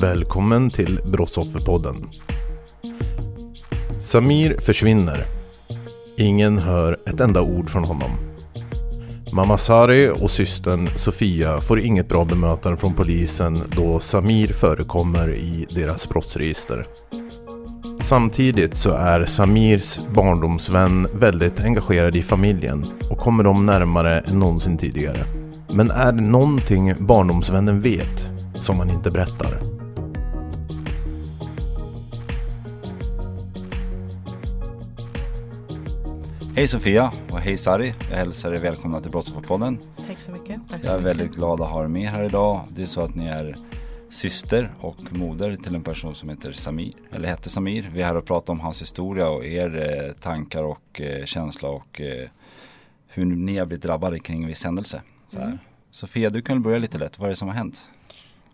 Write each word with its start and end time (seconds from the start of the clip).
Välkommen 0.00 0.70
till 0.70 1.00
Brottsofferpodden. 1.04 1.96
Samir 4.00 4.56
försvinner. 4.58 5.18
Ingen 6.16 6.58
hör 6.58 6.96
ett 7.06 7.20
enda 7.20 7.42
ord 7.42 7.70
från 7.70 7.84
honom. 7.84 8.10
Mamma 9.32 9.58
Sari 9.58 10.10
och 10.10 10.30
systern 10.30 10.86
Sofia 10.86 11.60
får 11.60 11.80
inget 11.80 12.08
bra 12.08 12.24
bemötande 12.24 12.78
från 12.78 12.94
polisen 12.94 13.62
då 13.76 14.00
Samir 14.00 14.48
förekommer 14.48 15.34
i 15.34 15.66
deras 15.74 16.08
brottsregister. 16.08 16.86
Samtidigt 18.00 18.76
så 18.76 18.90
är 18.90 19.24
Samirs 19.24 20.00
barndomsvän 20.14 21.08
väldigt 21.12 21.60
engagerad 21.60 22.16
i 22.16 22.22
familjen 22.22 22.86
och 23.10 23.18
kommer 23.18 23.44
dem 23.44 23.66
närmare 23.66 24.20
än 24.20 24.38
någonsin 24.38 24.78
tidigare. 24.78 25.26
Men 25.72 25.90
är 25.90 26.12
det 26.12 26.22
någonting 26.22 26.94
barndomsvännen 26.98 27.80
vet 27.80 28.30
som 28.58 28.78
han 28.78 28.90
inte 28.90 29.10
berättar? 29.10 29.75
Hej 36.56 36.68
Sofia 36.68 37.12
och 37.30 37.38
hej 37.38 37.58
Sari. 37.58 37.94
Jag 38.10 38.16
hälsar 38.16 38.52
er 38.52 38.60
välkomna 38.60 39.00
till 39.00 39.10
Brottsofferpodden. 39.10 39.78
Tack 40.06 40.20
så 40.20 40.30
mycket. 40.30 40.60
Tack 40.70 40.82
så 40.84 40.88
Jag 40.88 40.94
är 40.94 40.98
mycket. 40.98 41.16
väldigt 41.16 41.36
glad 41.36 41.60
att 41.60 41.70
ha 41.70 41.84
er 41.84 41.88
med 41.88 42.08
här 42.08 42.22
idag. 42.24 42.60
Det 42.70 42.82
är 42.82 42.86
så 42.86 43.00
att 43.00 43.14
ni 43.14 43.26
är 43.26 43.56
syster 44.10 44.72
och 44.80 45.12
moder 45.12 45.56
till 45.56 45.74
en 45.74 45.82
person 45.82 46.14
som 46.14 46.28
heter 46.28 46.52
Samir, 46.52 46.92
eller 47.12 47.28
hette 47.28 47.50
Samir. 47.50 47.90
Vi 47.94 48.02
är 48.02 48.06
här 48.06 48.16
och 48.16 48.24
pratar 48.24 48.52
om 48.52 48.60
hans 48.60 48.82
historia 48.82 49.28
och 49.28 49.44
er 49.44 50.04
eh, 50.06 50.12
tankar 50.12 50.64
och 50.64 51.00
eh, 51.00 51.24
känsla 51.24 51.68
och 51.68 52.00
eh, 52.00 52.28
hur 53.06 53.24
ni 53.24 53.58
har 53.58 53.66
blivit 53.66 53.82
drabbade 53.82 54.18
kring 54.18 54.42
en 54.42 54.48
viss 54.48 54.64
händelse. 54.64 55.02
Mm. 55.36 55.58
Sofia, 55.90 56.30
du 56.30 56.42
kan 56.42 56.62
börja 56.62 56.78
lite 56.78 56.98
lätt. 56.98 57.18
Vad 57.18 57.26
är 57.26 57.30
det 57.30 57.36
som 57.36 57.48
har 57.48 57.54
hänt? 57.54 57.88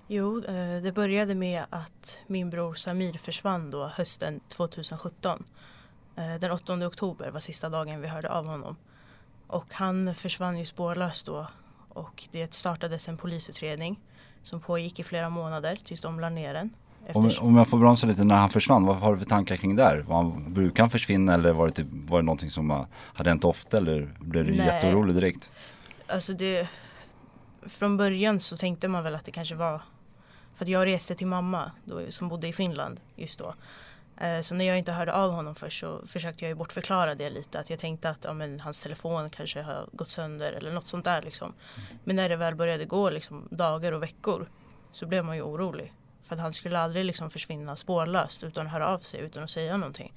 Jo, 0.06 0.41
det 0.82 0.93
började 0.94 1.34
med 1.34 1.65
att 1.71 2.19
min 2.27 2.50
bror 2.50 2.75
Samir 2.75 3.12
försvann 3.12 3.71
då 3.71 3.87
hösten 3.94 4.41
2017. 4.48 5.44
Eh, 6.17 6.34
Den 6.41 6.50
8 6.50 6.87
oktober 6.87 7.31
var 7.31 7.41
sista 7.41 7.69
dagen 7.69 8.00
vi 8.00 8.09
hörde 8.09 8.28
av 8.31 8.47
honom. 8.47 8.77
Och 9.47 9.75
han 9.75 10.15
försvann 10.15 10.59
ju 10.59 10.65
spårlöst 10.65 11.27
då. 11.27 11.47
Och 11.89 12.25
det 12.33 12.55
startades 12.55 13.09
en 13.09 13.17
polisutredning 13.17 14.00
som 14.43 14.61
pågick 14.61 15.01
i 15.01 15.03
flera 15.03 15.31
månader 15.31 15.78
tills 15.84 16.01
de 16.01 16.21
la 16.21 16.28
ner 16.31 16.55
den. 16.55 16.71
Om, 17.15 17.31
om 17.41 17.56
jag 17.56 17.69
får 17.69 17.78
bromsa 17.78 18.06
lite 18.06 18.25
när 18.25 18.34
han 18.34 18.49
försvann, 18.49 18.87
vad 18.87 18.97
har 18.97 19.12
du 19.12 19.19
för 19.19 19.27
tankar 19.27 19.56
kring 19.56 19.77
det 19.77 19.83
där? 19.83 20.01
Var 20.01 20.17
han, 20.17 20.53
brukar 20.53 20.83
han 20.83 20.91
försvinna 20.91 21.34
eller 21.34 21.53
var 21.53 21.67
det, 21.67 21.72
typ, 21.72 21.87
var 21.91 22.19
det 22.19 22.25
någonting 22.25 22.51
som 22.51 22.71
eh, 22.71 22.84
hade 22.93 23.31
hänt 23.31 23.45
ofta 23.45 23.77
eller 23.77 24.09
blev 24.21 24.45
du 24.45 24.51
Nej. 24.51 24.67
jätteorolig 24.67 25.15
direkt? 25.15 25.53
Alltså 26.06 26.33
det, 26.33 26.69
från 27.62 27.97
början 27.97 28.41
så 28.41 28.56
tänkte 28.56 28.89
man 28.89 29.05
väl 29.05 29.15
att 29.15 29.25
det 29.25 29.31
kanske 29.31 29.55
var 29.55 29.83
för 30.55 30.65
att 30.65 30.69
jag 30.69 30.87
reste 30.87 31.15
till 31.15 31.27
mamma 31.27 31.71
då, 31.84 32.01
som 32.11 32.28
bodde 32.28 32.49
i 32.49 32.53
Finland 32.53 33.01
just 33.17 33.39
då. 33.39 33.55
Eh, 34.22 34.41
Så 34.41 34.55
när 34.55 34.65
jag 34.65 34.78
inte 34.78 34.93
hörde 34.93 35.12
av 35.12 35.33
honom 35.33 35.55
först 35.55 35.81
så 35.81 36.06
försökte 36.06 36.44
jag 36.44 36.49
ju 36.49 36.55
bortförklara 36.55 37.15
det 37.15 37.31
lite. 37.31 37.59
Att 37.59 37.71
jag 37.71 37.78
tänkte 37.78 38.10
att 38.10 38.25
ja, 38.25 38.33
men, 38.33 38.60
hans 38.60 38.81
telefon 38.81 39.31
kanske 39.31 39.62
har 39.62 39.88
gått 39.93 40.10
sönder 40.10 40.53
eller 40.53 40.72
något 40.72 40.87
sånt 40.87 41.05
där. 41.05 41.22
Liksom. 41.22 41.53
Men 42.05 42.16
när 42.16 42.28
det 42.28 42.37
väl 42.37 42.55
började 42.55 42.84
gå 42.84 43.10
liksom, 43.10 43.49
dagar 43.50 43.93
och 43.93 44.03
veckor 44.03 44.49
så 44.93 45.06
blev 45.06 45.25
man 45.25 45.37
ju 45.37 45.43
orolig. 45.43 45.93
För 46.22 46.34
att 46.34 46.41
han 46.43 46.53
skulle 46.53 46.78
aldrig 46.78 47.05
liksom, 47.05 47.31
försvinna 47.31 47.77
spårlöst 47.77 48.44
utan 48.44 48.66
att 48.66 48.72
höra 48.72 48.88
av 48.88 48.99
sig, 48.99 49.21
utan 49.21 49.43
att 49.43 49.50
säga 49.50 49.77
någonting. 49.77 50.12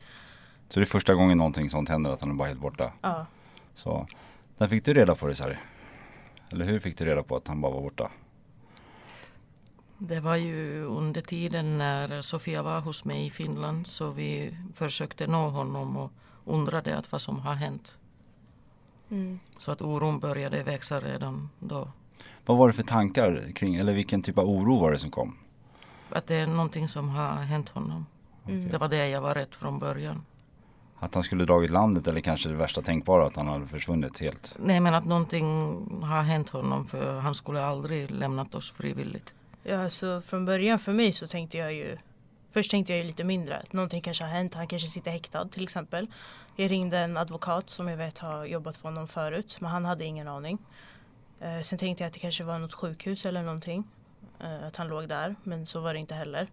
Så 0.69 0.79
det 0.79 0.83
är 0.83 0.85
första 0.85 1.13
gången 1.13 1.37
någonting 1.37 1.69
sånt 1.69 1.89
händer 1.89 2.11
att 2.11 2.22
han 2.22 2.29
är 2.29 2.33
bara 2.35 2.47
helt 2.47 2.59
borta? 2.59 2.93
Ja. 3.01 3.25
Så, 3.75 4.07
när 4.57 4.67
fick 4.67 4.85
du 4.85 4.93
reda 4.93 5.16
på 5.16 5.27
det 5.27 5.35
Sari? 5.35 5.57
Eller 6.51 6.66
hur 6.66 6.79
fick 6.79 6.97
du 6.97 7.05
reda 7.05 7.23
på 7.23 7.35
att 7.35 7.47
han 7.47 7.61
bara 7.61 7.72
var 7.73 7.81
borta? 7.81 8.11
Det 9.97 10.19
var 10.19 10.35
ju 10.35 10.83
under 10.83 11.22
tiden 11.22 11.78
när 11.78 12.22
Sofia 12.22 12.63
var 12.63 12.79
hos 12.79 13.06
mig 13.06 13.25
i 13.25 13.29
Finland 13.29 13.88
så 13.88 14.09
vi 14.09 14.57
försökte 14.73 15.28
nå 15.28 15.50
honom 15.50 15.97
och 15.97 16.11
undrade 16.45 16.97
att 16.97 17.11
vad 17.11 17.22
som 17.22 17.39
har 17.39 17.53
hänt. 17.53 18.00
Mm. 19.09 19.39
Så 19.57 19.72
att 19.72 19.81
oron 19.81 20.19
började 20.19 20.63
växa 20.63 21.00
redan 21.00 21.50
då. 21.59 21.88
Vad 22.45 22.57
var 22.57 22.67
det 22.67 22.73
för 22.73 22.84
tankar 22.84 23.51
kring, 23.55 23.75
eller 23.75 23.94
vilken 23.94 24.22
typ 24.22 24.38
av 24.38 24.50
oro 24.50 24.79
var 24.79 24.91
det 24.91 25.00
som 25.00 25.11
kom? 25.11 25.38
Att 26.09 26.28
det 26.28 26.35
är 26.35 26.47
någonting 26.47 26.88
som 26.88 27.09
har 27.09 27.35
hänt 27.35 27.69
honom. 27.69 28.05
Mm. 28.47 28.69
Det 28.69 28.78
var 28.78 28.88
det 28.88 29.07
jag 29.09 29.22
var 29.22 29.35
rädd 29.35 29.55
från 29.55 29.79
början. 29.79 30.25
Att 31.00 31.13
han 31.13 31.23
skulle 31.23 31.45
dragit 31.45 31.72
landet 31.72 32.07
eller 32.07 32.22
kanske 32.22 32.50
det 32.50 32.55
värsta 32.55 32.81
tänkbara 32.81 33.25
att 33.25 33.35
han 33.35 33.47
hade 33.47 33.67
försvunnit 33.67 34.19
helt? 34.19 34.55
Nej 34.59 34.79
men 34.79 34.94
att 34.94 35.05
någonting 35.05 35.75
har 36.03 36.22
hänt 36.22 36.50
honom 36.50 36.88
för 36.88 37.19
han 37.19 37.35
skulle 37.35 37.63
aldrig 37.63 38.11
lämnat 38.11 38.55
oss 38.55 38.72
frivilligt. 38.72 39.34
Ja, 39.67 39.89
så 39.89 40.21
från 40.21 40.45
början 40.45 40.79
för 40.79 40.93
mig 40.93 41.13
så 41.13 41.27
tänkte 41.27 41.57
jag 41.57 41.73
ju 41.73 41.97
Först 42.51 42.71
tänkte 42.71 42.93
jag 42.93 42.99
ju 42.99 43.05
lite 43.05 43.23
mindre, 43.23 43.57
att 43.57 43.73
någonting 43.73 44.01
kanske 44.01 44.23
har 44.23 44.31
hänt, 44.31 44.53
han 44.53 44.67
kanske 44.67 44.87
sitter 44.87 45.11
häktad 45.11 45.45
till 45.45 45.63
exempel. 45.63 46.07
Jag 46.55 46.71
ringde 46.71 46.97
en 46.97 47.17
advokat 47.17 47.69
som 47.69 47.87
jag 47.87 47.97
vet 47.97 48.19
har 48.19 48.45
jobbat 48.45 48.77
för 48.77 48.89
honom 48.89 49.07
förut, 49.07 49.57
men 49.59 49.71
han 49.71 49.85
hade 49.85 50.05
ingen 50.05 50.27
aning. 50.27 50.57
Eh, 51.39 51.61
sen 51.61 51.79
tänkte 51.79 52.03
jag 52.03 52.07
att 52.07 52.13
det 52.13 52.19
kanske 52.19 52.43
var 52.43 52.59
något 52.59 52.73
sjukhus 52.73 53.25
eller 53.25 53.43
någonting. 53.43 53.83
Eh, 54.39 54.67
att 54.67 54.75
han 54.75 54.87
låg 54.87 55.07
där, 55.07 55.35
men 55.43 55.65
så 55.65 55.79
var 55.79 55.93
det 55.93 55.99
inte 55.99 56.15
heller. 56.15 56.47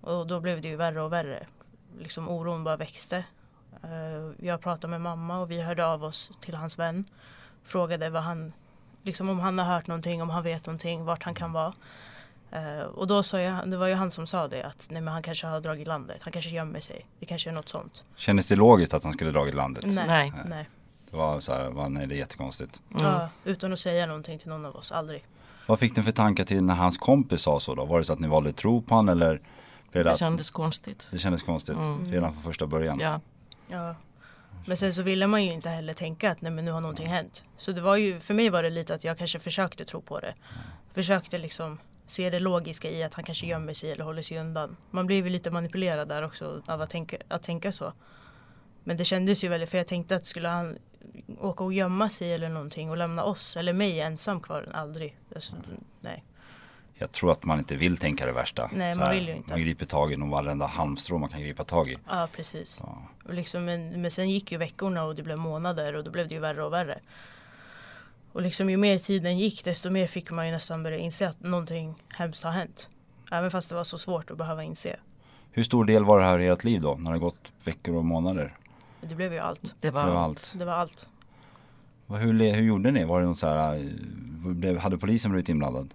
Och 0.00 0.26
då 0.26 0.40
blev 0.40 0.60
det 0.60 0.68
ju 0.68 0.76
värre 0.76 1.02
och 1.02 1.12
värre. 1.12 1.46
Liksom 1.98 2.28
oron 2.28 2.64
bara 2.64 2.76
växte. 2.76 3.24
Eh, 3.82 4.46
jag 4.46 4.60
pratade 4.60 4.90
med 4.90 5.00
mamma 5.00 5.40
och 5.40 5.50
vi 5.50 5.60
hörde 5.60 5.86
av 5.86 6.04
oss 6.04 6.30
till 6.40 6.54
hans 6.54 6.78
vän. 6.78 7.04
Frågade 7.64 8.10
vad 8.10 8.22
han, 8.22 8.52
liksom 9.02 9.28
om 9.28 9.40
han 9.40 9.58
har 9.58 9.74
hört 9.74 9.86
någonting, 9.86 10.22
om 10.22 10.30
han 10.30 10.42
vet 10.42 10.66
någonting, 10.66 11.04
vart 11.04 11.22
han 11.22 11.34
kan 11.34 11.52
vara. 11.52 11.74
Eh, 12.52 12.80
och 12.82 13.06
då 13.06 13.22
sa 13.22 13.40
jag, 13.40 13.70
det 13.70 13.76
var 13.76 13.86
ju 13.86 13.94
han 13.94 14.10
som 14.10 14.26
sa 14.26 14.48
det 14.48 14.62
att 14.62 14.86
nej 14.90 15.02
men 15.02 15.12
han 15.12 15.22
kanske 15.22 15.46
har 15.46 15.60
dragit 15.60 15.86
landet, 15.86 16.22
han 16.22 16.32
kanske 16.32 16.50
gömmer 16.50 16.80
sig. 16.80 17.06
Det 17.20 17.26
kanske 17.26 17.50
är 17.50 17.54
något 17.54 17.68
sånt. 17.68 18.04
Kändes 18.16 18.48
det 18.48 18.54
logiskt 18.56 18.94
att 18.94 19.04
han 19.04 19.12
skulle 19.12 19.30
dragit 19.30 19.54
landet? 19.54 19.84
Nej. 19.86 20.06
Nej. 20.06 20.32
nej. 20.46 20.68
Det 21.10 21.16
var 21.16 21.40
så 21.40 21.52
här, 21.52 21.88
nej 21.88 22.06
det 22.06 22.14
är 22.14 22.18
jättekonstigt. 22.18 22.82
Mm. 22.90 23.04
Ja, 23.04 23.28
utan 23.44 23.72
att 23.72 23.78
säga 23.78 24.06
någonting 24.06 24.38
till 24.38 24.48
någon 24.48 24.64
av 24.66 24.76
oss, 24.76 24.92
aldrig. 24.92 25.24
Vad 25.66 25.78
fick 25.78 25.96
ni 25.96 26.02
för 26.02 26.12
tankar 26.12 26.44
till 26.44 26.62
när 26.62 26.74
hans 26.74 26.98
kompis 26.98 27.40
sa 27.42 27.60
så 27.60 27.74
då? 27.74 27.84
Var 27.84 27.98
det 27.98 28.04
så 28.04 28.12
att 28.12 28.18
ni 28.18 28.28
valde 28.28 28.52
tro 28.52 28.82
på 28.82 28.94
honom 28.94 29.08
eller? 29.08 29.40
Blev 29.92 30.04
det, 30.04 30.10
Det 30.10 30.18
kändes 30.18 30.50
konstigt. 30.50 31.06
det 31.10 31.18
kändes 31.18 31.42
konstigt 31.42 31.76
Mm. 31.76 32.12
redan 32.12 32.32
från 32.32 32.42
första 32.42 32.66
början? 32.66 32.98
Ja. 33.00 33.20
Ja. 33.68 33.94
Men 34.66 34.76
sen 34.76 34.94
så 34.94 35.02
ville 35.02 35.26
man 35.26 35.44
ju 35.44 35.52
inte 35.52 35.68
heller 35.68 35.94
tänka 35.94 36.30
att 36.30 36.40
nej 36.40 36.52
men 36.52 36.64
nu 36.64 36.70
har 36.70 36.80
någonting 36.80 37.06
hänt. 37.06 37.44
Så 37.58 37.72
det 37.72 37.80
var 37.80 37.96
ju, 37.96 38.20
för 38.20 38.34
mig 38.34 38.50
var 38.50 38.62
det 38.62 38.70
lite 38.70 38.94
att 38.94 39.04
jag 39.04 39.18
kanske 39.18 39.38
försökte 39.38 39.84
tro 39.84 40.00
på 40.00 40.18
det. 40.18 40.34
Försökte 40.94 41.38
liksom 41.38 41.78
se 42.10 42.30
det 42.30 42.40
logiska 42.40 42.90
i 42.90 43.02
att 43.02 43.14
han 43.14 43.24
kanske 43.24 43.46
gömmer 43.46 43.72
sig 43.72 43.92
eller 43.92 44.04
håller 44.04 44.22
sig 44.22 44.38
undan. 44.38 44.76
Man 44.90 45.06
blev 45.06 45.24
ju 45.24 45.30
lite 45.30 45.50
manipulerad 45.50 46.08
där 46.08 46.22
också 46.22 46.62
av 46.66 46.82
att 46.82 46.90
tänka, 46.90 47.16
att 47.28 47.42
tänka 47.42 47.72
så. 47.72 47.92
Men 48.84 48.96
det 48.96 49.04
kändes 49.04 49.44
ju 49.44 49.48
väldigt, 49.48 49.70
för 49.70 49.78
jag 49.78 49.86
tänkte 49.86 50.16
att 50.16 50.26
skulle 50.26 50.48
han 50.48 50.78
åka 51.38 51.64
och 51.64 51.72
gömma 51.72 52.08
sig 52.08 52.32
eller 52.32 52.48
någonting 52.48 52.90
och 52.90 52.96
lämna 52.96 53.24
oss 53.24 53.56
eller 53.56 53.72
mig 53.72 54.00
ensam 54.00 54.40
kvar, 54.40 54.68
aldrig. 54.72 55.16
Alltså, 55.34 55.56
nej. 56.00 56.24
jag 56.94 57.12
tror 57.12 57.32
att 57.32 57.44
man 57.44 57.58
inte 57.58 57.76
vill 57.76 57.96
tänka 57.96 58.26
det 58.26 58.32
värsta. 58.32 58.70
Nej, 58.72 58.98
man 58.98 59.10
vill 59.10 59.28
ju 59.28 59.36
inte. 59.36 59.50
Man 59.50 59.60
griper 59.60 59.86
tag 59.86 60.12
i 60.12 60.16
någon 60.16 60.30
varenda 60.30 60.66
halmstrå 60.66 61.18
man 61.18 61.28
kan 61.28 61.40
gripa 61.40 61.64
tag 61.64 61.90
i. 61.90 61.98
Ja 62.08 62.28
precis. 62.36 62.78
Ja. 62.80 63.02
Och 63.24 63.34
liksom, 63.34 63.64
men, 63.64 64.02
men 64.02 64.10
sen 64.10 64.30
gick 64.30 64.52
ju 64.52 64.58
veckorna 64.58 65.04
och 65.04 65.14
det 65.14 65.22
blev 65.22 65.38
månader 65.38 65.94
och 65.94 66.04
då 66.04 66.10
blev 66.10 66.28
det 66.28 66.34
ju 66.34 66.40
värre 66.40 66.64
och 66.64 66.72
värre. 66.72 67.00
Och 68.38 68.42
liksom 68.42 68.70
ju 68.70 68.76
mer 68.76 68.98
tiden 68.98 69.38
gick 69.38 69.64
desto 69.64 69.90
mer 69.90 70.06
fick 70.06 70.30
man 70.30 70.46
ju 70.46 70.52
nästan 70.52 70.82
börja 70.82 70.98
inse 70.98 71.28
att 71.28 71.40
någonting 71.40 71.94
hemskt 72.08 72.44
har 72.44 72.50
hänt. 72.50 72.88
Även 73.30 73.50
fast 73.50 73.68
det 73.68 73.74
var 73.74 73.84
så 73.84 73.98
svårt 73.98 74.30
att 74.30 74.38
behöva 74.38 74.64
inse. 74.64 74.96
Hur 75.52 75.62
stor 75.62 75.84
del 75.84 76.04
var 76.04 76.18
det 76.18 76.24
här 76.24 76.38
i 76.38 76.46
ert 76.46 76.64
liv 76.64 76.80
då? 76.80 76.94
När 76.94 77.12
det 77.12 77.18
gått 77.18 77.52
veckor 77.64 77.94
och 77.94 78.04
månader? 78.04 78.56
Det 79.00 79.14
blev 79.14 79.32
ju 79.32 79.38
allt. 79.38 79.74
Det 79.80 79.90
var, 79.90 80.06
Det 80.06 80.12
var 80.12 80.20
allt. 80.20 80.54
Det 80.56 80.64
var 80.64 80.72
allt. 80.72 81.08
Hur, 82.08 82.54
hur 82.54 82.62
gjorde 82.62 82.90
ni? 82.90 83.04
Var 83.04 83.20
det 83.20 83.26
något 83.26 83.38
så 83.38 83.46
här, 83.46 83.90
eh, 84.64 84.78
hade 84.78 84.98
polisen 84.98 85.30
blivit 85.30 85.48
inblandad? 85.48 85.94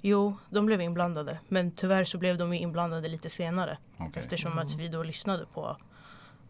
Jo, 0.00 0.36
de 0.50 0.66
blev 0.66 0.80
inblandade. 0.80 1.38
Men 1.48 1.70
tyvärr 1.70 2.04
så 2.04 2.18
blev 2.18 2.38
de 2.38 2.52
inblandade 2.52 3.08
lite 3.08 3.30
senare. 3.30 3.78
Okej. 3.96 4.22
Eftersom 4.22 4.58
att 4.58 4.74
vi 4.74 4.88
då 4.88 5.02
lyssnade 5.02 5.46
på 5.54 5.76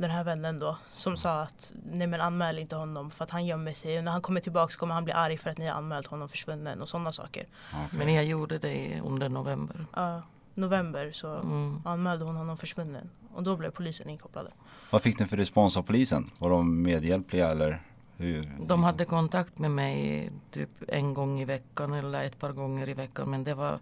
den 0.00 0.11
här 0.11 0.25
vännen 0.25 0.58
då. 0.58 0.76
Som 0.93 1.17
sa 1.17 1.41
att 1.43 1.73
nej 1.93 2.06
men 2.06 2.20
anmäl 2.20 2.58
inte 2.58 2.76
honom 2.76 3.11
för 3.11 3.25
att 3.25 3.31
han 3.31 3.47
gömmer 3.47 3.73
sig. 3.73 3.99
Och 3.99 4.05
när 4.05 4.12
han 4.12 4.23
kommer 4.23 4.41
tillbaka 4.41 4.73
så 4.73 4.79
kommer 4.79 4.94
han 4.94 5.05
bli 5.05 5.12
arg 5.12 5.38
för 5.38 5.50
att 5.50 5.58
ni 5.58 5.67
har 5.67 5.75
anmält 5.75 6.06
honom 6.06 6.29
försvunnen 6.29 6.81
och 6.82 6.88
sådana 6.88 7.12
saker. 7.12 7.47
Okej. 7.73 7.99
men 7.99 8.14
jag 8.14 8.25
gjorde 8.25 8.58
det 8.58 9.00
under 9.05 9.29
november. 9.29 9.87
Ja, 9.97 10.23
november 10.55 11.12
så 11.12 11.35
Mm. 11.35 11.82
anmälde 11.85 12.25
hon 12.25 12.37
honom 12.37 12.56
försvunnen. 12.56 13.11
Och 13.35 13.43
då 13.43 13.56
blev 13.56 13.70
polisen 13.70 14.08
inkopplade. 14.08 14.50
Vad 14.91 15.02
fick 15.02 15.19
ni 15.19 15.26
för 15.26 15.37
respons 15.37 15.76
av 15.76 15.82
polisen? 15.82 16.31
Var 16.38 16.50
de 16.50 16.82
medhjälpliga 16.82 17.50
eller? 17.50 17.82
Hur? 18.17 18.49
De 18.67 18.85
hade 18.85 19.05
kontakt 19.05 19.58
med 19.58 19.70
mig 19.70 20.31
typ 20.50 20.70
en 20.88 21.14
gång 21.14 21.41
i 21.41 21.44
veckan 21.44 21.93
eller 21.93 22.23
ett 22.25 22.38
par 22.38 22.52
gånger 22.52 22.88
i 22.88 22.94
veckan 22.94 23.31
men 23.31 23.44
det 23.44 23.55
var, 23.55 23.79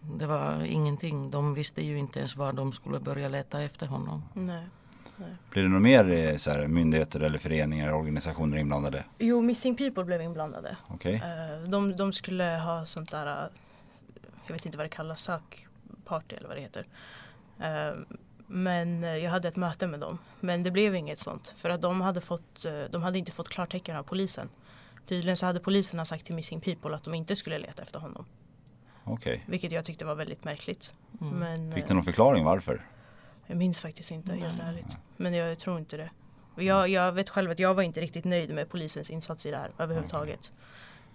det 0.00 0.26
var 0.26 0.62
ingenting. 0.64 1.30
De 1.30 1.54
visste 1.54 1.82
ju 1.82 1.98
inte 1.98 2.18
ens 2.18 2.36
var 2.36 2.52
de 2.52 2.72
skulle 2.72 3.00
börja 3.00 3.28
leta 3.28 3.62
efter 3.62 3.86
honom. 3.86 4.22
Nej. 4.34 4.66
Blir 5.50 5.62
det 5.62 5.68
något 5.68 5.82
mer 5.82 6.10
eh, 6.10 6.36
så 6.36 6.50
här, 6.50 6.66
myndigheter 6.66 7.20
eller 7.20 7.38
föreningar 7.38 7.86
eller 7.86 7.96
organisationer 7.96 8.56
inblandade? 8.56 9.04
Jo, 9.18 9.40
Missing 9.40 9.76
People 9.76 10.04
blev 10.04 10.20
inblandade. 10.22 10.76
Okej. 10.88 11.14
Eh, 11.14 11.68
De, 11.68 11.96
de 11.96 12.12
skulle 12.12 12.44
ha 12.44 12.84
sånt 12.84 13.10
där, 13.10 13.26
eh, 13.26 13.48
jag 14.46 14.52
vet 14.54 14.66
inte 14.66 14.78
vad 14.78 14.84
det 14.86 14.90
kallas, 14.90 15.20
sökparty 15.20 16.36
eller 16.36 16.48
vad 16.48 16.56
det 16.56 16.60
heter. 16.60 16.86
Men 18.46 19.02
jag 19.02 19.30
hade 19.30 19.48
ett 19.48 19.56
möte 19.56 19.86
med 19.86 20.00
dem. 20.00 20.18
Men 20.40 20.62
det 20.62 20.70
blev 20.70 20.94
inget 20.94 21.18
sånt. 21.18 21.52
För 21.56 21.70
att 21.70 21.82
de 21.82 22.00
hade, 22.00 22.20
fått, 22.20 22.66
de 22.90 23.02
hade 23.02 23.18
inte 23.18 23.32
fått 23.32 23.48
klartecken 23.48 23.96
av 23.96 24.02
polisen. 24.02 24.48
Tydligen 25.06 25.36
så 25.36 25.46
hade 25.46 25.60
poliserna 25.60 26.04
sagt 26.04 26.26
till 26.26 26.34
Missing 26.34 26.60
People 26.60 26.94
att 26.94 27.04
de 27.04 27.14
inte 27.14 27.36
skulle 27.36 27.58
leta 27.58 27.82
efter 27.82 27.98
honom. 27.98 28.24
Okej. 29.04 29.44
Vilket 29.46 29.72
jag 29.72 29.84
tyckte 29.84 30.04
var 30.04 30.14
väldigt 30.14 30.44
märkligt. 30.44 30.94
Mm. 31.20 31.34
Men 31.34 31.72
Fick 31.72 31.88
du 31.88 31.94
någon 31.94 32.04
förklaring 32.04 32.44
varför? 32.44 32.86
Jag 33.52 33.58
minns 33.58 33.78
faktiskt 33.78 34.10
inte 34.10 34.34
helt 34.34 34.60
ärligt. 34.60 34.96
Men 35.16 35.34
jag 35.34 35.58
tror 35.58 35.78
inte 35.78 35.96
det. 35.96 36.10
Jag, 36.56 36.88
jag 36.88 37.12
vet 37.12 37.28
själv 37.28 37.50
att 37.50 37.58
jag 37.58 37.74
var 37.74 37.82
inte 37.82 38.00
riktigt 38.00 38.24
nöjd 38.24 38.54
med 38.54 38.70
polisens 38.70 39.10
insats 39.10 39.46
i 39.46 39.50
det 39.50 39.56
här 39.56 39.70
överhuvudtaget. 39.78 40.52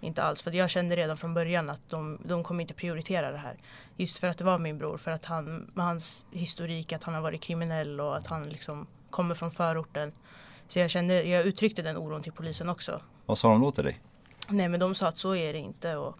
Inte 0.00 0.22
alls. 0.22 0.42
För 0.42 0.52
jag 0.52 0.70
kände 0.70 0.96
redan 0.96 1.16
från 1.16 1.34
början 1.34 1.70
att 1.70 1.90
de, 1.90 2.18
de 2.24 2.44
kommer 2.44 2.60
inte 2.60 2.74
prioritera 2.74 3.32
det 3.32 3.38
här. 3.38 3.56
Just 3.96 4.18
för 4.18 4.26
att 4.26 4.38
det 4.38 4.44
var 4.44 4.58
min 4.58 4.78
bror. 4.78 4.96
För 4.96 5.10
att 5.10 5.24
han, 5.24 5.70
med 5.74 5.86
hans 5.86 6.26
historik, 6.30 6.92
att 6.92 7.04
han 7.04 7.14
har 7.14 7.20
varit 7.20 7.40
kriminell 7.40 8.00
och 8.00 8.16
att 8.16 8.26
han 8.26 8.42
liksom 8.48 8.86
kommer 9.10 9.34
från 9.34 9.50
förorten. 9.50 10.12
Så 10.68 10.78
jag 10.78 10.90
kände, 10.90 11.22
jag 11.22 11.44
uttryckte 11.44 11.82
den 11.82 11.96
oron 11.96 12.22
till 12.22 12.32
polisen 12.32 12.68
också. 12.68 13.00
Vad 13.26 13.38
sa 13.38 13.48
de 13.50 13.60
då 13.60 13.70
till 13.70 13.84
dig? 13.84 14.00
Nej 14.48 14.68
men 14.68 14.80
de 14.80 14.94
sa 14.94 15.08
att 15.08 15.18
så 15.18 15.34
är 15.34 15.52
det 15.52 15.58
inte. 15.58 15.96
Och, 15.96 16.18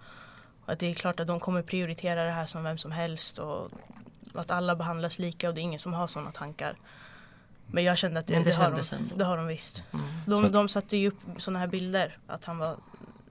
och 0.64 0.72
att 0.72 0.78
det 0.78 0.86
är 0.86 0.94
klart 0.94 1.20
att 1.20 1.26
de 1.26 1.40
kommer 1.40 1.62
prioritera 1.62 2.24
det 2.24 2.30
här 2.30 2.46
som 2.46 2.62
vem 2.62 2.78
som 2.78 2.92
helst. 2.92 3.38
Och 3.38 3.70
att 4.40 4.50
alla 4.50 4.76
behandlas 4.76 5.18
lika 5.18 5.48
och 5.48 5.54
det 5.54 5.60
är 5.60 5.62
ingen 5.62 5.80
som 5.80 5.92
har 5.92 6.06
sådana 6.06 6.32
tankar. 6.32 6.76
Men 7.66 7.84
jag 7.84 7.98
kände 7.98 8.20
att 8.20 8.26
det, 8.26 8.34
Men 8.34 8.44
det 8.44 8.50
det, 8.50 8.56
har, 8.56 8.70
de, 8.70 9.10
det 9.16 9.24
har 9.24 9.36
de 9.36 9.46
visst. 9.46 9.82
Mm. 9.92 10.04
De, 10.26 10.52
de 10.52 10.68
satte 10.68 10.96
ju 10.96 11.08
upp 11.08 11.18
sådana 11.38 11.58
här 11.58 11.66
bilder 11.66 12.18
att 12.26 12.44
han 12.44 12.58
var 12.58 12.76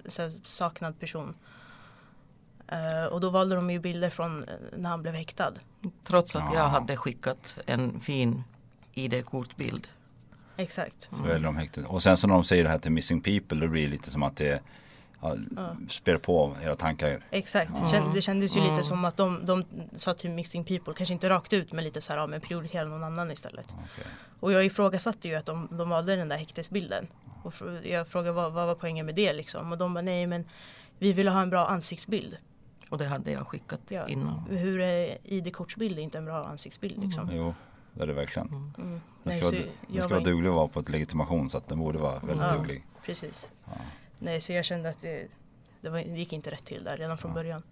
så 0.07 0.21
här, 0.21 0.31
saknad 0.43 0.99
person. 0.99 1.35
Eh, 2.67 3.05
och 3.05 3.21
då 3.21 3.29
valde 3.29 3.55
de 3.55 3.69
ju 3.71 3.79
bilder 3.79 4.09
från 4.09 4.43
eh, 4.43 4.49
när 4.77 4.89
han 4.89 5.01
blev 5.01 5.13
häktad. 5.13 5.53
Trots 6.03 6.35
att 6.35 6.43
Ja. 6.53 6.59
jag 6.59 6.67
hade 6.67 6.97
skickat 6.97 7.57
en 7.65 7.99
fin 7.99 8.43
ID-kortbild. 8.93 9.87
Exakt. 10.57 11.09
Så 11.11 11.23
väljer 11.23 11.45
de 11.45 11.57
häktet. 11.57 11.85
Och 11.85 12.03
sen 12.03 12.17
så 12.17 12.27
när 12.27 12.33
de 12.33 12.43
säger 12.43 12.63
det 12.63 12.69
här 12.69 12.79
till 12.79 12.91
Missing 12.91 13.21
People 13.21 13.59
då 13.59 13.67
blir 13.67 13.83
det 13.83 13.89
lite 13.91 14.11
som 14.11 14.23
att 14.23 14.37
det 14.37 14.61
ja, 15.21 15.35
spär 15.89 16.17
på 16.17 16.53
era 16.63 16.75
tankar. 16.75 17.25
Exakt. 17.31 17.71
Det, 17.81 17.87
känd, 17.89 18.13
det 18.13 18.21
kändes 18.21 18.57
ju 18.57 18.61
lite 18.61 18.83
som 18.83 19.05
att 19.05 19.17
de, 19.17 19.45
de 19.45 19.63
sa 19.95 20.13
till 20.13 20.31
Missing 20.31 20.63
People, 20.63 20.93
kanske 20.93 21.13
inte 21.13 21.29
rakt 21.29 21.53
ut 21.53 21.73
men 21.73 21.83
lite 21.83 22.01
så 22.01 22.11
här, 22.13 22.19
ja, 22.19 22.27
men 22.27 22.41
prioritera 22.41 22.85
någon 22.85 23.03
annan 23.03 23.31
istället. 23.31 23.67
Okej. 23.73 24.05
Och 24.39 24.51
jag 24.51 24.65
ifrågasatte 24.65 25.27
ju 25.27 25.35
att 25.35 25.45
de, 25.45 25.67
de 25.71 25.89
valde 25.89 26.15
den 26.15 26.27
där 26.29 26.37
häktesbilden. 26.37 27.07
Och 27.43 27.53
jag 27.83 28.07
frågade 28.07 28.31
vad, 28.31 28.53
vad 28.53 28.67
var 28.67 28.75
poängen 28.75 29.05
med 29.05 29.15
det 29.15 29.33
liksom. 29.33 29.71
Och 29.71 29.77
de 29.77 29.93
bara 29.93 30.01
nej 30.01 30.27
men 30.27 30.45
vi 30.99 31.13
ville 31.13 31.31
ha 31.31 31.41
en 31.41 31.49
bra 31.49 31.67
ansiktsbild. 31.67 32.37
Och 32.89 32.97
det 32.97 33.05
hade 33.05 33.31
jag 33.31 33.47
skickat 33.47 33.79
Ja. 33.87 34.07
innan. 34.07 34.39
Hur 34.49 34.79
är 34.79 35.17
ID-kortsbild 35.23 35.99
inte 35.99 36.17
en 36.17 36.25
bra 36.25 36.43
ansiktsbild 36.43 37.03
liksom? 37.03 37.29
Jo, 37.33 37.53
det 37.93 38.03
är 38.03 38.07
det 38.07 38.13
verkligen. 38.13 38.47
Mm. 38.47 38.71
Den 38.75 39.01
Nej, 39.23 39.41
ska, 39.41 39.49
så 39.49 39.55
vara, 39.55 39.65
den 39.87 39.95
ska 39.95 40.03
var 40.03 40.09
vara 40.09 40.19
duglig 40.29 40.49
att 40.49 40.55
vara 40.55 40.67
på 40.67 40.79
ett 40.79 40.89
legitimation 40.89 41.49
så 41.49 41.57
att 41.57 41.67
den 41.67 41.79
borde 41.79 41.99
vara 41.99 42.19
väldigt 42.19 42.47
Ja. 42.49 42.55
duglig. 42.57 42.83
Precis. 43.05 43.49
Nej 44.19 44.41
så 44.41 44.53
jag 44.53 44.65
kände 44.65 44.89
att 44.89 45.01
det, 45.01 45.27
det, 45.81 45.89
var, 45.89 45.97
det 45.99 46.17
gick 46.19 46.33
inte 46.33 46.51
rätt 46.51 46.65
till 46.65 46.83
där 46.83 46.97
redan 46.97 47.17
från 47.17 47.33
början. 47.33 47.63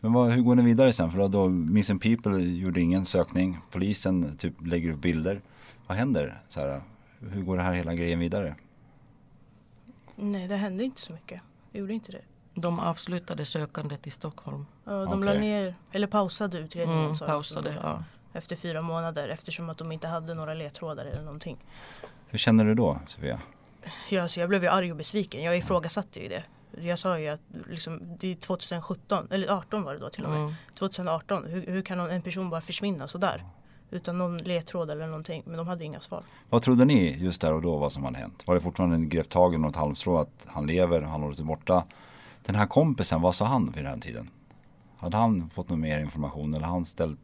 Men 0.00 0.12
vad, 0.12 0.30
hur 0.30 0.42
går 0.42 0.54
ni 0.54 0.62
vidare 0.62 0.92
sen? 0.92 1.10
För 1.10 1.18
då, 1.18 1.28
då 1.28 1.48
Missing 1.48 1.98
People 1.98 2.38
gjorde 2.38 2.80
ingen 2.80 3.04
sökning. 3.04 3.58
Polisen 3.70 4.36
typ 4.36 4.54
lägger 4.66 4.92
upp 4.92 4.98
bilder. 5.00 5.40
Vad 5.86 5.96
händer? 5.98 6.42
Så 6.48 6.60
här, 6.60 6.80
hur 7.20 7.42
går 7.42 7.56
det 7.56 7.62
här 7.62 7.72
hela 7.74 7.94
grejen 7.94 8.18
vidare? 8.18 8.54
Nej 10.16 10.48
det 10.48 10.56
hände 10.56 10.84
inte 10.84 11.00
så 11.00 11.12
mycket. 11.12 11.42
Det 11.72 11.78
gjorde 11.78 11.92
inte 11.92 12.12
det. 12.12 12.20
De 12.54 12.78
avslutade 12.80 13.44
sökandet 13.44 14.06
i 14.06 14.10
Stockholm. 14.10 14.66
Ja, 14.84 14.92
de 14.92 15.08
Okej. 15.08 15.24
la 15.24 15.40
ner, 15.40 15.74
eller 15.92 16.06
pausade 16.06 16.58
utredningen 16.58 17.04
Mm, 17.04 17.16
sa 17.16 17.24
de 17.26 17.30
pausade, 17.30 17.78
ja. 17.82 18.04
efter 18.32 18.56
fyra 18.56 18.80
månader 18.80 19.28
eftersom 19.28 19.70
att 19.70 19.78
de 19.78 19.92
inte 19.92 20.08
hade 20.08 20.34
några 20.34 20.54
ledtrådar 20.54 21.04
eller 21.04 21.22
någonting. 21.22 21.56
Hur 22.26 22.38
känner 22.38 22.64
du 22.64 22.74
då 22.74 22.98
Sofia? 23.06 23.40
Ja, 24.08 24.28
så 24.28 24.40
jag 24.40 24.48
blev 24.48 24.62
ju 24.62 24.68
arg 24.68 24.90
och 24.90 24.96
besviken. 24.96 25.42
Jag 25.42 25.56
ifrågasatte 25.56 26.20
ju 26.20 26.28
det. 26.28 26.44
Jag 26.80 26.98
sa 26.98 27.18
ju 27.18 27.28
att 27.28 27.42
liksom, 27.70 28.16
det 28.18 28.32
är 28.32 28.34
2017, 28.34 29.28
eller 29.30 29.48
18 29.48 29.82
var 29.82 29.92
det 29.92 29.98
då 29.98 30.10
till 30.10 30.24
och 30.24 30.30
med. 30.30 30.40
Mm. 30.40 30.54
2018, 30.74 31.44
hur, 31.44 31.66
hur 31.66 31.82
kan 31.82 31.98
någon, 31.98 32.10
en 32.10 32.22
person 32.22 32.50
bara 32.50 32.60
försvinna 32.60 33.08
sådär? 33.08 33.44
Utan 33.90 34.18
någon 34.18 34.38
ledtråd 34.38 34.90
eller 34.90 35.06
någonting. 35.06 35.42
Men 35.46 35.56
de 35.56 35.68
hade 35.68 35.84
inga 35.84 36.00
svar. 36.00 36.22
Vad 36.50 36.62
trodde 36.62 36.84
ni 36.84 37.16
just 37.18 37.40
där 37.40 37.52
och 37.52 37.62
då 37.62 37.76
vad 37.76 37.92
som 37.92 38.04
hade 38.04 38.18
hänt? 38.18 38.46
Var 38.46 38.54
det 38.54 38.60
fortfarande 38.60 38.96
en 38.96 39.08
grep 39.08 39.28
tag 39.28 39.54
i 39.54 39.58
något 39.58 39.76
halmstrå 39.76 40.18
att 40.18 40.46
han 40.46 40.66
lever, 40.66 41.02
han 41.02 41.22
håller 41.22 41.34
sig 41.34 41.44
borta? 41.44 41.84
Den 42.42 42.54
här 42.54 42.66
kompisen, 42.66 43.22
vad 43.22 43.34
sa 43.34 43.44
han 43.44 43.72
vid 43.72 43.84
den 43.84 43.92
här 43.92 44.00
tiden? 44.00 44.30
Hade 44.96 45.16
han 45.16 45.50
fått 45.50 45.68
någon 45.68 45.80
mer 45.80 46.00
information 46.00 46.54
eller 46.54 46.66
han 46.66 46.84
ställt 46.84 47.18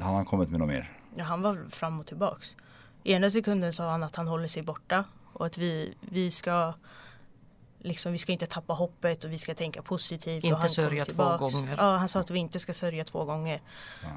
han 0.00 0.14
har 0.14 0.24
kommit 0.24 0.50
med 0.50 0.60
något 0.60 0.68
mer? 0.68 0.92
Ja, 1.16 1.24
han 1.24 1.42
var 1.42 1.58
fram 1.70 2.00
och 2.00 2.06
tillbaks. 2.06 2.56
I 3.02 3.12
ena 3.12 3.30
sekunden 3.30 3.72
sa 3.72 3.90
han 3.90 4.02
att 4.02 4.16
han 4.16 4.28
håller 4.28 4.48
sig 4.48 4.62
borta 4.62 5.04
och 5.32 5.46
att 5.46 5.58
vi, 5.58 5.94
vi 6.00 6.30
ska 6.30 6.74
Liksom, 7.84 8.12
vi 8.12 8.18
ska 8.18 8.32
inte 8.32 8.46
tappa 8.46 8.72
hoppet 8.72 9.24
och 9.24 9.32
vi 9.32 9.38
ska 9.38 9.54
tänka 9.54 9.82
positivt. 9.82 10.44
Inte 10.44 10.54
och 10.54 10.60
han 10.60 10.68
sörja 10.68 11.04
två 11.04 11.36
gånger. 11.36 11.76
Ja, 11.76 11.96
han 11.96 12.08
sa 12.08 12.20
att 12.20 12.30
vi 12.30 12.38
inte 12.38 12.58
ska 12.58 12.74
sörja 12.74 13.04
två 13.04 13.24
gånger. 13.24 13.60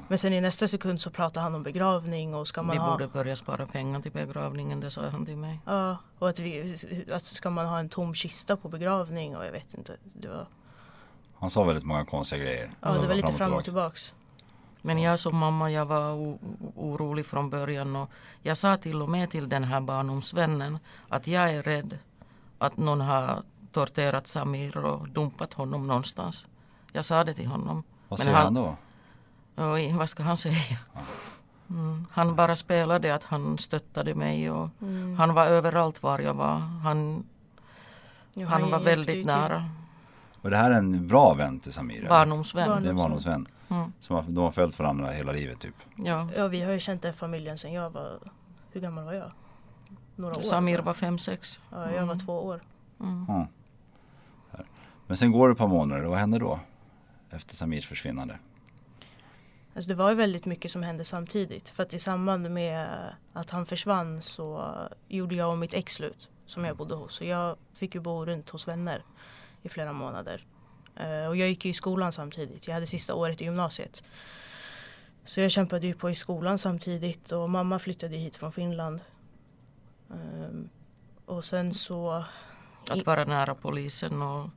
Men 0.08 0.18
sen 0.18 0.32
i 0.32 0.40
nästa 0.40 0.68
sekund 0.68 1.00
så 1.00 1.10
pratar 1.10 1.40
han 1.40 1.54
om 1.54 1.62
begravning 1.62 2.34
och 2.34 2.48
ska 2.48 2.62
man 2.62 2.76
Vi 2.76 2.78
ha 2.78 2.90
borde 2.90 3.08
börja 3.08 3.36
spara 3.36 3.66
pengar 3.66 4.00
till 4.00 4.12
begravningen, 4.12 4.80
det 4.80 4.90
sa 4.90 5.08
han 5.08 5.26
till 5.26 5.36
mig. 5.36 5.60
Ja, 5.64 5.96
och 6.18 6.28
att, 6.28 6.38
vi, 6.38 6.76
att 7.12 7.24
ska 7.24 7.50
man 7.50 7.66
ha 7.66 7.78
en 7.78 7.88
tom 7.88 8.14
kista 8.14 8.56
på 8.56 8.68
begravning 8.68 9.36
och 9.36 9.44
jag 9.44 9.52
vet 9.52 9.74
inte. 9.74 9.96
Det 10.02 10.28
var, 10.28 10.46
Han 11.34 11.50
sa 11.50 11.64
väldigt 11.64 11.84
många 11.84 12.04
konstiga 12.04 12.42
grejer. 12.44 12.70
ja, 12.80 12.92
det 12.92 13.06
var 13.06 13.14
lite 13.14 13.32
fram 13.32 13.52
och 13.52 13.64
tillbaka. 13.64 13.94
tillbaks. 13.94 14.14
Men 14.86 14.98
jag 14.98 15.18
som 15.18 15.36
mamma, 15.36 15.70
jag 15.70 15.86
var 15.86 16.12
orolig 16.76 17.26
från 17.26 17.50
början 17.50 17.96
och 17.96 18.10
jag 18.42 18.56
sa 18.56 18.76
till 18.76 19.02
och 19.02 19.08
med 19.08 19.30
till 19.30 19.48
den 19.48 19.64
här 19.64 19.80
barndomsvännen 19.80 20.78
att 21.08 21.26
jag 21.26 21.50
är 21.54 21.62
rädd 21.62 21.98
att 22.58 22.76
någon 22.76 23.00
har 23.00 23.42
torterat 23.72 24.26
Samir 24.26 24.76
och 24.76 25.08
dumpat 25.08 25.54
honom 25.54 25.86
någonstans. 25.86 26.46
Jag 26.92 27.04
sa 27.04 27.24
det 27.24 27.34
till 27.34 27.46
honom. 27.46 27.82
Vad 28.08 28.18
säger 28.18 28.36
han 28.36 28.54
då? 28.54 28.76
Oj, 29.56 29.92
vad 29.92 30.08
ska 30.10 30.22
han 30.22 30.36
säga? 30.36 30.78
Mm, 31.70 32.06
han 32.12 32.36
bara 32.36 32.56
spelade 32.56 33.14
att 33.14 33.24
han 33.24 33.58
stöttade 33.58 34.14
mig 34.14 34.50
och 34.50 34.68
han 35.18 35.34
var 35.34 35.46
överallt 35.46 36.02
var 36.02 36.18
jag 36.18 36.34
var. 36.34 36.58
Han, 36.58 37.24
Ja, 38.34 38.46
han 38.46 38.62
var 38.62 38.68
hjälpte 38.68 38.90
ju 38.90 38.96
väldigt 38.96 39.14
till. 39.14 39.26
nära. 39.26 39.64
Och 40.46 40.50
det 40.50 40.56
här 40.56 40.70
är 40.70 40.74
en 40.74 41.08
bra 41.08 41.34
vän 41.34 41.58
till 41.58 41.72
Samir? 41.72 42.08
Barndomsvän. 42.08 42.68
Barn- 42.68 42.82
Det 42.82 42.88
är 42.88 42.90
en 42.90 42.96
barndomsvän. 42.96 43.48
Mm. 43.68 43.92
Som 44.00 44.16
har, 44.16 44.22
de 44.22 44.36
har 44.44 44.50
följt 44.50 44.78
varandra 44.78 45.10
hela 45.10 45.32
livet 45.32 45.60
typ. 45.60 45.74
Ja. 45.96 46.28
Ja, 46.36 46.48
vi 46.48 46.60
har 46.62 46.72
ju 46.72 46.80
känt 46.80 47.02
den 47.02 47.14
familjen 47.14 47.58
sedan 47.58 47.72
jag 47.72 47.90
var, 47.90 48.18
hur 48.72 48.80
gammal 48.80 49.04
var 49.04 49.12
jag? 49.12 49.32
Några 50.16 50.36
år. 50.36 50.40
Samir 50.40 50.78
var 50.78 50.94
fem 50.94 51.18
sex. 51.18 51.60
Ja, 51.70 51.90
jag 51.92 52.06
var 52.06 52.14
två 52.16 52.32
år. 52.44 52.60
Ja. 53.28 53.46
Men 55.06 55.16
sen 55.16 55.32
går 55.32 55.48
det 55.48 55.52
ett 55.52 55.58
par 55.58 55.68
månader 55.68 56.04
och 56.04 56.10
vad 56.10 56.18
händer 56.18 56.40
då? 56.40 56.60
Efter 57.30 57.56
Samirs 57.56 57.86
försvinnande. 57.88 58.38
Alltså 59.74 59.88
det 59.88 59.94
var 59.94 60.10
ju 60.10 60.16
väldigt 60.16 60.46
mycket 60.46 60.70
som 60.70 60.82
hände 60.82 61.04
samtidigt. 61.04 61.68
För 61.68 61.82
att 61.82 61.94
i 61.94 61.98
samband 61.98 62.50
med 62.50 62.88
att 63.32 63.50
han 63.50 63.66
försvann 63.66 64.22
så 64.22 64.74
gjorde 65.08 65.34
jag 65.34 65.50
och 65.50 65.58
mitt 65.58 65.74
ex 65.74 65.94
slut 65.94 66.30
som 66.46 66.64
jag 66.64 66.76
bodde 66.76 66.94
hos. 66.94 67.14
Så 67.14 67.24
jag 67.24 67.56
fick 67.74 67.94
ju 67.94 68.00
bo 68.00 68.24
runt 68.24 68.50
hos 68.50 68.68
vänner 68.68 69.02
i 69.66 69.68
flera 69.68 69.92
månader. 69.92 70.42
Eh, 70.96 71.26
och 71.28 71.36
jag 71.36 71.48
gick 71.48 71.64
ju 71.64 71.70
i 71.70 71.74
skolan 71.74 72.12
samtidigt. 72.12 72.66
Jag 72.66 72.74
hade 72.74 72.86
sista 72.86 73.14
året 73.14 73.40
i 73.40 73.44
gymnasiet. 73.44 74.02
Så 75.24 75.40
jag 75.40 75.50
kämpade 75.50 75.86
ju 75.86 75.94
på 75.94 76.10
i 76.10 76.14
skolan 76.14 76.58
samtidigt 76.58 77.32
och 77.32 77.50
mamma 77.50 77.78
flyttade 77.78 78.16
hit 78.16 78.36
från 78.36 78.52
Finland. 78.52 79.00
Ehm, 80.10 80.68
och 81.26 81.44
sen 81.44 81.74
så... 81.74 82.24
Att 82.90 83.06
vara 83.06 83.24
nära 83.24 83.54
polisen 83.54 84.22
och... 84.22 84.50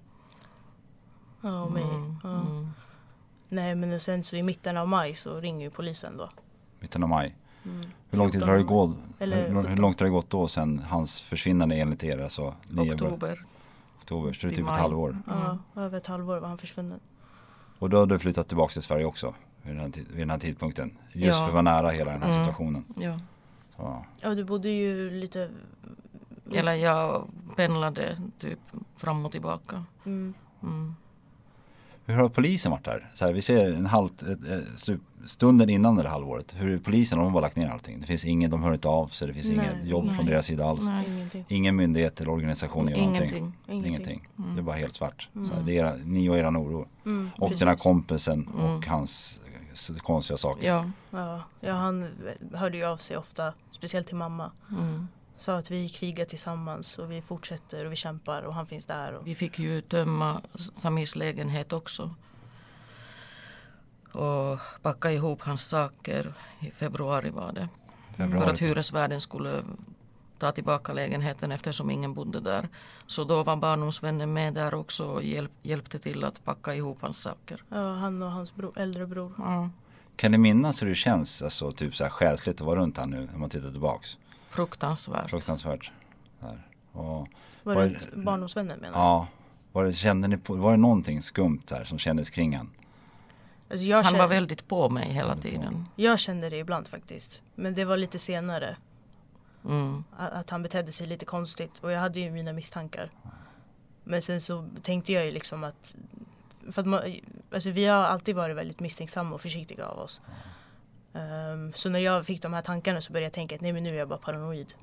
Ja, 1.42 1.64
och 1.64 1.72
mig. 1.72 1.84
Mm, 1.84 2.16
Ja. 2.24 2.30
mm. 2.42 2.72
Nej 3.50 3.76
men 3.76 4.00
sen 4.00 4.24
så 4.24 4.36
i 4.36 4.44
mitten 4.44 4.78
av 4.78 4.88
maj 4.88 5.16
så 5.16 5.40
ringer 5.40 5.66
ju 5.66 5.72
polisen 5.72 6.18
då. 6.18 6.30
Mitten 6.80 7.04
av 7.04 7.10
maj. 7.10 7.36
Mm. 7.66 7.86
Hur 8.10 8.18
lång 8.18 8.32
tid 8.32 8.40
14 8.42 8.50
har 8.50 8.58
det 8.58 8.64
gått? 8.64 8.98
Eller 9.20 9.48
hur, 9.48 9.56
hur 9.56 9.64
17. 9.64 9.76
långt 9.76 10.00
har 10.00 10.06
det 10.06 10.12
gått 10.12 10.30
då 10.30 10.48
sen 10.48 10.80
hans 10.80 11.22
försvinnande 11.22 11.76
enligt 11.76 12.04
er? 12.04 12.18
Alltså, 12.18 12.56
Oktober. 12.78 13.44
Oktober. 14.16 14.34
Så 14.34 14.48
det 14.48 14.54
är 14.54 14.56
typ 14.56 14.60
ett 14.60 14.66
maj. 14.66 14.82
halvår. 14.82 15.18
Ja, 15.28 15.58
över 15.82 15.98
ett 15.98 16.08
halvår 16.08 16.38
var 16.40 16.48
han 16.48 16.58
försvunnen. 16.58 17.00
Och 17.80 17.90
då 17.90 17.98
har 17.98 18.06
du 18.06 18.20
flyttat 18.20 18.48
tillbaka 18.48 18.72
till 18.74 18.82
Sverige 18.82 19.06
också? 19.06 19.34
Vid 19.62 19.76
den 19.76 19.80
här, 19.82 19.90
tid- 19.90 20.08
vid 20.12 20.22
den 20.22 20.30
här 20.30 20.38
tidpunkten? 20.40 20.98
Just 21.14 21.28
Ja. 21.40 21.42
för 21.42 21.46
att 21.48 21.52
vara 21.54 21.62
nära 21.62 21.90
hela 21.90 22.12
den 22.12 22.22
här 22.22 22.30
Mm. 22.30 22.46
situationen. 22.46 22.84
Ja. 23.00 23.20
Så. 23.76 24.06
Ja 24.20 24.36
du 24.36 24.44
bodde 24.44 24.70
ju 24.70 25.10
lite... 25.10 25.50
Eller 26.54 26.74
jag 26.74 27.28
pendlade 27.56 28.18
typ 28.40 28.60
fram 28.98 29.26
och 29.26 29.32
tillbaka. 29.32 29.84
Mm. 30.06 30.34
Mm. 32.10 32.16
Hur 32.18 32.24
har 32.24 32.30
polisen 32.30 32.72
varit 32.72 32.86
där? 32.86 33.10
Så 33.14 33.26
här, 33.26 33.34
vi 33.34 33.42
ser 33.42 33.74
en 33.74 33.86
halv, 33.86 34.10
stunden 35.26 35.70
innan 35.70 35.96
det 35.96 36.02
här 36.04 36.10
halvåret. 36.10 36.56
Hur 36.58 36.74
är 36.74 36.78
polisen? 36.80 37.18
De 37.18 37.26
har 37.26 37.32
bara 37.34 37.42
lagt 37.42 37.56
ner 37.56 37.70
allting. 37.70 38.02
Det 38.02 38.08
finns 38.08 38.26
ingen, 38.26 38.52
de 38.52 38.64
hör 38.64 38.74
inte 38.74 38.88
av 38.88 39.08
sig. 39.08 39.28
Det 39.28 39.34
finns 39.34 39.48
Nej, 39.48 39.56
inget 39.56 39.88
jobb 39.90 40.06
nej. 40.06 40.16
från 40.16 40.26
deras 40.26 40.46
sida 40.46 40.66
alls. 40.66 40.86
Nej. 40.88 41.06
Ingenting. 41.10 41.46
Ingen 41.48 41.76
myndighet 41.76 42.22
eller 42.22 42.32
organisation 42.32 42.88
gör 42.90 42.98
någonting. 42.98 43.22
Ingenting. 43.22 43.54
Ingenting. 43.68 43.90
Ingenting. 43.92 44.28
Mm. 44.40 44.56
Det 44.56 44.62
är 44.62 44.64
bara 44.64 44.76
helt 44.76 44.96
svart. 44.96 45.30
Så 45.34 45.54
här, 45.54 45.62
det 45.66 45.78
är 45.78 45.86
era, 45.86 45.94
ni 46.06 46.30
och 46.30 46.38
eran 46.38 46.58
oro. 46.58 46.88
Mm, 47.06 47.30
Och 47.38 47.48
precis. 47.48 47.60
den 47.60 47.70
här 47.70 47.76
kompisen 47.76 48.48
och 48.48 48.70
Mm. 48.70 48.84
hans 48.90 49.42
konstiga 49.98 50.38
saker. 50.38 50.68
Ja. 50.68 50.86
Ja, 51.12 51.44
ja, 51.60 51.74
han 51.74 52.08
hörde 52.54 52.78
ju 52.78 52.86
av 52.86 52.98
sig 52.98 53.18
ofta, 53.18 53.54
speciellt 53.72 54.08
till 54.08 54.16
mamma. 54.16 54.52
Sa 55.40 55.56
att 55.56 55.72
vi 55.72 55.90
krigar 55.90 56.26
tillsammans 56.26 57.00
och 57.00 57.12
vi 57.12 57.22
fortsätter 57.22 57.86
och 57.86 57.92
vi 57.92 57.96
kämpar 57.96 58.42
och 58.42 58.54
han 58.54 58.68
finns 58.68 58.86
där. 58.86 59.14
Och, 59.14 59.28
Vi 59.28 59.36
fick 59.36 59.60
ju 59.60 59.82
tömma 59.82 60.42
Samirs 60.56 61.16
lägenhet 61.16 61.74
också. 61.74 62.16
Och 64.12 64.60
packa 64.82 65.12
ihop 65.12 65.42
hans 65.42 65.68
saker. 65.68 66.34
I 66.60 66.72
februari 66.72 67.30
var 67.30 67.52
det. 67.52 67.70
Februari. 68.18 68.46
För 68.46 68.54
att 68.54 68.60
hyresvärden 68.60 69.22
skulle 69.22 69.64
ta 70.40 70.52
tillbaka 70.52 70.94
lägenheten 70.94 71.52
eftersom 71.52 71.90
ingen 71.92 72.14
bodde 72.14 72.40
där. 72.40 72.70
Så 73.08 73.24
då 73.24 73.44
var 73.44 73.56
barndomsvännen 73.56 74.34
med 74.34 74.54
där 74.54 74.74
också 74.74 75.06
och 75.06 75.24
hjälp, 75.24 75.52
hjälpte 75.62 76.00
till 76.00 76.24
att 76.24 76.44
packa 76.46 76.76
ihop 76.76 76.98
hans 77.02 77.22
saker. 77.22 77.64
ja, 77.70 77.94
han 77.94 78.24
och 78.24 78.32
hans 78.32 78.56
bror, 78.56 78.80
äldre 78.80 79.08
bror. 79.08 79.34
Ja. 79.38 79.70
Kan 80.16 80.32
ni 80.32 80.38
minnas 80.38 80.82
hur 80.82 80.88
det 80.88 80.96
känns, 80.96 81.42
alltså, 81.42 81.72
typ 81.72 81.96
så 81.96 82.04
här 82.04 82.12
själsligt 82.12 82.62
att 82.62 82.68
vara 82.68 82.80
runt 82.80 82.98
här 82.98 83.06
nu, 83.06 83.30
om 83.34 83.40
man 83.40 83.50
tittar 83.50 83.72
tillbaks? 83.72 84.18
Fruktansvärt. 84.50 85.30
Fruktansvärt. 85.30 85.92
Där. 86.40 86.68
Och, 86.92 87.28
Var 87.64 87.76
Var 87.76 87.84
det 87.86 88.16
barndomsvännen 88.16 88.80
menar 88.80 88.94
du? 88.94 89.00
ja, 89.00 89.28
var 89.72 89.84
det, 89.84 89.94
kände 89.94 90.28
ni 90.28 90.38
på, 90.38 90.56
var 90.56 90.72
det 90.72 90.78
någonting 90.78 91.22
skumt 91.22 91.62
här 91.72 91.84
som 91.84 92.00
kändes 92.00 92.30
kring 92.30 92.58
han? 92.58 92.70
Alltså 93.72 93.86
jag, 93.86 93.98
Han 93.98 94.06
kände, 94.06 94.20
var 94.20 94.28
väldigt 94.28 94.68
på 94.68 94.90
mig 94.90 95.10
hela 95.10 95.38
tiden. 95.38 95.86
jag 95.96 96.20
kände 96.20 96.50
det 96.50 96.58
ibland 96.58 96.88
faktiskt. 96.88 97.42
Men 97.56 97.74
det 97.74 97.86
var 97.86 97.98
lite 97.98 98.20
senare. 98.20 98.78
Mm. 99.66 100.04
Att, 100.18 100.32
att 100.32 100.50
han 100.50 100.64
betedde 100.64 100.92
sig 100.92 101.08
lite 101.08 101.26
konstigt. 101.26 101.80
Och 101.80 101.92
jag 101.92 102.00
hade 102.00 102.20
ju 102.20 102.32
mina 102.32 102.54
misstankar. 102.54 103.10
Men 104.04 104.22
sen 104.22 104.42
så 104.42 104.70
tänkte 104.84 105.14
jag 105.14 105.26
ju 105.26 105.32
liksom 105.32 105.64
att 105.64 105.96
för 106.72 106.82
att 106.82 106.88
man, 106.88 107.02
alltså 107.52 107.70
vi 107.70 107.86
har 107.86 107.98
alltid 108.04 108.36
varit 108.36 108.56
väldigt 108.58 108.80
misstänksamma 108.80 109.36
och 109.36 109.42
försiktiga 109.42 109.86
av 109.86 110.00
oss. 110.00 110.22
Ehm, 111.14 111.74
så 111.74 111.90
när 111.90 112.00
jag 112.00 112.26
fick 112.26 112.42
de 112.42 112.54
här 112.54 112.62
tankarna 112.62 113.02
så 113.02 113.14
började 113.14 113.26
jag 113.26 113.34
tänka 113.34 113.56
att 113.56 113.62
nej 113.62 113.74
men 113.74 113.84
nu 113.84 113.90
är 113.90 114.00
jag 114.00 114.08
bara 114.10 114.20
paranoid. 114.20 114.74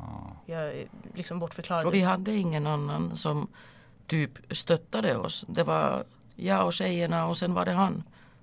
Jag 0.47 0.61
är 0.63 0.87
liksom 1.15 1.39
bortförklarade. 1.39 1.87
Och 1.87 1.95
vi 1.95 2.01
hade 2.01 2.37
ingen 2.37 2.67
annan 2.67 3.17
som 3.17 3.49
typ 4.07 4.57
stöttade 4.57 5.17
oss. 5.17 5.45
Det 5.49 5.63
var 5.63 6.05
jag 6.37 6.67
och 6.67 6.73
tjejerna 6.73 7.27
och 7.27 7.39
sen 7.39 7.55
var 7.55 7.65
det 7.65 7.73
han. 7.73 8.03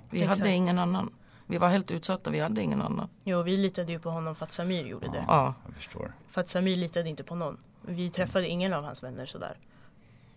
Vi 0.10 0.22
Exakt. 0.22 0.40
hade 0.40 0.52
ingen 0.52 0.80
annan. 0.80 1.14
Vi 1.46 1.58
var 1.58 1.68
helt 1.70 1.92
utsatta, 1.92 2.30
vi 2.30 2.40
hade 2.40 2.62
ingen 2.62 2.82
annan. 2.82 3.10
Jo, 3.24 3.42
vi 3.42 3.58
litade 3.58 3.92
ju 3.92 4.00
på 4.00 4.10
honom 4.10 4.36
för 4.36 4.46
att 4.46 4.54
Samir 4.54 4.86
gjorde 4.86 5.08
det. 5.08 5.26
Ja, 5.28 5.54
Jag 5.66 5.76
förstår. 5.76 6.14
För 6.30 6.42
att 6.42 6.50
Samir 6.50 6.76
litade 6.76 7.10
inte 7.10 7.24
på 7.24 7.36
någon. 7.36 7.58
Vi 7.82 8.10
träffade 8.10 8.48
ingen 8.48 8.74
av 8.74 8.84
hans 8.84 9.04
vänner 9.04 9.26
sådär. 9.26 9.58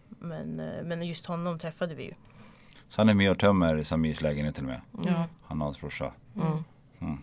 Men, 0.09 0.61
eh, 0.61 0.83
men 0.85 1.03
just 1.03 1.26
honom 1.26 1.59
träffade 1.59 1.95
vi 1.95 2.05
ju. 2.05 2.12
Så 2.88 3.00
han 3.00 3.09
är 3.09 3.15
med 3.15 3.31
och 3.31 3.38
tömmer 3.38 3.83
Samirs 3.83 4.21
lägenhet 4.21 4.55
till 4.55 4.65
och 4.65 4.69
med. 4.71 4.81
ja. 5.05 5.26
Han 5.43 5.61
och 5.61 5.65
hans 5.65 5.81
brorsa. 5.81 6.12
Mm. 7.00 7.19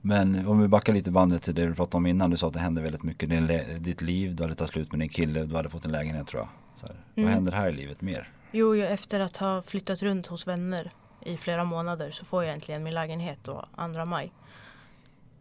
Men 0.00 0.46
om 0.48 0.60
vi 0.62 0.68
backar 0.68 0.92
lite 0.94 1.10
bandet 1.10 1.42
till 1.42 1.54
det 1.54 1.66
du 1.66 1.74
pratade 1.74 1.96
om 1.96 2.06
innan. 2.06 2.30
Du 2.30 2.36
sa 2.36 2.46
att 2.46 2.52
det 2.52 2.60
hände 2.60 2.80
väldigt 2.82 3.02
mycket 3.02 3.32
i 3.32 3.76
ditt 3.78 4.02
liv. 4.02 4.34
Du 4.36 4.42
hade 4.42 4.54
tagit 4.54 4.72
slut 4.72 4.92
med 4.92 5.00
din 5.00 5.08
kille. 5.08 5.44
Du 5.44 5.56
hade 5.56 5.70
fått 5.70 5.84
en 5.84 5.92
lägenhet 5.92 6.26
tror 6.26 6.42
jag. 6.42 6.48
Här. 6.88 6.96
Vad 7.14 7.22
Mm. 7.24 7.34
händer 7.34 7.52
här 7.52 7.68
i 7.68 7.72
livet 7.72 8.00
mer? 8.00 8.32
Jo, 8.52 8.74
efter 8.74 9.20
att 9.20 9.36
ha 9.36 9.62
flyttat 9.62 10.02
runt 10.02 10.26
hos 10.26 10.46
vänner 10.46 10.90
i 11.20 11.36
flera 11.36 11.64
månader 11.64 12.10
så 12.10 12.24
får 12.24 12.44
jag 12.44 12.54
äntligen 12.54 12.82
min 12.82 12.94
lägenhet 12.94 13.38
då, 13.42 13.64
2 13.76 14.04
maj. 14.04 14.32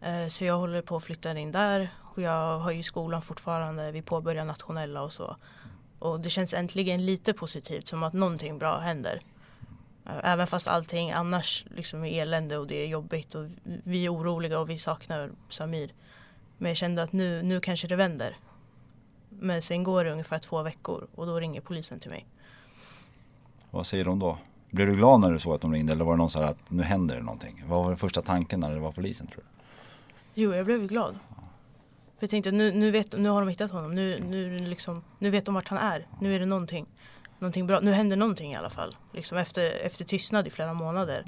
Eh, 0.01 0.27
Så 0.27 0.43
jag 0.45 0.57
håller 0.57 0.81
på 0.81 0.95
att 0.97 1.03
flytta 1.03 1.37
in 1.39 1.51
där 1.51 1.89
och 2.15 2.21
jag 2.21 2.59
har 2.59 2.71
ju 2.71 2.83
skolan 2.83 3.21
fortfarande, 3.21 3.91
vi 3.91 4.01
påbörjar 4.01 4.45
nationella 4.45 5.01
och 5.01 5.13
så. 5.13 5.35
Och 5.99 6.19
det 6.19 6.29
känns 6.29 6.53
äntligen 6.53 7.05
lite 7.05 7.33
positivt, 7.33 7.87
som 7.87 8.03
att 8.03 8.13
någonting 8.13 8.57
bra 8.57 8.79
händer. 8.79 9.19
Även 10.23 10.47
fast 10.47 10.67
allting 10.67 11.11
annars 11.11 11.65
liksom 11.75 12.03
är 12.03 12.21
elände 12.21 12.57
och 12.57 12.67
det 12.67 12.75
är 12.75 12.87
jobbigt 12.87 13.35
och 13.35 13.45
vi 13.63 14.05
är 14.05 14.13
oroliga 14.13 14.59
och 14.59 14.69
vi 14.69 14.77
saknar 14.77 15.31
Samir. 15.49 15.93
Men 16.57 16.69
jag 16.69 16.77
kände 16.77 17.03
att 17.03 17.13
nu, 17.13 17.41
nu 17.41 17.59
kanske 17.59 17.87
det 17.87 17.95
vänder. 17.95 18.37
Men 19.29 19.61
sen 19.61 19.83
går 19.83 20.03
det 20.03 20.11
ungefär 20.11 20.39
två 20.39 20.63
veckor 20.63 21.07
och 21.15 21.25
då 21.25 21.39
ringer 21.39 21.61
polisen 21.61 21.99
till 21.99 22.11
mig. 22.11 22.25
Vad 23.71 23.87
säger 23.87 24.05
de 24.05 24.19
då? 24.19 24.37
Blev 24.69 24.87
du 24.87 24.95
glad 24.95 25.19
när 25.19 25.31
du 25.31 25.39
såg 25.39 25.55
att 25.55 25.61
de 25.61 25.73
ringde 25.73 25.93
eller 25.93 26.05
var 26.05 26.13
det 26.13 26.17
någon 26.17 26.29
så 26.29 26.39
här 26.39 26.47
att 26.49 26.71
nu 26.71 26.83
händer 26.83 27.15
det 27.15 27.21
någonting? 27.21 27.63
Vad 27.67 27.83
var 27.83 27.89
den 27.89 27.97
första 27.97 28.21
tanken 28.21 28.59
när 28.59 28.73
det 28.73 28.79
var 28.79 28.91
polisen 28.91 29.27
tror 29.27 29.37
du? 29.37 29.43
Jo, 30.33 30.55
jag 30.55 30.65
blev 30.65 30.87
glad. 30.87 31.19
För 32.17 32.23
jag 32.23 32.29
tänkte 32.29 32.51
nu, 32.51 32.71
nu, 32.71 32.91
vet, 32.91 33.17
nu 33.17 33.29
har 33.29 33.39
de 33.39 33.49
hittat 33.49 33.71
honom. 33.71 33.95
Nu, 33.95 34.19
nu, 34.19 34.59
liksom, 34.59 35.03
nu 35.19 35.29
vet 35.29 35.45
de 35.45 35.55
vart 35.55 35.67
han 35.67 35.79
är. 35.79 36.07
Nu 36.19 36.35
är 36.35 36.39
det 36.39 36.45
någonting, 36.45 36.85
någonting 37.39 37.67
bra. 37.67 37.79
Nu 37.79 37.91
händer 37.91 38.17
någonting 38.17 38.51
i 38.51 38.55
alla 38.55 38.69
fall. 38.69 38.95
Liksom 39.13 39.37
efter, 39.37 39.71
efter 39.71 40.05
tystnad 40.05 40.47
i 40.47 40.49
flera 40.49 40.73
månader. 40.73 41.25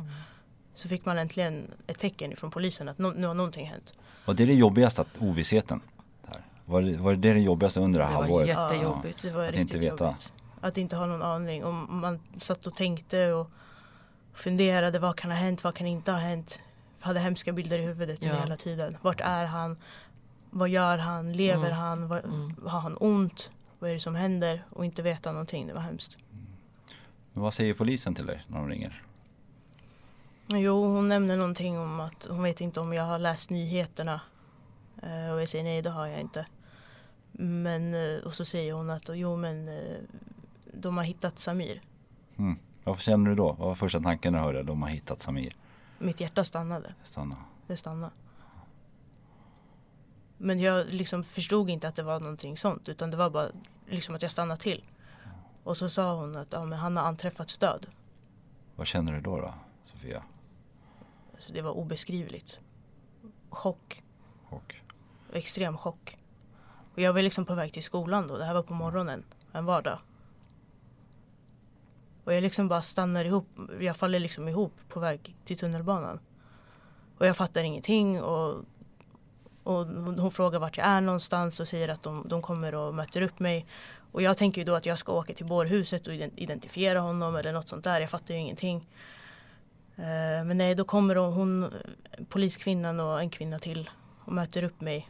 Så 0.76 0.88
fick 0.88 1.06
man 1.06 1.18
äntligen 1.18 1.72
ett 1.88 2.00
tecken 2.00 2.36
från 2.36 2.52
polisen 2.52 2.90
att 2.90 2.98
no, 2.98 3.14
nu 3.18 3.28
har 3.28 3.34
någonting 3.34 3.68
hänt. 3.68 3.94
Var 4.26 4.34
det 4.34 4.46
det 4.46 4.54
jobbigaste, 4.54 5.02
att 5.02 5.08
ovissheten? 5.20 5.82
Där? 6.28 6.42
Var, 6.66 6.82
det, 6.82 6.98
var 6.98 7.16
det 7.16 7.34
det 7.34 7.40
jobbigaste 7.40 7.80
under 7.80 8.00
det 8.00 8.06
här 8.06 8.12
Det 8.12 8.16
var 8.18 8.24
halvåret? 8.24 8.48
jättejobbigt. 8.48 9.22
Det 9.22 9.32
var 9.32 9.44
Att 9.44 9.56
inte 9.56 9.78
veta. 9.78 10.04
jobbigt. 10.06 10.34
Att 10.62 10.78
inte 10.78 10.96
ha 10.96 11.06
någon 11.06 11.22
aning. 11.22 11.64
Och 11.64 11.74
man 11.74 12.20
satt 12.38 12.68
och 12.68 12.74
tänkte 12.74 13.32
och 13.34 13.52
funderade. 14.34 15.00
Vad 15.00 15.16
kan 15.16 15.32
ha 15.32 15.38
hänt? 15.38 15.64
Vad 15.64 15.76
kan 15.76 15.88
inte 15.88 16.12
ha 16.12 16.20
hänt? 16.20 16.64
hade 17.02 17.20
hemska 17.20 17.52
bilder 17.54 17.80
i 17.80 17.86
huvudet 17.86 18.22
Ja. 18.22 18.34
hela 18.44 18.58
tiden. 18.58 18.98
Vart 19.02 19.22
är 19.22 19.46
han? 19.46 19.78
Vad 20.50 20.70
gör 20.70 20.98
han? 20.98 21.34
Lever 21.34 21.66
Mm. 21.66 21.78
han? 21.78 22.08
Vad, 22.08 22.26
Mm. 22.26 22.56
Har 22.66 22.80
han 22.82 22.98
ont? 23.00 23.50
Vad 23.80 23.90
är 23.90 23.94
det 23.94 24.00
som 24.00 24.16
händer? 24.16 24.64
Och 24.70 24.86
inte 24.86 25.02
veta 25.02 25.32
någonting. 25.32 25.68
Det 25.68 25.74
var 25.74 25.82
hemskt. 25.82 26.18
Men 27.34 27.44
vad 27.44 27.54
säger 27.54 27.74
polisen 27.74 28.16
till 28.16 28.26
dig 28.26 28.44
när 28.48 28.58
de 28.58 28.70
ringer? 28.70 29.04
Jo, 30.48 30.86
hon 30.86 31.08
nämner 31.08 31.38
någonting 31.38 31.80
om 31.80 32.00
att 32.00 32.28
hon 32.30 32.44
vet 32.44 32.62
inte 32.62 32.80
om 32.80 32.94
jag 32.94 33.04
har 33.04 33.20
läst 33.20 33.50
nyheterna. 33.50 34.22
Eh, 35.04 35.34
och 35.34 35.42
jag 35.42 35.50
säger 35.50 35.64
nej, 35.64 35.82
det 35.82 35.90
har 35.90 36.08
jag 36.08 36.20
inte. 36.20 36.46
Men, 37.32 37.94
eh, 37.94 38.20
och 38.26 38.34
så 38.36 38.46
säger 38.46 38.74
hon 38.74 38.90
att 38.90 39.10
jo 39.14 39.38
men 39.38 39.68
eh, 39.68 39.98
de 40.74 40.98
har 40.98 41.04
hittat 41.04 41.40
Samir. 41.40 41.82
Mm. 42.38 42.60
Vad 42.84 43.00
känner 43.00 43.30
du 43.30 43.36
då? 43.36 43.52
Vad 43.52 43.68
var 43.68 43.76
första 43.76 44.00
tanken 44.00 44.34
när 44.34 44.40
du 44.40 44.46
hörde 44.46 44.60
att 44.60 44.68
de 44.68 44.82
har 44.82 44.90
hittat 44.90 45.22
Samir? 45.22 45.56
Mitt 46.00 46.20
hjärta 46.20 46.44
stannade. 46.44 46.94
Stanna. 47.04 47.36
Det 47.68 47.78
stannade. 47.78 48.12
Men 50.42 50.60
jag 50.60 50.92
liksom 50.92 51.24
förstod 51.24 51.70
inte 51.70 51.88
att 51.88 51.96
det 51.96 52.04
var 52.04 52.20
någonting 52.20 52.58
sånt 52.58 52.90
utan 52.90 53.12
det 53.12 53.18
var 53.18 53.30
bara 53.30 53.48
liksom 53.88 54.16
att 54.16 54.22
jag 54.22 54.32
stannade 54.32 54.62
till. 54.62 54.84
Och 55.64 55.78
så 55.78 55.90
sa 55.90 56.16
hon 56.16 56.36
att 56.36 56.48
ja, 56.52 56.76
han 56.76 56.98
har 56.98 57.04
anträffats 57.04 57.58
död. 57.58 57.88
Vad 58.76 58.88
känner 58.88 59.14
du 59.14 59.22
då, 59.22 59.38
då 59.38 59.54
Sofia? 59.86 60.24
Så 61.40 61.54
det 61.54 61.62
var 61.62 61.72
obeskrivligt. 61.72 62.60
Chock. 63.50 64.04
Och, 64.50 64.76
Extrem 65.34 65.78
chock. 65.78 66.18
Och 66.94 67.00
jag 67.00 67.14
var 67.14 67.22
liksom 67.22 67.46
på 67.46 67.56
väg 67.56 67.74
till 67.74 67.84
skolan 67.84 68.28
då. 68.28 68.38
Det 68.38 68.46
här 68.46 68.54
var 68.54 68.64
på 68.64 68.74
morgonen. 68.74 69.24
En 69.52 69.66
vardag. 69.66 70.00
Och 72.24 72.34
jag 72.34 72.42
liksom 72.42 72.68
bara 72.68 72.82
stannar 72.82 73.26
ihop. 73.26 73.48
Jag 73.80 73.98
faller 73.98 74.20
liksom 74.20 74.48
ihop 74.48 74.74
på 74.90 75.00
väg 75.00 75.36
till 75.46 75.58
tunnelbanan. 75.58 76.20
Och 77.18 77.28
jag 77.28 77.38
fattar 77.38 77.64
ingenting. 77.64 78.22
Och, 78.22 78.66
och 79.70 79.86
hon 79.86 80.32
frågar 80.32 80.60
vart 80.60 80.78
jag 80.78 80.88
är 80.88 81.02
någonstans 81.02 81.60
och 81.60 81.68
säger 81.68 81.90
att 81.90 82.04
de, 82.04 82.28
de 82.28 82.42
kommer 82.42 82.76
och 82.76 82.96
möter 82.96 83.22
upp 83.22 83.40
mig. 83.40 83.66
Och 84.12 84.22
jag 84.22 84.38
tänker 84.38 84.62
ju 84.62 84.66
då 84.66 84.76
att 84.76 84.86
jag 84.86 85.00
ska 85.00 85.12
åka 85.14 85.34
till 85.34 85.46
bårhuset 85.46 86.08
och 86.08 86.14
identifiera 86.14 87.00
honom 87.00 87.36
eller 87.36 87.54
något 87.54 87.70
sånt 87.70 87.84
där. 87.84 88.02
Jag 88.02 88.10
fattar 88.10 88.34
ju 88.34 88.40
ingenting. 88.40 88.88
Eh, 89.96 90.44
men 90.46 90.58
nej, 90.58 90.76
då 90.76 90.84
kommer 90.84 91.16
hon, 91.16 91.74
poliskvinnan 92.30 93.00
och 93.00 93.20
en 93.20 93.30
kvinna 93.30 93.60
till 93.60 93.90
och 94.26 94.34
möter 94.34 94.64
upp 94.64 94.82
mig. 94.82 95.10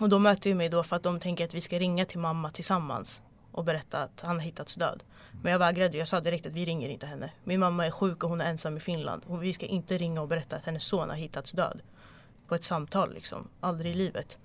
Och 0.00 0.08
de 0.08 0.22
möter 0.22 0.50
ju 0.50 0.54
mig 0.54 0.68
då 0.68 0.82
för 0.82 0.96
att 0.96 1.02
de 1.02 1.20
tänker 1.20 1.44
att 1.44 1.54
vi 1.54 1.60
ska 1.60 1.78
ringa 1.78 2.04
till 2.04 2.18
mamma 2.18 2.50
tillsammans 2.50 3.22
och 3.52 3.64
berätta 3.64 3.98
att 3.98 4.20
han 4.20 4.36
har 4.36 4.44
hittats 4.44 4.74
död. 4.74 5.02
Men 5.42 5.52
jag 5.52 5.58
vägrade. 5.58 5.98
Jag 5.98 6.08
sa 6.08 6.20
direkt 6.20 6.46
att 6.46 6.52
vi 6.52 6.64
ringer 6.64 6.88
inte 6.88 7.06
henne. 7.06 7.30
Min 7.44 7.60
mamma 7.60 7.86
är 7.86 7.90
sjuk 7.90 8.24
och 8.24 8.30
hon 8.30 8.40
är 8.40 8.50
ensam 8.50 8.76
i 8.76 8.80
Finland. 8.80 9.22
vi 9.40 9.52
ska 9.52 9.66
inte 9.66 9.98
ringa 9.98 10.22
och 10.22 10.28
berätta 10.28 10.56
att 10.56 10.64
hennes 10.64 10.84
son 10.84 11.08
har 11.08 11.16
hittats 11.16 11.52
död. 11.52 11.80
På 12.52 12.56
ett 12.56 12.64
samtal 12.64 13.14
liksom. 13.14 13.48
Aldrig 13.60 13.92
i 13.92 13.94
livet. 13.94 14.38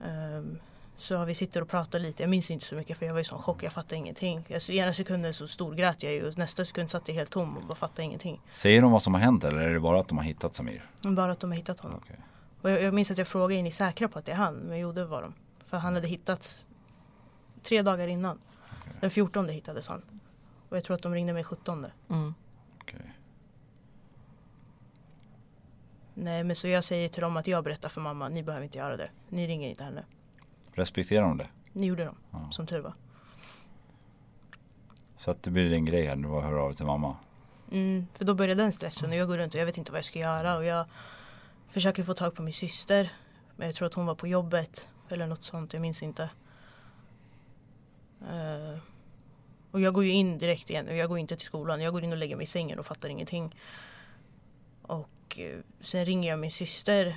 Um, 0.00 0.58
så 0.96 1.24
vi 1.24 1.34
sitter 1.34 1.62
och 1.62 1.68
pratar 1.68 1.98
lite. 1.98 2.22
Jag 2.22 2.30
minns 2.30 2.50
inte 2.50 2.64
så 2.64 2.74
mycket 2.74 2.98
för 2.98 3.06
jag 3.06 3.12
var 3.12 3.20
i 3.20 3.24
sån 3.24 3.38
chock. 3.38 3.62
Jag 3.62 3.72
fattade 3.72 3.96
ingenting. 3.96 4.46
Alltså, 4.54 4.72
ena 4.72 4.92
sekunden 4.92 5.34
så 5.34 5.48
storgrät 5.48 6.02
jag 6.02 6.12
ju 6.12 6.28
och 6.28 6.38
nästa 6.38 6.64
sekund 6.64 6.90
satt 6.90 7.08
jag 7.08 7.14
helt 7.14 7.30
tom 7.30 7.56
och 7.56 7.62
bara 7.62 7.74
fattade 7.74 8.02
ingenting. 8.02 8.40
Säger 8.52 8.82
de 8.82 8.92
vad 8.92 9.02
som 9.02 9.14
har 9.14 9.20
hänt 9.20 9.44
eller 9.44 9.58
är 9.58 9.74
det 9.74 9.80
bara 9.80 10.00
att 10.00 10.08
de 10.08 10.18
har 10.18 10.24
hittat 10.24 10.54
Samir? 10.54 10.90
Bara 11.02 11.32
att 11.32 11.40
de 11.40 11.50
har 11.50 11.56
hittat 11.56 11.80
honom. 11.80 11.98
Okay. 11.98 12.16
Och 12.60 12.70
jag, 12.70 12.82
jag 12.82 12.94
minns 12.94 13.10
att 13.10 13.18
jag 13.18 13.28
frågade, 13.28 13.60
är 13.60 13.62
ni 13.62 13.70
säkra 13.70 14.08
på 14.08 14.18
att 14.18 14.24
det 14.24 14.32
är 14.32 14.36
han? 14.36 14.54
Men 14.54 14.78
jo 14.78 14.92
det 14.92 15.04
var 15.04 15.22
de. 15.22 15.34
För 15.64 15.76
han 15.76 15.94
hade 15.94 16.08
hittats 16.08 16.64
tre 17.62 17.82
dagar 17.82 18.08
innan. 18.08 18.38
Okay. 18.80 18.92
Den 19.00 19.10
14 19.10 19.48
hittades 19.48 19.88
han. 19.88 20.02
Och 20.68 20.76
jag 20.76 20.84
tror 20.84 20.96
att 20.96 21.02
de 21.02 21.14
ringde 21.14 21.32
mig 21.32 21.44
17. 21.44 21.86
Mm. 22.08 22.34
Nej 26.22 26.44
men 26.44 26.56
så 26.56 26.68
jag 26.68 26.84
säger 26.84 27.08
till 27.08 27.22
dem 27.22 27.36
att 27.36 27.46
jag 27.46 27.64
berättar 27.64 27.88
för 27.88 28.00
mamma, 28.00 28.28
ni 28.28 28.42
behöver 28.42 28.64
inte 28.64 28.78
göra 28.78 28.96
det. 28.96 29.10
Ni 29.28 29.46
ringer 29.46 29.68
inte 29.68 29.84
henne. 29.84 30.04
Respekterar 30.72 31.22
de 31.22 31.38
det? 31.38 31.48
Det 31.72 31.86
gjorde 31.86 32.04
de, 32.04 32.16
ja. 32.30 32.50
som 32.50 32.66
tur 32.66 32.80
var. 32.80 32.94
Så 35.16 35.30
att 35.30 35.42
det 35.42 35.50
blir 35.50 35.70
din 35.70 35.84
grej 35.84 36.06
här 36.06 36.16
nu 36.16 36.28
att 36.28 36.44
höra 36.44 36.62
av 36.62 36.72
till 36.72 36.86
mamma? 36.86 37.16
Mm, 37.72 38.06
för 38.14 38.24
då 38.24 38.34
började 38.34 38.62
den 38.62 38.72
stressen 38.72 39.10
och 39.10 39.16
jag 39.16 39.28
går 39.28 39.38
runt 39.38 39.54
och 39.54 39.60
jag 39.60 39.66
vet 39.66 39.78
inte 39.78 39.92
vad 39.92 39.98
jag 39.98 40.04
ska 40.04 40.18
göra 40.18 40.56
och 40.56 40.64
jag 40.64 40.86
försöker 41.68 42.02
få 42.02 42.14
tag 42.14 42.34
på 42.34 42.42
min 42.42 42.52
syster. 42.52 43.12
Men 43.56 43.66
jag 43.66 43.74
tror 43.74 43.86
att 43.86 43.94
hon 43.94 44.06
var 44.06 44.14
på 44.14 44.26
jobbet 44.26 44.88
eller 45.08 45.26
något 45.26 45.42
sånt, 45.42 45.72
jag 45.72 45.82
minns 45.82 46.02
inte. 46.02 46.30
Uh, 48.22 48.78
och 49.70 49.80
jag 49.80 49.94
går 49.94 50.04
ju 50.04 50.10
in 50.10 50.38
direkt 50.38 50.70
igen 50.70 50.88
och 50.88 50.96
jag 50.96 51.08
går 51.08 51.18
inte 51.18 51.36
till 51.36 51.46
skolan. 51.46 51.80
Jag 51.80 51.92
går 51.92 52.04
in 52.04 52.12
och 52.12 52.18
lägger 52.18 52.36
mig 52.36 52.44
i 52.44 52.46
sängen 52.46 52.78
och 52.78 52.86
fattar 52.86 53.08
ingenting. 53.08 53.54
Och 54.90 55.38
uh, 55.38 55.60
sen 55.80 56.04
ringer 56.04 56.30
jag 56.30 56.38
min 56.38 56.50
syster 56.50 57.16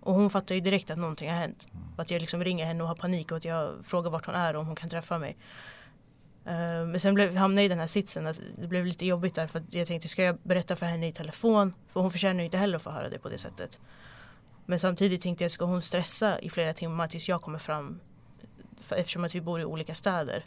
och 0.00 0.14
hon 0.14 0.30
fattar 0.30 0.54
ju 0.54 0.60
direkt 0.60 0.90
att 0.90 0.98
någonting 0.98 1.30
har 1.30 1.36
hänt. 1.36 1.68
Mm. 1.72 1.84
Att 1.96 2.10
jag 2.10 2.20
liksom 2.20 2.44
ringer 2.44 2.66
henne 2.66 2.82
och 2.82 2.88
har 2.88 2.94
panik 2.94 3.30
och 3.30 3.36
att 3.36 3.44
jag 3.44 3.86
frågar 3.86 4.10
vart 4.10 4.26
hon 4.26 4.34
är 4.34 4.54
och 4.54 4.60
om 4.60 4.66
hon 4.66 4.76
kan 4.76 4.88
träffa 4.88 5.18
mig. 5.18 5.36
Uh, 6.46 6.86
men 6.86 7.00
sen 7.00 7.14
blev, 7.14 7.36
hamnade 7.36 7.60
jag 7.60 7.66
i 7.66 7.68
den 7.68 7.78
här 7.78 7.86
sitsen 7.86 8.26
att 8.26 8.40
det 8.58 8.66
blev 8.66 8.86
lite 8.86 9.06
jobbigt 9.06 9.34
där 9.34 9.46
för 9.46 9.58
att 9.58 9.74
jag 9.74 9.86
tänkte 9.86 10.08
ska 10.08 10.22
jag 10.22 10.38
berätta 10.42 10.76
för 10.76 10.86
henne 10.86 11.08
i 11.08 11.12
telefon? 11.12 11.74
För 11.88 12.00
hon 12.00 12.10
förtjänar 12.10 12.38
ju 12.38 12.44
inte 12.44 12.58
heller 12.58 12.76
att 12.76 12.82
få 12.82 12.90
höra 12.90 13.08
det 13.08 13.18
på 13.18 13.28
det 13.28 13.38
sättet. 13.38 13.78
Men 14.66 14.78
samtidigt 14.78 15.22
tänkte 15.22 15.44
jag 15.44 15.50
ska 15.50 15.64
hon 15.64 15.82
stressa 15.82 16.38
i 16.40 16.50
flera 16.50 16.72
timmar 16.72 17.08
tills 17.08 17.28
jag 17.28 17.42
kommer 17.42 17.58
fram? 17.58 18.00
Eftersom 18.90 19.24
att 19.24 19.34
vi 19.34 19.40
bor 19.40 19.60
i 19.60 19.64
olika 19.64 19.94
städer. 19.94 20.44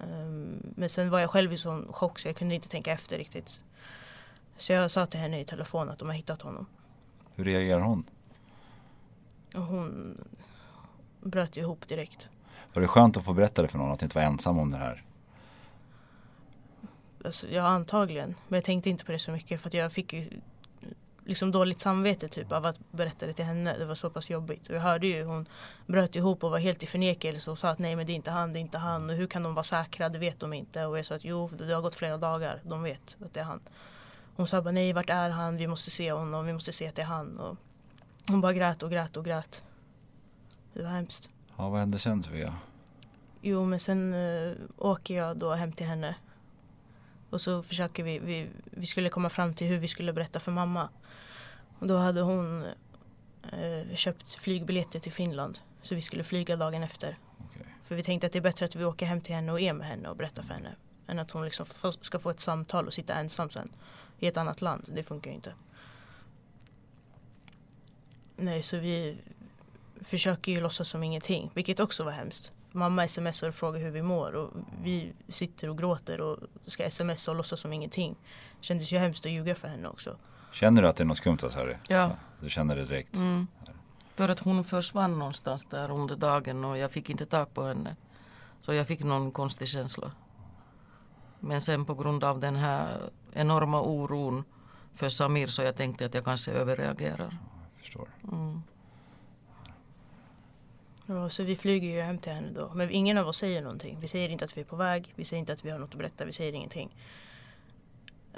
Um, 0.00 0.72
men 0.76 0.88
sen 0.88 1.10
var 1.10 1.20
jag 1.20 1.30
själv 1.30 1.52
i 1.52 1.56
sån 1.56 1.92
chock 1.92 2.18
så 2.18 2.28
jag 2.28 2.36
kunde 2.36 2.54
inte 2.54 2.68
tänka 2.68 2.92
efter 2.92 3.18
riktigt. 3.18 3.60
Så 4.56 4.72
jag 4.72 4.90
sa 4.90 5.06
till 5.06 5.20
henne 5.20 5.40
i 5.40 5.44
telefon 5.44 5.88
att 5.88 5.98
de 5.98 6.08
har 6.08 6.14
hittat 6.14 6.42
honom. 6.42 6.66
Hur 7.34 7.44
reagerar 7.44 7.80
hon? 7.80 8.04
hon 9.54 10.18
bröt 11.20 11.56
ihop 11.56 11.88
direkt. 11.88 12.28
Var 12.72 12.82
det 12.82 12.88
skönt 12.88 13.16
att 13.16 13.24
få 13.24 13.32
berätta 13.32 13.62
det 13.62 13.68
för 13.68 13.78
någon, 13.78 13.92
att 13.92 14.02
inte 14.02 14.14
vara 14.14 14.26
ensam 14.26 14.58
om 14.58 14.70
det 14.70 14.76
här? 14.76 15.04
Alltså, 17.24 17.48
ja, 17.48 17.62
antagligen. 17.62 18.34
Men 18.48 18.56
jag 18.56 18.64
tänkte 18.64 18.90
inte 18.90 19.04
på 19.04 19.12
det 19.12 19.18
så 19.18 19.30
mycket 19.30 19.60
för 19.60 19.68
att 19.68 19.74
jag 19.74 19.92
fick 19.92 20.12
ju 20.12 20.30
liksom 21.24 21.50
dåligt 21.50 21.80
samvete 21.80 22.28
typ 22.28 22.52
av 22.52 22.66
att 22.66 22.78
berätta 22.90 23.26
det 23.26 23.32
till 23.32 23.44
henne. 23.44 23.78
Det 23.78 23.84
var 23.84 23.94
så 23.94 24.10
pass 24.10 24.30
jobbigt. 24.30 24.68
Och 24.68 24.74
jag 24.74 24.80
hörde 24.80 25.06
ju 25.06 25.24
hon 25.24 25.48
bröt 25.86 26.16
ihop 26.16 26.44
och 26.44 26.50
var 26.50 26.58
helt 26.58 26.82
i 26.82 26.86
förnekelse 26.86 27.50
och 27.50 27.58
sa 27.58 27.68
att 27.68 27.78
nej 27.78 27.96
men 27.96 28.06
det 28.06 28.12
är 28.12 28.14
inte 28.14 28.30
han, 28.30 28.52
det 28.52 28.58
är 28.58 28.60
inte 28.60 28.78
han. 28.78 29.10
Och 29.10 29.16
hur 29.16 29.26
kan 29.26 29.42
de 29.42 29.54
vara 29.54 29.64
säkra? 29.64 30.08
Det 30.08 30.18
vet 30.18 30.40
de 30.40 30.52
inte. 30.52 30.86
Och 30.86 30.98
jag 30.98 31.06
sa 31.06 31.14
att 31.14 31.24
jo, 31.24 31.48
det 31.48 31.74
har 31.74 31.82
gått 31.82 31.94
flera 31.94 32.18
dagar. 32.18 32.60
De 32.64 32.82
vet 32.82 33.16
att 33.24 33.34
det 33.34 33.40
är 33.40 33.44
han. 33.44 33.60
Hon 34.36 34.46
sa 34.46 34.62
bara 34.62 34.72
nej, 34.72 34.92
vart 34.92 35.10
är 35.10 35.30
han? 35.30 35.56
Vi 35.56 35.66
måste 35.66 35.90
se 35.90 36.12
honom. 36.12 36.46
Vi 36.46 36.52
måste 36.52 36.72
se 36.72 36.88
att 36.88 36.94
det 36.94 37.02
är 37.02 37.06
han. 37.06 37.38
Och 37.38 37.56
hon 38.26 38.40
bara 38.40 38.52
grät 38.52 38.82
och 38.82 38.90
grät 38.90 39.16
och 39.16 39.24
grät. 39.24 39.62
Det 40.72 40.82
var 40.82 40.90
hemskt. 40.90 41.28
Ja, 41.56 41.68
vad 41.68 41.80
hände 41.80 41.98
sen 41.98 42.22
Sofia? 42.22 42.54
Jo, 43.40 43.64
men 43.64 43.80
sen 43.80 44.14
uh, 44.14 44.56
åker 44.78 45.14
jag 45.14 45.36
då 45.36 45.52
hem 45.52 45.72
till 45.72 45.86
henne. 45.86 46.14
Och 47.30 47.40
så 47.40 47.62
försöker 47.62 48.02
vi, 48.02 48.18
vi, 48.18 48.48
vi 48.64 48.86
skulle 48.86 49.08
komma 49.08 49.28
fram 49.30 49.54
till 49.54 49.66
hur 49.66 49.78
vi 49.78 49.88
skulle 49.88 50.12
berätta 50.12 50.40
för 50.40 50.52
mamma. 50.52 50.88
Och 51.78 51.86
då 51.86 51.96
hade 51.96 52.20
hon 52.20 52.64
uh, 53.52 53.94
köpt 53.94 54.34
flygbiljetter 54.34 55.00
till 55.00 55.12
Finland. 55.12 55.58
Så 55.82 55.94
vi 55.94 56.00
skulle 56.00 56.24
flyga 56.24 56.56
dagen 56.56 56.82
efter. 56.82 57.16
Okay. 57.50 57.66
För 57.82 57.94
vi 57.94 58.02
tänkte 58.02 58.26
att 58.26 58.32
det 58.32 58.38
är 58.38 58.42
bättre 58.42 58.64
att 58.64 58.76
vi 58.76 58.84
åker 58.84 59.06
hem 59.06 59.20
till 59.20 59.34
henne 59.34 59.52
och 59.52 59.60
är 59.60 59.72
med 59.72 59.86
henne 59.86 60.08
och 60.08 60.16
berättar 60.16 60.42
för 60.42 60.54
henne. 60.54 60.74
Än 61.06 61.18
att 61.18 61.30
hon 61.30 61.44
liksom 61.44 61.66
ska 62.00 62.18
få 62.18 62.30
ett 62.30 62.40
samtal 62.40 62.86
och 62.86 62.94
sitta 62.94 63.14
ensam 63.14 63.50
sen. 63.50 63.68
I 64.24 64.26
ett 64.26 64.36
annat 64.36 64.60
land. 64.60 64.84
Det 64.86 65.02
funkar 65.02 65.30
ju 65.30 65.34
inte. 65.34 65.54
Nej, 68.36 68.62
så 68.62 68.76
vi 68.76 69.18
försöker 70.00 70.52
ju 70.52 70.60
låtsas 70.60 70.88
som 70.88 71.02
ingenting, 71.02 71.50
vilket 71.54 71.80
också 71.80 72.04
var 72.04 72.12
hemskt. 72.12 72.52
Mamma 72.72 73.08
smsar 73.08 73.48
och 73.48 73.54
frågar 73.54 73.80
hur 73.80 73.90
vi 73.90 74.02
mår 74.02 74.32
och 74.36 74.50
vi 74.82 75.12
sitter 75.28 75.70
och 75.70 75.78
gråter 75.78 76.20
och 76.20 76.38
ska 76.66 76.90
smsa 76.90 77.30
och 77.30 77.36
låtsas 77.36 77.60
som 77.60 77.72
ingenting. 77.72 78.16
Det 78.60 78.66
kändes 78.66 78.92
ju 78.92 78.98
hemskt 78.98 79.26
att 79.26 79.32
ljuga 79.32 79.54
för 79.54 79.68
henne 79.68 79.88
också. 79.88 80.16
Känner 80.52 80.82
du 80.82 80.88
att 80.88 80.96
det 80.96 81.02
är 81.02 81.06
något 81.06 81.16
skumt 81.16 81.38
hos 81.42 81.54
Harry? 81.54 81.76
Ja. 81.88 82.16
Du 82.40 82.50
känner 82.50 82.76
det 82.76 82.84
direkt? 82.84 83.14
Mm. 83.14 83.46
För 84.14 84.28
att 84.28 84.40
hon 84.40 84.64
försvann 84.64 85.18
någonstans 85.18 85.64
där 85.64 85.90
under 85.90 86.16
dagen 86.16 86.64
och 86.64 86.78
jag 86.78 86.92
fick 86.92 87.10
inte 87.10 87.26
tag 87.26 87.54
på 87.54 87.62
henne. 87.62 87.96
Så 88.62 88.74
jag 88.74 88.86
fick 88.86 89.00
någon 89.00 89.32
konstig 89.32 89.68
känsla. 89.68 90.10
Men 91.40 91.60
sen 91.60 91.84
på 91.84 91.94
grund 91.94 92.24
av 92.24 92.40
den 92.40 92.56
här 92.56 93.10
enorma 93.34 93.82
oron 93.82 94.44
för 94.94 95.08
Samir 95.08 95.46
så 95.46 95.62
jag 95.62 95.76
tänkte 95.76 96.06
att 96.06 96.14
jag 96.14 96.24
kanske 96.24 96.52
överreagerar 96.52 97.38
förstår. 97.78 98.08
Mm. 98.32 98.62
Ja, 101.06 101.28
så 101.28 101.42
vi 101.42 101.56
flyger 101.56 101.88
ju 101.88 102.00
hem 102.00 102.18
till 102.18 102.32
henne 102.32 102.48
då. 102.54 102.70
Men 102.74 102.90
ingen 102.90 103.18
av 103.18 103.28
oss 103.28 103.36
säger 103.36 103.62
någonting. 103.62 103.98
Vi 104.00 104.08
säger 104.08 104.28
inte 104.28 104.44
att 104.44 104.56
vi 104.56 104.60
är 104.60 104.64
på 104.64 104.76
väg. 104.76 105.12
Vi 105.16 105.24
säger 105.24 105.40
inte 105.40 105.52
att 105.52 105.64
vi 105.64 105.70
har 105.70 105.78
något 105.78 105.90
att 105.90 105.98
berätta. 105.98 106.24
Vi 106.24 106.32
säger 106.32 106.52
ingenting. 106.52 106.96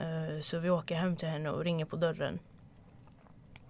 Uh, 0.01 0.41
så 0.41 0.59
vi 0.59 0.71
åker 0.71 0.97
hem 0.97 1.17
till 1.17 1.29
henne 1.29 1.51
och 1.51 1.65
ringer 1.65 1.85
på 1.85 1.97
dörren. 1.97 2.39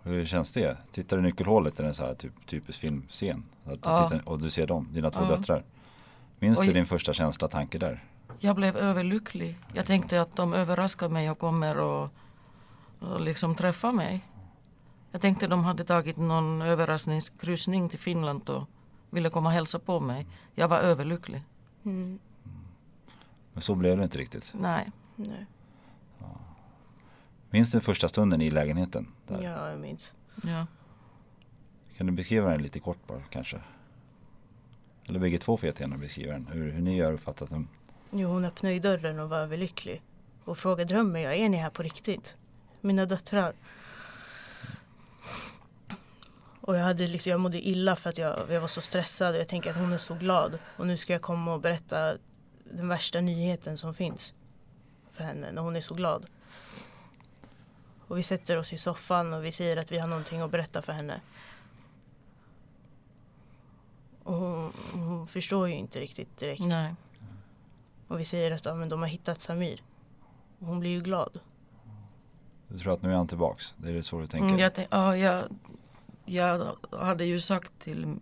Hur 0.03 0.27
känns 0.27 0.53
det? 0.53 0.77
Tittar 0.93 1.17
du 1.17 1.23
i 1.23 1.27
nyckelhålet 1.27 1.81
i 1.81 1.83
en 1.83 1.95
så 1.95 2.05
här 2.05 2.15
typ, 2.15 2.47
typisk 2.47 2.81
filmscen? 2.81 3.45
Att 3.65 3.83
du 3.83 3.89
ja. 3.89 4.09
tittar, 4.09 4.29
och 4.29 4.39
du 4.39 4.51
ser 4.51 4.67
dem, 4.67 4.89
dina 4.93 5.11
två 5.11 5.21
ja. 5.21 5.37
döttrar. 5.37 5.65
Minns 6.39 6.59
du 6.59 6.73
din 6.73 6.87
första 6.87 7.13
känsla, 7.13 7.49
tanke 7.49 7.79
där? 7.79 8.05
Jag 8.39 8.57
blev 8.57 8.77
överlycklig. 8.77 9.59
Jag 9.75 9.87
tänkte 9.87 10.21
att 10.21 10.37
de 10.37 10.55
överraskar 10.55 11.09
mig 11.09 11.31
och 11.31 11.39
kommer 11.39 11.79
och, 11.79 12.11
och 13.01 13.21
liksom 13.21 13.55
träffa 13.55 13.93
mig. 13.93 14.25
Jag 15.11 15.21
tänkte 15.21 15.47
de 15.47 15.65
hade 15.65 15.85
tagit 15.85 16.17
någon 16.17 16.63
överraskningskryssning 16.63 17.89
till 17.89 17.99
Finland 17.99 18.51
och 18.51 18.69
ville 19.11 19.31
komma 19.31 19.49
och 19.49 19.55
hälsa 19.55 19.79
på 19.79 20.01
mig. 20.01 20.27
Jag 20.55 20.69
var 20.69 20.79
överlycklig. 20.79 21.43
Mm. 21.85 22.19
Men 23.53 23.63
så 23.63 23.75
blev 23.75 23.97
det 23.97 24.03
inte 24.03 24.19
riktigt? 24.19 24.53
Nej. 24.55 24.91
Nej. 25.17 25.47
Ja. 26.19 26.39
Minns 27.51 27.73
du 27.73 27.81
första 27.81 28.09
stunden 28.09 28.43
i 28.43 28.51
lägenheten? 28.51 29.09
Där? 29.27 29.43
Ja, 29.43 29.71
jag 29.71 29.81
minns. 29.81 30.15
Ja. 30.43 30.67
Kan 31.97 32.07
du 32.07 32.13
beskriva 32.13 32.51
den 32.51 32.63
lite 32.63 32.81
kort 32.81 33.07
bara 33.07 33.23
kanske? 33.31 33.61
Eller 35.09 35.19
bägge 35.19 35.39
två 35.39 35.57
får 35.57 35.67
jättegärna 35.67 35.97
beskriva 35.99 36.33
den. 36.33 36.47
Hur, 36.53 36.71
hur 36.71 36.83
ni 36.83 37.01
har 37.01 37.13
uppfattat 37.13 37.51
den. 37.51 37.69
Jo, 38.11 38.29
hon 38.29 38.45
öppnade 38.45 38.75
ju 38.75 38.81
dörren 38.81 39.21
och 39.21 39.29
var 39.29 39.39
överlycklig. 39.39 40.03
Och 40.45 40.59
frågade 40.59 40.95
drömmer 40.95 41.21
jag, 41.21 41.37
är 41.37 41.49
ni 41.49 41.57
här 41.57 41.71
på 41.71 41.83
riktigt? 41.83 42.37
Mina 42.81 43.07
döttrar. 43.07 43.55
Och 46.61 46.77
jag, 46.77 46.83
hade 46.83 47.07
liksom, 47.07 47.31
jag 47.31 47.41
mådde 47.41 47.69
illa 47.69 47.97
för 47.97 48.11
att 48.11 48.19
jag, 48.19 48.39
jag 48.51 48.61
var 48.61 48.69
så 48.69 48.81
stressad 48.81 49.35
och 49.35 49.41
jag 49.41 49.49
tänker 49.49 49.71
att 49.71 49.77
hon 49.77 49.93
är 49.93 49.99
så 49.99 50.15
glad. 50.15 50.59
Och 50.77 50.87
nu 50.87 50.97
ska 50.97 51.13
jag 51.13 51.23
komma 51.23 51.55
och 51.55 51.61
berätta 51.61 52.17
den 52.65 52.89
värsta 52.89 53.21
nyheten 53.21 53.79
som 53.79 53.95
finns 53.95 54.35
för 55.13 55.25
henne 55.25 55.53
när 55.53 55.63
hon 55.63 55.77
är 55.77 55.81
så 55.81 55.95
glad. 55.95 56.27
Och 58.09 58.19
vi 58.19 58.23
sätter 58.23 58.57
oss 58.57 58.73
i 58.73 58.79
soffan 58.79 59.33
och 59.33 59.45
vi 59.45 59.53
säger 59.53 59.77
att 59.77 59.93
vi 59.93 59.99
har 59.99 60.09
någonting 60.09 60.41
att 60.41 60.51
berätta 60.51 60.83
för 60.83 60.93
henne. 60.93 61.21
Och 64.23 64.35
hon, 64.35 64.73
hon 64.93 65.27
förstår 65.27 65.69
ju 65.69 65.75
inte 65.75 66.01
riktigt 66.01 66.39
direkt. 66.39 66.61
Nej. 66.61 66.95
Och 68.09 68.21
vi 68.21 68.25
säger 68.25 68.51
att 68.51 68.65
ja, 68.65 68.75
men 68.75 68.89
de 68.89 69.01
har 69.01 69.09
hittat 69.09 69.41
Samir. 69.41 69.83
Och 70.59 70.67
hon 70.67 70.81
blir 70.81 70.91
ju 70.91 71.01
glad. 71.01 71.41
Du 72.69 72.79
tror 72.79 72.93
att 72.93 73.03
nu 73.03 73.11
är 73.11 73.17
han 73.17 73.29
tillbaks? 73.29 73.75
Det 73.77 73.89
är 73.89 73.93
det 73.93 74.03
så 74.03 74.21
du 74.21 74.27
tänker? 74.27 74.49
Mm, 74.49 74.59
jag, 74.59 74.75
tänk, 74.75 74.89
ja, 74.91 75.17
jag, 75.17 75.45
jag 76.25 76.77
hade 76.91 77.25
ju 77.25 77.41
sagt 77.41 77.73
till 77.79 78.17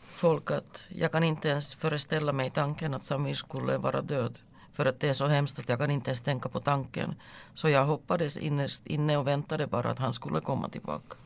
folk 0.00 0.50
att 0.50 0.88
jag 0.88 1.12
kan 1.12 1.24
inte 1.24 1.48
ens 1.48 1.74
föreställa 1.74 2.32
mig 2.32 2.50
tanken 2.50 2.94
att 2.94 3.04
Samir 3.04 3.34
skulle 3.34 3.78
vara 3.78 4.02
död. 4.02 4.38
För 4.72 4.86
att 4.86 5.00
det 5.00 5.08
är 5.08 5.12
så 5.12 5.26
hemskt 5.26 5.58
att 5.58 5.68
jag 5.68 5.78
kan 5.78 5.90
inte 5.90 6.10
ens 6.10 6.20
tänka 6.20 6.48
på 6.48 6.60
tanken. 6.60 7.14
Så 7.54 7.68
jag 7.68 7.84
hoppades 7.84 8.36
innerst 8.36 8.86
inne 8.86 9.16
och 9.16 9.26
väntade 9.26 9.66
bara 9.66 9.90
att 9.90 9.98
han 9.98 10.14
skulle 10.14 10.40
komma 10.40 10.68
tillbaka. 10.68 11.16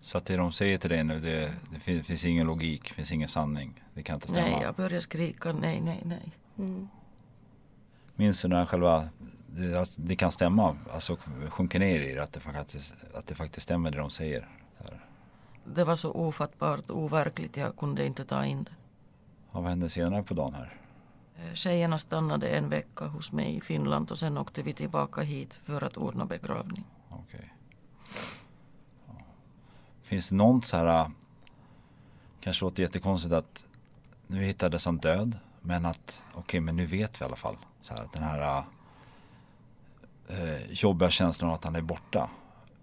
Så 0.00 0.18
att 0.18 0.26
det 0.26 0.36
de 0.36 0.52
säger 0.52 0.78
till 0.78 0.90
dig 0.90 1.04
nu, 1.04 1.20
det, 1.20 1.52
det 1.72 1.80
finns, 1.80 2.06
finns 2.06 2.24
ingen 2.24 2.46
logik, 2.46 2.92
finns 2.92 3.12
ingen 3.12 3.28
sanning. 3.28 3.83
Det 3.94 4.02
kan 4.02 4.14
inte 4.14 4.28
stämma. 4.28 4.46
Nej, 4.46 4.62
jag 4.62 4.74
började 4.74 5.00
skrika 5.00 5.52
nej, 5.52 5.80
nej, 5.80 6.02
nej. 6.04 6.32
Mm. 6.58 6.88
Minns 8.14 8.42
du 8.42 8.48
när 8.48 8.66
själva, 8.66 9.08
det, 9.46 9.78
alltså, 9.78 10.02
det 10.02 10.16
kan 10.16 10.32
stämma, 10.32 10.76
alltså 10.92 11.16
sjunker 11.48 11.78
ner 11.78 12.00
i 12.00 12.12
det, 12.12 12.22
att 12.22 12.32
det 12.32 12.40
faktiskt, 12.40 12.94
att 13.14 13.26
det 13.26 13.34
faktiskt 13.34 13.64
stämmer 13.64 13.90
det 13.90 13.98
de 13.98 14.10
säger? 14.10 14.48
Det 15.64 15.84
var 15.84 15.96
så 15.96 16.12
ofattbart, 16.12 16.90
overkligt, 16.90 17.56
jag 17.56 17.76
kunde 17.76 18.06
inte 18.06 18.24
ta 18.24 18.44
in 18.44 18.62
det. 18.62 18.70
Ja, 19.52 19.60
vad 19.60 19.68
hände 19.68 19.88
senare 19.88 20.22
på 20.22 20.34
dagen 20.34 20.54
här? 20.54 20.80
Eh, 21.36 21.54
Tjejerna 21.54 21.98
stannade 21.98 22.48
en 22.48 22.68
vecka 22.68 23.06
hos 23.06 23.32
mig 23.32 23.56
i 23.56 23.60
Finland 23.60 24.10
och 24.10 24.18
sen 24.18 24.38
åkte 24.38 24.62
vi 24.62 24.72
tillbaka 24.72 25.20
hit 25.20 25.54
för 25.54 25.84
att 25.84 25.96
ordna 25.96 26.24
begravning. 26.24 26.84
Okej. 27.08 27.54
Ja. 29.06 29.14
Finns 30.02 30.28
det 30.28 30.34
något 30.34 30.64
så 30.64 30.76
här, 30.76 31.10
kanske 32.40 32.64
låter 32.64 32.82
jättekonstigt 32.82 33.34
att 33.34 33.66
nu 34.34 34.42
hittades 34.42 34.86
han 34.86 34.96
död, 34.98 35.38
men 35.60 35.86
att 35.86 36.24
okej, 36.34 36.60
men 36.60 36.76
nu 36.76 36.86
vet 36.86 37.20
vi 37.20 37.24
i 37.24 37.26
alla 37.26 37.36
fall. 37.36 37.56
Så 37.82 37.94
här, 37.94 38.02
att 38.04 38.12
den 38.12 38.22
här 38.22 38.64
eh, 40.28 40.70
jobbiga 40.72 41.10
känslan 41.10 41.50
av 41.50 41.54
att 41.54 41.64
han 41.64 41.76
är 41.76 41.82
borta, 41.82 42.30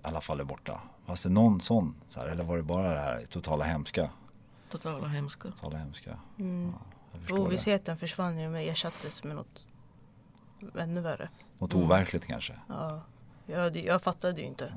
i 0.03 0.07
alla 0.07 0.21
fall 0.21 0.39
är 0.39 0.43
borta. 0.43 0.81
Fanns 1.05 1.23
det 1.23 1.29
någon 1.29 1.61
sån, 1.61 1.95
så 2.09 2.19
här, 2.19 2.27
eller 2.27 2.43
var 2.43 2.57
det 2.57 2.63
bara 2.63 2.89
det 2.93 2.99
här 2.99 3.25
totala 3.29 3.63
hemska? 3.65 4.09
Totala 4.69 5.07
hemska. 5.07 5.51
Totala 5.51 5.77
hemska. 5.77 6.19
Mm. 6.39 6.73
Det. 7.27 7.33
Ovissheten 7.33 7.97
försvann 7.97 8.39
ju 8.39 8.49
men 8.49 8.61
ersattes 8.61 9.23
med 9.23 9.35
något 9.35 9.65
ännu 10.77 11.01
värre. 11.01 11.29
Något 11.59 11.73
Mm. 11.73 11.85
overkligt 11.85 12.25
kanske. 12.25 12.53
Ja, 12.67 13.01
jag, 13.45 13.77
jag 13.77 14.01
fattade 14.01 14.41
ju 14.41 14.47
inte. 14.47 14.73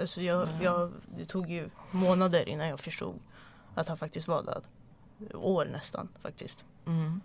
Alltså 0.00 0.22
jag, 0.22 0.48
jag, 0.62 0.92
det 1.18 1.24
tog 1.24 1.50
ju 1.50 1.70
månader 1.90 2.48
innan 2.48 2.66
jag 2.68 2.80
förstod 2.80 3.18
att 3.74 3.88
han 3.88 3.96
faktiskt 3.96 4.28
var 4.28 4.42
död. 4.42 4.64
År 5.34 5.64
nästan 5.64 6.08
faktiskt. 6.20 6.64
Mm. 6.86 7.20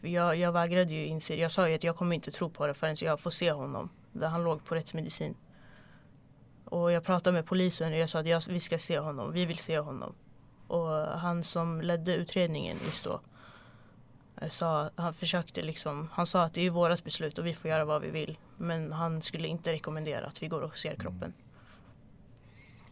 Jag, 0.00 0.36
jag 0.36 0.52
vägrade 0.52 0.94
ju 0.94 1.06
inse 1.06 1.34
Jag 1.34 1.52
sa 1.52 1.68
ju 1.68 1.74
att 1.74 1.84
jag 1.84 1.96
kommer 1.96 2.14
inte 2.14 2.30
tro 2.30 2.50
på 2.50 2.66
det 2.66 2.74
förrän 2.74 2.96
jag 3.00 3.20
får 3.20 3.30
se 3.30 3.52
honom. 3.52 3.88
Där 4.12 4.28
han 4.28 4.44
låg 4.44 4.64
på 4.64 4.74
rättsmedicin. 4.74 5.34
Och 6.64 6.92
jag 6.92 7.04
pratade 7.04 7.34
med 7.34 7.46
polisen 7.46 7.92
och 7.92 7.98
jag 7.98 8.08
sa 8.10 8.18
att 8.20 8.26
jag, 8.26 8.42
vi 8.48 8.60
ska 8.60 8.78
se 8.78 8.98
honom. 8.98 9.32
Vi 9.32 9.46
vill 9.46 9.58
se 9.58 9.78
honom. 9.78 10.14
Och 10.66 10.88
han 11.18 11.42
som 11.44 11.80
ledde 11.80 12.14
utredningen 12.14 12.76
just 12.84 13.04
då. 13.04 13.20
eh, 14.40 14.48
Sa, 14.48 14.90
han 14.96 15.14
försökte 15.14 15.62
liksom, 15.62 16.08
han 16.12 16.26
sa 16.26 16.42
att 16.42 16.54
det 16.54 16.66
är 16.66 16.70
vårat 16.70 17.04
beslut 17.04 17.38
och 17.38 17.46
vi 17.46 17.54
får 17.54 17.70
göra 17.70 17.84
vad 17.84 18.02
vi 18.02 18.10
vill. 18.10 18.38
Men 18.56 18.92
han 18.92 19.22
skulle 19.22 19.48
inte 19.48 19.72
rekommendera 19.72 20.26
att 20.26 20.42
vi 20.42 20.48
går 20.48 20.60
och 20.60 20.76
ser 20.76 20.94
kroppen. 20.94 21.32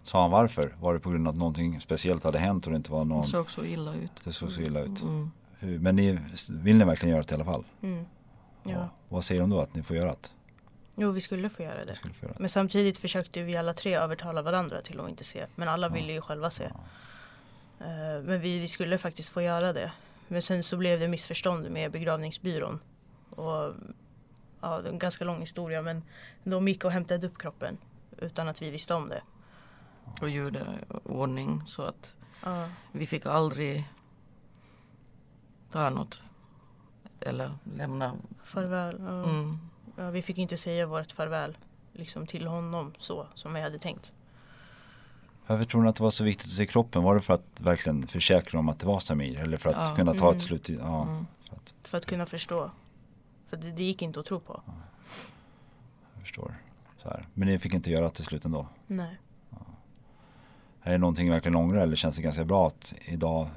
Sa 0.09 0.21
han 0.23 0.31
varför? 0.31 0.75
Var 0.81 0.95
det 0.95 1.01
på 1.01 1.11
grund 1.11 1.29
av 1.29 1.33
att 1.35 1.39
någonting 1.39 1.81
speciellt 1.81 2.25
hade 2.25 2.39
hänt 2.39 2.65
och 2.67 2.71
det 2.73 2.77
inte 2.77 2.93
var 2.93 3.05
någon, 3.05 3.23
Det 3.23 3.29
såg 3.29 3.51
så 3.51 3.65
illa 3.65 3.95
ut. 3.95 4.11
det 4.25 4.33
såg 4.33 4.53
så 4.53 4.61
illa 4.61 4.81
ut? 4.81 5.03
Mm. 5.03 5.31
Hur, 5.59 5.79
men 5.79 5.97
ni, 5.97 6.19
vill 6.49 6.77
ni 6.77 6.85
verkligen 6.85 7.15
göra 7.15 7.23
det 7.23 7.33
i 7.33 7.35
alla 7.35 7.45
fall? 7.45 7.65
Mm. 7.83 8.05
Ja. 8.65 8.89
Vad 9.09 9.25
säger 9.25 9.41
de 9.41 9.51
då 9.51 9.61
att 9.61 9.75
ni 9.75 9.83
får 9.83 9.97
göra 9.97 10.11
det? 10.11 10.29
Jo, 10.97 11.11
vi 11.11 11.21
skulle 11.21 11.49
få 11.51 11.63
göra 11.63 11.85
det. 11.85 11.95
få 11.95 12.09
göra 12.27 12.33
det. 12.35 12.41
Men 12.41 12.49
samtidigt 12.49 12.99
försökte 12.99 13.43
vi 13.43 13.57
alla 13.57 13.73
tre 13.75 13.95
övertala 13.95 14.43
varandra 14.43 14.81
till 14.83 15.01
att 15.01 15.09
inte 15.09 15.25
se. 15.25 15.47
Men 15.55 15.69
alla 15.69 15.87
Ja. 15.87 15.93
ville 15.95 16.13
ju 16.13 16.21
själva 16.21 16.51
se. 16.51 16.65
Eh, 16.65 18.23
Men 18.25 18.41
vi, 18.41 18.59
vi 18.59 18.69
skulle 18.69 18.99
faktiskt 18.99 19.29
få 19.29 19.43
göra 19.43 19.73
det. 19.73 19.93
Men 20.29 20.43
sen 20.43 20.63
så 20.63 20.77
blev 20.77 21.01
det 21.01 21.09
missförstånd 21.09 21.71
med 21.71 21.93
begravningsbyrån. 21.93 22.79
Och, 23.31 23.75
ja, 24.61 24.81
det 24.83 24.89
är 24.89 24.93
en 24.93 24.99
ganska 24.99 25.25
lång 25.25 25.41
historia 25.41 25.83
men 25.83 26.03
de 26.45 26.69
gick 26.69 26.85
och 26.85 26.93
hämtade 26.93 27.27
upp 27.27 27.39
kroppen 27.39 27.79
utan 28.19 28.49
att 28.49 28.63
vi 28.63 28.71
visste 28.71 28.95
om 28.95 29.09
det. 29.09 29.23
Och 30.21 30.31
gjorde 30.31 30.79
ordning 31.05 31.63
så 31.67 31.83
att 31.83 32.17
Ja, 32.45 32.69
vi 32.93 33.07
fick 33.07 33.27
aldrig 33.27 33.85
ta 35.73 35.91
något 35.91 36.19
eller 37.21 37.51
lämna. 37.77 38.15
farväl. 38.45 38.97
Ja. 39.01 39.25
Mm. 39.25 39.59
Ja, 39.97 40.11
vi 40.11 40.23
fick 40.23 40.39
inte 40.39 40.57
säga 40.57 40.87
vårt 40.87 41.13
farväl 41.13 41.59
liksom 41.93 42.27
till 42.27 42.47
honom 42.47 42.93
så 42.99 43.27
som 43.35 43.55
vi 43.55 43.61
hade 43.61 43.79
tänkt. 43.79 44.13
Varför 45.47 45.65
tror 45.65 45.83
ni 45.83 45.89
att 45.89 45.97
det 45.97 46.03
var 46.03 46.11
så 46.11 46.25
viktigt 46.25 46.47
att 46.47 46.53
se 46.53 46.67
kroppen? 46.67 47.03
Var 47.03 47.15
det 47.15 47.21
för 47.21 47.35
att 47.35 47.45
verkligen 47.61 48.07
försäkra 48.07 48.59
om 48.61 48.69
att 48.69 48.79
det 48.79 48.87
var 48.87 49.01
Samir? 49.01 49.41
Eller 49.41 49.57
för 49.57 49.71
att 49.71 49.89
Ja. 49.89 49.97
kunna 49.97 50.15
ta 50.15 50.25
Mm. 50.27 50.37
ett 50.37 50.43
slut? 50.43 50.71
i- 50.71 50.75
Ja, 50.77 51.03
Mm. 51.03 51.27
för 51.49 51.57
att, 51.57 51.73
För 51.89 51.99
att 51.99 52.07
kunna 52.07 52.27
förstå. 52.27 52.71
För 53.47 53.57
det, 53.57 53.71
det 53.71 53.83
gick 53.83 54.03
inte 54.03 54.21
att 54.21 54.27
tro 54.27 54.41
på. 54.41 54.63
jag 56.15 56.23
förstår. 56.23 56.55
Så 57.03 57.09
här. 57.09 57.27
Men 57.35 57.49
ni 57.49 57.59
fick 57.59 57.75
inte 57.75 57.91
göra 57.91 58.05
det 58.05 58.11
till 58.11 58.25
slut 58.25 58.45
ändå? 58.45 58.67
Nej. 58.87 59.19
Är 60.89 60.93
det 60.93 60.99
någonting 60.99 61.25
ni 61.27 61.31
verkligen 61.33 61.57
ångrar 61.57 61.81
eller 61.81 61.97
känns 61.97 62.17
det 62.17 62.23
ganska 62.23 62.45
bra 62.45 62.67
att 62.67 62.95
idag, 63.05 63.49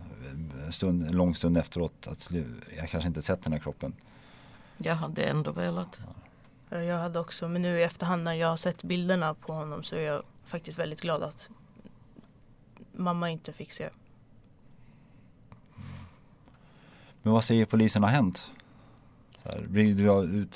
en, 0.66 0.72
stund, 0.72 1.08
en 1.08 1.12
lång 1.18 1.36
stund 1.36 1.58
efteråt, 1.58 2.08
att 2.08 2.30
jag 2.78 2.90
kanske 2.90 3.08
inte 3.08 3.22
sett 3.22 3.44
den 3.44 3.54
här 3.54 3.60
kroppen? 3.60 3.94
Jag 4.78 4.96
hade 4.96 5.24
ändå 5.24 5.52
velat. 5.52 6.00
Ja, 6.70 6.82
Jag 6.84 6.98
hade 6.98 7.20
också, 7.20 7.48
men 7.48 7.62
nu 7.62 7.80
i 7.80 7.84
efterhand 7.84 8.24
när 8.24 8.34
jag 8.34 8.48
har 8.48 8.58
sett 8.58 8.84
bilderna 8.84 9.34
på 9.34 9.54
honom 9.54 9.84
så 9.84 9.96
är 9.96 10.02
jag 10.02 10.24
faktiskt 10.46 10.80
väldigt 10.80 11.02
glad 11.02 11.24
att 11.24 11.50
mamma 12.92 13.30
inte 13.30 13.54
fick 13.54 13.72
se. 13.72 13.90
Men 17.24 17.34
vad 17.34 17.44
säger 17.44 17.66
polisen 17.66 18.04
har 18.04 18.10
hänt? 18.10 18.52
Så 19.44 19.50
här, 19.50 19.78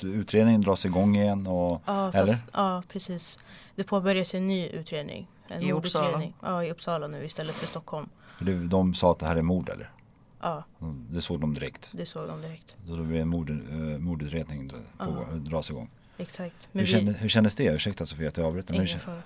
utredningen 0.02 0.60
dras 0.60 0.84
igång 0.86 1.16
igen 1.16 1.46
och, 1.46 1.82
Ja, 1.86 2.12
eller? 2.12 2.32
fast, 2.32 2.44
ja 2.52 2.82
precis. 2.88 3.38
Det 3.74 3.84
påbörjas 3.84 4.34
en 4.34 4.46
ny 4.46 4.66
utredning. 4.66 5.28
En 5.48 5.62
I 5.62 5.72
Uppsala? 5.72 6.04
mordutredning. 6.04 6.34
Ja, 6.42 6.64
i 6.64 6.70
Uppsala 6.70 7.06
nu 7.08 7.24
istället 7.24 7.54
för 7.54 7.66
Stockholm. 7.66 8.08
Det- 8.40 8.66
De 8.66 8.94
sa 8.94 9.10
att 9.12 9.18
det 9.18 9.26
här 9.26 9.36
är 9.36 9.42
mord 9.42 9.68
eller? 9.68 9.90
Ja, 10.40 10.64
Det 11.10 11.20
såg 11.20 11.40
de 11.40 11.54
direkt. 11.54 11.90
det 11.92 12.06
såg 12.06 12.28
de 12.28 12.40
direkt. 12.42 12.76
Så 12.86 12.96
då 12.96 13.02
blir 13.02 13.20
en 13.20 13.28
mord, 13.28 13.50
uh, 13.50 13.98
mordutredning 13.98 14.68
dra- 14.68 15.04
på, 15.06 15.24
Ja. 15.32 15.36
dras 15.36 15.70
igång. 15.70 15.90
Exakt. 16.18 16.68
Hur, 16.72 16.86
kändes, 16.86 17.22
hur 17.22 17.28
kändes 17.28 17.54
det? 17.54 17.64
Ursäkta 17.74 18.06
Sofia 18.06 18.28
att 18.28 18.36
jag 18.36 18.46
avbryter. 18.46 18.74
Men, 18.74 18.82
ingen 18.86 18.98
fara. 18.98 19.20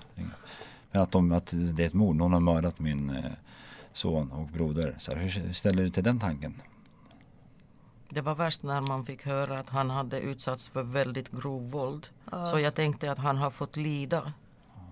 men 0.92 1.02
att, 1.02 1.12
de, 1.12 1.32
att 1.32 1.50
det 1.54 1.82
är 1.82 1.86
ett 1.86 1.92
mord, 1.94 2.16
någon 2.16 2.32
har 2.32 2.40
mördat 2.40 2.78
min 2.78 3.10
eh, 3.10 3.24
son 3.92 4.30
och 4.32 4.46
broder. 4.46 4.94
Så 4.98 5.12
här, 5.14 5.18
hur 5.22 5.52
ställer 5.52 5.82
du 5.82 5.90
till 5.90 6.04
den 6.04 6.20
tanken? 6.20 6.62
Det 8.08 8.20
var 8.20 8.34
värst 8.34 8.62
när 8.62 8.80
man 8.80 9.06
fick 9.06 9.24
höra 9.26 9.58
att 9.58 9.68
han 9.68 9.90
hade 9.90 10.20
utsatts 10.20 10.68
för 10.68 10.82
väldigt 10.82 11.30
grov 11.30 11.70
våld. 11.70 12.06
Ja. 12.30 12.46
Så 12.46 12.58
jag 12.60 12.74
tänkte 12.74 13.12
att 13.12 13.18
han 13.18 13.36
har 13.36 13.50
fått 13.50 13.76
lida 13.76 14.32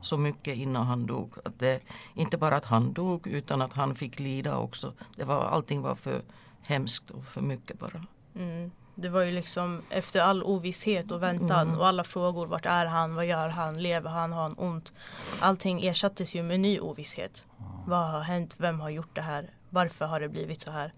så 0.03 0.17
mycket 0.17 0.57
innan 0.57 0.87
han 0.87 1.07
dog. 1.07 1.33
Att 1.45 1.59
det, 1.59 1.81
inte 2.15 2.37
bara 2.39 2.57
att 2.57 2.65
han 2.65 2.93
dog 2.93 3.27
utan 3.27 3.63
att 3.63 3.73
han 3.73 3.95
fick 3.95 4.19
lida 4.19 4.59
också. 4.59 4.93
Det 5.17 5.25
var, 5.25 5.45
allting 5.45 5.83
var 5.83 5.95
för 5.95 6.21
hemskt 6.63 7.11
och 7.11 7.25
för 7.25 7.41
mycket 7.41 7.79
bara. 7.79 8.05
Mm. 8.37 8.71
Det 8.95 9.09
var 9.09 9.23
ju 9.23 9.33
liksom 9.33 9.83
efter 9.91 10.21
all 10.21 10.43
ovisshet 10.43 11.11
och 11.13 11.23
väntan 11.23 11.69
Mm. 11.69 11.79
och 11.81 11.87
alla 11.87 12.05
frågor. 12.05 12.47
Vart 12.47 12.67
är 12.67 12.87
han? 12.87 13.15
Vad 13.15 13.27
gör 13.27 13.49
han? 13.49 13.83
Lever 13.83 14.11
han? 14.11 14.33
Har 14.33 14.43
han 14.43 14.55
ont? 14.59 14.93
Allting 15.41 15.85
ersattes 15.87 16.35
ju 16.35 16.43
med 16.43 16.61
ny 16.61 16.81
ovisshet. 16.81 17.45
Vad 17.87 18.11
har 18.11 18.21
hänt? 18.21 18.55
Vem 18.59 18.81
har 18.81 18.91
gjort 18.91 19.15
det 19.15 19.23
här? 19.23 19.51
Varför 19.71 20.07
har 20.07 20.21
det 20.21 20.29
blivit 20.29 20.61
så 20.61 20.71
här? 20.71 20.93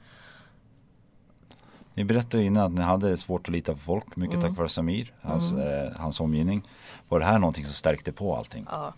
Ni 2.01 2.05
berättade 2.05 2.43
innan 2.45 2.65
att 2.65 2.73
ni 2.73 2.81
hade 2.83 3.17
svårt 3.17 3.49
att 3.49 3.53
lita 3.53 3.73
på 3.73 3.79
folk, 3.79 4.17
mycket 4.17 4.37
Mm. 4.37 4.49
tack 4.49 4.59
vare 4.59 4.69
Samir, 4.69 5.13
hans, 5.23 5.53
eh, 5.53 5.93
hans 5.97 6.21
omgivning. 6.21 6.69
Var 7.09 7.19
det 7.21 7.25
här 7.27 7.39
någonting 7.39 7.65
som 7.65 7.73
stärkte 7.73 8.13
på 8.13 8.37
allting? 8.37 8.67
Ja, 8.71 8.95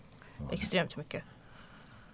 extremt 0.51 0.97
mycket. 0.97 1.23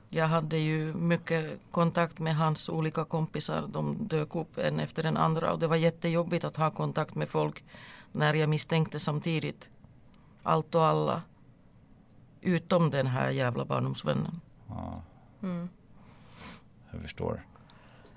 Jag 0.10 0.28
hade 0.28 0.58
ju 0.58 0.94
mycket 0.94 1.60
kontakt 1.72 2.20
med 2.20 2.36
hans 2.36 2.70
olika 2.70 3.04
kompisar. 3.06 3.68
De 3.68 4.08
dök 4.08 4.36
upp 4.36 4.58
en 4.58 4.80
efter 4.80 5.04
den 5.04 5.18
andra 5.18 5.54
och 5.54 5.60
det 5.60 5.68
var 5.68 5.76
jättejobbigt 5.76 6.44
att 6.46 6.56
ha 6.58 6.72
kontakt 6.72 7.16
med 7.16 7.30
folk 7.30 7.64
när 8.12 8.34
jag 8.34 8.50
misstänkte 8.50 9.00
samtidigt 9.00 9.70
allt 10.44 10.76
och 10.76 10.86
alla. 10.86 11.22
Utom 12.42 12.90
den 12.90 13.08
här 13.08 13.30
jävla 13.30 13.66
barndomsvännen. 13.66 14.42
Ja, 14.68 15.02
Mm. 15.42 15.70
jag 16.92 17.02
förstår. 17.02 17.46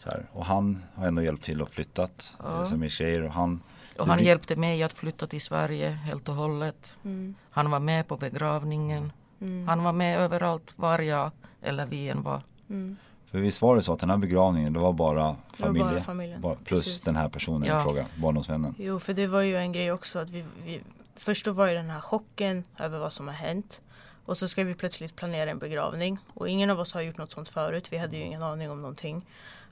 Så 0.03 0.09
här. 0.11 0.27
Och 0.33 0.45
han 0.45 0.83
har 0.95 1.07
ändå 1.07 1.23
hjälpt 1.23 1.45
till 1.45 1.63
och 1.63 1.71
flyttat, 1.71 2.37
Ja. 2.43 2.59
eh, 2.59 2.65
Samirs 2.65 2.93
tjejer. 2.97 3.23
Och 3.25 3.33
han, 3.33 3.61
Och 3.99 4.07
han 4.07 4.25
hjälpte 4.25 4.57
mig 4.57 4.83
att 4.83 4.93
flytta 4.93 5.27
till 5.27 5.41
Sverige 5.41 5.89
helt 5.91 6.29
och 6.29 6.35
hållet. 6.35 6.99
Mm. 7.05 7.35
Han 7.51 7.71
var 7.71 7.81
med 7.81 8.09
på 8.09 8.17
begravningen. 8.17 9.13
Mm. 9.41 9.69
Han 9.69 9.83
var 9.83 9.93
med 9.93 10.19
överallt 10.19 10.73
var 10.77 10.99
jag 10.99 11.31
eller 11.63 11.87
vi 11.87 12.09
än 12.09 12.23
var. 12.23 12.41
Mm. 12.71 12.97
För 13.27 13.39
visst 13.39 13.63
var 13.63 13.77
det 13.77 13.83
så 13.83 13.93
att 13.93 13.99
den 14.01 14.11
här 14.11 14.17
begravningen 14.17 14.73
det 14.73 14.79
var 14.81 14.93
bara 14.93 15.15
Det 15.23 15.23
var 15.23 15.37
familje, 15.67 15.85
bara 15.91 16.01
familjen. 16.01 16.41
bara- 16.41 16.55
plus 16.55 16.85
Precis. 16.85 17.01
den 17.01 17.17
här 17.17 17.29
personen 17.29 17.69
Ja. 17.69 17.81
i 17.81 17.85
fråga, 17.85 18.07
barndomsvännen. 18.17 18.75
Jo, 18.79 18.99
för 18.99 19.15
det 19.15 19.27
var 19.27 19.41
ju 19.41 19.57
en 19.57 19.73
grej 19.73 19.93
också 19.93 20.19
att 20.19 20.31
vi, 20.31 20.45
vi 20.65 20.81
först 21.17 21.45
då 21.45 21.53
var 21.53 21.67
ju 21.69 21.75
den 21.75 21.91
här 21.91 22.01
chocken 22.01 22.65
över 22.79 22.99
vad 22.99 23.13
som 23.13 23.27
har 23.27 23.35
hänt. 23.35 23.81
Och 24.25 24.37
så 24.39 24.49
ska 24.49 24.65
vi 24.65 24.75
plötsligt 24.75 25.17
planera 25.17 25.51
en 25.51 25.59
begravning. 25.59 26.19
Och 26.35 26.49
ingen 26.49 26.71
av 26.71 26.81
oss 26.81 26.95
har 26.95 27.01
gjort 27.01 27.19
något 27.19 27.31
sånt 27.31 27.49
förut. 27.49 27.89
Vi 27.93 27.99
hade 27.99 28.17
ju 28.17 28.23
ingen 28.23 28.43
aning 28.43 28.71
om 28.71 28.83
någonting. 28.83 29.27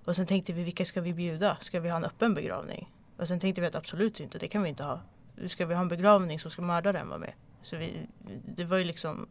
Och 0.05 0.17
sen 0.17 0.27
tänkte 0.27 0.53
vi, 0.53 0.63
vilka 0.65 0.85
ska 0.85 1.01
vi 1.01 1.13
bjuda? 1.15 1.57
Ska 1.61 1.81
vi 1.81 1.89
ha 1.91 1.97
en 1.97 2.05
öppen 2.05 2.35
begravning? 2.35 2.93
Och 3.17 3.29
sen 3.29 3.41
tänkte 3.41 3.61
vi 3.61 3.67
att 3.67 3.75
absolut 3.75 4.21
inte, 4.21 4.39
det 4.39 4.49
kan 4.49 4.63
vi 4.63 4.69
inte 4.69 4.85
ha. 4.85 5.01
Ska 5.47 5.67
vi 5.67 5.75
ha 5.75 5.83
en 5.83 5.89
begravning 5.89 6.39
så 6.39 6.51
ska 6.51 6.63
mördaren 6.63 7.09
vara 7.09 7.19
med. 7.19 7.33
Så 7.63 7.77
vi, 7.77 8.07
det 8.57 8.65
var 8.65 8.77
ju 8.77 8.85
liksom, 8.85 9.27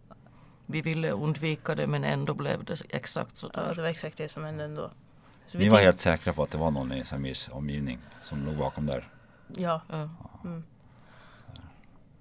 Vi 0.66 0.82
ville 0.82 1.12
undvika 1.12 1.76
det 1.76 1.88
men 1.88 2.04
ändå 2.04 2.34
blev 2.34 2.64
det 2.64 2.82
exakt 2.90 3.38
så 3.38 3.50
ja, 3.54 3.62
där. 3.62 3.76
det 3.76 3.82
var 3.82 3.90
exakt 3.90 4.18
det 4.18 4.30
som 4.30 4.44
hände 4.44 4.64
ändå. 4.64 4.92
Så 5.48 5.58
vi 5.58 5.64
Ni 5.64 5.70
var 5.70 5.78
tänkte- 5.78 5.86
helt 5.86 6.00
säkra 6.00 6.34
på 6.34 6.44
att 6.44 6.52
det 6.52 6.58
var 6.58 6.72
någon 6.72 6.92
i 6.92 7.06
Samirs 7.06 7.50
omgivning 7.52 8.00
som 8.22 8.46
låg 8.46 8.58
bakom 8.58 8.86
där. 8.86 9.10
Ja, 9.58 9.82
Ja. 9.90 10.10
Mm. 10.44 10.64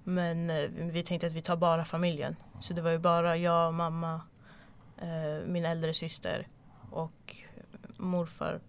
Men 0.03 0.49
eh, 0.49 0.69
vi 0.75 1.03
tänkte 1.03 1.27
att 1.27 1.33
vi 1.33 1.41
tar 1.41 1.57
bara 1.57 1.85
familjen. 1.85 2.35
Så 2.59 2.73
det 2.73 2.81
var 2.81 2.91
ju 2.91 2.97
bara 2.97 3.37
jag, 3.37 3.73
mamma, 3.73 4.21
eh, 4.97 5.47
min 5.47 5.65
äldre 5.65 5.93
syster 5.93 6.47
och 6.91 7.35
morfar 7.99 8.59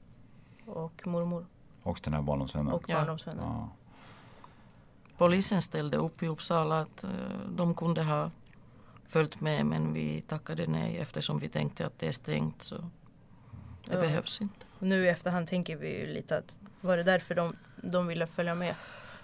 och 0.66 1.06
mormor 1.06 1.46
Och 1.82 2.00
den 2.04 2.14
här 2.14 2.22
barndomsvännen. 2.22 2.72
och 2.72 2.84
Ja. 2.88 2.96
barndomsvänner. 2.96 3.42
Ja. 3.42 3.68
Polisen 5.18 5.62
ställde 5.62 5.96
upp 5.96 6.22
i 6.22 6.26
Uppsala 6.28 6.80
att 6.80 7.04
eh, 7.04 7.10
de 7.56 7.74
kunde 7.74 8.02
ha 8.02 8.30
följt 9.08 9.40
med 9.40 9.66
men 9.66 9.92
vi 9.92 10.20
tackade 10.20 10.66
nej 10.66 10.98
eftersom 10.98 11.38
vi 11.38 11.48
tänkte 11.48 11.86
att 11.86 11.98
det 11.98 12.08
är 12.08 12.12
stängt 12.12 12.62
så 12.62 12.76
det 13.84 13.94
Ja. 13.94 14.00
behövs 14.00 14.40
inte. 14.40 14.66
Nu 14.78 15.04
i 15.04 15.08
efterhand 15.08 15.48
tänker 15.48 15.76
vi 15.76 15.98
ju 16.00 16.06
lite 16.06 16.38
att 16.38 16.56
var 16.80 16.96
det 16.96 17.02
därför 17.02 17.34
de, 17.34 17.56
de 17.76 18.06
ville 18.06 18.26
följa 18.26 18.54
med? 18.54 18.74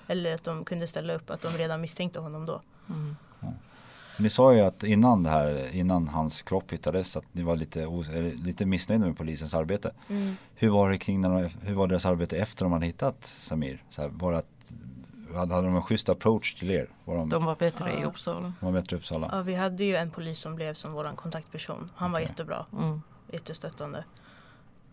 Eller 0.06 0.34
att 0.34 0.44
de 0.44 0.64
kunde 0.64 0.86
ställa 0.86 1.14
upp, 1.14 1.30
att 1.30 1.40
de 1.42 1.48
redan 1.48 1.80
misstänkte 1.80 2.18
honom 2.18 2.46
då. 2.46 2.60
Mm. 2.88 3.16
Ni 4.18 4.28
sa 4.28 4.54
ju 4.54 4.60
att 4.60 4.84
innan 4.84 5.22
det 5.22 5.30
här, 5.30 5.74
innan 5.74 6.08
hans 6.08 6.42
kropp 6.42 6.72
hittades 6.72 7.16
att 7.16 7.24
ni 7.32 7.42
var 7.42 7.56
lite, 7.56 7.86
lite 8.44 8.66
missnöjda 8.66 9.06
med 9.06 9.16
polisens 9.16 9.54
arbete. 9.54 9.92
Hur 10.54 10.68
var 10.70 10.90
det 10.90 10.98
kring 10.98 11.24
hur 11.62 11.74
var 11.74 11.86
deras 11.86 12.06
arbete 12.06 12.36
efter 12.36 12.64
de 12.64 12.72
hade 12.72 12.86
hittat 12.86 13.24
Samir? 13.26 13.82
Så 13.90 14.02
här, 14.02 14.08
var 14.08 14.32
att, 14.32 14.46
hade 15.34 15.54
hade 15.54 15.66
de 15.66 15.76
en 15.76 15.82
schysst 15.82 16.08
approach 16.08 16.54
till 16.54 16.70
er? 16.70 16.88
Var 17.04 17.16
de, 17.16 17.28
De 17.28 17.44
var 17.44 17.56
bättre 17.56 17.92
i 17.92 18.00
Ja. 18.00 18.06
Uppsala. 18.06 18.52
de 18.60 18.66
var 18.66 18.72
bättre 18.72 18.96
i 18.96 18.98
Uppsala? 18.98 19.28
Ja, 19.32 19.42
vi 19.42 19.54
hade 19.54 19.84
ju 19.84 19.96
en 19.96 20.10
polis 20.10 20.38
som 20.40 20.54
blev 20.56 20.74
som 20.74 20.92
våran 20.92 21.16
kontaktperson. 21.16 21.90
Han 21.94 22.12
var 22.12 22.18
Okej. 22.20 22.28
jättebra. 22.28 22.66
Mm. 22.72 23.02
jättestöttande. 23.32 24.04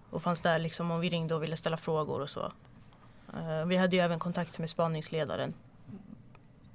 Och 0.10 0.22
fanns 0.22 0.42
där 0.42 0.60
liksom 0.60 0.92
om 0.92 1.00
vi 1.00 1.10
ringde 1.10 1.36
och 1.36 1.44
ville 1.44 1.58
ställa 1.58 1.78
frågor 1.78 2.22
och 2.22 2.30
så. 2.30 2.52
Eh, 3.34 3.66
vi 3.66 3.78
hade 3.78 3.96
ju 3.96 4.02
även 4.02 4.20
kontakt 4.20 4.60
med 4.60 4.70
spaningsledaren. 4.70 5.54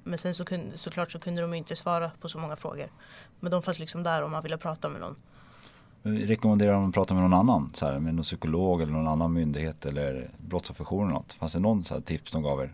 Men 0.09 0.17
sen 0.17 0.33
så 0.33 0.45
kunde, 0.45 0.77
såklart 0.77 1.11
så 1.11 1.19
kunde 1.19 1.41
de 1.41 1.51
ju 1.51 1.57
inte 1.57 1.75
svara 1.75 2.11
på 2.21 2.29
så 2.29 2.37
många 2.39 2.55
frågor. 2.55 2.87
Men 3.39 3.51
de 3.51 3.61
fanns 3.61 3.79
liksom 3.79 4.03
där 4.03 4.21
om 4.21 4.31
man 4.31 4.43
ville 4.43 4.57
prata 4.57 4.89
med 4.89 5.01
någon. 5.01 5.15
Rekommenderar 6.03 6.73
de 6.73 6.87
att 6.89 6.93
prata 6.93 7.13
med 7.13 7.23
någon 7.23 7.33
annan? 7.33 7.71
Så 7.73 7.85
här, 7.85 7.99
med 7.99 8.15
någon 8.15 8.23
psykolog 8.23 8.81
eller 8.81 8.91
någon 8.93 9.07
annan 9.07 9.33
myndighet 9.33 9.85
eller 9.85 10.29
brottsofferjour 10.37 11.03
eller 11.03 11.13
något? 11.13 11.33
Fanns 11.33 11.53
det 11.53 11.59
någon 11.59 11.83
så 11.83 11.93
här 11.93 12.01
tips 12.01 12.31
de 12.31 12.43
gav 12.43 12.61
er? 12.61 12.73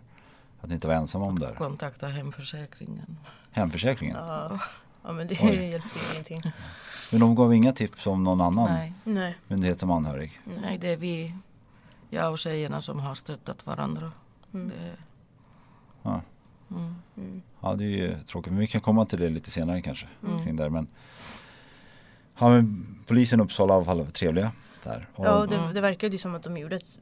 Att 0.60 0.68
ni 0.68 0.74
inte 0.74 0.86
var 0.86 0.94
ensamma 0.94 1.24
om 1.26 1.38
det 1.38 1.46
här? 1.46 1.54
Kontakta 1.54 2.06
hemförsäkringen. 2.06 3.18
Hemförsäkringen? 3.50 4.16
Ja, 4.16 4.58
ja 5.02 5.12
men 5.12 5.26
det 5.28 5.38
Oj. 5.42 5.64
hjälpte 5.70 5.98
ingenting. 6.12 6.52
Men 7.12 7.20
de 7.20 7.34
gav 7.34 7.54
inga 7.54 7.72
tips 7.72 8.06
om 8.06 8.24
någon 8.24 8.40
annan 8.40 8.72
Nej, 8.72 8.92
Nej. 9.04 9.36
myndighet 9.48 9.80
som 9.80 9.90
anhörig? 9.90 10.40
nej, 10.62 10.78
det 10.78 10.88
är 10.92 10.96
vi, 10.96 11.34
jag 12.10 12.30
och 12.32 12.38
tjejerna 12.38 12.80
som 12.80 12.98
har 13.00 13.14
stöttat 13.14 13.66
varandra. 13.66 14.12
Mm. 14.54 14.68
Det, 14.68 14.96
Ja. 16.02 16.20
Mm. 16.70 17.42
Ja 17.60 17.74
det 17.74 17.84
är 17.84 17.88
ju 17.88 18.14
tråkigt 18.26 18.52
men 18.52 18.60
vi 18.60 18.66
kan 18.66 18.80
komma 18.80 19.06
till 19.06 19.20
det 19.20 19.28
lite 19.28 19.50
senare 19.50 19.82
kanske. 19.82 20.08
Mm. 20.26 20.44
Kring 20.44 20.56
där. 20.56 20.68
Men, 20.68 20.86
ja, 22.38 22.48
men 22.48 22.86
polisen 23.06 23.40
i 23.40 23.42
Uppsala 23.42 23.74
i 23.74 23.76
alla 23.76 23.84
fall 23.84 23.98
var 23.98 24.06
trevliga 24.06 24.52
där. 24.82 25.08
Och, 25.14 25.26
Ja, 25.26 25.46
det, 25.46 25.72
det 25.74 25.80
verkade 25.80 26.12
ju 26.12 26.18
som 26.18 26.34
att 26.34 26.42
de 26.42 26.56
gjorde 26.56 26.76
ett 26.76 26.98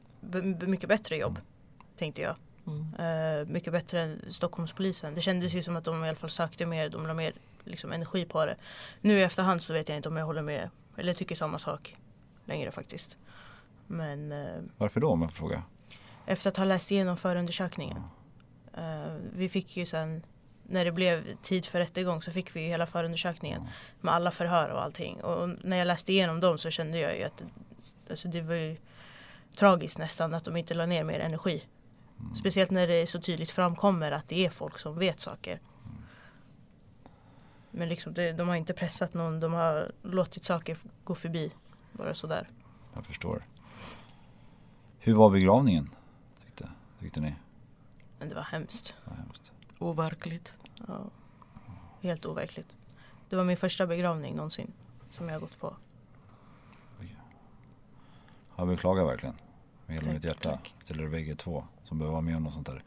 mycket 0.67 0.89
bättre 0.89 1.17
jobb. 1.17 1.39
Tänkte 1.97 2.21
jag. 2.21 2.35
Eh, 2.99 3.47
mycket 3.47 3.73
bättre 3.73 4.01
än 4.01 4.21
Stockholmspolisen. 4.27 5.15
Det 5.15 5.21
kändes 5.21 5.53
ju 5.53 5.63
som 5.63 5.75
att 5.75 5.83
de 5.83 6.05
i 6.05 6.07
alla 6.07 6.15
fall 6.15 6.29
sökte 6.29 6.65
mer, 6.65 6.89
de 6.89 7.07
la 7.07 7.13
mer 7.13 7.33
liksom, 7.63 7.91
energi 7.91 8.25
på 8.25 8.45
det. 8.45 8.55
Nu 9.01 9.19
i 9.19 9.23
efterhand 9.23 9.61
så 9.61 9.73
vet 9.73 9.89
jag 9.89 9.97
inte 9.97 10.09
om 10.09 10.17
jag 10.17 10.25
håller 10.25 10.41
med 10.41 10.69
eller 10.97 11.13
tycker 11.13 11.35
samma 11.35 11.59
sak 11.59 11.95
längre 12.45 12.71
faktiskt. 12.71 13.17
Men 13.87 14.31
eh, 14.31 14.61
Varför 14.77 14.99
då 15.01 15.09
om 15.09 15.21
jag 15.21 15.31
får 15.31 15.37
fråga? 15.37 15.63
efter 16.25 16.49
att 16.49 16.57
ha 16.57 16.65
läst 16.65 16.91
igenom 16.91 17.17
förundersökningen. 17.17 18.03
Eh, 18.77 19.13
vi 19.33 19.49
fick 19.49 19.77
ju 19.77 19.85
sen 19.85 20.23
när 20.67 20.85
det 20.85 20.91
blev 20.91 21.35
tid 21.35 21.65
för 21.65 21.79
rättegång 21.79 22.21
så 22.21 22.31
fick 22.31 22.55
vi 22.55 22.61
ju 22.61 22.67
hela 22.67 22.85
förundersökningen 22.85 23.67
med 24.01 24.13
alla 24.13 24.31
förhör 24.31 24.69
och 24.69 24.83
allting. 24.83 25.23
Och 25.23 25.49
när 25.63 25.77
jag 25.77 25.85
läste 25.85 26.13
igenom 26.13 26.39
dem 26.39 26.57
så 26.57 26.69
kände 26.69 26.99
jag 26.99 27.17
ju 27.17 27.23
att 27.23 27.43
alltså, 28.09 28.27
det 28.27 28.41
var 28.41 28.55
ju 28.55 28.77
tragiskt 29.55 29.97
nästan 29.97 30.33
att 30.33 30.45
de 30.45 30.57
inte 30.57 30.73
la 30.73 30.85
ner 30.85 31.03
mer 31.03 31.19
energi. 31.19 31.63
Speciellt 32.35 32.71
när 32.71 32.87
det 32.87 33.07
så 33.07 33.21
tydligt 33.21 33.51
framkommer 33.51 34.11
att 34.11 34.27
det 34.27 34.45
är 34.45 34.49
folk 34.49 34.79
som 34.79 34.95
vet 34.95 35.19
saker. 35.19 35.59
Men 37.71 37.89
liksom 37.89 38.13
det, 38.13 38.31
de 38.31 38.47
har 38.47 38.55
inte 38.55 38.73
pressat 38.73 39.13
någon, 39.13 39.39
de 39.39 39.53
har 39.53 39.91
låtit 40.01 40.43
saker 40.43 40.77
gå 41.03 41.15
förbi. 41.15 41.51
Bara 41.91 42.13
sådär. 42.13 42.49
Jag 42.93 43.05
förstår. 43.05 43.45
Hur 44.99 45.13
var 45.13 45.29
begravningen? 45.29 45.89
Tyckte, 46.45 46.69
tyckte 46.99 47.21
ni? 47.21 47.35
Men 48.25 48.29
det 48.29 48.35
var 48.35 48.43
hemskt. 48.43 48.95
Det 49.05 49.09
var 49.09 49.17
hemskt. 49.17 49.51
Overkligt. 49.79 50.53
Ja. 50.87 50.99
Helt 52.01 52.25
overkligt. 52.25 52.77
Det 53.29 53.35
var 53.35 53.43
min 53.43 53.57
första 53.57 53.87
begravning 53.87 54.35
någonsin 54.35 54.71
som 55.11 55.27
jag 55.29 55.35
har 55.35 55.39
gått 55.39 55.59
på. 55.59 55.73
Jag 58.55 58.67
beklagar 58.67 59.05
verkligen. 59.05 59.35
Med 59.85 59.95
hela 59.95 60.05
Tack, 60.05 60.13
mitt 60.13 60.23
hjärta. 60.23 60.51
tack. 60.51 60.75
Till 60.85 60.99
er 61.01 61.09
bägge 61.09 61.35
två 61.35 61.63
som 61.83 61.97
behöver 61.97 62.11
vara 62.11 62.21
med 62.21 62.37
om 62.37 62.43
något 62.43 62.53
sånt 62.53 62.67
där. 62.67 62.83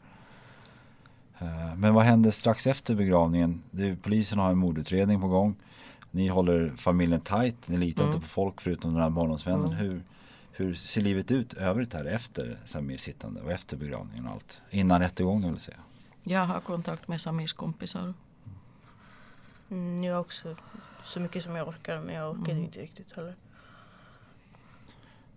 Eh, 1.39 1.75
Men 1.75 1.93
vad 1.93 2.03
hände 2.05 2.31
strax 2.31 2.67
efter 2.67 2.95
begravningen? 2.95 3.63
Polisen 4.01 4.39
har 4.39 4.49
en 4.51 4.57
mordutredning 4.57 5.21
på 5.21 5.27
gång. 5.27 5.55
Ni 6.11 6.27
håller 6.27 6.69
familjen 6.75 7.21
tight. 7.21 7.67
Ni 7.67 7.77
litar 7.77 8.03
Mm. 8.03 8.15
inte 8.15 8.27
på 8.27 8.29
folk 8.31 8.61
förutom 8.61 8.93
den 8.93 9.01
här 9.01 9.09
barndomsvännen. 9.09 9.65
Mm. 9.65 9.77
Hur, 9.77 10.03
hur 10.59 10.73
ser 10.73 11.01
livet 11.01 11.31
ut 11.31 11.53
övrigt 11.53 11.93
här 11.93 12.05
efter 12.05 12.57
Samirs 12.65 13.01
sittande 13.01 13.41
och 13.41 13.51
efter 13.51 13.77
begravningen 13.77 14.25
och 14.27 14.31
allt? 14.33 14.61
Innan 14.69 15.01
rättegången 15.01 15.51
vill 15.51 15.61
säga. 15.61 15.77
Jag 16.23 16.45
har 16.45 16.59
kontakt 16.59 17.07
med 17.07 17.21
Samirs 17.21 17.53
kompisar. 17.53 18.13
Mm, 19.71 20.03
jag 20.03 20.21
också. 20.21 20.55
Så 21.03 21.19
mycket 21.19 21.43
som 21.43 21.55
jag 21.55 21.67
orkar 21.67 22.01
men 22.01 22.15
jag 22.15 22.29
orkade 22.31 22.51
Mm. 22.51 22.63
inte 22.63 22.79
riktigt 22.79 23.11
heller. 23.15 23.35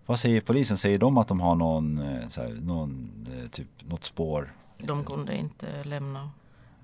Vad 0.05 0.19
säger 0.19 0.41
polisen? 0.41 0.77
Säger 0.77 0.99
de 0.99 1.17
att 1.17 1.27
de 1.27 1.39
har 1.39 1.55
någon, 1.55 1.97
eh, 1.97 2.27
så 2.27 2.41
här, 2.41 2.49
någon 2.53 3.09
eh, 3.35 3.49
typ, 3.49 3.67
något 3.79 4.03
spår? 4.03 4.53
De 4.77 5.05
kunde 5.05 5.35
inte 5.37 5.83
lämna. 5.83 6.31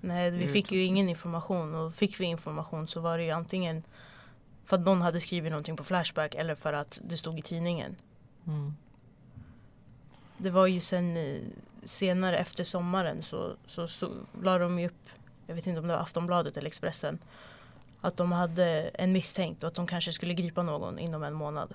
Nej, 0.02 0.32
vi 0.32 0.48
fick 0.48 0.72
ju 0.72 0.84
ingen 0.84 1.10
information 1.10 1.76
och 1.76 1.96
fick 1.96 2.20
vi 2.20 2.26
information 2.26 2.88
så 2.88 3.00
var 3.02 3.18
det 3.18 3.24
ju 3.24 3.32
antingen 3.32 3.84
för 4.66 4.76
att 4.78 4.86
någon 4.86 5.02
hade 5.02 5.20
skrivit 5.20 5.52
någonting 5.52 5.76
på 5.76 5.84
Flashback 5.84 6.36
eller 6.36 6.56
för 6.56 6.74
att 6.74 7.00
det 7.04 7.18
stod 7.18 7.40
i 7.40 7.42
tidningen. 7.42 7.96
Mm. 8.50 8.74
Det 10.38 10.50
var 10.50 10.68
ju 10.68 10.82
sen 10.82 11.18
eh, 11.18 11.42
senare 11.84 12.38
efter 12.38 12.64
sommaren 12.64 13.22
så, 13.22 13.56
så 13.66 13.88
stod, 13.88 14.12
la 14.42 14.58
de 14.58 14.80
ju 14.80 14.86
upp, 14.88 15.06
jag 15.48 15.56
vet 15.56 15.68
inte 15.68 15.80
om 15.80 15.88
det 15.88 15.94
var 15.94 16.02
Aftonbladet 16.02 16.58
eller 16.58 16.68
Expressen, 16.68 17.20
att 18.02 18.18
de 18.18 18.32
hade 18.32 18.66
en 18.94 19.12
misstänkt 19.12 19.64
och 19.64 19.68
att 19.68 19.76
de 19.76 19.88
kanske 19.88 20.12
skulle 20.12 20.34
gripa 20.34 20.64
någon 20.64 21.00
inom 21.00 21.24
en 21.24 21.34
månad. 21.34 21.74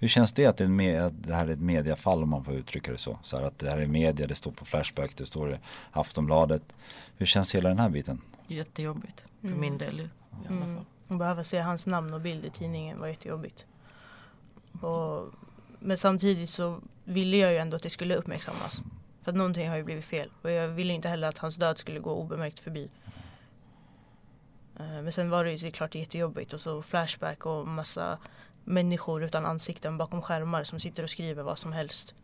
Hur 0.00 0.08
känns 0.08 0.32
det 0.32 0.46
att 0.46 0.56
det, 0.56 0.68
med, 0.68 1.02
att 1.02 1.22
det 1.22 1.34
här 1.34 1.46
är 1.46 1.50
ett 1.52 1.60
mediafall 1.60 2.22
om 2.22 2.28
man 2.28 2.44
får 2.44 2.54
uttrycka 2.54 2.92
det 2.92 2.98
så? 2.98 3.18
Så 3.22 3.36
här 3.36 3.44
att 3.44 3.58
det 3.58 3.70
här 3.70 3.78
är 3.78 3.86
media, 3.86 4.26
det 4.26 4.34
står 4.34 4.50
på 4.50 4.64
Flashback, 4.64 5.16
det 5.16 5.26
står 5.26 5.50
i 5.52 5.58
Aftonbladet. 5.92 6.62
Hur 7.16 7.26
känns 7.26 7.54
hela 7.54 7.68
den 7.68 7.78
här 7.78 7.88
biten? 7.88 8.20
Jättejobbigt 8.46 9.24
för 9.40 9.46
Mm. 9.48 9.60
min 9.60 9.78
del 9.78 10.00
i 10.00 10.08
alla 10.48 10.56
Mm. 10.56 10.76
fall. 10.76 10.84
Att 11.08 11.18
behöva 11.18 11.44
se 11.44 11.58
hans 11.58 11.86
namn 11.86 12.14
och 12.14 12.20
bild 12.20 12.44
i 12.44 12.50
tidningen 12.50 13.00
var 13.00 13.06
jättejobbigt. 13.08 13.66
Och, 14.80 15.26
men 15.80 15.98
samtidigt 15.98 16.50
så 16.50 16.80
ville 17.04 17.36
jag 17.36 17.52
ju 17.52 17.58
ändå 17.58 17.76
att 17.76 17.82
det 17.82 17.90
skulle 17.90 18.14
uppmärksammas. 18.16 18.82
För 19.22 19.30
att 19.30 19.36
någonting 19.36 19.68
har 19.68 19.76
ju 19.76 19.82
blivit 19.84 20.04
fel. 20.04 20.30
Och 20.42 20.50
jag 20.50 20.68
ville 20.68 20.92
inte 20.92 21.08
heller 21.08 21.28
att 21.28 21.38
hans 21.38 21.56
död 21.56 21.78
skulle 21.78 22.00
gå 22.00 22.10
obemärkt 22.12 22.58
förbi. 22.58 22.90
Eh, 24.78 25.02
Men 25.02 25.12
sen 25.12 25.30
var 25.30 25.44
det 25.44 25.50
ju 25.52 25.58
såklart 25.58 25.94
jättejobbigt 25.94 26.52
och 26.52 26.60
så 26.60 26.82
Flashback 26.82 27.46
och 27.46 27.68
massa 27.68 28.18
människor 28.64 29.24
utan 29.24 29.46
ansikten 29.46 29.98
bakom 29.98 30.22
skärmar 30.22 30.64
som 30.64 30.78
sitter 30.78 31.02
och 31.02 31.10
skriver 31.10 31.42
vad 31.42 31.58
som 31.58 31.72
helst. 31.72 32.14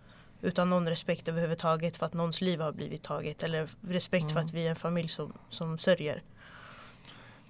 Utan 0.40 0.70
någon 0.70 0.88
respekt 0.88 1.28
överhuvudtaget 1.28 1.96
för 1.96 2.06
att 2.06 2.12
någons 2.14 2.40
liv 2.40 2.60
har 2.60 2.72
blivit 2.72 3.02
taget 3.02 3.42
eller 3.42 3.68
respekt 3.88 4.24
för 4.26 4.30
Mm. 4.32 4.44
att 4.44 4.52
vi 4.52 4.66
är 4.66 4.70
en 4.70 4.76
familj 4.76 5.08
som, 5.08 5.32
som 5.48 5.78
sörjer. 5.78 6.22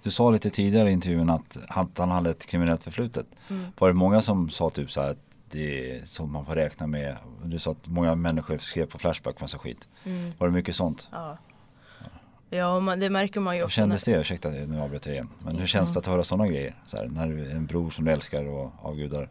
Du 0.03 0.11
sa 0.11 0.31
lite 0.31 0.51
tidigare 0.51 0.89
i 0.91 0.93
intervjun 0.93 1.31
att 1.31 1.59
han, 1.69 1.93
han 1.97 2.11
hade 2.11 2.31
ett 2.31 2.47
kriminellt 2.47 2.83
förflutet. 2.83 3.27
Mm. 3.49 3.67
Var 3.79 3.89
det 3.89 3.95
många 3.95 4.23
som 4.23 4.51
sa 4.51 4.71
typ 4.71 4.91
så 4.91 5.01
här 5.01 5.11
att 5.11 5.19
det 5.51 6.01
som 6.09 6.33
man 6.33 6.45
får 6.47 6.55
räkna 6.55 6.87
med. 6.87 7.17
Du 7.45 7.59
sa 7.59 7.71
att 7.71 7.87
många 7.87 8.15
människor 8.15 8.59
skrev 8.59 8.87
på 8.87 8.99
Flashback 8.99 9.41
massa 9.41 9.59
skit. 9.59 9.89
Mm. 10.05 10.33
Var 10.39 10.49
det 10.49 10.53
mycket 10.55 10.77
sånt? 10.77 11.09
Ja, 11.13 11.39
ja 12.51 12.81
man, 12.81 13.01
det 13.01 13.11
märker 13.11 13.41
man 13.41 13.55
ju 13.55 13.61
Hur 13.61 13.65
också. 13.67 13.75
kändes 13.77 14.07
när- 14.07 14.15
det? 14.15 14.21
Ursäkta 14.21 14.49
nu 14.49 14.81
avbryter 14.81 15.11
jag 15.11 15.15
igen. 15.15 15.29
Men 15.45 15.57
hur 15.57 15.67
känns 15.67 15.93
det 15.93 15.99
att 16.01 16.07
höra 16.07 16.25
sådana 16.25 16.47
grejer? 16.49 16.75
Så 16.87 16.97
här, 16.97 17.07
när 17.07 17.27
du 17.29 17.47
är 17.47 17.51
en 17.51 17.67
bror 17.67 17.91
som 17.91 18.05
du 18.05 18.11
älskar 18.11 18.45
och 18.45 18.73
avgudar. 18.83 19.29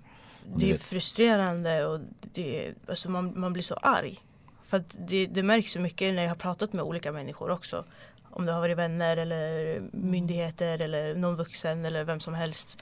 Det 0.56 0.72
är 0.72 0.76
frustrerande 0.78 1.86
och 1.86 2.00
det, 2.22 2.74
alltså 2.88 3.12
man, 3.12 3.40
man 3.40 3.54
blir 3.54 3.64
så 3.64 3.74
arg. 3.74 4.20
För 4.64 4.78
att 4.78 4.98
det, 5.00 5.26
det 5.26 5.44
märks 5.44 5.72
så 5.72 5.80
mycket 5.80 6.14
när 6.14 6.22
jag 6.24 6.30
har 6.30 6.36
pratat 6.36 6.74
med 6.74 6.84
olika 6.86 7.12
människor 7.12 7.50
också. 7.52 7.86
Om 8.30 8.46
det 8.46 8.52
har 8.52 8.60
varit 8.60 8.78
vänner 8.78 9.18
eller 9.18 9.80
myndigheter 9.92 10.80
eller 10.82 11.16
någon 11.16 11.36
vuxen 11.36 11.86
eller 11.86 12.04
vem 12.04 12.20
som 12.20 12.34
helst. 12.34 12.78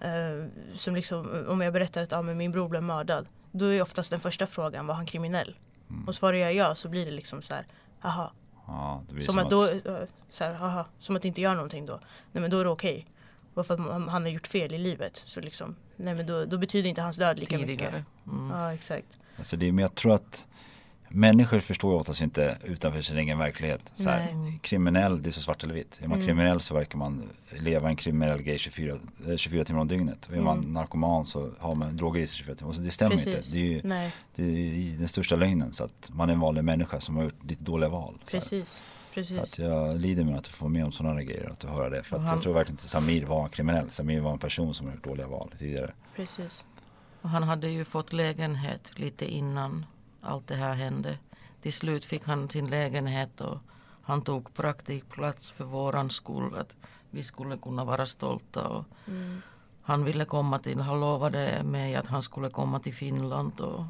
Eh, 0.00 0.46
som 0.74 0.94
liksom, 0.94 1.44
om 1.48 1.60
jag 1.60 1.72
berättar 1.72 2.02
att 2.02 2.12
ah, 2.12 2.22
men 2.22 2.36
min 2.36 2.52
bror 2.52 2.68
blev 2.68 2.82
mördad. 2.82 3.28
Då 3.52 3.64
är 3.64 3.82
oftast 3.82 4.10
den 4.10 4.20
första 4.20 4.46
frågan, 4.46 4.86
var 4.86 4.94
han 4.94 5.06
kriminell? 5.06 5.56
Mm. 5.90 6.08
Och 6.08 6.14
svarar 6.14 6.36
jag 6.36 6.54
ja 6.54 6.74
så 6.74 6.88
blir 6.88 7.04
det 7.04 7.10
liksom 7.10 7.42
så 7.42 7.54
här, 7.54 7.66
aha. 8.02 8.32
Ja, 8.66 9.02
det 9.08 9.14
blir 9.14 9.24
Som 9.24 9.38
att, 9.38 9.50
då, 9.50 9.68
eh, 9.68 9.98
så 10.30 10.44
här, 10.44 10.54
aha, 10.54 10.86
som 10.98 11.16
att 11.16 11.24
inte 11.24 11.40
göra 11.40 11.54
någonting 11.54 11.86
då. 11.86 12.00
Nej 12.32 12.42
men 12.42 12.50
då 12.50 12.58
är 12.58 12.64
det 12.64 12.70
okej. 12.70 13.06
Bara 13.54 13.64
för 13.64 13.74
att 13.74 14.10
han 14.10 14.22
har 14.22 14.28
gjort 14.28 14.46
fel 14.46 14.74
i 14.74 14.78
livet. 14.78 15.16
Så 15.16 15.40
liksom, 15.40 15.76
nej 15.96 16.14
men 16.14 16.26
då, 16.26 16.44
då 16.44 16.58
betyder 16.58 16.88
inte 16.88 17.02
hans 17.02 17.16
död 17.16 17.38
lika 17.38 17.58
tidigare. 17.58 17.92
mycket. 17.92 18.32
Mm. 18.32 18.50
Ja 18.50 18.74
exakt. 18.74 19.18
Alltså 19.36 19.56
det 19.56 19.68
är, 19.68 19.72
men 19.72 19.82
jag 19.82 19.94
tror 19.94 20.14
att 20.14 20.46
människor 21.14 21.60
förstår 21.60 21.92
ju 21.92 22.00
oftast 22.00 22.22
inte 22.22 22.58
utanför 22.64 23.00
sin 23.02 23.18
egen 23.18 23.38
verklighet. 23.38 23.80
Så 23.94 24.08
här, 24.10 24.34
kriminell, 24.60 25.22
det 25.22 25.28
är 25.28 25.32
så 25.32 25.40
svart 25.40 25.64
eller 25.64 25.74
vitt. 25.74 25.98
Är 26.02 26.08
man 26.08 26.16
Mm. 26.18 26.26
kriminell 26.26 26.60
så 26.60 26.74
verkar 26.74 26.98
man 26.98 27.22
leva 27.50 27.88
en 27.88 27.96
kriminell 27.96 28.42
grej 28.42 28.58
24, 28.58 28.96
eh, 29.28 29.36
24 29.36 29.64
timmar 29.64 29.80
om 29.80 29.88
dygnet. 29.88 30.26
Och 30.26 30.36
är 30.36 30.40
man 30.40 30.58
Mm. 30.58 30.72
narkoman 30.72 31.26
så 31.26 31.50
har 31.58 31.74
man 31.74 31.96
droger 31.96 32.20
i 32.20 32.26
sig 32.26 32.36
24 32.38 32.54
timmar. 32.54 32.72
Så 32.72 32.80
det 32.80 32.90
stämmer 32.90 33.10
Precis. 33.16 33.26
inte. 33.34 33.48
Det 33.52 33.58
är 33.58 33.64
ju 33.64 33.80
det 34.34 34.42
är 34.42 34.80
ju 34.80 34.96
den 34.96 35.08
största 35.08 35.36
lögnen. 35.36 35.72
Så 35.72 35.84
att 35.84 36.10
man 36.12 36.28
är 36.28 36.32
en 36.34 36.40
vanlig 36.40 36.64
människa 36.64 37.00
som 37.00 37.16
har 37.16 37.24
gjort 37.24 37.44
lite 37.44 37.64
dåliga 37.64 37.88
val. 37.88 38.18
Precis. 38.30 38.68
Så 38.68 38.82
Precis. 39.14 39.38
att 39.38 39.58
jag 39.58 40.00
lider 40.00 40.24
med 40.24 40.36
att 40.36 40.44
du 40.44 40.50
får 40.50 40.68
med 40.68 40.84
om 40.84 40.92
sådana 40.92 41.22
grejer. 41.22 41.48
Att 41.52 41.58
du 41.60 41.68
hör 41.68 41.90
det. 41.90 42.02
För 42.02 42.18
han- 42.18 42.26
jag 42.26 42.42
tror 42.42 42.54
verkligen 42.54 42.74
inte 42.74 42.88
Samir 42.88 43.24
var 43.24 43.42
en 43.44 43.48
kriminell. 43.50 43.90
Samir 43.90 44.20
var 44.20 44.32
en 44.32 44.38
person 44.38 44.74
som 44.74 44.86
har 44.86 44.94
gjort 44.94 45.04
dåliga 45.04 45.26
val 45.26 45.52
tidigare. 45.58 45.92
precis. 46.16 46.64
Och 47.22 47.30
han 47.30 47.42
hade 47.42 47.68
ju 47.68 47.84
fått 47.84 48.12
lägenhet 48.12 48.92
lite 48.98 49.26
innan 49.34 49.86
allt 50.24 50.46
det 50.48 50.54
här 50.54 50.74
hände. 50.74 51.18
Till 51.62 51.72
slut 51.72 52.04
fick 52.04 52.24
han 52.26 52.48
sin 52.50 52.70
lägenhet 52.70 53.40
och 53.40 53.58
han 54.02 54.22
tog 54.22 54.54
praktikplats 54.54 55.50
för 55.50 55.64
våran 55.64 56.10
skull. 56.10 56.54
Att 56.58 56.76
vi 57.10 57.22
skulle 57.22 57.56
kunna 57.56 57.84
vara 57.84 58.06
stolta. 58.06 58.68
Och 58.68 58.84
Mm. 59.06 59.42
han 59.82 60.04
ville 60.04 60.24
komma 60.24 60.58
till, 60.58 60.80
han 60.80 61.00
lovade 61.00 61.62
mig 61.62 61.94
att 61.94 62.06
han 62.06 62.22
skulle 62.22 62.50
komma 62.50 62.80
till 62.80 62.94
Finland. 62.94 63.60
Och, 63.60 63.84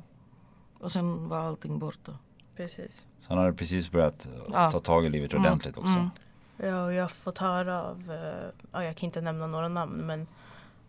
och 0.80 0.92
sen 0.92 1.28
var 1.28 1.38
allting 1.38 1.78
borta. 1.78 2.18
precis. 2.56 2.90
Så 3.20 3.28
han 3.28 3.38
hade 3.38 3.52
precis 3.52 3.90
börjat 3.90 4.28
Ja. 4.52 4.70
ta 4.70 4.80
tag 4.80 5.04
i 5.06 5.08
livet 5.08 5.32
Mm, 5.32 5.44
ordentligt 5.44 5.76
också. 5.78 5.88
mm. 5.98 6.10
Ja, 6.56 6.84
och 6.84 6.92
jag 6.92 7.02
har 7.04 7.08
fått 7.08 7.38
höra 7.38 7.82
av, 7.82 8.10
eh, 8.12 8.50
ja, 8.72 8.84
jag 8.84 8.96
kan 8.96 9.06
inte 9.06 9.20
nämna 9.20 9.46
några 9.46 9.68
namn, 9.68 10.06
men 10.06 10.26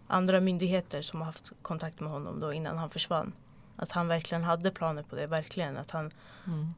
andra 0.08 0.40
myndigheter 0.42 1.02
som 1.02 1.20
har 1.20 1.26
haft 1.26 1.52
kontakt 1.62 2.00
med 2.00 2.12
honom 2.12 2.40
då 2.40 2.54
innan 2.54 2.78
han 2.78 2.90
försvann. 2.90 3.34
Att 3.76 3.92
han 3.92 4.08
verkligen 4.08 4.44
hade 4.44 4.72
planer 4.72 5.04
på 5.04 5.16
det, 5.16 5.28
verkligen. 5.28 5.78
Att 5.78 5.92
han, 5.92 6.12
Mm. 6.48 6.74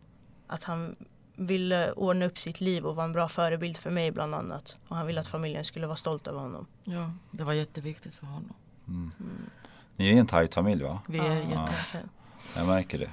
att 0.48 0.64
han 0.64 0.96
ville 1.36 1.92
ordna 1.92 2.26
upp 2.26 2.38
sitt 2.38 2.62
liv 2.62 2.86
och 2.86 2.96
vara 2.96 3.06
en 3.06 3.12
bra 3.14 3.28
förebild 3.30 3.78
för 3.78 3.90
mig 3.92 4.12
bland 4.12 4.36
annat. 4.36 4.76
Och 4.88 4.96
han 4.96 5.08
ville 5.08 5.20
att 5.22 5.28
familjen 5.28 5.64
skulle 5.66 5.88
vara 5.88 5.98
stolt 5.98 6.28
över 6.28 6.40
honom. 6.40 6.66
Ja, 6.84 7.12
det 7.32 7.44
var 7.44 7.54
jätteviktigt 7.54 8.16
för 8.16 8.26
honom. 8.26 8.54
Mm. 8.88 9.12
Mm. 9.20 9.50
Ni 9.96 10.10
är 10.14 10.20
en 10.20 10.28
tajt 10.28 10.54
familj 10.54 10.84
va? 10.84 11.00
Vi 11.08 11.20
är 11.20 11.24
Ja. 11.52 11.66
verkligen. 11.66 12.10
Jag 12.56 12.68
märker 12.68 13.00
det. 13.00 13.10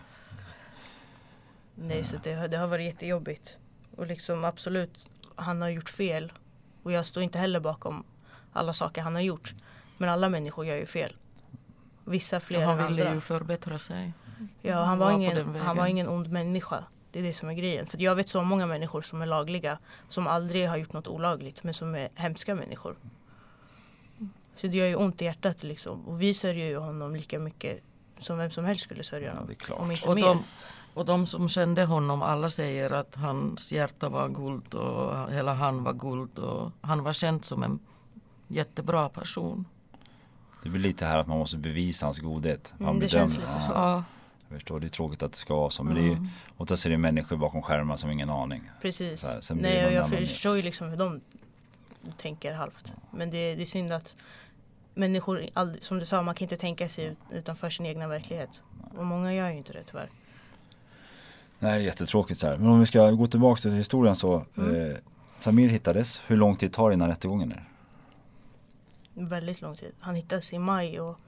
Nej, 1.75 2.05
så 2.05 2.17
det, 2.23 2.35
har- 2.35 2.49
det 2.49 2.57
har 2.57 2.67
varit 2.67 2.85
jättejobbigt. 2.85 3.59
Och 3.97 4.07
liksom 4.07 4.45
absolut, 4.45 5.07
han 5.35 5.63
har 5.63 5.69
gjort 5.69 5.89
fel. 5.91 6.33
Och 6.83 6.93
jag 6.93 7.07
står 7.07 7.23
inte 7.23 7.39
heller 7.39 7.61
bakom 7.61 8.05
alla 8.53 8.73
saker 8.73 9.03
han 9.03 9.15
har 9.15 9.23
gjort. 9.23 9.55
Men 9.99 10.09
alla 10.09 10.29
människor 10.29 10.67
gör 10.67 10.77
ju 10.77 10.87
fel. 10.87 11.17
Vissa 12.05 12.41
fler 12.41 12.59
Och 12.59 12.65
han 12.65 12.81
än 12.81 12.87
ville 12.89 13.03
andra. 13.03 13.15
ju 13.15 13.21
förbättra 13.21 13.79
sig. 13.79 14.13
Ja, 14.63 14.83
han 14.83 14.99
var 14.99 15.07
var, 15.07 15.13
ingen, 15.13 15.55
han 15.57 15.77
var 15.77 15.87
ingen 15.87 16.09
ond 16.09 16.31
människa. 16.31 16.85
Det 17.11 17.19
är 17.19 17.23
det 17.23 17.35
som 17.35 17.49
är 17.49 17.55
grejen. 17.55 17.87
För 17.87 18.03
jag 18.03 18.15
vet 18.15 18.29
så 18.29 18.43
många 18.43 18.67
människor 18.67 19.03
som 19.03 19.23
är 19.23 19.27
lagliga. 19.27 19.79
Som 20.09 20.27
aldrig 20.27 20.69
har 20.69 20.77
gjort 20.77 20.93
något 20.93 21.09
olagligt. 21.09 21.65
Men 21.65 21.75
som 21.75 21.95
är 21.95 22.09
hemska 22.15 22.55
människor. 22.55 22.97
Så 24.57 24.67
det 24.67 24.77
gör 24.77 24.87
ju 24.87 24.95
ont 24.97 25.23
i 25.23 25.25
hjärtat 25.25 25.63
liksom. 25.63 26.07
Och 26.09 26.23
vi 26.23 26.35
sörjer 26.35 26.67
ju 26.67 26.77
honom 26.77 27.17
lika 27.17 27.39
mycket 27.39 27.81
som 28.19 28.39
vem 28.39 28.51
som 28.51 28.65
helst 28.65 28.85
skulle 28.85 29.05
sörja 29.05 29.27
Ja, 29.27 29.33
honom. 29.33 29.47
det 29.47 29.53
är 29.53 29.55
klart. 29.55 29.81
Om 29.81 29.91
inte 29.91 30.09
Och 30.09 30.15
mer. 30.15 30.23
de, 30.23 30.45
och 30.95 31.05
de 31.05 31.27
som 31.27 31.49
kände 31.49 31.85
honom, 31.85 32.23
alla 32.23 32.49
säger 32.49 32.91
att 32.91 33.15
hans 33.15 33.73
hjärta 33.73 34.09
var 34.09 34.29
guld 34.29 34.75
och 34.75 35.33
hela 35.33 35.55
han 35.55 35.85
var 35.85 35.93
guld. 35.93 36.39
Och 36.39 36.71
han 36.81 37.03
var 37.03 37.13
känd 37.13 37.45
som 37.45 37.63
en 37.63 37.79
jättebra 38.49 39.09
person. 39.09 39.65
Det 40.65 40.71
blir 40.71 40.81
lite 40.81 41.07
här 41.07 41.19
att 41.19 41.27
man 41.27 41.39
måste 41.39 41.57
bevisa 41.57 42.07
hans 42.07 42.19
godhet. 42.19 42.75
Man 42.79 42.89
Mm, 42.89 43.01
det 43.01 43.07
bedömer- 43.07 43.21
känns 43.29 43.37
lite 43.37 43.61
så. 43.67 43.73
Ja, 43.75 44.05
Jag 44.49 44.59
förstår, 44.59 44.81
det 44.81 44.87
är 44.87 44.89
tråkigt 44.89 45.23
att 45.23 45.33
det 45.33 45.39
ska 45.39 45.55
vara 45.55 45.71
så. 45.71 45.83
Men 45.85 45.95
det 45.95 46.01
är 46.01 46.05
ju, 46.05 46.11
Mm. 46.13 46.29
oftast 46.57 46.87
är 46.87 46.91
det 46.91 46.99
människor 46.99 47.37
bakom 47.37 47.63
skärmar 47.63 47.97
som 47.97 48.11
ingen 48.11 48.31
aning. 48.31 48.71
Precis. 48.83 49.25
Här, 49.25 49.41
Nej, 49.55 49.77
jag 49.77 49.95
annan 49.95 50.09
förstår 50.11 50.57
ju 50.57 50.63
liksom 50.63 50.89
hur 50.89 50.97
de 50.97 51.21
tänker 52.17 52.53
halvt. 52.55 52.95
Men 53.11 53.31
det, 53.31 53.55
det 53.55 53.63
är 53.63 53.67
synd 53.67 53.93
att 53.93 54.17
människor, 54.95 55.49
aldrig, 55.55 55.83
som 55.83 55.99
du 55.99 56.07
sa, 56.07 56.23
man 56.23 56.35
kan 56.35 56.45
inte 56.45 56.57
tänka 56.57 56.89
sig 56.89 57.05
ut, 57.05 57.19
utanför 57.31 57.71
sin 57.71 57.87
egna 57.87 58.09
verklighet. 58.09 58.51
Och 58.99 59.07
många 59.07 59.35
gör 59.35 59.51
ju 59.51 59.57
inte 59.57 59.73
det 59.73 59.83
tyvärr. 59.91 60.11
Nej, 61.59 61.85
jättetråkigt 61.85 62.41
så 62.41 62.47
här. 62.47 62.57
Men 62.57 62.67
om 62.69 62.81
vi 62.81 62.87
ska 62.87 63.11
gå 63.11 63.27
tillbaka 63.27 63.61
till 63.61 63.73
historien 63.73 64.17
så. 64.17 64.43
Mm. 64.59 64.91
Eh, 64.91 64.97
Samir 65.39 65.69
hittades. 65.69 66.21
Hur 66.27 66.37
lång 66.37 66.57
tid 66.57 66.73
tar 66.73 66.89
det 66.91 66.95
innan 66.95 67.09
rättegången 67.09 67.53
är? 67.53 67.65
Väldigt 69.15 69.61
lång 69.61 69.75
tid. 69.75 69.93
Han 70.01 70.15
hittades 70.15 70.53
i 70.53 70.59
maj 70.59 71.01
och 71.01 71.19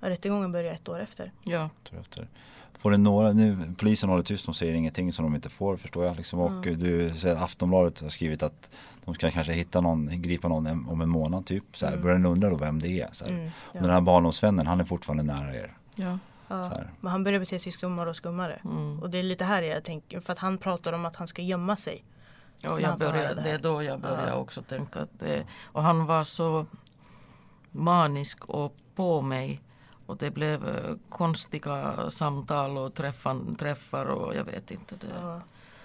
rättegången 0.00 0.52
började 0.52 0.70
ett 0.74 0.88
år 0.88 1.00
efter. 1.00 1.32
ja. 1.42 1.70
Efter. 2.00 2.28
Får 2.78 2.90
det 2.90 2.96
några, 2.96 3.32
nu, 3.32 3.74
polisen 3.78 4.08
håller 4.10 4.22
tyst, 4.22 4.44
de 4.46 4.54
säger 4.54 4.74
ingenting 4.74 5.12
som 5.12 5.24
de 5.24 5.34
inte 5.34 5.48
får 5.48 5.76
förstår 5.76 6.04
jag. 6.06 6.16
Liksom. 6.16 6.40
Och 6.40 6.66
Mm. 6.66 6.78
du 6.78 7.12
Aftonbladet 7.38 8.00
har 8.00 8.08
skrivit 8.08 8.42
att 8.42 8.70
de 9.04 9.14
ska 9.14 9.30
kanske 9.30 9.52
hitta 9.52 9.80
någon, 9.80 10.22
gripa 10.22 10.48
någon 10.48 10.88
om 10.88 11.00
en 11.00 11.08
månad 11.08 11.46
typ. 11.46 11.64
Så 11.74 11.86
här. 11.86 11.92
Mm. 11.92 12.02
Börjar 12.04 12.18
ni 12.18 12.28
undra 12.28 12.50
då 12.50 12.56
vem 12.56 12.78
det 12.80 12.88
är? 13.00 13.08
Så 13.12 13.24
här. 13.24 13.32
Mm, 13.32 13.50
Och 13.56 13.82
Den 13.82 13.90
här 13.90 14.00
barndomsvännen, 14.00 14.66
han 14.66 14.80
är 14.80 14.84
fortfarande 14.84 15.22
nära 15.22 15.54
er. 15.54 15.72
ja. 15.94 16.18
ja. 16.48 16.70
Men 17.00 17.12
han 17.12 17.24
börjar 17.24 17.40
bete 17.40 17.58
sig 17.58 17.72
skummare 17.72 18.10
och 18.10 18.16
skummare. 18.16 18.60
Mm. 18.64 19.00
Och 19.02 19.10
det 19.10 19.18
är 19.18 19.22
lite 19.22 19.44
här 19.44 19.62
jag 19.62 19.84
tänker, 19.84 20.20
för 20.20 20.32
att 20.32 20.38
han 20.38 20.58
pratar 20.58 20.92
om 20.92 21.04
att 21.04 21.16
han 21.16 21.28
ska 21.28 21.42
gömma 21.42 21.76
sig. 21.76 22.04
Ja, 22.62 22.80
jag 22.80 22.98
började, 22.98 23.34
det 23.34 23.42
det 23.42 23.50
är 23.50 23.58
då 23.58 23.82
jag 23.82 24.00
började 24.00 24.28
Ja. 24.28 24.34
också 24.34 24.62
tänka 24.62 25.00
att 25.00 25.20
det, 25.20 25.44
och 25.62 25.82
han 25.82 26.06
var 26.06 26.24
så 26.24 26.66
manisk 27.74 28.44
och 28.44 28.76
på 28.94 29.20
mig 29.20 29.60
och 30.06 30.16
det 30.16 30.30
blev 30.30 30.68
eh, 30.68 30.96
konstiga 31.08 31.94
samtal 32.10 32.78
och 32.78 32.94
träffan, 32.94 33.54
träffar 33.56 34.04
och 34.06 34.34
jag 34.36 34.44
vet 34.44 34.70
inte. 34.70 34.94
Det. 34.96 35.06
Ja. 35.20 35.40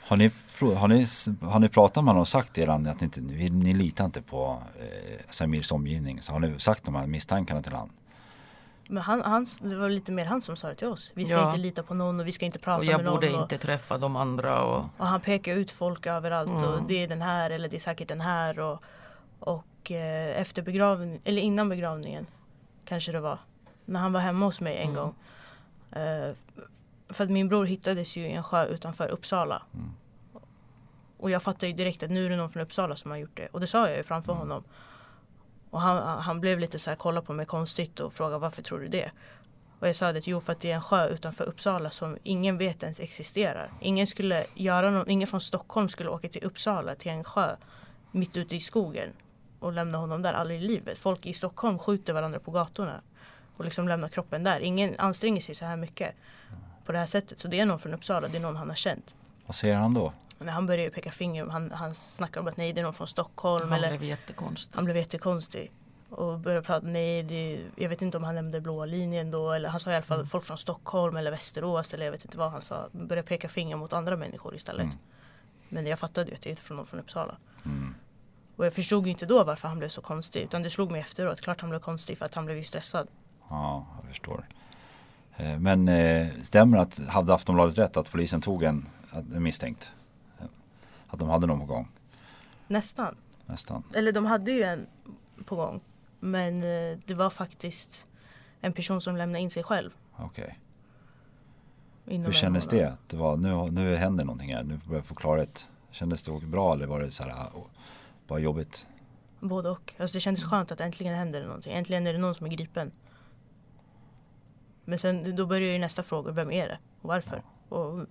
Har 0.08 0.18
ni, 0.18 0.32
har, 0.76 0.88
ni, 0.88 1.06
har 1.52 1.60
ni 1.60 1.70
pratat 1.70 2.04
med 2.04 2.10
honom 2.10 2.22
och 2.22 2.28
sagt 2.28 2.54
till 2.54 2.64
er 2.64 2.68
att 2.68 2.82
ni, 2.82 2.90
inte, 3.06 3.22
ni, 3.22 3.50
ni 3.50 3.74
litar 3.74 4.06
inte 4.06 4.22
på 4.22 4.64
eh, 4.80 5.20
Samirs 5.30 5.72
omgivning? 5.72 6.22
Så 6.22 6.34
har 6.34 6.40
ni 6.40 6.60
sagt 6.60 6.84
de 6.84 6.96
här 6.96 7.08
misstankarna 7.08 7.62
till 7.62 7.74
honom? 7.74 7.90
Men 8.88 9.04
han, 9.04 9.22
han, 9.22 9.46
det 9.62 9.76
var 9.76 9.90
lite 9.90 10.12
mer 10.12 10.26
han 10.26 10.42
som 10.42 10.56
sa 10.56 10.68
det 10.68 10.76
till 10.76 10.88
oss. 10.88 11.12
Vi 11.14 11.26
ska 11.26 11.34
Ja. 11.36 11.48
inte 11.48 11.58
lita 11.60 11.84
på 11.84 11.94
någon 11.94 12.20
och 12.20 12.28
vi 12.28 12.32
ska 12.32 12.46
inte 12.46 12.60
prata 12.60 12.78
Och 12.80 12.86
jag 12.86 12.98
med 12.98 13.06
någon. 13.06 13.14
borde 13.16 13.34
och, 13.34 13.42
inte 13.42 13.58
träffa 13.58 13.98
de 13.98 14.16
andra. 14.16 14.64
Och, 14.64 14.86
och 14.98 15.08
han 15.08 15.22
pekar 15.22 15.54
ut 15.54 15.72
folk 15.72 16.06
överallt 16.06 16.52
och 16.64 16.74
Mm. 16.74 16.86
det 16.88 17.04
är 17.04 17.08
den 17.08 17.22
här 17.22 17.50
eller 17.50 17.70
det 17.70 17.78
är 17.78 17.80
säkert 17.80 18.08
den 18.08 18.22
här. 18.22 18.60
Och, 18.60 18.84
och 19.40 19.64
eh, 19.86 20.42
efter 20.42 20.62
begravningen, 20.62 21.20
eller 21.24 21.42
innan 21.42 21.70
begravningen 21.70 22.28
kanske 22.86 23.12
det 23.12 23.20
var. 23.20 23.40
När 23.86 24.00
han 24.00 24.14
var 24.14 24.20
hemma 24.20 24.46
hos 24.46 24.62
mig 24.62 24.78
en 24.78 24.90
Mm. 24.90 24.96
gång. 24.96 25.16
Eh, 25.92 26.32
för 27.10 27.24
att 27.24 27.30
min 27.30 27.48
bror 27.50 27.66
hittades 27.66 28.18
ju 28.18 28.22
i 28.28 28.32
en 28.32 28.44
sjö 28.44 28.66
utanför 28.66 29.08
Uppsala. 29.08 29.62
Mm. 29.74 29.90
Och 31.18 31.32
jag 31.32 31.44
fattade 31.44 31.68
ju 31.68 31.74
direkt 31.74 32.04
att 32.04 32.10
nu 32.10 32.26
är 32.26 32.30
det 32.30 32.36
någon 32.36 32.50
från 32.50 32.64
Uppsala 32.64 32.96
som 32.96 33.12
har 33.12 33.18
gjort 33.18 33.38
det. 33.38 33.48
Och 33.48 33.60
det 33.60 33.68
sa 33.68 33.88
jag 33.88 33.98
ju 33.98 34.04
framför 34.04 34.34
Mm. 34.34 34.40
honom. 34.48 34.64
Och 35.70 35.82
han, 35.82 36.22
han 36.22 36.40
blev 36.42 36.60
lite 36.60 36.80
så 36.80 36.90
här, 36.90 36.98
kolla 36.98 37.22
på 37.22 37.34
mig 37.34 37.46
konstigt 37.46 38.00
och 38.00 38.14
frågade 38.14 38.38
varför 38.38 38.62
tror 38.62 38.80
du 38.80 38.88
det? 38.88 39.12
Och 39.80 39.88
jag 39.88 39.96
sa 39.96 40.12
det, 40.12 40.28
jo 40.28 40.42
för 40.42 40.52
att 40.54 40.62
det 40.62 40.72
är 40.72 40.76
en 40.76 40.82
sjö 40.82 41.08
utanför 41.08 41.44
Uppsala 41.44 41.90
som 41.90 42.18
ingen 42.24 42.58
vet 42.58 42.84
ens 42.84 43.00
existerar. 43.00 43.70
Ingen 43.82 44.08
skulle 44.08 44.46
göra 44.56 44.92
någon, 44.92 45.10
ingen 45.10 45.28
från 45.28 45.42
Stockholm 45.42 45.90
skulle 45.90 46.10
åka 46.10 46.30
till 46.30 46.44
Uppsala 46.44 46.96
till 46.96 47.12
en 47.12 47.24
sjö 47.24 47.56
mitt 48.12 48.38
ute 48.38 48.56
i 48.56 48.60
skogen 48.60 49.10
och 49.60 49.74
lämna 49.74 49.98
honom 49.98 50.22
där 50.22 50.34
aldrig 50.34 50.64
i 50.64 50.68
livet. 50.68 50.98
Folk 50.98 51.26
i 51.26 51.34
Stockholm 51.34 51.80
skjuter 51.80 52.14
varandra 52.14 52.40
på 52.40 52.52
gatorna 52.52 53.02
och 53.58 53.66
liksom 53.66 53.88
lämnar 53.88 54.10
kroppen 54.10 54.44
där. 54.44 54.60
Ingen 54.60 54.96
anstränger 54.98 55.42
sig 55.42 55.56
så 55.56 55.66
här 55.66 55.76
mycket 55.76 56.16
på 56.86 56.92
det 56.92 56.98
här 56.98 57.06
sättet. 57.06 57.40
Så 57.40 57.48
det 57.48 57.60
är 57.60 57.66
någon 57.66 57.80
från 57.80 57.94
Uppsala, 57.94 58.28
det 58.28 58.38
är 58.38 58.42
någon 58.42 58.56
han 58.56 58.70
har 58.70 58.76
känt. 58.76 59.16
Vad 59.46 59.56
säger 59.56 59.76
han 59.76 59.94
då? 59.94 60.14
när 60.40 60.54
han 60.54 60.66
började 60.66 60.90
peka 60.90 61.12
finger, 61.12 61.46
han, 61.46 61.72
han 61.72 61.94
snackade 61.94 62.40
om 62.40 62.48
att 62.48 62.58
nej 62.58 62.74
det 62.74 62.82
är 62.82 62.84
någon 62.84 62.94
från 62.94 63.08
Stockholm. 63.08 63.70
Han 63.70 63.78
eller, 63.78 63.90
blev 63.90 64.04
jättekonstig. 64.04 64.76
han 64.76 64.86
blev 64.86 64.98
jättekonstig. 64.98 65.72
Och 66.10 66.40
började 66.40 66.66
prata, 66.66 66.88
nej 66.88 67.24
det, 67.24 67.60
jag 67.76 67.90
vet 67.90 68.02
inte 68.02 68.18
om 68.18 68.24
han 68.24 68.36
nämnde 68.36 68.62
blåa 68.62 68.86
linjen 68.86 69.32
då. 69.32 69.52
Eller 69.52 69.70
han 69.70 69.80
sa 69.80 69.92
i 69.92 69.96
alla 69.96 70.04
fall 70.04 70.26
folk 70.26 70.46
från 70.46 70.58
Stockholm 70.58 71.18
eller 71.18 71.32
Västerås 71.32 71.94
eller 71.94 72.06
jag 72.06 72.12
vet 72.12 72.26
inte 72.26 72.38
vad 72.38 72.52
han 72.52 72.62
sa. 72.62 72.90
Började 72.92 73.28
peka 73.28 73.50
finger 73.50 73.76
mot 73.76 73.94
andra 73.94 74.16
människor 74.16 74.56
istället. 74.56 74.84
Mm. 74.84 74.98
Men 75.70 75.86
jag 75.86 76.00
fattade 76.00 76.30
ju 76.30 76.36
att 76.36 76.42
det 76.42 76.52
är 76.52 76.56
från 76.56 76.78
någon 76.78 76.86
från 76.86 77.00
Uppsala. 77.00 77.38
Mm. 77.66 77.96
Och 78.60 78.66
jag 78.66 78.74
förstod 78.74 79.06
ju 79.06 79.12
inte 79.12 79.26
då 79.26 79.44
varför 79.44 79.68
han 79.68 79.80
blev 79.80 79.90
så 79.90 80.02
konstig. 80.02 80.42
Utan 80.42 80.64
det 80.64 80.70
slog 80.70 80.92
mig 80.92 81.02
efteråt. 81.02 81.42
Klart 81.42 81.62
han 81.62 81.70
blev 81.70 81.80
konstig 81.80 82.18
för 82.18 82.26
att 82.26 82.36
han 82.36 82.46
blev 82.46 82.58
ju 82.58 82.64
stressad. 82.64 83.08
Ja, 83.50 83.88
jag 84.02 84.10
förstår. 84.10 84.48
Eh, 85.36 85.60
Men 85.60 85.88
eh, 85.88 86.28
stämmer 86.44 86.78
att, 86.78 87.08
hade 87.08 87.34
Aftonbladet 87.34 87.78
rätt 87.78 87.98
att 87.98 88.12
polisen 88.12 88.42
tog 88.42 88.64
en, 88.64 88.90
en 89.36 89.44
misstänkt? 89.44 89.94
Att 91.08 91.20
de 91.20 91.30
hade 91.30 91.48
någon 91.48 91.60
på 91.60 91.66
gång? 91.66 91.88
Nästan. 92.68 93.16
Nästan. 93.46 93.84
Eller 93.96 94.12
de 94.12 94.26
hade 94.26 94.52
ju 94.52 94.64
en 94.64 94.88
på 95.46 95.56
gång. 95.56 95.82
Men 96.20 96.64
eh, 96.64 96.98
det 97.06 97.14
var 97.14 97.30
faktiskt 97.30 98.06
en 98.62 98.74
person 98.74 99.02
som 99.02 99.18
lämnade 99.18 99.40
in 99.40 99.52
sig 99.52 99.64
själv. 99.64 99.92
Okej. 100.18 100.60
inom 102.06 102.26
Hur 102.26 102.34
kändes 102.34 102.68
det? 102.68 102.84
Att 102.84 103.10
det 103.10 103.18
var, 103.18 103.38
nu, 103.38 103.72
nu 103.72 103.96
händer 103.96 104.26
någonting 104.26 104.56
här, 104.56 104.64
nu 104.64 104.80
börjar 104.86 105.00
jag 105.00 105.06
få 105.06 105.16
klarhet. 105.16 105.68
Kändes 105.92 106.24
det 106.24 106.32
bra 106.32 106.74
eller 106.74 106.86
var 106.86 107.00
det 107.00 107.12
så 107.12 107.24
här, 107.24 107.48
bara 108.30 108.40
jobbigt? 108.40 108.86
Både 109.40 109.70
och. 109.70 109.96
Alltså 110.00 110.14
det 110.14 110.20
kändes 110.20 110.44
skönt 110.46 110.72
att 110.72 110.82
äntligen 110.82 111.16
händer 111.16 111.40
det 111.42 111.46
någonting. 111.48 111.74
Äntligen 111.74 112.08
är 112.08 112.14
det 112.14 112.20
någon 112.20 112.36
som 112.36 112.46
är 112.46 112.50
gripen. 112.52 112.92
Men 114.86 115.00
sen 115.00 115.36
då 115.36 115.46
börjar 115.46 115.74
ju 115.74 115.80
nästa 115.80 116.04
fråga. 116.04 116.32
Vem 116.32 116.52
är 116.52 116.68
det? 116.68 116.80
Och 117.02 117.10
varför? 117.10 117.44
Och, 117.70 118.06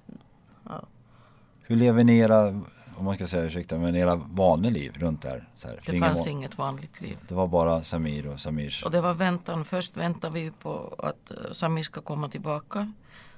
ja. 0.64 0.86
Hur 1.62 1.76
lever 1.76 2.04
ni 2.04 2.18
era, 2.18 2.48
om 2.96 3.04
man 3.04 3.14
ska 3.14 3.26
säga 3.26 3.44
ursäkta, 3.44 3.78
men 3.78 3.96
era 3.96 4.16
vanliga 4.16 4.72
liv 4.72 4.92
runt 4.98 5.22
där? 5.22 5.48
Så 5.56 5.68
här, 5.68 5.80
Det 5.86 5.98
fanns 6.00 6.26
må- 6.26 6.32
inget 6.32 6.58
vanligt 6.58 7.00
liv. 7.00 7.18
Det 7.28 7.34
var 7.34 7.48
bara 7.48 7.82
Samir 7.82 8.26
och 8.28 8.40
Samirs. 8.40 8.84
Och 8.84 8.90
det 8.90 9.00
var 9.00 9.14
väntan. 9.14 9.64
Först 9.64 9.96
väntar 9.96 10.30
vi 10.30 10.50
på 10.50 10.94
att 10.98 11.30
eh, 11.30 11.36
Sami 11.52 11.84
ska 11.84 12.00
komma 12.00 12.28
tillbaka. 12.28 12.92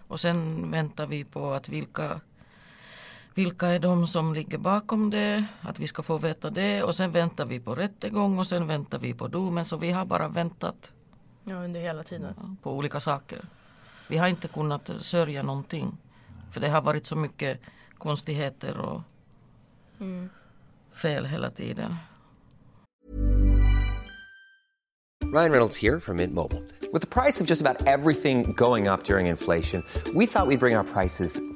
Och 0.08 0.20
sen 0.20 0.70
väntar 0.70 1.06
vi 1.06 1.24
på 1.24 1.50
att 1.52 1.68
vilka, 1.68 2.20
vilka 3.40 3.66
är 3.66 3.78
de 3.78 4.06
som 4.06 4.34
ligger 4.34 4.58
bakom 4.58 5.10
det. 5.10 5.44
Att 5.60 5.78
vi 5.78 5.86
ska 5.86 6.02
få 6.02 6.18
veta 6.18 6.50
det. 6.50 6.82
Och 6.82 6.94
sen 6.94 7.10
väntar 7.10 7.46
vi 7.46 7.60
på 7.60 7.74
rättegång 7.74 8.38
och 8.38 8.46
sen 8.46 8.66
väntar 8.66 8.98
vi 8.98 9.14
på 9.14 9.28
domen. 9.28 9.64
Så 9.64 9.76
vi 9.76 9.90
har 9.90 10.04
bara 10.04 10.28
väntat 10.28 10.94
ja, 11.44 11.54
under 11.54 11.80
hela 11.80 12.02
tiden. 12.02 12.34
ja, 12.36 12.54
på 12.62 12.76
olika 12.76 13.00
saker. 13.00 13.38
Vi 14.08 14.16
har 14.18 14.28
inte 14.28 14.48
kunnat 14.48 14.90
sörja 15.00 15.42
någonting. 15.42 15.98
För 16.52 16.60
det 16.60 16.68
har 16.68 16.82
varit 16.82 17.06
så 17.06 17.16
mycket 17.16 17.60
konstigheter 17.98 18.78
och 18.78 19.00
Mm. 20.00 20.28
fel 20.94 21.26
hela 21.26 21.50
tiden. 21.50 21.94
Ryan 25.32 25.50
Reynolds 25.50 25.82
here 25.82 26.00
from 26.00 26.16
Mint 26.16 26.34
Mobile. 26.34 26.62
With 26.92 27.00
the 27.08 27.20
price 27.22 27.40
of 27.44 27.46
just 27.50 27.62
about 27.66 27.86
everything 27.86 28.52
going 28.56 28.88
up 28.88 29.04
during 29.04 29.26
inflation, 29.26 29.82
we 30.14 30.26
thought 30.26 30.48
we'd 30.48 30.58
bring 30.60 30.76
our 30.78 30.84
prices 30.84 31.40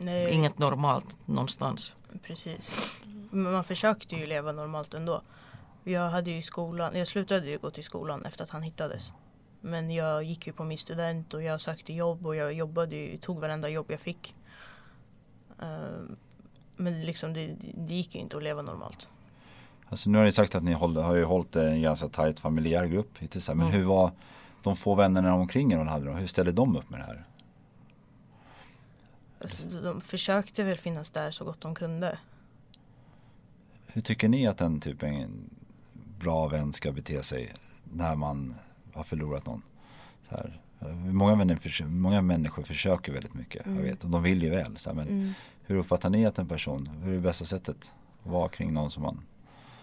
Nej, 0.00 0.30
Inget 0.30 0.58
normalt 0.58 1.16
någonstans. 1.26 1.92
precis. 2.22 3.00
Men 3.30 3.52
man 3.52 3.64
försökte 3.64 4.16
ju 4.16 4.26
leva 4.26 4.52
normalt 4.52 4.94
ändå. 4.94 5.22
Jag 5.84 6.10
hade 6.10 6.30
ju 6.30 6.42
skolan, 6.42 6.96
jag 6.96 7.08
slutade 7.08 7.46
ju 7.46 7.58
gå 7.58 7.70
till 7.70 7.84
skolan 7.84 8.24
efter 8.24 8.44
att 8.44 8.50
han 8.50 8.62
hittades. 8.62 9.12
Men 9.60 9.90
jag 9.90 10.24
gick 10.24 10.46
ju 10.46 10.52
på 10.52 10.64
min 10.64 10.78
student 10.78 11.34
och 11.34 11.42
jag 11.42 11.60
sökte 11.60 11.92
jobb 11.92 12.26
och 12.26 12.36
jag 12.36 12.52
jobbade 12.52 12.96
ju, 12.96 13.16
tog 13.18 13.40
varenda 13.40 13.68
jobb 13.68 13.86
jag 13.88 14.00
fick. 14.00 14.34
Ehm, 15.62 16.16
men 16.76 17.00
liksom 17.02 17.32
det, 17.32 17.56
det 17.74 17.94
gick 17.94 18.14
ju 18.14 18.20
inte 18.20 18.36
att 18.36 18.42
leva 18.42 18.62
normalt. 18.62 19.08
Alltså 19.88 20.10
nu 20.10 20.18
har 20.18 20.24
ni 20.24 20.32
sagt 20.32 20.54
att 20.54 20.62
ni 20.62 20.72
håll, 20.72 20.96
har 20.96 21.14
ju 21.14 21.24
hållit 21.24 21.56
en 21.56 21.82
ganska 21.82 22.08
tajt 22.08 22.40
familjär 22.40 22.86
grupp 22.86 23.18
hittills. 23.18 23.48
Men 23.48 23.66
hur 23.66 23.84
var 23.84 24.10
de 24.62 24.76
få 24.76 24.94
vännerna 24.94 25.34
omkring 25.34 25.72
er 25.72 25.76
hon 25.76 25.88
hade 25.88 26.04
då? 26.04 26.12
Hur 26.12 26.26
ställde 26.26 26.52
de 26.52 26.76
upp 26.76 26.90
med 26.90 27.00
det 27.00 27.04
här? 27.04 27.24
Alltså, 29.40 29.68
de 29.82 30.00
försökte 30.00 30.64
väl 30.64 30.78
finnas 30.78 31.10
där 31.10 31.30
så 31.30 31.44
gott 31.44 31.60
de 31.60 31.74
kunde. 31.74 32.18
Hur 33.86 34.02
tycker 34.02 34.28
ni 34.28 34.46
att 34.46 34.60
en 34.60 34.80
typ 34.80 35.02
en 35.02 35.50
bra 36.18 36.48
vän 36.48 36.72
ska 36.72 36.92
bete 36.92 37.22
sig 37.22 37.54
när 37.84 38.14
man 38.16 38.54
har 38.94 39.02
förlorat 39.04 39.46
någon? 39.46 39.62
Så 40.28 40.34
här. 40.36 40.60
Många, 41.12 41.36
vänner, 41.36 41.56
förs- 41.56 41.82
många 41.86 42.22
människor 42.22 42.62
försöker 42.62 43.12
väldigt 43.12 43.34
mycket, 43.34 43.66
jag 43.66 43.72
vet, 43.72 44.04
och 44.04 44.10
de 44.10 44.22
vill 44.22 44.42
ju 44.42 44.50
väl. 44.50 44.76
Så 44.76 44.90
här, 44.90 44.96
men 44.96 45.34
hur 45.62 45.76
uppfattar 45.76 46.10
ni 46.10 46.26
att 46.26 46.38
en 46.38 46.48
person, 46.48 46.86
hur 46.86 47.10
är 47.10 47.14
det 47.16 47.20
bästa 47.22 47.44
sättet 47.44 47.92
att 48.22 48.30
vara 48.30 48.48
kring 48.48 48.72
någon 48.72 48.90
som 48.90 49.02
man 49.02 49.20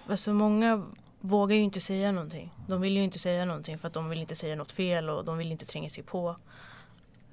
Alltså 0.10 0.34
många 0.34 0.86
vågar 1.22 1.56
ju 1.56 1.62
inte 1.62 1.80
säga 1.80 2.12
någonting. 2.12 2.52
De 2.68 2.82
vill 2.82 2.98
ju 2.98 3.04
inte 3.04 3.20
säga 3.20 3.46
någonting 3.46 3.78
för 3.78 3.88
att 3.88 3.94
de 3.94 4.10
vill 4.10 4.20
inte 4.20 4.36
säga 4.36 4.56
något 4.56 4.72
fel 4.72 5.10
och 5.10 5.26
de 5.26 5.38
vill 5.38 5.52
inte 5.52 5.66
tränga 5.66 5.90
sig 5.90 6.04
på. 6.04 6.36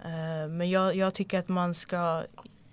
Eh, 0.05 0.49
Men 0.49 0.71
jag, 0.71 0.97
jag 0.97 1.15
tycker 1.15 1.39
att 1.39 1.49
man 1.49 1.75
ska 1.75 2.25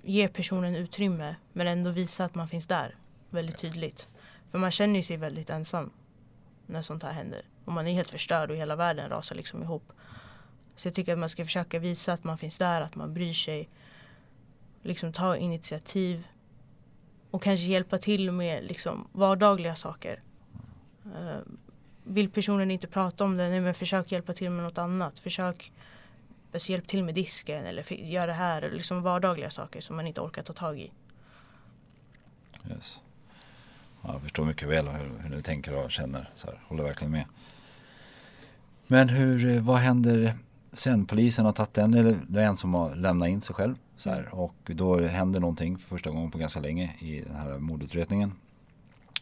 ge 0.03 0.27
personen 0.27 0.75
utrymme 0.75 1.36
men 1.53 1.67
ändå 1.67 1.89
visa 1.89 2.25
att 2.25 2.36
man 2.36 2.47
finns 2.47 2.67
där 2.67 2.95
väldigt 3.30 3.57
tydligt. 3.57 4.07
För 4.51 4.59
man 4.59 4.71
känner 4.71 5.01
sig 5.01 5.17
väldigt 5.17 5.49
ensam 5.49 5.91
när 6.65 6.82
sånt 6.82 7.03
här 7.03 7.11
händer. 7.11 7.41
Och 7.65 7.73
man 7.73 7.88
är 7.88 7.93
helt 7.93 8.11
förstörd 8.11 8.51
och 8.51 8.57
hela 8.57 8.75
världen 8.75 9.09
rasar 9.09 9.36
liksom 9.36 9.63
ihop. 9.63 9.91
Så 10.75 10.88
jag 10.88 10.95
tycker 10.95 11.13
att 11.13 11.19
man 11.19 11.30
ska 11.30 11.45
försöka 11.45 11.80
visa 11.80 12.13
att 12.13 12.23
man 12.23 12.38
finns 12.38 12.57
där, 12.57 12.82
att 12.82 12.95
man 12.95 13.13
bryr 13.13 13.34
sig. 13.34 13.69
Liksom 14.84 15.13
ta 15.13 15.38
initiativ 15.38 16.27
och 17.32 17.43
kanske 17.43 17.65
hjälpa 17.65 17.97
till 17.97 18.32
med 18.32 18.63
liksom 18.63 19.07
vardagliga 19.11 19.75
saker. 19.75 20.23
Eh, 21.05 21.39
vill 22.03 22.30
personen 22.30 22.71
inte 22.71 22.88
prata 22.88 23.23
om 23.23 23.38
det, 23.38 23.49
nej, 23.49 23.61
men 23.61 23.73
försök 23.73 24.11
hjälpa 24.11 24.34
till 24.34 24.49
med 24.49 24.63
något 24.63 24.77
annat. 24.77 25.19
Försök 25.19 25.71
alltså, 26.53 26.71
hjälp 26.71 26.87
till 26.87 27.03
med 27.03 27.15
disken 27.15 27.65
eller 27.65 27.93
gör 27.93 28.27
det 28.27 28.33
här. 28.33 28.61
eller 28.61 28.75
Liksom 28.75 29.01
vardagliga 29.01 29.49
saker 29.49 29.81
som 29.81 29.95
man 29.95 30.07
inte 30.07 30.21
orkar 30.21 30.43
ta 30.43 30.53
tag 30.53 30.79
i. 30.79 30.91
Yes. 32.69 32.99
Ja, 34.01 34.13
jag 34.13 34.21
förstår 34.21 34.45
mycket 34.45 34.67
väl 34.67 34.87
hur, 34.87 35.11
hur 35.19 35.29
ni 35.29 35.41
tänker 35.41 35.85
och 35.85 35.91
känner. 35.91 36.29
Så 36.35 36.47
här, 36.47 36.59
håller 36.67 36.83
verkligen 36.83 37.11
med. 37.11 37.25
Men 38.87 39.09
hur, 39.09 39.55
eh, 39.55 39.63
vad 39.63 39.77
händer 39.77 40.33
sen? 40.71 41.05
Polisen 41.05 41.45
har 41.45 41.51
tagit 41.51 41.77
en, 41.77 41.93
eller 41.93 42.19
det 42.27 42.41
är 42.41 42.45
en 42.45 42.57
som 42.57 42.73
har 42.73 42.95
lämnat 42.95 43.29
in 43.29 43.41
sig 43.41 43.55
själv. 43.55 43.75
Så 43.97 44.09
här, 44.09 44.35
och 44.35 44.55
då 44.65 45.01
händer 45.01 45.39
någonting 45.39 45.77
för 45.77 45.87
första 45.87 46.09
gången 46.09 46.31
på 46.31 46.37
ganska 46.37 46.59
länge 46.59 46.95
i 46.99 47.21
den 47.21 47.35
här 47.35 47.57
mordutredningen. 47.57 48.33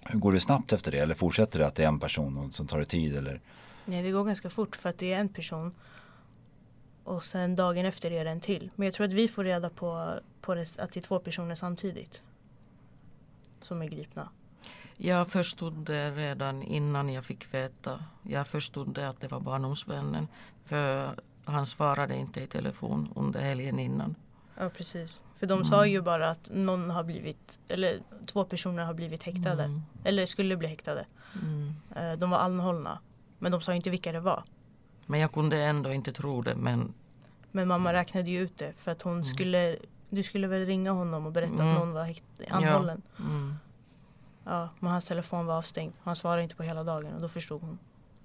Hur 0.06 0.20
går 0.20 0.34
det 0.34 0.40
snabbt 0.40 0.74
efter 0.74 0.92
det? 0.92 0.98
Eller 0.98 1.16
fortsätter 1.16 1.60
det 1.60 1.68
att 1.68 1.76
det 1.76 1.84
är 1.84 1.88
en 1.88 2.00
person 2.00 2.52
som 2.52 2.68
tar 2.68 2.80
det 2.80 2.86
tid? 2.86 3.16
Eller? 3.18 3.42
Nej, 3.86 4.04
det 4.04 4.12
går 4.12 4.24
ganska 4.24 4.50
fort 4.50 4.76
för 4.76 4.90
att 4.90 4.98
det 4.98 5.14
är 5.14 5.20
en 5.20 5.30
person. 5.30 5.72
Och 7.08 7.24
sen 7.24 7.56
dagen 7.56 7.86
efter 7.86 8.12
är 8.12 8.26
det 8.26 8.32
en 8.32 8.42
till. 8.42 8.72
Men 8.76 8.86
jag 8.86 8.94
tror 8.94 9.08
att 9.08 9.14
vi 9.14 9.28
får 9.28 9.44
reda 9.44 9.70
på, 9.70 10.14
på 10.42 10.56
det, 10.56 10.80
att 10.80 10.92
det 10.92 11.00
är 11.00 11.02
två 11.02 11.20
personer 11.20 11.56
samtidigt. 11.56 12.22
Som 13.62 13.82
är 13.82 13.86
gripna. 13.86 14.30
Jag 14.98 15.28
förstod 15.28 15.74
det 15.74 16.12
redan 16.12 16.64
innan 16.64 17.10
jag 17.10 17.24
fick 17.24 17.54
veta. 17.54 18.04
Jag 18.24 18.48
förstod 18.48 18.94
det 18.94 19.10
att 19.10 19.22
det 19.22 19.28
var 19.28 19.40
barndomsvännen. 19.40 20.28
För 20.66 21.12
han 21.46 21.68
svarade 21.68 22.16
inte 22.16 22.42
i 22.42 22.48
telefon 22.48 23.14
under 23.16 23.40
helgen 23.40 23.80
innan. 23.80 24.16
Ja 24.58 24.70
precis. 24.70 25.20
För 25.36 25.48
de 25.48 25.66
sa 25.66 25.86
ju 25.86 26.02
bara 26.02 26.30
att 26.30 26.50
någon 26.54 26.90
har 26.90 27.04
blivit, 27.04 27.60
eller 27.70 28.00
två 28.26 28.44
personer 28.44 28.84
har 28.86 28.94
blivit 28.94 29.24
häktade. 29.24 29.64
Mm. 29.64 29.82
Eller 30.04 30.26
skulle 30.26 30.58
bli 30.58 30.68
häktade. 30.68 31.06
Mm. 31.44 31.74
Eh, 31.96 32.18
De 32.18 32.30
var 32.30 32.40
anhållna. 32.40 33.00
Men 33.40 33.52
de 33.52 33.62
sa 33.62 33.74
inte 33.74 33.90
vilka 33.90 34.12
det 34.12 34.20
var. 34.20 34.44
Men 35.10 35.20
jag 35.20 35.32
kunde 35.32 35.64
ändå 35.64 35.94
inte 35.94 36.12
tro 36.14 36.42
det. 36.42 36.56
Men 36.56 36.94
Men 37.52 37.68
mamma 37.68 37.94
räknade 37.94 38.30
ju 38.32 38.40
ut 38.40 38.58
det 38.58 38.74
för 38.78 38.92
att 38.92 39.02
hon 39.02 39.26
skulle 39.26 39.78
Du 40.10 40.24
skulle 40.24 40.48
väl 40.48 40.66
ringa 40.66 40.92
honom 40.92 41.26
och 41.26 41.32
berätta 41.32 41.54
Mm. 41.54 41.68
att 41.68 41.80
någon 41.80 41.92
var 41.94 42.16
anhållen. 42.50 43.02
mm. 43.20 43.56
Ja, 44.44 44.70
men 44.80 44.92
hans 44.92 45.06
telefon 45.06 45.46
var 45.46 45.58
avstängd. 45.58 45.94
Han 46.04 46.16
svarade 46.16 46.44
inte 46.44 46.56
på 46.56 46.64
hela 46.64 46.84
dagen 46.84 47.14
och 47.14 47.22
då 47.22 47.28
förstod 47.28 47.62
hon. 47.62 47.78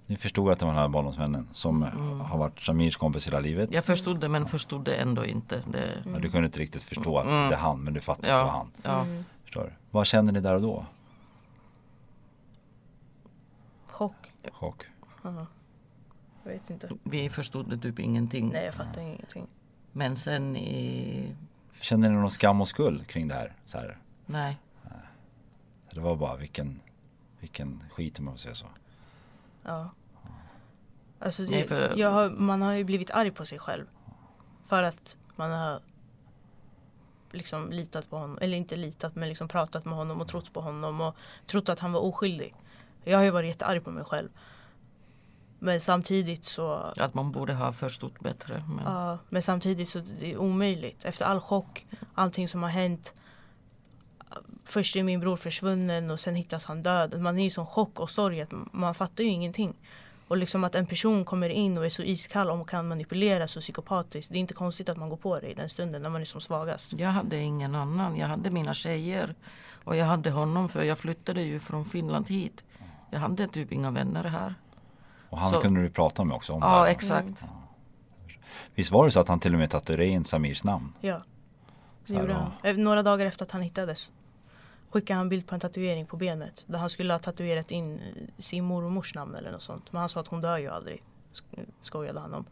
Ni 0.07 0.17
förstod 0.17 0.51
att 0.53 0.59
det 0.59 0.65
var 0.65 0.73
den 0.73 0.81
här 0.83 0.89
barndomsvännen 0.89 1.49
som 1.53 1.83
Mm. 1.83 2.21
har 2.21 2.39
varit 2.39 2.61
Samirs 2.61 2.97
kompis 2.97 3.27
hela 3.27 3.41
livet. 3.41 3.73
jag 3.73 3.85
förstod 3.85 4.21
det 4.21 4.29
men 4.29 4.47
förstod 4.47 4.85
det 4.85 4.95
ändå 4.95 5.25
inte. 5.25 5.63
Det, 5.73 6.03
Men 6.05 6.21
du 6.23 6.31
kunde 6.31 6.47
inte 6.47 6.59
riktigt 6.59 6.83
förstå 6.83 7.19
att 7.19 7.27
Mm. 7.27 7.49
det 7.49 7.55
är 7.55 7.59
han 7.59 7.81
men 7.85 7.95
du 7.95 8.01
fattade 8.01 8.35
att 8.35 8.41
det 8.41 8.45
var 8.45 8.51
han. 8.51 8.71
ja. 8.83 9.03
Mm. 9.03 9.25
Förstår 9.45 9.63
du? 9.65 9.71
Vad 9.91 10.07
kände 10.07 10.33
ni 10.33 10.41
där 10.41 10.55
och 10.55 10.63
då? 10.63 10.87
Chock. 13.87 14.33
Chock. 14.53 14.85
Jag 16.45 16.53
vet 16.53 16.71
inte. 16.71 16.91
Vi 17.03 17.31
förstod 17.31 17.83
typ 17.83 17.99
ingenting. 17.99 18.49
Nej, 18.53 18.65
jag 18.65 18.75
fattar 18.75 19.01
ingenting. 19.01 19.47
Men 19.93 20.17
sen 20.17 20.57
i... 20.57 21.37
Kände 21.81 22.09
ni 22.09 22.17
någon 22.17 22.31
skam 22.31 22.61
och 22.61 22.69
skuld 22.69 23.07
kring 23.07 23.29
det 23.29 23.35
här? 23.35 23.53
Så 23.67 23.79
här? 23.79 23.99
Nej. 24.27 24.59
Det 25.91 26.01
var 26.01 26.17
bara 26.17 26.37
vilken, 26.37 26.81
vilken 27.41 27.85
skit 27.91 28.19
om 28.19 28.25
man 28.25 28.35
får 28.35 28.39
säga 28.39 28.55
så. 28.55 28.67
Ja. 29.63 29.91
Alltså, 31.19 31.43
Nej, 31.43 31.65
för- 31.69 31.97
jag 31.97 32.11
har, 32.11 32.31
man 32.31 32.63
har 32.63 32.73
ju 32.73 32.85
blivit 32.85 33.11
arg 33.11 33.31
på 33.31 33.47
sig 33.47 33.59
själv. 33.59 33.87
För 34.67 34.83
att 34.83 35.17
man 35.37 35.51
har 35.51 35.81
liksom 37.31 37.71
litat 37.71 38.11
på 38.11 38.17
honom. 38.19 38.39
Eller 38.41 38.57
inte 38.57 38.77
litat 38.77 39.15
men 39.15 39.29
liksom 39.29 39.49
pratat 39.49 39.85
med 39.85 39.95
honom 39.95 40.21
och 40.21 40.29
trott 40.29 40.53
på 40.53 40.61
honom 40.61 41.01
och 41.01 41.17
trott 41.47 41.69
att 41.69 41.79
han 41.79 41.93
var 41.93 42.01
oskyldig. 42.01 42.55
Jag 43.05 43.19
har 43.19 43.25
ju 43.25 43.31
varit 43.31 43.49
jättearg 43.49 43.85
på 43.85 43.91
mig 43.91 44.05
själv. 44.05 44.29
Men 45.63 45.81
samtidigt 45.81 46.45
så 46.45 46.73
Att 46.97 47.15
man 47.15 47.33
borde 47.33 47.55
ha 47.55 47.73
förstått 47.73 48.21
bättre. 48.21 48.63
Men, 48.69 48.85
Ja, 48.85 49.19
men 49.29 49.43
samtidigt 49.43 49.89
så 49.89 49.99
det 50.21 50.31
är 50.31 50.39
omöjligt. 50.39 51.05
Efter 51.05 51.25
all 51.25 51.41
chock, 51.41 51.87
allting 52.15 52.49
som 52.49 52.63
har 52.63 52.71
hänt. 52.71 53.15
Först 54.65 54.97
är 54.97 55.03
min 55.03 55.21
bror 55.21 55.37
försvunnen 55.37 56.11
och 56.11 56.21
sen 56.21 56.35
hittas 56.35 56.65
han 56.65 56.83
död. 56.83 57.21
Man 57.21 57.39
är 57.39 57.47
i 57.47 57.51
sån 57.51 57.67
chock 57.67 58.01
och 58.01 58.11
sorg 58.11 58.41
att 58.41 58.53
man 58.73 58.95
fattar 58.95 59.25
ju 59.25 59.31
ingenting. 59.31 59.75
Och 60.29 60.37
liksom 60.37 60.65
att 60.65 60.75
en 60.75 60.87
person 60.87 61.25
kommer 61.25 61.49
in 61.49 61.79
och 61.79 61.87
är 61.87 61.91
så 61.91 62.03
iskall 62.03 62.51
och 62.51 62.69
kan 62.69 62.89
manipulera 62.89 63.49
så 63.49 63.61
psykopatiskt. 63.61 64.33
Det 64.33 64.39
är 64.39 64.41
inte 64.41 64.55
konstigt 64.55 64.89
att 64.89 64.97
man 64.97 65.09
går 65.09 65.17
på 65.17 65.41
det 65.41 65.51
i 65.51 65.55
den 65.55 65.69
stunden 65.69 66.03
när 66.03 66.11
man 66.11 66.21
är 66.21 66.25
som 66.25 66.41
svagast. 66.41 66.93
Jag 66.93 67.09
hade 67.09 67.39
ingen 67.39 67.75
annan. 67.75 68.17
Jag 68.17 68.27
hade 68.27 68.51
mina 68.51 68.75
tjejer. 68.75 69.35
Och 69.85 69.97
jag 69.97 70.07
hade 70.07 70.31
honom 70.31 70.69
för 70.69 70.83
jag 70.83 70.99
flyttade 70.99 71.43
ju 71.43 71.61
från 71.61 71.85
Finland 71.85 72.29
hit. 72.29 72.65
Jag 73.11 73.21
hade 73.21 73.49
typ 73.49 73.73
inga 73.73 73.91
vänner 73.91 74.25
här. 74.25 74.55
Och 75.33 75.39
han 75.39 75.53
Så- 75.53 75.61
kunde 75.61 75.83
du 75.83 75.91
prata 75.91 76.25
med 76.25 76.35
också 76.37 76.53
om 76.53 76.61
det 76.61 76.67
Ja, 76.67 76.79
här. 76.85 76.87
exakt. 76.91 77.45
Visst 78.75 78.91
var 78.91 79.05
det 79.05 79.11
så 79.11 79.21
att 79.21 79.29
han 79.29 79.41
till 79.41 79.53
och 79.53 79.59
med 79.59 79.71
tatuerade 79.71 80.07
in 80.07 80.25
Samirs 80.25 80.65
namn? 80.65 80.93
Ja, 81.01 81.23
det 82.07 82.15
gjorde 82.15 82.33
han. 82.35 82.51
Eh, 82.63 82.77
Några 82.77 83.03
dagar 83.03 83.27
efter 83.27 83.45
att 83.45 83.51
han 83.51 83.63
hittades 83.63 84.11
skickade 84.91 85.17
han 85.19 85.29
bild 85.29 85.47
på 85.47 85.55
en 85.55 85.61
tatuering 85.61 86.07
på 86.07 86.17
benet. 86.17 86.65
Där 86.69 86.79
han 86.79 86.91
skulle 86.91 87.13
ha 87.15 87.19
tatuerat 87.19 87.71
in 87.71 87.99
eh, 87.99 88.03
sin 88.39 88.65
mormors 88.65 89.15
namn 89.15 89.35
eller 89.35 89.53
något 89.53 89.63
sånt. 89.63 89.93
Men 89.93 90.01
han 90.01 90.09
sa 90.09 90.21
att 90.21 90.27
hon 90.29 90.41
dör 90.41 90.59
ju 90.59 90.69
aldrig. 90.69 91.03
sk- 91.35 91.67
Skojade 91.83 92.21
han 92.21 92.35
om. 92.35 92.45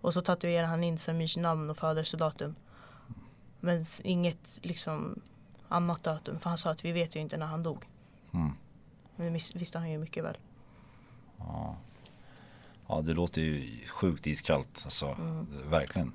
Och 0.00 0.14
så 0.14 0.20
tatuerade 0.20 0.68
han 0.68 0.84
in 0.84 0.98
Samirs 0.98 1.36
namn 1.36 1.70
och 1.70 1.76
födelsedatum. 1.76 2.54
Men 3.60 3.86
inget 4.02 4.58
liksom 4.62 5.20
annat 5.68 6.02
datum. 6.02 6.38
För 6.38 6.48
han 6.50 6.58
sa 6.58 6.70
att 6.70 6.84
vi 6.84 6.92
vet 6.92 7.16
ju 7.16 7.20
inte 7.20 7.36
när 7.36 7.46
han 7.46 7.62
dog. 7.62 7.84
Mm. 8.34 8.52
Men 9.16 9.32
det 9.32 9.54
visste 9.54 9.78
han 9.78 9.90
ju 9.90 9.98
mycket 9.98 10.24
väl. 10.24 10.36
Ja, 11.38 11.76
det 12.88 13.14
låter 13.14 13.40
ju 13.42 13.80
sjukt 13.88 14.26
iskallt. 14.26 14.80
Alltså, 14.84 15.06
Mm. 15.06 15.46
verkligen. 15.70 16.12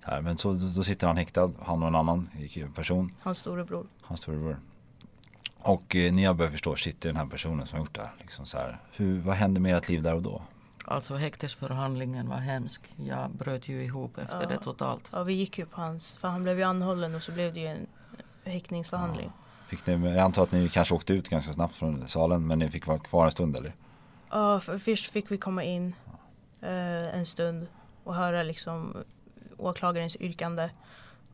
Här, 0.00 0.22
men 0.22 0.38
så, 0.38 0.52
då 0.52 0.84
sitter 0.84 1.06
han 1.06 1.16
häktad, 1.16 1.50
han 1.62 1.82
och 1.82 1.88
en 1.88 1.94
annan 1.94 2.28
person, 2.74 3.14
Hans 3.20 3.38
storebror. 3.38 3.86
hans 4.02 4.20
storebror. 4.20 4.56
Och 5.58 5.96
eh, 5.96 6.12
ni 6.12 6.24
har 6.24 6.34
börjat 6.34 6.52
förstå, 6.52 6.76
shit 6.76 7.00
det 7.00 7.08
är 7.08 7.12
den 7.12 7.20
här 7.22 7.26
personen 7.30 7.66
som 7.66 7.78
har 7.78 7.84
gjort 7.84 7.94
det 7.94 8.00
här. 8.00 8.12
Liksom 8.18 8.46
så 8.46 8.58
här. 8.58 8.78
Hur, 8.92 9.20
vad 9.20 9.34
hände 9.36 9.60
med 9.60 9.76
ert 9.76 9.88
liv 9.88 10.02
där 10.02 10.14
och 10.14 10.22
då? 10.22 10.42
Alltså 10.84 11.16
häktesförhandlingen 11.16 12.28
var 12.28 12.36
hemsk. 12.36 12.82
Jag 12.96 13.30
bröt 13.30 13.68
ju 13.68 13.84
ihop 13.84 14.18
efter 14.18 14.40
Ja. 14.42 14.48
det 14.48 14.58
totalt. 14.58 15.08
Ja, 15.12 15.24
vi 15.24 15.32
gick 15.32 15.58
ju 15.58 15.66
på 15.66 15.80
hans. 15.80 16.16
För 16.16 16.28
han 16.28 16.42
blev 16.42 16.58
ju 16.58 16.62
anhållen 16.64 17.14
och 17.14 17.22
så 17.22 17.32
blev 17.32 17.54
det 17.54 17.60
ju 17.60 17.66
en 17.66 17.86
häktningsförhandling. 18.44 19.32
Fick 19.68 19.86
ni, 19.86 19.92
jag 19.92 20.18
antar 20.18 20.42
att 20.42 20.52
ni 20.52 20.68
kanske 20.68 20.94
åkte 20.94 21.12
ut 21.12 21.28
ganska 21.28 21.52
snabbt 21.52 21.74
från 21.74 22.08
salen 22.08 22.46
men 22.46 22.58
ni 22.58 22.68
fick 22.68 22.86
vara 22.86 22.98
kvar 22.98 23.24
en 23.24 23.30
stund 23.30 23.56
eller? 23.56 23.74
Ja, 24.30 24.60
för 24.60 24.78
först 24.78 25.10
fick 25.10 25.30
vi 25.30 25.38
komma 25.38 25.64
in 25.64 25.94
eh, 26.60 27.14
en 27.18 27.26
stund 27.26 27.66
och 28.04 28.14
höra 28.14 28.42
liksom 28.42 28.96
åklagarens 29.56 30.16
yrkande. 30.16 30.70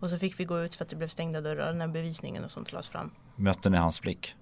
Och 0.01 0.11
så 0.11 0.18
fick 0.18 0.40
vi 0.40 0.45
gå 0.45 0.61
ut 0.61 0.74
för 0.74 0.84
att 0.84 0.90
det 0.90 0.97
blev 0.97 1.09
stängda 1.09 1.40
dörrar 1.40 1.72
när 1.72 1.88
bevisningen 1.88 2.45
och 2.45 2.51
sånt 2.51 2.72
lades 2.72 2.88
fram. 2.88 3.11
Mötte 3.36 3.70
ni 3.70 3.76
hans 3.78 4.01
blick? 4.01 4.34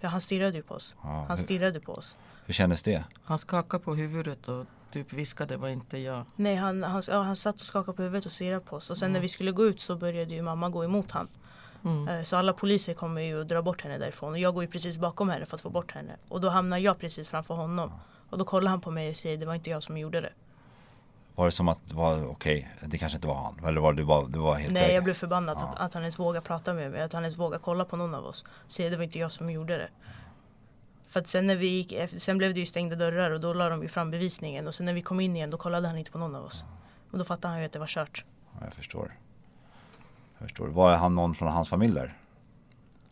För 0.00 0.08
han 0.08 0.20
stirrade 0.20 0.56
ju 0.56 0.62
på 0.62 0.74
oss. 0.74 0.94
Ja, 1.02 1.24
Han 1.28 1.38
stirrade 1.38 1.80
på 1.80 1.92
oss. 1.92 2.16
hur 2.46 2.54
kändes 2.54 2.82
det? 2.82 3.04
Han 3.24 3.38
skakade 3.38 3.84
på 3.84 3.94
huvudet 3.94 4.48
och 4.48 4.66
typ 4.92 5.12
viskade 5.12 5.56
var 5.56 5.68
inte 5.68 5.98
jag. 5.98 6.24
Nej, 6.36 6.54
han, 6.56 6.82
han, 6.82 7.02
ja, 7.08 7.22
han 7.22 7.36
satt 7.36 7.54
och 7.60 7.66
skakade 7.66 7.96
på 7.96 8.02
huvudet 8.02 8.26
och 8.26 8.32
stirrade 8.32 8.60
på 8.60 8.76
oss. 8.76 8.90
Och 8.90 8.98
sen 8.98 9.12
när 9.12 9.20
vi 9.20 9.28
skulle 9.28 9.52
gå 9.52 9.64
ut 9.64 9.80
så 9.80 9.96
började 9.96 10.34
ju 10.34 10.42
mamma 10.42 10.68
gå 10.68 10.84
emot 10.84 11.10
han. 11.10 11.28
Mm. 11.84 12.08
Eh, 12.08 12.22
Så 12.22 12.36
alla 12.36 12.52
poliser 12.52 12.94
kommer 12.94 13.20
ju 13.20 13.40
att 13.40 13.48
dra 13.48 13.62
bort 13.62 13.82
henne 13.82 13.98
därifrån. 13.98 14.32
Och 14.32 14.38
jag 14.38 14.54
går 14.54 14.62
ju 14.64 14.70
precis 14.70 14.98
bakom 14.98 15.28
henne 15.28 15.46
för 15.46 15.54
att 15.54 15.60
få 15.60 15.70
bort 15.70 15.92
henne. 15.92 16.16
Och 16.28 16.40
då 16.40 16.48
hamnar 16.48 16.78
jag 16.78 16.98
precis 16.98 17.28
framför 17.28 17.54
honom. 17.54 17.92
Och 18.30 18.38
då 18.38 18.44
kollar 18.44 18.70
han 18.70 18.80
på 18.80 18.90
mig 18.90 19.10
och 19.10 19.16
säger 19.16 19.36
det 19.38 19.46
var 19.46 19.54
inte 19.54 19.70
jag 19.70 19.82
som 19.82 19.98
gjorde 19.98 20.20
det. 20.20 20.32
Var 21.34 21.44
det 21.46 21.52
som 21.52 21.68
att 21.68 21.92
var 21.92 22.26
okej, 22.30 22.68
det 22.86 22.98
kanske 22.98 23.16
inte 23.16 23.28
var 23.28 23.34
han? 23.34 23.64
Eller 23.68 23.80
var 23.80 23.92
det 23.92 24.04
bara, 24.04 24.24
det 24.26 24.38
var 24.38 24.54
helt 24.54 24.72
Nej 24.72 24.82
säker? 24.82 24.94
jag 24.94 25.04
blev 25.04 25.14
förbannad 25.14 25.56
att, 25.58 25.78
att 25.80 25.94
han 25.94 26.02
ens 26.02 26.18
vågar 26.18 26.40
prata 26.40 26.72
med 26.74 26.90
mig. 26.90 27.02
Att 27.02 27.12
han 27.12 27.22
ens 27.22 27.38
vågar 27.38 27.58
kolla 27.58 27.84
på 27.84 27.96
någon 27.96 28.14
av 28.14 28.24
oss. 28.26 28.44
Säga 28.68 28.90
det 28.90 28.96
var 28.96 29.04
inte 29.04 29.18
jag 29.18 29.32
som 29.32 29.50
gjorde 29.50 29.78
det. 29.78 29.88
För 31.08 31.20
att 31.20 31.28
sen 31.28 31.46
när 31.46 31.56
vi 31.56 31.66
gick, 31.68 31.92
efter- 31.92 32.18
sen 32.18 32.38
blev 32.38 32.54
det 32.54 32.60
ju 32.60 32.66
stängda 32.66 32.96
dörrar 32.96 33.30
och 33.30 33.40
då 33.40 33.52
la 33.54 33.68
de 33.68 33.82
ju 33.82 33.88
fram 33.88 34.10
bevisningen. 34.10 34.66
Och 34.68 34.74
sen 34.74 34.86
när 34.86 34.92
vi 34.92 35.02
kom 35.02 35.20
in 35.20 35.36
igen 35.36 35.50
då 35.50 35.56
kollade 35.56 35.88
han 35.88 35.98
inte 35.98 36.10
på 36.10 36.18
någon 36.18 36.34
av 36.34 36.44
oss. 36.44 36.64
Och 37.10 37.18
då 37.18 37.24
fattade 37.24 37.48
han 37.52 37.60
ju 37.60 37.66
att 37.66 37.72
det 37.72 37.78
var 37.78 37.86
kört. 37.86 38.24
Ja, 38.52 38.60
jag 38.64 38.72
förstår. 38.72 39.12
Jag 40.38 40.48
förstår. 40.48 40.68
Var 40.68 40.96
han 40.96 41.14
någon 41.14 41.34
från 41.34 41.48
hans 41.48 41.68
familj 41.68 41.94
där? 41.94 42.18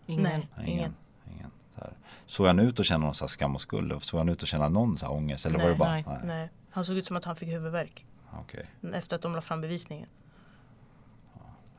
Ingen. 0.06 0.22
Nej, 0.22 0.48
Nej, 0.56 0.70
ingen. 0.70 0.94
ingen. 1.36 1.50
Så 1.74 1.80
här. 1.80 1.92
Såg 2.26 2.46
han 2.46 2.58
ut 2.58 2.80
att 2.80 2.86
känna 2.86 3.04
någon 3.04 3.14
så 3.14 3.24
här 3.24 3.28
skam 3.28 3.54
och 3.54 3.60
skuld? 3.60 4.02
Såg 4.02 4.18
han 4.18 4.28
ut 4.28 4.42
att 4.42 4.48
känna 4.48 4.68
någon 4.68 4.98
så 4.98 5.06
här 5.06 5.12
ångest? 5.12 5.46
Eller 5.46 5.58
var 5.58 5.64
det 5.70 5.76
Nej, 5.78 6.02
bara? 6.06 6.14
nej, 6.18 6.26
Nej. 6.26 6.50
Han 6.70 6.84
såg 6.84 6.96
ut 6.96 7.06
som 7.06 7.16
att 7.16 7.24
han 7.24 7.36
fick 7.36 7.48
huvudvärk. 7.48 8.06
Okej, 8.42 8.64
Efter 8.92 9.16
att 9.16 9.22
de 9.22 9.32
la 9.34 9.40
fram 9.40 9.60
bevisningen. 9.60 10.08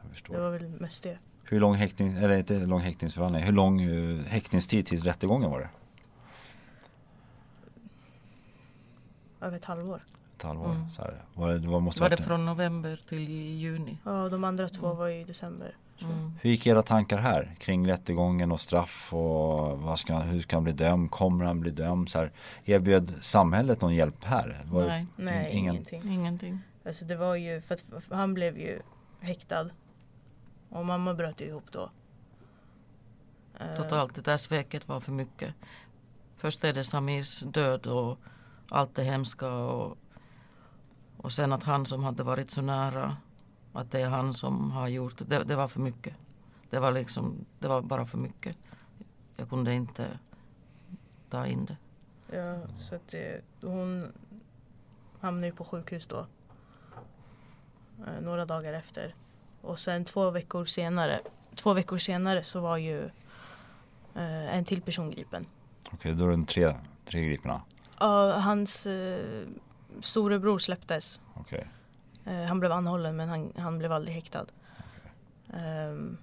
jag 0.02 0.10
förstår. 0.12 0.34
Det 0.34 0.40
var 0.42 0.50
väl 0.52 0.68
mest 0.70 1.04
det. 1.04 1.18
Hur 1.44 1.60
lång 1.60 1.76
häktning, 1.76 2.12
eller 2.18 2.38
inte 2.38 2.66
lång 2.66 2.80
häktningsförhandling, 2.80 3.44
hur 3.44 3.54
lång 3.54 3.82
uh, 3.82 4.24
häktningstid 4.26 4.86
till 4.86 5.04
rättegången 5.04 5.52
var 5.52 5.60
det? 5.60 5.70
Över 9.46 9.58
ett 9.58 9.66
halvår. 9.66 10.02
Ett 10.38 10.44
halvår? 10.44 10.72
Mm. 10.72 10.90
Så 10.92 11.02
här. 11.02 11.22
Var 11.34 11.54
det, 11.54 11.68
var, 11.68 11.80
måste 11.80 12.02
Var 12.02 12.10
det 12.10 12.18
från 12.18 12.46
november 12.46 13.02
till 13.10 13.30
juni? 13.30 13.98
Ja, 14.04 14.30
de 14.30 14.44
andra 14.44 14.70
två 14.70 14.94
var 14.94 15.08
ju 15.08 15.22
i 15.22 15.24
december. 15.24 15.76
Mm. 16.02 16.32
Hur 16.42 16.50
gick 16.50 16.68
era 16.68 16.82
tankar 16.82 17.18
här 17.18 17.56
kring 17.60 17.88
rättegången 17.88 18.52
och 18.52 18.60
straff 18.60 19.14
och 19.14 19.80
vad 19.80 20.00
ska, 20.00 20.18
hur 20.20 20.42
ska 20.42 20.56
han 20.56 20.64
bli 20.64 20.74
dömd? 20.74 21.12
Kommer 21.12 21.46
han 21.46 21.60
bli 21.60 21.72
dömd? 21.72 22.10
Så 22.10 22.18
här, 22.20 22.32
erbjöd 22.66 23.14
samhället 23.22 23.82
någon 23.82 23.96
hjälp 23.96 24.24
här? 24.24 24.62
Var 24.66 24.88
Nej. 24.88 25.06
Nej, 25.16 25.52
ingen- 25.52 25.74
ingenting. 25.76 26.12
Ingenting. 26.12 26.60
Alltså 26.86 27.06
det 27.06 27.16
var 27.16 27.36
ju 27.36 27.62
för 27.62 27.76
att 27.76 28.04
för 28.04 28.16
han 28.16 28.34
blev 28.34 28.58
ju 28.58 28.82
häktad. 29.20 29.70
Och 30.70 30.86
mamma 30.86 31.14
bröt 31.14 31.42
ihop 31.42 31.64
då. 31.72 31.90
Eh, 33.60 33.76
Totalt, 33.76 34.16
det 34.16 34.22
där 34.22 34.38
sveket 34.38 34.88
var 34.88 35.00
för 35.00 35.12
mycket. 35.12 35.54
Först 36.38 36.64
är 36.64 36.74
det 36.74 36.84
Samirs 36.84 37.40
död 37.40 37.88
och 37.88 38.18
allt 38.70 38.96
det 38.96 39.04
hemska 39.04 39.50
och, 39.52 39.98
och 41.18 41.32
sen 41.32 41.54
att 41.54 41.64
han 41.64 41.86
som 41.86 42.04
hade 42.04 42.24
varit 42.24 42.52
så 42.52 42.62
nära, 42.62 43.18
att 43.74 43.92
det 43.92 44.02
är 44.02 44.10
han 44.10 44.34
som 44.34 44.72
har 44.72 44.88
gjort 44.88 45.22
det. 45.28 45.44
Det 45.44 45.56
var 45.56 45.68
för 45.68 45.80
mycket. 45.80 46.14
Det 46.70 46.80
var 46.80 46.92
liksom, 46.92 47.46
det 47.60 47.68
var 47.68 47.82
bara 47.82 48.06
för 48.06 48.18
mycket. 48.18 48.56
Jag 49.38 49.50
kunde 49.50 49.74
inte 49.74 50.20
ta 51.30 51.48
in 51.48 51.66
det. 51.66 51.78
Ja, 52.38 52.60
så 52.80 52.96
att 52.96 53.08
det, 53.08 53.42
hon 53.62 54.12
hamnade 55.20 55.48
ju 55.48 55.54
på 55.54 55.64
sjukhus 55.64 56.06
då. 56.06 56.28
Eh, 58.08 58.22
några 58.22 58.46
dagar 58.46 58.74
efter. 58.74 59.16
Och 59.62 59.80
sen 59.80 60.06
två 60.06 60.30
veckor 60.30 60.66
senare, 60.66 61.20
två 61.56 61.74
veckor 61.74 61.98
senare 61.98 62.44
så 62.44 62.60
var 62.60 62.78
ju 62.78 63.06
eh, 64.16 64.56
en 64.58 64.66
till 64.66 64.82
person 64.82 65.12
gripen. 65.12 65.46
Okej, 65.92 66.16
då 66.16 66.28
är 66.30 66.38
det 66.38 66.46
tre, 66.46 66.74
tre 67.06 67.26
griparna. 67.26 67.62
Ja, 68.00 68.32
hans 68.40 68.86
eh, 68.86 69.48
storebror 70.02 70.60
släpptes. 70.60 71.22
Okej. 71.34 71.68
Eh, 72.26 72.44
han 72.44 72.60
blev 72.60 72.72
anhållen 72.72 73.16
men 73.16 73.30
han, 73.30 73.54
han 73.58 73.78
blev 73.78 73.92
aldrig 73.92 74.16
häktad. 74.16 74.46
Ehm, 75.54 76.18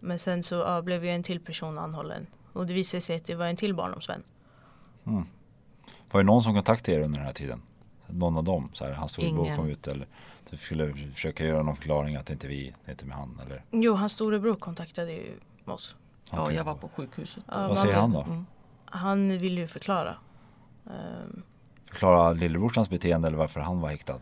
men 0.00 0.18
sen 0.18 0.42
så 0.42 0.54
ja, 0.54 0.82
blev 0.82 1.04
ju 1.04 1.10
en 1.10 1.22
till 1.22 1.40
person 1.40 1.78
anhållen. 1.78 2.26
Och 2.52 2.66
det 2.66 2.72
visade 2.72 3.00
sig 3.00 3.16
att 3.16 3.24
det 3.24 3.34
var 3.34 3.46
en 3.46 3.56
till 3.56 3.74
barndomsvän. 3.74 4.22
Var 6.10 6.20
det 6.20 6.26
någon 6.26 6.42
som 6.42 6.54
kontaktade 6.54 6.98
er 6.98 7.02
under 7.02 7.18
den 7.18 7.26
här 7.26 7.32
tiden? 7.32 7.62
Någon 8.06 8.36
av 8.36 8.44
dem? 8.44 8.70
Så 8.72 8.84
här, 8.84 8.92
hans 8.92 9.12
storebror 9.12 9.44
Ingen. 9.44 9.56
kom 9.56 9.68
ut 9.68 9.86
eller 9.86 10.06
du 10.50 10.56
skulle 10.56 10.94
försöka 10.94 11.44
göra 11.46 11.62
någon 11.62 11.76
förklaring 11.76 12.16
att 12.16 12.26
det 12.26 12.32
inte 12.32 12.46
är 12.46 12.48
vi, 12.48 12.74
det 12.84 12.90
är 12.90 12.92
inte 12.92 13.06
med 13.06 13.16
han 13.16 13.40
eller? 13.46 13.64
Jo, 13.70 13.94
hans 13.94 14.12
storebror 14.12 14.54
kontaktade 14.54 15.12
ju 15.12 15.40
oss. 15.64 15.96
Ja, 16.32 16.42
Okej. 16.42 16.56
jag 16.56 16.64
var 16.64 16.74
på 16.74 16.88
sjukhuset. 16.88 17.44
Ja, 17.46 17.68
Vad 17.68 17.78
säger 17.78 17.94
han 17.94 18.12
då? 18.12 18.22
Mm. 18.22 18.46
Han 18.84 19.38
ville 19.38 19.60
ju 19.60 19.66
förklara. 19.66 20.16
Ehm, 20.86 21.42
Förklara 21.90 22.32
lillebrorsans 22.32 22.90
beteende 22.90 23.28
eller 23.28 23.38
varför 23.38 23.60
han 23.60 23.80
var 23.80 23.88
häktad? 23.88 24.18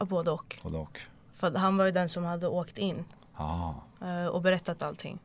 ja, 0.00 0.04
både 0.06 0.30
och. 0.30 0.58
Både 0.62 0.78
och. 0.78 1.00
För 1.32 1.54
han 1.56 1.76
var 1.76 1.84
ju 1.84 1.90
den 1.90 2.08
som 2.08 2.24
hade 2.24 2.48
åkt 2.48 2.78
in 2.78 3.04
Ah, 3.36 3.72
eh, 4.00 4.26
och 4.26 4.42
berättat 4.42 4.82
allting 4.82 5.18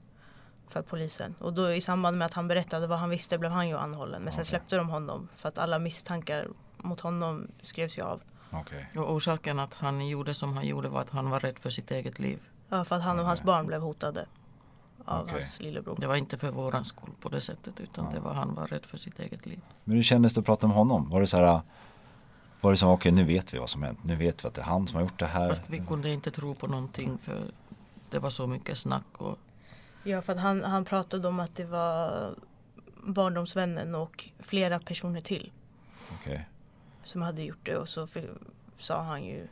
för 0.68 0.82
polisen. 0.82 1.36
Och 1.40 1.54
då 1.54 1.72
i 1.72 1.82
samband 1.82 2.18
med 2.18 2.26
att 2.26 2.34
han 2.34 2.48
berättade 2.48 2.88
vad 2.88 3.00
han 3.00 3.10
visste 3.10 3.38
blev 3.38 3.52
han 3.52 3.68
ju 3.68 3.78
anhållen. 3.78 4.22
Men 4.22 4.32
sen 4.32 4.40
Okej. 4.42 4.46
släppte 4.46 4.76
de 4.76 4.90
honom 4.90 5.28
för 5.36 5.50
att 5.50 5.58
alla 5.58 5.80
misstankar 5.80 6.48
mot 6.78 7.00
honom 7.00 7.48
skrevs 7.62 7.98
ju 7.98 8.02
av. 8.04 8.22
okej. 8.52 8.90
Och 8.96 9.14
orsaken 9.14 9.60
att 9.60 9.74
han 9.74 10.08
gjorde 10.08 10.34
som 10.34 10.54
han 10.54 10.68
gjorde 10.68 10.90
var 10.90 11.02
att 11.02 11.10
han 11.10 11.30
var 11.30 11.40
rädd 11.40 11.60
för 11.60 11.70
sitt 11.70 11.92
eget 11.92 12.20
liv. 12.20 12.40
Ja, 12.70 12.86
för 12.86 12.96
att 12.96 13.04
han 13.04 13.20
och 13.20 13.26
hans 13.26 13.44
barn 13.44 13.66
blev 13.68 13.82
hotade 13.82 14.26
av 15.06 15.22
Okej. 15.24 15.34
hans 15.34 15.62
lillebror. 15.62 15.96
Det 16.00 16.08
var 16.08 16.16
inte 16.16 16.38
för 16.38 16.52
våran 16.52 16.86
skull 16.86 17.10
på 17.22 17.30
det 17.30 17.42
sättet 17.42 17.80
utan 17.80 18.14
det 18.14 18.20
var 18.20 18.34
han 18.34 18.56
var 18.56 18.68
rädd 18.68 18.86
för 18.86 18.98
sitt 18.98 19.20
eget 19.20 19.46
liv. 19.46 19.60
Men 19.84 19.96
hur 19.96 20.04
kändes 20.04 20.34
det 20.34 20.40
att 20.40 20.46
prata 20.46 20.68
med 20.68 20.76
honom? 20.76 21.10
Var 21.10 21.22
det 21.22 21.28
så 21.28 21.38
här 21.38 21.62
var 22.62 22.72
det 22.72 22.78
som 22.78 22.90
okej 22.90 23.12
nu 23.12 23.24
vet 23.24 23.54
vi 23.54 23.58
vad 23.58 23.70
som 23.70 23.84
hänt, 23.84 24.04
nu 24.04 24.16
vet 24.16 24.44
vi 24.44 24.48
att 24.48 24.54
det 24.54 24.62
är 24.62 24.66
han 24.66 24.88
som 24.88 24.96
har 24.96 25.02
gjort 25.02 25.20
det 25.20 25.26
här. 25.26 25.50
Fast 25.50 25.70
vi 25.70 25.80
kunde 25.80 26.10
inte 26.10 26.32
tro 26.32 26.56
på 26.56 26.68
någonting 26.68 27.18
för 27.18 27.52
det 28.10 28.20
var 28.20 28.30
så 28.30 28.48
mycket 28.48 28.78
snack 28.78 29.06
och 29.18 29.38
Ja, 30.04 30.22
för 30.22 30.34
att 30.34 30.40
han, 30.40 30.64
han 30.64 30.86
pratade 30.86 31.28
om 31.28 31.40
att 31.40 31.56
det 31.56 31.66
var 31.66 32.36
barndomsvännen 33.04 33.96
och 33.96 34.30
flera 34.40 34.80
personer 34.80 35.22
till 35.22 35.52
Okej. 36.14 36.48
som 37.04 37.22
hade 37.22 37.42
gjort 37.44 37.66
det 37.66 37.78
och 37.78 37.90
så 37.90 38.08
fi- 38.08 38.30
sa 38.78 39.02
han 39.04 39.24
ju 39.24 39.48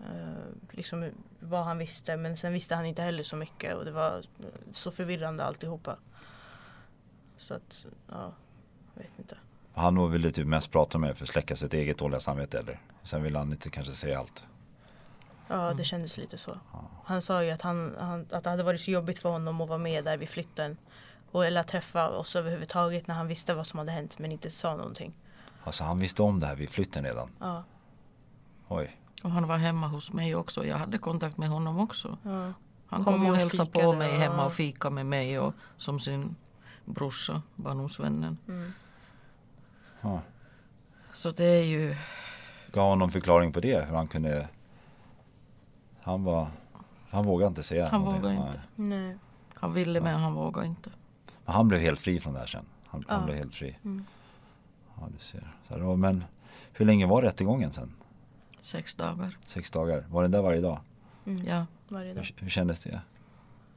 eh, 0.00 0.46
liksom 0.70 1.10
vad 1.40 1.64
han 1.64 1.78
visste 1.78 2.16
men 2.16 2.36
sen 2.36 2.52
visste 2.52 2.74
han 2.74 2.86
inte 2.86 3.02
heller 3.02 3.22
så 3.22 3.36
mycket 3.36 3.74
och 3.74 3.84
det 3.84 3.90
var 3.90 4.22
så 4.70 4.90
förvirrande 4.90 5.44
alltihopa. 5.44 5.96
Så 7.36 7.54
att, 7.54 7.86
ja, 8.08 8.32
jag 8.94 9.02
vet 9.02 9.18
inte. 9.18 9.36
Han 9.74 10.10
ville 10.12 10.30
typ 10.30 10.46
mest 10.46 10.70
prata 10.70 10.98
med 10.98 11.16
för 11.16 11.24
att 11.24 11.28
släcka 11.28 11.56
sitt 11.56 11.74
eget 11.74 11.98
dåliga 11.98 12.20
samvete 12.20 12.58
eller? 12.58 12.80
Sen 13.02 13.22
ville 13.22 13.38
han 13.38 13.52
inte 13.52 13.70
kanske 13.70 13.92
säga 13.92 14.18
allt. 14.18 14.44
Ja, 15.48 15.74
det 15.74 15.84
kändes 15.84 16.18
lite 16.18 16.38
så. 16.38 16.58
Han 17.04 17.22
sa 17.22 17.44
ju 17.44 17.50
att, 17.50 17.62
han, 17.62 17.96
han, 17.98 18.26
att 18.32 18.44
det 18.44 18.50
hade 18.50 18.62
varit 18.62 18.80
så 18.80 18.90
jobbigt 18.90 19.18
för 19.18 19.28
honom 19.28 19.60
att 19.60 19.68
vara 19.68 19.78
med 19.78 20.04
där 20.04 20.16
vid 20.16 20.28
flytten. 20.28 20.76
Och, 21.30 21.46
eller 21.46 21.60
att 21.60 21.68
träffa 21.68 22.08
oss 22.08 22.36
överhuvudtaget 22.36 23.06
när 23.06 23.14
han 23.14 23.26
visste 23.26 23.54
vad 23.54 23.66
som 23.66 23.78
hade 23.78 23.92
hänt 23.92 24.18
men 24.18 24.32
inte 24.32 24.50
sa 24.50 24.76
någonting. 24.76 25.14
Alltså 25.64 25.84
han 25.84 25.98
visste 25.98 26.22
om 26.22 26.40
det 26.40 26.46
här 26.46 26.56
vid 26.56 26.70
flytten 26.70 27.04
redan. 27.04 27.30
Ja, 27.40 27.64
Oj. 28.68 28.96
Och 29.26 29.32
han 29.32 29.48
var 29.48 29.58
hemma 29.58 29.88
hos 29.88 30.12
mig 30.12 30.34
också. 30.34 30.66
Jag 30.66 30.76
hade 30.78 30.98
kontakt 30.98 31.36
med 31.38 31.48
honom 31.48 31.78
också. 31.80 32.18
ja. 32.22 32.52
Han 32.88 33.04
Kom 33.04 33.14
kom, 33.14 33.24
och 33.24 33.30
och 33.30 33.36
hälsade 33.36 33.70
på 33.70 33.92
mig 33.92 34.12
och- 34.12 34.18
hemma 34.20 34.44
och 34.46 34.52
fika 34.52 34.90
med 34.90 35.06
mig 35.06 35.38
och 35.38 35.54
som 35.76 36.00
sin 36.00 36.36
brorsa, 36.84 37.42
barndomsvännen. 37.54 38.38
Mm. 38.48 38.72
Ja. 40.00 40.20
Så 41.12 41.30
det 41.30 41.44
är 41.44 41.64
ju, 41.64 41.96
Gav 42.72 42.88
han 42.90 42.98
någon 42.98 43.10
förklaring 43.10 43.52
på 43.52 43.60
det? 43.60 43.86
Hur 43.88 43.96
han 43.96 44.08
kunde 44.08 44.48
Han 46.02 46.24
var 46.24 46.48
Han 47.10 47.24
vågade 47.24 47.48
inte 47.48 47.62
säga 47.62 47.88
Han 47.90 48.00
någonting. 48.00 48.22
vågade 48.22 48.46
inte. 48.46 48.60
Nej. 48.76 49.16
han 49.54 49.72
ville 49.72 50.00
men 50.00 50.14
han 50.20 50.34
vågade 50.34 50.66
inte. 50.66 50.90
Men 51.44 51.54
han 51.54 51.68
blev 51.68 51.80
helt 51.80 52.00
fri 52.00 52.20
från 52.20 52.32
det 52.34 52.38
här 52.40 52.46
sen. 52.46 52.64
Han, 52.86 53.04
han 53.08 53.20
Ja. 53.20 53.24
blev 53.26 53.36
helt 53.38 53.54
fri. 53.54 53.78
Mm. 53.84 54.04
Ja 54.96 55.08
du 55.12 55.18
ser. 55.18 55.54
Så 55.68 55.74
ja, 55.78 55.96
men 55.96 56.24
hur 56.72 56.86
länge 56.86 57.06
var 57.06 57.22
rättegången 57.22 57.72
sen? 57.72 57.92
Sex 58.66 58.94
dagar. 58.94 59.38
Sex 59.46 59.70
dagar? 59.70 60.04
Var 60.08 60.22
den 60.22 60.30
där 60.30 60.42
varje 60.42 60.60
dag? 60.60 60.80
Mm. 61.26 61.46
Ja, 61.46 61.66
Varje 61.88 62.14
dag. 62.14 62.22
Hur, 62.22 62.34
hur 62.42 62.50
kändes 62.50 62.80
det? 62.80 63.00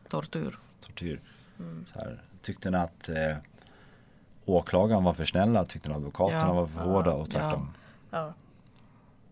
tortyr. 0.07 0.57
Tortyr? 0.85 1.21
Mm. 1.59 1.85
Så 1.93 1.99
här, 1.99 2.21
tyckte 2.41 2.69
ni 2.71 2.77
att 2.77 3.09
eh, 3.09 3.37
åklagaren 4.45 5.03
var 5.03 5.13
för 5.13 5.25
snälla? 5.25 5.65
Tyckte 5.65 5.89
ni 5.89 5.93
att 5.93 5.97
advokaterna 5.97 6.41
Ja. 6.47 6.53
var 6.53 6.67
för 6.67 6.79
hårda 6.79 7.13
och 7.13 7.29
tvärtom? 7.29 7.73
Ja, 8.11 8.33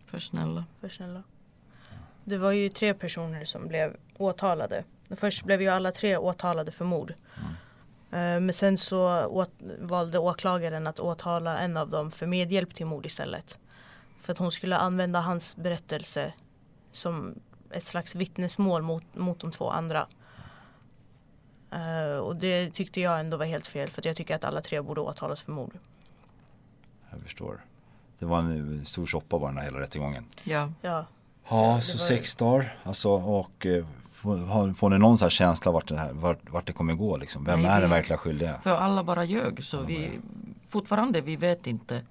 För 0.05 0.19
snälla. 0.19 0.65
för 0.81 0.89
snälla. 0.89 1.23
Det 2.23 2.37
var 2.37 2.51
ju 2.51 2.69
tre 2.69 2.93
personer 2.93 3.45
som 3.45 3.67
blev 3.67 3.95
åtalade. 4.17 4.83
Först 5.09 5.43
blev 5.45 5.61
ju 5.61 5.67
alla 5.69 5.91
tre 5.91 6.17
åtalade 6.17 6.71
för 6.71 6.85
mord. 6.85 7.13
Eh, 8.11 8.17
Men 8.39 8.53
sen 8.53 8.77
så 8.77 9.25
åt, 9.25 9.51
valde 9.79 10.19
åklagaren 10.19 10.87
att 10.87 10.99
åtala 10.99 11.59
en 11.59 11.77
av 11.77 11.89
dem 11.89 12.11
för 12.11 12.25
medhjälp 12.25 12.73
till 12.75 12.85
mord 12.85 13.05
istället. 13.05 13.57
För 14.17 14.31
att 14.33 14.37
hon 14.39 14.51
skulle 14.51 14.77
använda 14.77 15.19
hans 15.21 15.55
berättelse 15.55 16.33
som 16.91 17.35
ett 17.71 17.85
slags 17.85 18.15
vittnesmål 18.15 18.81
mot, 18.81 19.15
mot 19.15 19.39
de 19.39 19.51
två 19.51 19.69
andra. 19.69 20.07
Eh, 21.71 22.17
och 22.17 22.35
det 22.35 22.69
tyckte 22.71 23.01
jag 23.01 23.19
ändå 23.19 23.37
var 23.37 23.45
helt 23.45 23.67
fel 23.67 23.89
för 23.89 24.01
att 24.01 24.05
jag 24.05 24.15
tycker 24.15 24.35
att 24.35 24.43
alla 24.43 24.61
tre 24.61 24.81
borde 24.81 25.01
åtalas 25.01 25.41
för 25.41 25.51
mord. 25.51 25.73
Jag 27.11 27.21
förstår. 27.21 27.61
Det 28.19 28.25
var 28.25 28.39
en 28.39 28.85
stor 28.85 29.05
soppa 29.05 29.39
bara 29.39 29.47
den 29.51 29.57
här 29.57 29.65
hela 29.65 29.79
rättegången. 29.79 30.25
Ja, 30.43 30.71
Ja, 30.81 31.05
Ja, 31.49 31.81
så 31.81 31.97
var- 31.97 32.05
sex 32.17 32.35
dagar. 32.35 32.77
Alltså, 32.83 33.09
och 33.11 33.65
eh, 33.65 33.85
får, 34.11 34.73
får 34.73 34.89
ni 34.89 34.97
någon 34.97 35.17
sån 35.17 35.25
här 35.25 35.29
känsla 35.29 35.71
vart 35.71 35.87
det, 35.87 35.97
här, 35.97 36.13
vart, 36.13 36.49
vart 36.49 36.67
det 36.67 36.73
kommer 36.73 36.93
gå 36.93 37.17
liksom? 37.17 37.43
Vem 37.43 37.61
Nej, 37.61 37.71
är 37.71 37.81
den 37.81 37.89
verkliga 37.89 38.17
skyldiga? 38.17 38.59
för 38.63 38.69
alla 38.75 39.03
bara 39.03 39.23
ljög 39.23 39.63
så 39.63 39.81
vi 39.81 40.19
fortfarande 40.69 41.21
vi 41.21 41.35
vet 41.35 41.67
inte 41.67 42.01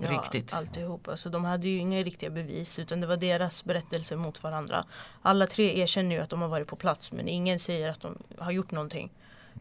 ja 0.00 0.10
riktigt. 0.10 0.54
alltihop. 0.54 1.08
Alltså, 1.08 1.30
de 1.30 1.44
hade 1.44 1.68
ju 1.68 1.78
inga 1.78 2.02
riktiga 2.02 2.30
bevis 2.30 2.78
utan 2.78 3.00
det 3.00 3.06
var 3.06 3.16
deras 3.16 3.64
berättelser 3.64 4.16
mot 4.16 4.42
varandra. 4.42 4.84
Alla 5.22 5.46
tre 5.46 5.80
erkänner 5.80 6.16
ju 6.16 6.22
att 6.22 6.30
de 6.30 6.42
har 6.42 6.48
varit 6.48 6.68
på 6.68 6.76
plats 6.76 7.12
men 7.12 7.28
ingen 7.28 7.58
säger 7.58 7.88
att 7.88 8.00
de 8.00 8.18
har 8.38 8.52
gjort 8.52 8.70
någonting. 8.70 9.10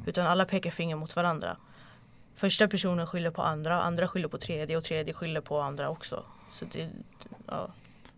Utan 0.06 0.28
alla 0.28 0.46
pekar 0.46 0.72
finger 0.72 0.96
mot 0.96 1.16
varandra. 1.16 1.58
Första 2.36 2.68
personen 2.68 3.08
skyller 3.08 3.32
på 3.32 3.42
andra, 3.42 3.82
andra 3.82 4.08
skyller 4.08 4.28
på 4.28 4.38
tredje 4.38 4.78
och 4.78 4.84
tredje 4.84 5.14
skyller 5.14 5.42
på 5.42 5.60
andra 5.60 5.90
också. 5.90 6.24
Så 6.52 6.66
det, 6.72 6.90
ja. 7.48 7.68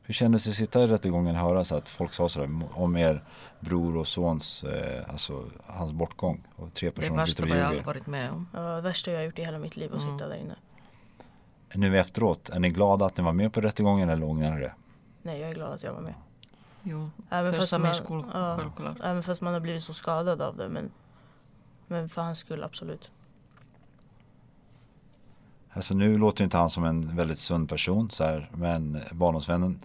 Hur 0.06 0.14
kändes 0.14 0.44
det 0.44 0.50
att 0.50 0.56
sitta 0.56 0.84
i 0.84 0.88
rättegången 0.88 1.36
och 1.36 1.42
höra 1.42 1.64
så 1.66 1.76
att 1.76 1.90
folk 1.90 2.14
sa 2.14 2.30
sådär 2.30 2.50
om 2.74 2.98
er 2.98 3.24
bror 3.60 3.98
och 3.98 4.08
sons, 4.08 4.64
eh, 4.64 5.10
alltså 5.10 5.44
hans 5.68 5.92
bortgång? 5.92 6.44
Och 6.56 6.74
tre 6.74 6.88
Det 6.90 6.96
personer 6.96 7.18
värsta 7.18 7.30
sitter 7.30 7.44
och 7.44 7.50
vad 7.50 7.58
jag 7.58 7.66
har 7.66 7.72
ljuger. 7.74 7.86
varit 7.86 8.08
med 8.08 8.32
om. 8.32 8.48
Ja, 8.54 8.60
det 8.60 8.82
värsta 8.82 9.12
jag 9.12 9.18
har 9.20 9.24
gjort 9.26 9.40
i 9.40 9.44
hela 9.46 9.58
mitt 9.60 9.76
liv 9.78 9.94
att 9.96 10.04
Mm. 10.04 10.18
sitta 10.18 10.28
där 10.30 10.36
inne. 10.36 10.56
Nu 11.76 12.00
efteråt, 12.00 12.50
är 12.50 12.60
ni 12.60 12.70
glada 12.70 13.06
att 13.06 13.18
ni 13.18 13.24
var 13.24 13.34
med 13.34 13.54
på 13.54 13.62
rättegången 13.62 14.10
eller 14.10 14.26
ångrar 14.26 14.52
ni 14.52 14.60
det? 14.62 14.74
Nej, 15.22 15.40
jag 15.40 15.50
är 15.50 15.54
glad 15.54 15.74
att 15.74 15.84
jag 15.84 15.94
var 15.94 16.02
med. 16.02 16.14
Jo, 16.84 17.10
Även 17.30 17.54
för 17.54 17.60
fast, 17.60 17.70
Samirs 17.70 17.86
man, 17.86 17.96
skull, 17.96 18.26
ja, 18.34 18.58
självklart. 18.58 18.98
även 19.04 19.24
fast 19.24 19.42
man 19.42 19.54
har 19.54 19.60
blivit 19.62 19.84
så 19.84 19.94
skadad 19.94 20.42
av 20.42 20.58
det. 20.58 20.70
Men, 20.70 20.92
men 21.88 22.10
för 22.10 22.22
hans 22.22 22.40
skull, 22.40 22.64
absolut. 22.64 23.12
Alltså 25.74 25.94
nu 25.94 26.18
låter 26.18 26.44
inte 26.44 26.58
han 26.58 26.70
som 26.70 26.84
en 26.86 27.16
väldigt 27.16 27.40
sund 27.40 27.70
person, 27.70 28.10
så 28.10 28.24
här, 28.24 28.50
men 28.54 29.02
barndomsvännen. 29.12 29.80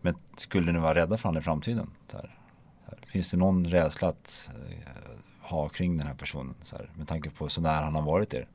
Men 0.00 0.14
skulle 0.36 0.72
ni 0.72 0.78
vara 0.78 0.94
rädda 0.94 1.18
för 1.18 1.28
honom 1.28 1.40
i 1.40 1.42
framtiden? 1.42 1.90
Så 2.10 2.16
här, 2.16 2.38
så 2.84 2.90
här, 2.90 2.98
finns 3.06 3.30
det 3.30 3.36
någon 3.36 3.64
rädsla 3.64 4.08
att 4.08 4.50
eh, 4.54 5.48
ha 5.48 5.68
kring 5.68 5.98
den 5.98 6.06
här 6.06 6.14
personen? 6.14 6.54
Så 6.62 6.76
här, 6.76 6.90
med 6.94 7.08
tanke 7.08 7.30
på 7.30 7.48
så 7.48 7.60
nära 7.60 7.84
han 7.84 7.94
har 7.94 8.02
varit 8.02 8.34
er. 8.34 8.48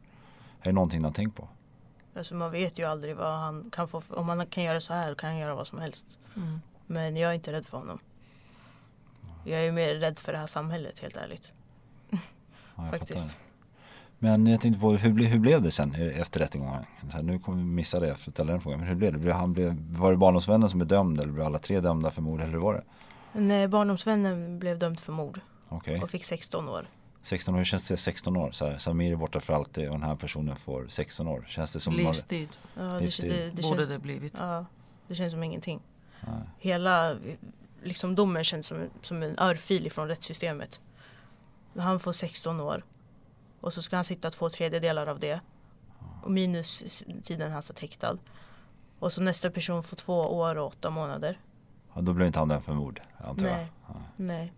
Är 0.61 0.65
det 0.65 0.71
någonting 0.71 0.99
ni 0.99 1.05
har 1.05 1.13
tänkt 1.13 1.36
på? 1.38 1.47
Alltså 2.16 2.36
man 2.36 2.51
vet 2.51 2.80
ju 2.80 2.86
aldrig 2.86 3.16
vad 3.16 3.39
han 3.39 3.70
kan 3.72 3.88
få. 3.88 4.01
Om 4.09 4.30
han 4.30 4.45
kan 4.45 4.64
göra 4.64 4.82
så 4.82 4.93
här 4.93 5.16
kan 5.16 5.30
han 5.30 5.39
göra 5.39 5.55
vad 5.55 5.68
som 5.68 5.80
helst. 5.80 6.20
Mm. 6.36 6.62
Men 6.88 7.18
jag 7.18 7.32
är 7.32 7.36
inte 7.36 7.51
rädd 7.51 7.66
för 7.66 7.78
honom. 7.78 7.99
Jag 9.45 9.66
är 9.66 9.72
mer 9.72 9.95
rädd 9.95 10.20
för 10.20 10.32
det 10.32 10.38
här 10.38 10.47
samhället 10.47 10.99
helt 10.99 11.18
ärligt. 11.18 11.51
Ja, 12.76 12.88
Faktiskt. 12.91 13.20
fattar. 13.20 13.36
Men 14.20 14.47
jag 14.47 14.62
tänkte 14.62 14.82
på, 14.82 14.91
hur, 14.91 15.14
ble, 15.14 15.26
hur 15.26 15.39
blev 15.39 15.62
det 15.62 15.72
sen 15.72 15.95
efter 15.95 16.39
rättegången? 16.39 16.86
Nu 17.22 17.39
kommer 17.39 17.57
vi 17.57 17.64
missa 17.64 17.99
det 17.99 18.16
för 18.16 18.30
att 18.30 18.36
ställa 18.36 18.51
den 18.51 18.62
frågan. 18.62 18.80
Men 18.80 18.89
hur 18.89 18.95
blev 18.95 19.14
det? 19.14 19.20
Blev, 19.20 19.34
han 19.34 19.53
blev, 19.53 19.76
var 19.97 20.12
det 20.12 20.18
barndomsvännen 20.18 20.70
som 20.70 20.82
är 20.82 20.86
dömd 20.86 21.20
eller 21.20 21.34
blev 21.34 21.45
alla 21.45 21.59
tre 21.59 21.80
dömda 21.80 22.12
för 22.12 22.22
mord? 22.22 22.41
Eller 22.41 22.51
hur 22.53 22.59
var 22.59 22.74
det? 22.74 22.84
Nej, 23.39 23.68
barndomsvännen 23.68 24.59
blev 24.59 24.80
dömd 24.80 24.99
för 24.99 25.14
mord 25.14 25.39
Okej. 25.70 26.01
och 26.03 26.09
fick 26.09 26.26
16 26.26 26.70
år. 26.70 26.88
16 27.22 27.53
år, 27.53 27.57
hur 27.57 27.65
känns 27.65 27.88
det 27.88 27.97
16 27.97 28.38
år? 28.38 28.51
Så 28.51 28.65
här, 28.65 28.78
Samir 28.78 29.11
är 29.11 29.15
borta 29.15 29.39
för 29.39 29.53
alltid 29.53 29.88
och 29.88 29.93
den 29.93 30.03
här 30.03 30.15
personen 30.15 30.55
får 30.55 30.88
16 30.88 31.28
år. 31.28 31.45
Känns 31.47 31.74
det 31.74 31.80
som 31.80 31.93
Livstid 31.93 32.49
Ja, 32.76 32.82
det, 32.84 32.99
Livstid. 32.99 33.32
det, 33.32 33.49
det, 33.49 33.61
borde 33.61 33.78
känns, 33.78 33.89
det 33.89 33.99
blivit. 33.99 34.34
ja, 34.38 34.65
det 35.07 35.15
känns 35.15 35.34
som 35.34 35.43
ingenting. 35.43 35.82
Nej. 36.22 36.41
Hela 36.57 37.17
liksom, 37.84 38.15
domen 38.15 38.43
känns 38.43 38.67
som, 38.67 38.89
som 39.01 39.24
en 39.24 39.39
örfil 39.39 39.91
från 39.91 40.07
rättssystemet. 40.07 40.82
Han 41.76 41.99
får 41.99 42.11
16 42.11 42.59
år 42.59 42.86
och 43.61 43.74
så 43.74 43.82
ska 43.82 43.95
han 43.95 44.05
sitta 44.05 44.30
två 44.30 44.49
tredjedelar 44.49 45.07
av 45.07 45.19
det. 45.19 45.39
Och 46.24 46.32
minus 46.32 47.03
tiden 47.24 47.51
han 47.51 47.61
satt 47.61 47.80
häktad. 47.80 48.17
Och 48.99 49.13
så 49.13 49.22
nästa 49.22 49.49
person 49.51 49.84
får 49.84 49.95
två 49.97 50.13
år 50.13 50.57
och 50.57 50.67
åtta 50.67 50.89
månader. 50.89 51.39
Ja, 51.93 52.01
då 52.01 52.13
blev 52.13 52.28
inte 52.28 52.39
han 52.39 52.49
dömd 52.49 52.63
för 52.63 52.74
mord 52.74 53.01
antar 53.17 53.47
jag. 53.47 53.57
Nej. 53.57 53.67
Nej. 54.15 54.53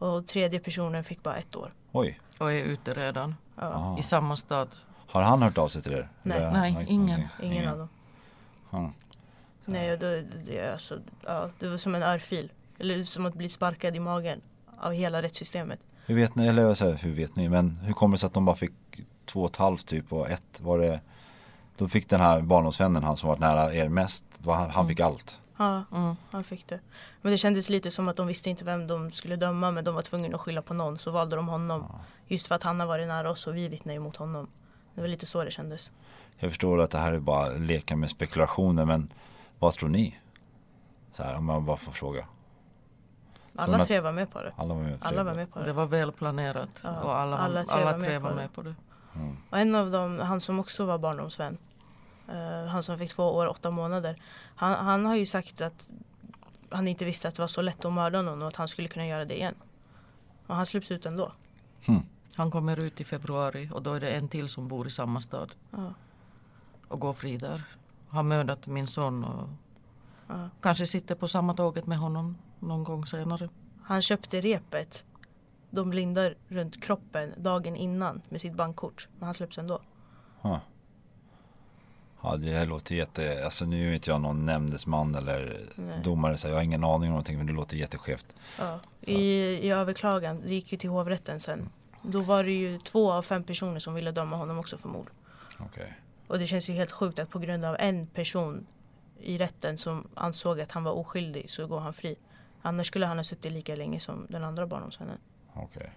Och 0.00 0.26
tredje 0.26 0.60
personen 0.60 1.04
fick 1.04 1.22
bara 1.22 1.36
ett 1.36 1.56
år. 1.56 1.72
Oj, 1.92 2.20
Och 2.38 2.52
är 2.52 2.64
ute 2.64 2.94
redan. 2.94 3.34
Ja. 3.56 3.96
I 3.98 4.02
samma 4.02 4.36
stad. 4.36 4.68
har 5.06 5.22
han 5.22 5.42
hört 5.42 5.58
av 5.58 5.68
sig 5.68 5.82
till 5.82 5.92
er? 5.92 6.08
Nej. 6.22 6.52
Nej, 6.52 6.86
ingen. 6.88 7.20
någonting? 7.20 7.52
Ingen 7.52 7.68
av 7.68 7.78
dem. 7.78 7.88
Ja. 8.70 8.92
Nej, 9.64 9.96
det, 9.96 10.22
det, 10.22 10.58
är 10.58 10.72
alltså, 10.72 10.98
ja, 11.26 11.50
det 11.58 11.68
var 11.68 11.76
som 11.76 11.94
en 11.94 12.02
örfil. 12.02 12.52
Eller 12.78 13.02
som 13.02 13.26
att 13.26 13.34
bli 13.34 13.48
sparkad 13.48 13.96
i 13.96 14.00
magen 14.00 14.40
av 14.80 14.92
hela 14.92 15.22
rättssystemet. 15.22 15.80
Hur 16.06 16.14
vet 16.14 16.34
ni, 16.34 16.46
eller 16.48 16.74
säger, 16.74 16.94
hur 16.94 17.12
vet 17.12 17.36
ni, 17.36 17.48
men 17.48 17.76
hur 17.76 17.92
kommer 17.92 18.16
det 18.16 18.18
sig 18.18 18.26
att 18.26 18.34
de 18.34 18.44
bara 18.44 18.56
fick 18.56 18.72
två 19.26 19.42
och 19.42 19.50
ett 19.50 19.56
halvt 19.56 19.86
typ 19.86 20.12
och 20.12 20.30
ett 20.30 20.60
var 20.60 20.78
det 20.78 21.00
Då 21.76 21.88
fick 21.88 22.08
den 22.08 22.20
här 22.20 22.40
barndomsvännen, 22.40 23.04
han 23.04 23.16
som 23.16 23.28
var 23.28 23.36
nära 23.36 23.74
er 23.74 23.88
mest, 23.88 24.24
han, 24.44 24.70
han 24.70 24.88
fick 24.88 25.00
allt. 25.00 25.40
Ja, 25.60 25.84
Mm. 25.92 26.16
han 26.30 26.44
fick 26.44 26.66
det. 26.68 26.80
Men 27.22 27.32
det 27.32 27.38
kändes 27.38 27.68
lite 27.70 27.90
som 27.90 28.08
att 28.08 28.16
de 28.16 28.26
visste 28.26 28.50
inte 28.50 28.64
vem 28.64 28.86
de 28.86 29.10
skulle 29.12 29.36
döma 29.36 29.70
men 29.70 29.84
de 29.84 29.94
var 29.94 30.02
tvungna 30.02 30.34
att 30.34 30.40
skylla 30.40 30.62
på 30.62 30.74
någon 30.74 30.98
så 30.98 31.10
valde 31.10 31.36
de 31.36 31.48
honom. 31.48 31.92
Just 32.26 32.46
för 32.48 32.54
att 32.54 32.62
han 32.62 32.80
har 32.80 32.86
varit 32.86 33.08
nära 33.08 33.30
oss 33.30 33.46
och 33.46 33.56
vi 33.56 33.68
vittnar 33.68 33.92
ju 33.92 33.98
mot 34.00 34.16
honom. 34.16 34.48
Det 34.94 35.00
var 35.00 35.08
lite 35.08 35.26
så 35.26 35.44
det 35.44 35.50
kändes. 35.50 35.90
Jag 36.38 36.50
förstår 36.50 36.80
att 36.80 36.90
det 36.90 36.98
här 36.98 37.12
är 37.12 37.18
bara 37.18 37.48
leka 37.48 37.96
med 37.96 38.10
spekulationer 38.10 38.84
men 38.84 39.12
vad 39.58 39.72
tror 39.74 39.88
ni? 39.88 40.18
Så 41.12 41.22
här, 41.22 41.36
om 41.36 41.44
man 41.44 41.64
bara 41.66 41.76
får 41.76 41.92
fråga. 41.92 42.24
Alla 43.56 43.78
att- 43.78 43.86
tre 43.86 44.00
var 44.00 44.12
med 44.12 44.30
på 44.32 44.42
det. 44.42 44.52
Alla 44.56 44.74
var 44.74 44.82
med. 44.82 44.98
Alla 45.02 45.24
var 45.24 45.34
med 45.34 45.52
på 45.52 45.58
Det 45.58 45.64
det. 45.64 45.72
var 45.72 45.86
väl 45.86 46.12
planerat. 46.12 46.80
Ja, 46.84 47.00
och 47.00 47.16
alla, 47.18 47.38
alla 47.38 47.60
alla 47.60 47.64
tre 47.64 47.74
tre, 47.74 47.84
var 47.84 47.98
med 47.98 48.20
var 48.22 48.30
på 48.30 48.36
med 48.36 48.44
det. 48.44 48.48
på 48.54 48.62
det. 48.62 48.74
Och 49.50 49.58
en 49.58 49.74
av 49.74 49.90
dem, 49.90 50.18
han 50.18 50.40
som 50.40 50.60
också 50.60 50.84
var 50.84 50.98
barndomsvän. 50.98 51.58
Eh, 52.30 52.66
han 52.66 52.82
som 52.82 52.98
fick 52.98 53.10
två 53.10 53.24
år 53.24 53.46
och 53.46 53.52
åtta 53.52 53.70
månader. 53.70 54.16
Han, 54.56 54.86
han 54.86 55.06
har 55.06 55.16
ju 55.16 55.26
sagt 55.26 55.60
att 55.60 55.88
han 56.70 56.88
inte 56.88 57.04
visste 57.04 57.28
att 57.28 57.34
det 57.34 57.42
var 57.42 57.48
så 57.48 57.62
lätt 57.62 57.84
att 57.84 57.92
mörda 57.92 58.22
någon 58.22 58.42
och 58.42 58.48
att 58.48 58.56
han 58.56 58.68
skulle 58.68 58.88
kunna 58.88 59.06
göra 59.06 59.24
det 59.24 59.36
igen. 59.36 59.54
Och 60.46 60.56
han 60.56 60.66
släpps 60.66 60.90
ut 60.90 61.06
ändå. 61.06 61.32
Han 62.34 62.50
kommer 62.50 62.84
ut 62.84 63.00
i 63.00 63.04
februari 63.04 63.70
och 63.72 63.82
då 63.82 63.92
är 63.92 64.00
det 64.00 64.10
en 64.10 64.28
till 64.28 64.48
som 64.48 64.68
bor 64.68 64.86
i 64.86 64.90
samma 64.90 65.20
stad. 65.20 65.54
Ja. 65.70 65.94
Och 66.88 67.00
går 67.00 67.12
fri 67.12 67.36
där. 67.36 67.62
Har 68.08 68.22
mördat 68.22 68.66
min 68.66 68.86
son 68.86 69.24
och 69.24 69.48
Ja. 70.28 70.48
kanske 70.60 70.86
sitter 70.86 71.14
på 71.14 71.28
samma 71.28 71.54
tåget 71.54 71.86
med 71.86 71.98
honom 71.98 72.36
någon 72.58 72.84
gång 72.84 73.06
senare. 73.06 73.48
Han 73.82 74.02
köpte 74.02 74.40
repet, 74.40 75.04
de 75.70 75.90
blindar 75.90 76.34
runt 76.48 76.82
kroppen 76.82 77.34
dagen 77.36 77.76
innan 77.76 78.22
med 78.28 78.40
sitt 78.40 78.54
bankkort. 78.54 79.08
Men 79.18 79.24
han 79.24 79.34
släpps 79.34 79.58
ändå. 79.58 79.80
Ja. 80.42 80.60
Ja 82.22 82.36
det 82.36 82.64
låter 82.64 82.94
jätte, 82.94 83.44
alltså 83.44 83.64
nu 83.64 83.88
är 83.88 83.94
inte 83.94 84.10
jag 84.10 84.20
någon 84.20 84.44
nämndesman 84.44 85.14
eller 85.14 85.60
Nej. 85.74 86.00
domare 86.04 86.36
så 86.36 86.48
jag 86.48 86.54
har 86.54 86.62
ingen 86.62 86.84
aning 86.84 87.02
om 87.02 87.08
någonting 87.08 87.38
men 87.38 87.46
det 87.46 87.52
låter 87.52 87.76
jätteskevt. 87.76 88.26
Ja. 88.58 88.80
I, 89.00 89.14
I 89.66 89.70
överklagan, 89.70 90.40
det 90.46 90.54
gick 90.54 90.72
ju 90.72 90.78
till 90.78 90.90
hovrätten 90.90 91.40
sen. 91.40 91.68
Då 92.02 92.20
var 92.20 92.44
det 92.44 92.52
ju 92.52 92.78
två 92.78 93.12
av 93.12 93.22
fem 93.22 93.44
personer 93.44 93.78
som 93.78 93.94
ville 93.94 94.12
döma 94.12 94.36
honom 94.36 94.58
också 94.58 94.78
för 94.78 94.88
mord. 94.88 95.10
Okej. 95.58 95.94
Och 96.26 96.38
det 96.38 96.46
känns 96.46 96.68
ju 96.68 96.72
helt 96.72 96.92
sjukt 96.92 97.18
att 97.18 97.30
på 97.30 97.38
grund 97.38 97.64
av 97.64 97.76
en 97.78 98.06
person 98.06 98.66
i 99.20 99.38
rätten 99.38 99.78
som 99.78 100.08
ansåg 100.14 100.60
att 100.60 100.72
han 100.72 100.84
var 100.84 100.92
oskyldig 100.92 101.50
så 101.50 101.66
går 101.66 101.80
han 101.80 101.92
fri. 101.92 102.16
Annars 102.62 102.86
skulle 102.86 103.06
han 103.06 103.16
ha 103.16 103.24
suttit 103.24 103.52
lika 103.52 103.76
länge 103.76 104.00
som 104.00 104.26
den 104.28 104.44
andra 104.44 104.66
barndomsvännen. 104.66 105.18
Okej. 105.54 105.90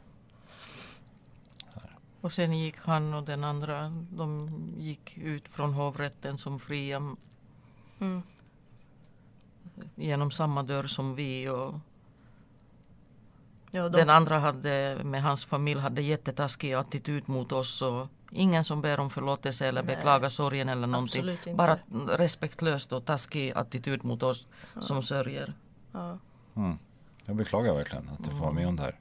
Och 2.23 2.31
sen 2.31 2.57
gick 2.59 2.75
han 2.79 3.13
och 3.13 3.23
den 3.23 3.43
andra, 3.43 3.89
de 4.11 4.49
gick 4.77 5.17
ut 5.17 5.47
från 5.49 5.73
hovrätten 5.73 6.37
som 6.37 6.59
fria 6.59 7.15
Mm. 7.99 8.21
genom 9.95 10.31
samma 10.31 10.63
dörr 10.63 10.83
som 10.83 11.15
vi. 11.15 11.49
Och 11.49 11.73
Ja, 13.71 13.89
de, 13.89 13.97
den 13.97 14.09
andra 14.09 14.39
hade 14.39 15.01
med 15.03 15.23
hans 15.23 15.45
familj 15.45 15.79
hade 15.81 16.01
jättetaskig 16.01 16.73
attityd 16.73 17.29
mot 17.29 17.51
oss. 17.51 17.81
Och 17.81 18.07
ingen 18.31 18.63
som 18.63 18.81
ber 18.81 18.99
om 18.99 19.09
förlåtelse 19.09 19.67
eller 19.67 19.83
Nej, 19.83 19.95
beklagar 19.95 20.29
sorgen 20.29 20.69
eller 20.69 20.87
någonting. 20.87 21.37
Bara 21.55 21.79
respektlöst 22.07 22.93
och 22.93 23.05
taskig 23.05 23.51
attityd 23.55 24.03
mot 24.05 24.23
oss 24.23 24.47
som 24.79 25.03
sörjer. 25.03 25.53
ja, 25.91 26.17
Mm. 26.55 26.77
Jag 27.25 27.35
beklagar 27.35 27.73
verkligen 27.73 28.09
att 28.09 28.23
du 28.23 28.29
får 28.29 28.37
vara 28.39 28.51
med 28.51 28.67
om 28.67 28.75
det 28.75 28.81
här. 28.83 28.99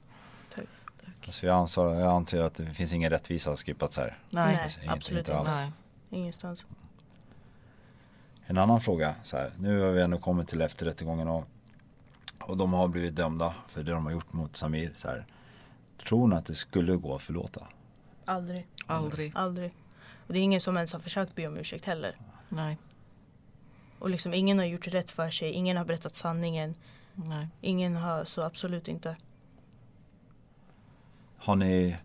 Tack. 1.25 1.33
Så 1.35 1.45
jag, 1.45 1.55
anser, 1.55 1.81
jag 1.83 2.11
anser 2.11 2.41
att 2.41 2.53
det 2.55 2.65
finns 2.65 2.93
ingen 2.93 3.09
rättvisa 3.09 3.49
har 3.49 3.57
skippats 3.57 3.97
här. 3.97 4.17
Nej, 4.29 4.55
Nej, 4.55 4.65
Inte- 4.81 4.91
absolut 4.91 5.19
inte 5.19 5.31
inte. 5.31 5.35
alls. 5.51 5.57
nej. 5.57 5.71
Ingenstans. 6.21 6.65
En 8.45 8.57
annan 8.57 8.81
fråga, 8.81 9.15
så 9.23 9.37
här, 9.37 9.51
nu 9.57 9.79
har 9.79 9.91
vi 9.91 10.01
ändå 10.01 10.17
kommit 10.17 10.47
till 10.47 10.61
efterrättegången 10.61 11.27
och, 11.27 11.47
och 12.39 12.57
de 12.57 12.73
har 12.73 12.87
blivit 12.87 13.15
dömda 13.15 13.55
för 13.67 13.83
det 13.83 13.91
de 13.91 14.05
har 14.05 14.11
gjort 14.13 14.33
mot 14.33 14.55
Samir. 14.55 14.91
Så 14.95 15.07
här, 15.07 15.25
tror 15.97 16.27
ni 16.27 16.35
att 16.35 16.45
det 16.45 16.55
skulle 16.55 16.95
gå 16.95 17.15
att 17.15 17.21
förlåta? 17.21 17.67
Aldrig. 18.25 18.67
aldrig. 18.85 19.31
Aldrig. 19.35 19.73
Och 20.27 20.33
det 20.33 20.39
är 20.39 20.43
ingen 20.43 20.61
som 20.61 20.77
ens 20.77 20.93
har 20.93 20.99
försökt 20.99 21.35
be 21.35 21.47
om 21.47 21.57
ursäkt 21.57 21.85
heller. 21.85 22.15
Nej, 22.49 22.77
Och 23.99 24.09
liksom 24.09 24.33
ingen 24.33 24.57
har 24.59 24.65
gjort 24.65 24.87
rätt 24.87 25.11
för 25.11 25.29
sig. 25.29 25.51
Ingen 25.51 25.77
har 25.77 25.85
berättat 25.85 26.15
sanningen. 26.15 26.75
nej. 27.13 27.47
Ingen 27.61 27.95
har, 27.95 28.23
så 28.25 28.41
absolut 28.41 28.87
inte. 28.87 29.15
Har 31.43 31.55
ni, 31.55 31.95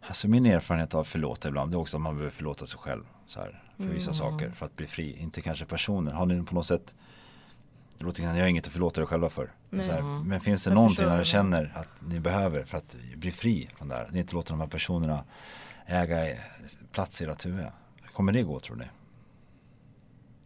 alltså 0.00 0.28
min 0.28 0.46
erfarenhet 0.46 0.94
av 0.94 1.04
förlåta 1.04 1.48
ibland 1.48 1.70
det 1.70 1.74
är 1.76 1.78
också 1.78 1.96
att 1.96 2.00
man 2.02 2.14
behöver 2.14 2.30
förlåta 2.30 2.66
sig 2.66 2.78
själv 2.78 3.04
så 3.26 3.40
här, 3.40 3.62
för 3.76 3.84
vissa 3.84 4.10
Mm. 4.10 4.14
saker 4.14 4.50
för 4.50 4.66
att 4.66 4.76
bli 4.76 4.86
fri. 4.86 5.16
Inte 5.18 5.42
kanske 5.42 5.64
personer. 5.64 6.12
Har 6.12 6.26
ni 6.26 6.42
på 6.44 6.54
något 6.54 6.66
sätt, 6.66 6.94
det 7.98 8.04
låter 8.04 8.32
ni 8.32 8.40
har 8.40 8.48
inget 8.48 8.66
att 8.66 8.72
förlåta 8.72 9.00
er 9.00 9.06
själva 9.06 9.28
för. 9.30 9.50
Så 9.82 9.92
här, 9.92 10.02
men 10.02 10.40
finns 10.40 10.64
det 10.64 10.70
Jag 10.70 10.74
någonting 10.74 11.06
när 11.06 11.18
ni 11.18 11.24
känner 11.24 11.72
att 11.74 11.88
ni 12.00 12.20
behöver 12.20 12.64
för 12.64 12.78
att 12.78 12.96
bli 13.16 13.30
fri 13.32 13.68
från 13.76 13.88
det 13.88 13.94
här? 13.94 14.08
Ni 14.12 14.18
inte 14.18 14.34
låter 14.34 14.50
de 14.50 14.60
här 14.60 14.66
personerna 14.68 15.24
äga 15.86 16.36
plats 16.92 17.22
i 17.22 17.24
ert 17.24 17.46
huvud. 17.46 17.66
Kommer 18.12 18.32
det 18.32 18.42
gå 18.42 18.60
tror 18.60 18.76
ni? 18.76 18.84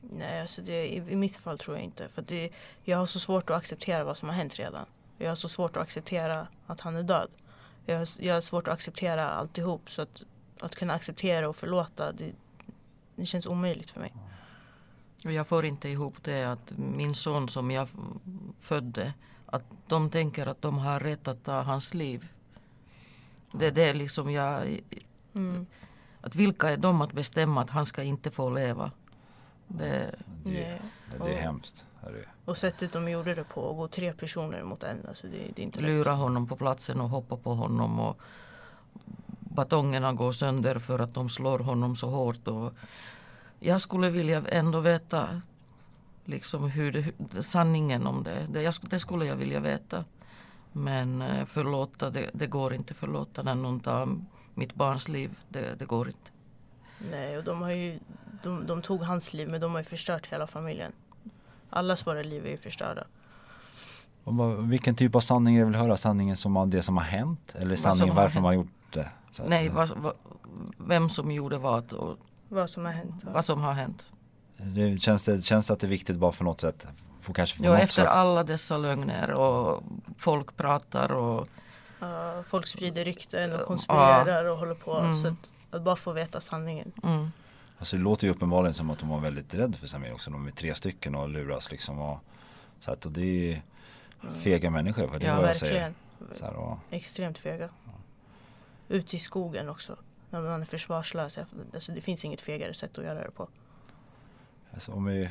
Nej, 0.00 0.40
alltså 0.40 0.62
det, 0.62 0.86
i, 0.86 0.96
i 0.96 1.16
mitt 1.16 1.36
fall 1.36 1.58
tror 1.58 1.76
jag 1.76 1.84
inte. 1.84 2.08
För 2.08 2.22
det, 2.22 2.50
jag 2.84 2.98
har 2.98 3.06
så 3.06 3.20
svårt 3.20 3.50
att 3.50 3.56
acceptera 3.56 4.04
vad 4.04 4.16
som 4.16 4.28
har 4.28 4.36
hänt 4.36 4.54
redan. 4.54 4.86
Jag 5.18 5.28
har 5.28 5.34
så 5.36 5.48
svårt 5.48 5.76
att 5.76 5.82
acceptera 5.82 6.46
att 6.66 6.80
han 6.80 6.96
är 6.96 7.02
död. 7.02 7.28
Jag 7.86 7.98
har, 7.98 8.08
jag 8.20 8.34
har 8.34 8.40
svårt 8.40 8.68
att 8.68 8.74
acceptera 8.74 9.30
alltihop. 9.30 9.90
Så 9.90 10.02
att, 10.02 10.22
att 10.60 10.76
kunna 10.76 10.94
acceptera 10.94 11.48
och 11.48 11.56
förlåta, 11.56 12.12
det, 12.12 12.32
det 13.16 13.26
känns 13.26 13.46
omöjligt 13.46 13.90
för 13.90 14.00
mig. 14.00 14.14
Och 15.24 15.32
jag 15.32 15.46
får 15.48 15.64
inte 15.64 15.88
ihop 15.88 16.14
det 16.22 16.44
att 16.44 16.72
min 16.76 17.14
son 17.14 17.48
som 17.48 17.70
jag 17.70 17.88
födde, 18.60 19.12
att 19.46 19.64
de 19.86 20.10
tänker 20.10 20.46
att 20.46 20.62
de 20.62 20.78
har 20.78 21.00
rätt 21.00 21.28
att 21.28 21.44
ta 21.44 21.62
hans 21.62 21.94
liv. 21.94 22.28
Det 23.52 23.66
är 23.66 23.70
det 23.72 23.94
liksom 23.94 24.30
jag, 24.30 24.80
Mm. 25.34 25.66
att 26.20 26.34
vilka 26.34 26.70
är 26.70 26.76
de 26.76 27.00
att 27.00 27.12
bestämma 27.12 27.60
att 27.62 27.70
han 27.70 27.86
ska 27.86 28.02
inte 28.02 28.30
få 28.30 28.50
leva? 28.50 28.90
Det, 29.66 30.14
Det, 30.44 30.80
det, 31.10 31.18
det 31.24 31.34
är 31.34 31.42
hemskt. 31.42 31.86
Och 32.44 32.56
sättet 32.56 32.92
de 32.92 33.08
gjorde 33.08 33.34
det 33.34 33.44
på, 33.44 33.70
att 33.70 33.76
gå 33.76 33.88
tre 33.88 34.12
personer 34.12 34.62
mot 34.62 34.82
en, 34.82 35.06
alltså 35.08 35.26
det, 35.26 35.38
det 35.38 35.62
är 35.62 35.64
inte 35.64 35.82
lura 35.82 36.10
rätt. 36.10 36.18
honom 36.18 36.46
på 36.46 36.56
platsen 36.56 37.00
och 37.00 37.08
hoppa 37.08 37.36
på 37.36 37.54
honom 37.54 38.00
och 38.00 38.20
batongerna 39.40 40.12
går 40.12 40.32
sönder 40.32 40.78
för 40.78 40.98
att 40.98 41.14
de 41.14 41.28
slår 41.28 41.58
honom 41.58 41.96
så 41.96 42.08
hårt. 42.08 42.48
Och 42.48 42.74
jag 43.60 43.80
skulle 43.80 44.10
vilja 44.10 44.42
ändå 44.48 44.80
veta 44.80 45.40
liksom 46.24 46.70
hur 46.70 46.92
det, 46.92 47.42
sanningen 47.42 48.06
om 48.06 48.22
det. 48.22 48.46
Det, 48.48 48.62
jag, 48.62 48.74
det 48.80 48.98
skulle 48.98 49.24
jag 49.24 49.36
vilja 49.36 49.60
veta. 49.60 50.04
Men 50.72 51.22
eh, 51.22 51.46
förlåta, 51.46 52.10
det, 52.10 52.30
det 52.32 52.46
går 52.46 52.74
inte 52.74 52.94
förlåta 52.94 53.42
när 53.42 53.54
någon 53.54 53.80
tar 53.80 54.08
mitt 54.54 54.74
barns 54.74 55.08
liv. 55.08 55.38
Det, 55.48 55.78
det 55.78 55.84
går 55.84 56.06
inte. 56.06 56.30
Nej, 57.10 57.38
och 57.38 57.44
de 57.44 57.62
har 57.62 57.70
ju, 57.70 57.98
de, 58.42 58.66
de 58.66 58.82
tog 58.82 59.02
hans 59.02 59.34
liv 59.34 59.48
men 59.50 59.60
de 59.60 59.70
har 59.70 59.78
ju 59.78 59.84
förstört 59.84 60.26
hela 60.26 60.46
familjen. 60.46 60.92
Allas 61.70 62.06
våra 62.06 62.22
liv 62.22 62.46
är 62.46 62.50
ju 62.50 62.56
förstörda. 62.56 63.04
Och 64.24 64.34
vad, 64.36 64.68
vilken 64.68 64.94
typ 64.94 65.14
av 65.14 65.20
sanning 65.20 65.64
vill 65.66 65.74
höra? 65.74 65.96
Sanningen 65.96 66.36
som 66.36 66.70
det 66.70 66.82
som 66.82 66.96
har 66.96 67.04
hänt? 67.04 67.54
Eller 67.58 67.76
sanningen 67.76 68.14
varför 68.14 68.40
man 68.40 68.44
har 68.44 68.52
hänt. 68.52 68.66
gjort 68.66 68.92
det? 68.94 69.10
Så 69.30 69.42
Nej, 69.48 69.68
vad, 69.68 69.88
vad, 69.96 70.12
vem 70.78 71.08
som 71.08 71.30
gjorde 71.32 71.58
vad 71.58 71.92
och 71.92 72.16
Vad 72.48 72.70
som 72.70 72.84
har 72.84 72.92
hänt. 72.92 73.24
vad 73.24 73.44
som 73.44 73.60
har 73.60 73.72
hänt. 73.72 74.10
Det 74.56 74.98
känns, 74.98 75.24
det, 75.24 75.42
känns 75.44 75.66
det 75.66 75.72
att 75.72 75.80
det 75.80 75.86
är 75.86 75.88
viktigt 75.88 76.16
bara 76.16 76.32
för 76.32 76.44
något 76.44 76.60
sätt? 76.60 76.86
Får 77.20 77.34
kanske 77.34 77.56
få 77.58 77.64
Ja, 77.64 77.70
något 77.70 77.80
efter 77.80 78.02
slags- 78.02 78.16
alla 78.16 78.42
dessa 78.44 78.76
lögner 78.78 79.30
och 79.30 79.82
folk 80.18 80.56
pratar 80.56 81.12
och 81.12 81.48
Ja, 82.00 82.42
folk 82.46 82.66
sprider 82.66 83.04
rykten 83.04 83.52
och 83.54 83.66
konspirerar 83.66 84.44
och 84.44 84.58
håller 84.58 84.74
på. 84.74 84.96
Mm. 84.98 85.14
Så 85.22 85.28
att, 85.28 85.34
att 85.70 85.82
bara 85.82 85.96
få 85.96 86.12
veta 86.12 86.40
sanningen. 86.40 86.92
mm, 87.04 87.32
Alltså 87.78 87.96
det 87.96 88.02
låter 88.02 88.26
ju 88.26 88.32
uppenbarligen 88.32 88.74
som 88.74 88.90
att 88.90 88.98
de 88.98 89.08
var 89.08 89.20
väldigt 89.20 89.54
rädda 89.54 89.76
för 89.78 89.86
Samir 89.86 90.12
också. 90.12 90.30
De 90.30 90.46
är 90.46 90.50
tre 90.50 90.74
stycken 90.74 91.14
och 91.14 91.28
luras 91.28 91.70
liksom. 91.70 91.98
Och, 91.98 92.18
så 92.80 92.90
att, 92.90 93.06
och 93.06 93.12
det 93.12 93.52
är 93.52 93.62
fega 94.32 94.70
människor 94.70 95.08
för 95.08 95.18
det 95.18 95.26
Ja, 95.26 95.34
jag 95.34 95.42
Verkligen. 95.42 95.94
säger. 96.28 96.42
Här, 96.42 96.56
och, 96.56 96.78
Extremt 96.90 97.38
fega. 97.38 97.68
Ute 98.88 99.16
i 99.16 99.18
skogen 99.18 99.68
också. 99.68 99.96
När 100.30 100.42
man 100.42 100.62
är 100.62 100.66
försvarslös. 100.66 101.38
Alltså, 101.74 101.92
det 101.92 102.00
finns 102.00 102.24
inget 102.24 102.40
fegare 102.40 102.74
sätt 102.74 102.98
att 102.98 103.04
göra 103.04 103.24
det 103.24 103.30
på. 103.30 103.48
alltså, 104.74 104.92
om 104.92 105.04
vi 105.04 105.30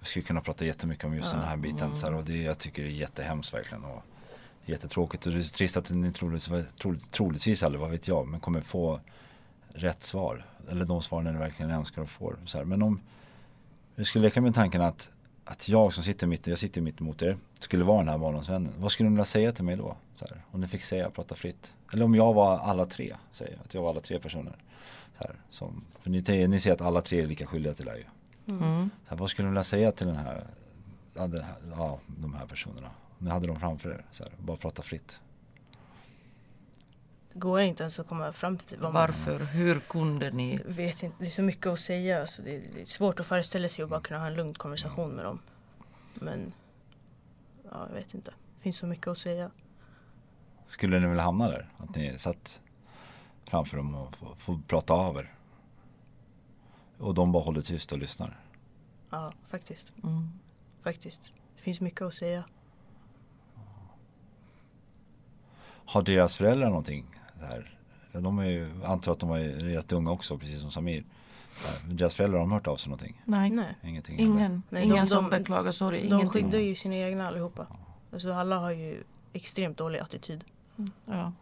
Vi 0.00 0.06
skulle 0.06 0.22
kunna 0.24 0.40
prata 0.40 0.64
jättemycket 0.64 1.04
om 1.04 1.14
just 1.16 1.32
den 1.32 1.42
här 1.42 1.56
biten 1.56 1.96
så 1.96 2.06
här, 2.06 2.14
och 2.14 2.24
det 2.24 2.42
jag 2.42 2.58
tycker 2.58 2.82
det 2.82 2.88
är 2.88 2.92
jättehemskt 2.92 3.54
verkligen. 3.54 3.84
Och 3.84 4.02
jättetråkigt 4.66 5.26
och 5.26 5.32
det 5.32 5.38
är 5.38 5.42
trist 5.42 5.76
att 5.76 5.90
ni 5.90 6.12
troligtvis, 6.12 6.66
troligt, 6.80 7.12
troligtvis 7.12 7.62
aldrig, 7.62 7.80
vad 7.80 7.90
vet 7.90 8.08
jag, 8.08 8.26
men 8.28 8.40
kommer 8.40 8.60
få 8.60 9.00
rätt 9.74 10.02
svar. 10.02 10.46
Eller 10.70 10.84
de 10.84 11.02
svaren 11.02 11.32
ni 11.32 11.38
verkligen 11.38 11.70
önskar 11.70 12.02
och 12.02 12.10
får. 12.10 12.36
Så 12.46 12.58
här. 12.58 12.64
Men 12.64 12.82
om 12.82 13.00
vi 13.94 14.04
skulle 14.04 14.24
leka 14.24 14.40
med 14.40 14.54
tanken 14.54 14.82
att, 14.82 15.10
att 15.44 15.68
jag 15.68 15.92
som 15.92 16.02
sitter 16.02 16.26
mitt, 16.26 16.46
jag 16.46 16.58
sitter 16.58 16.80
mitt 16.80 17.00
emot 17.00 17.22
er, 17.22 17.38
skulle 17.58 17.84
vara 17.84 17.98
den 17.98 18.08
här 18.08 18.18
barndomsvännen. 18.18 18.72
Vad 18.78 18.92
skulle 18.92 19.08
ni 19.08 19.14
vilja 19.14 19.24
säga 19.24 19.52
till 19.52 19.64
mig 19.64 19.76
då? 19.76 19.96
Så 20.14 20.26
här, 20.26 20.42
om 20.50 20.60
ni 20.60 20.68
fick 20.68 20.82
säga, 20.82 21.10
prata 21.10 21.34
fritt. 21.34 21.74
Eller 21.92 22.04
om 22.04 22.14
jag 22.14 22.34
var 22.34 22.58
alla 22.58 22.86
tre, 22.86 23.16
säger 23.32 23.58
att 23.64 23.74
jag 23.74 23.82
var 23.82 23.90
alla 23.90 24.00
tre 24.00 24.18
personer. 24.18 24.56
Så 25.18 25.24
här, 25.24 25.36
som, 25.50 25.84
för 26.00 26.10
ni, 26.10 26.48
ni 26.48 26.60
säger 26.60 26.76
att 26.76 26.82
alla 26.82 27.00
tre 27.00 27.22
är 27.22 27.26
lika 27.26 27.46
skyldiga 27.46 27.74
till 27.74 27.84
det 27.84 27.90
här 27.90 27.98
ju. 27.98 28.04
Mm. 28.46 28.90
Så 29.04 29.10
här, 29.10 29.16
vad 29.16 29.30
skulle 29.30 29.48
ni 29.48 29.50
vilja 29.50 29.64
säga 29.64 29.92
till 29.92 30.06
den 30.06 30.16
här, 30.16 30.46
ja, 31.14 31.26
den 31.26 31.42
här, 31.42 31.54
ja, 31.76 31.98
de 32.06 32.34
här 32.34 32.46
personerna? 32.46 32.90
Ni 33.18 33.30
hade 33.30 33.46
dem 33.46 33.60
framför 33.60 33.90
er, 33.90 34.04
så 34.12 34.22
här, 34.22 34.32
bara 34.38 34.56
prata 34.56 34.82
fritt. 34.82 35.20
Det 37.34 37.40
går 37.40 37.60
inte 37.60 37.82
ens 37.82 38.00
att 38.00 38.08
komma 38.08 38.32
fram 38.32 38.58
till 38.58 38.78
vad 38.78 38.92
man 38.92 39.02
Varför? 39.02 39.40
Hur 39.40 39.80
kunde 39.80 40.30
ni? 40.30 40.60
vet 40.64 41.02
inte. 41.02 41.16
Det 41.18 41.26
är 41.26 41.30
så 41.30 41.42
mycket 41.42 41.66
att 41.66 41.80
säga. 41.80 42.26
Så 42.26 42.42
det, 42.42 42.56
är, 42.56 42.62
det 42.74 42.80
är 42.80 42.84
svårt 42.84 43.20
att 43.20 43.26
föreställa 43.26 43.68
sig 43.68 43.84
att 43.84 43.90
bara 43.90 44.00
kunna 44.00 44.20
ha 44.20 44.26
en 44.26 44.34
lugn 44.34 44.54
konversation 44.54 45.10
med 45.10 45.24
dem. 45.24 45.38
Men 46.14 46.52
ja, 47.70 47.86
jag 47.88 47.94
vet 47.94 48.14
inte. 48.14 48.30
Det 48.30 48.62
finns 48.62 48.76
så 48.76 48.86
mycket 48.86 49.06
att 49.06 49.18
säga. 49.18 49.50
Skulle 50.66 51.00
ni 51.00 51.06
vilja 51.08 51.22
hamna 51.22 51.48
där? 51.50 51.68
Att 51.78 51.96
ni 51.96 52.18
satt 52.18 52.60
framför 53.44 53.76
dem 53.76 53.94
och 53.94 54.16
får, 54.16 54.34
får 54.34 54.58
prata 54.66 54.92
av 54.92 55.16
er? 55.16 55.34
Och 56.98 57.14
de 57.14 57.32
bara 57.32 57.42
håller 57.42 57.62
tyst 57.62 57.92
och 57.92 57.98
lyssnar? 57.98 58.40
Ja, 59.10 59.32
faktiskt. 59.48 59.92
Mm. 60.02 60.28
Faktiskt. 60.82 61.32
Det 61.56 61.62
finns 61.62 61.80
mycket 61.80 62.02
att 62.02 62.14
säga. 62.14 62.44
Har 65.86 66.02
deras 66.02 66.36
föräldrar 66.36 66.68
någonting? 66.68 67.06
Här? 67.44 67.78
De 68.12 68.38
är 68.38 68.44
ju, 68.44 68.84
antar 68.84 69.12
att 69.12 69.18
de 69.18 69.28
var 69.28 69.38
rätt 69.38 69.92
unga 69.92 70.10
också, 70.10 70.38
precis 70.38 70.60
som 70.60 70.70
Samir. 70.70 71.04
Men 71.86 71.96
Deras 71.96 72.14
föräldrar 72.14 72.38
har 72.38 72.46
de 72.46 72.52
hört 72.52 72.66
av 72.66 72.76
sig 72.76 72.90
någonting? 72.90 73.22
Nej, 73.24 73.50
Nej. 73.50 73.74
Ingenting? 73.82 74.18
ingen. 74.20 74.62
Nej, 74.68 74.84
ingen 74.84 74.96
de- 74.96 75.06
som 75.06 75.24
de- 75.24 75.30
beklagar 75.38 75.70
sorg. 75.70 75.98
De 76.00 76.06
Ingenting. 76.06 76.28
skyddar 76.30 76.58
ju 76.58 76.74
sina 76.74 76.94
egna 76.96 77.26
allihopa. 77.28 77.66
Alltså 78.12 78.32
alla 78.32 78.58
har 78.58 78.70
ju 78.70 79.02
extremt 79.32 79.76
dålig 79.78 79.98
attityd. 79.98 80.44
Ja. 81.06 81.32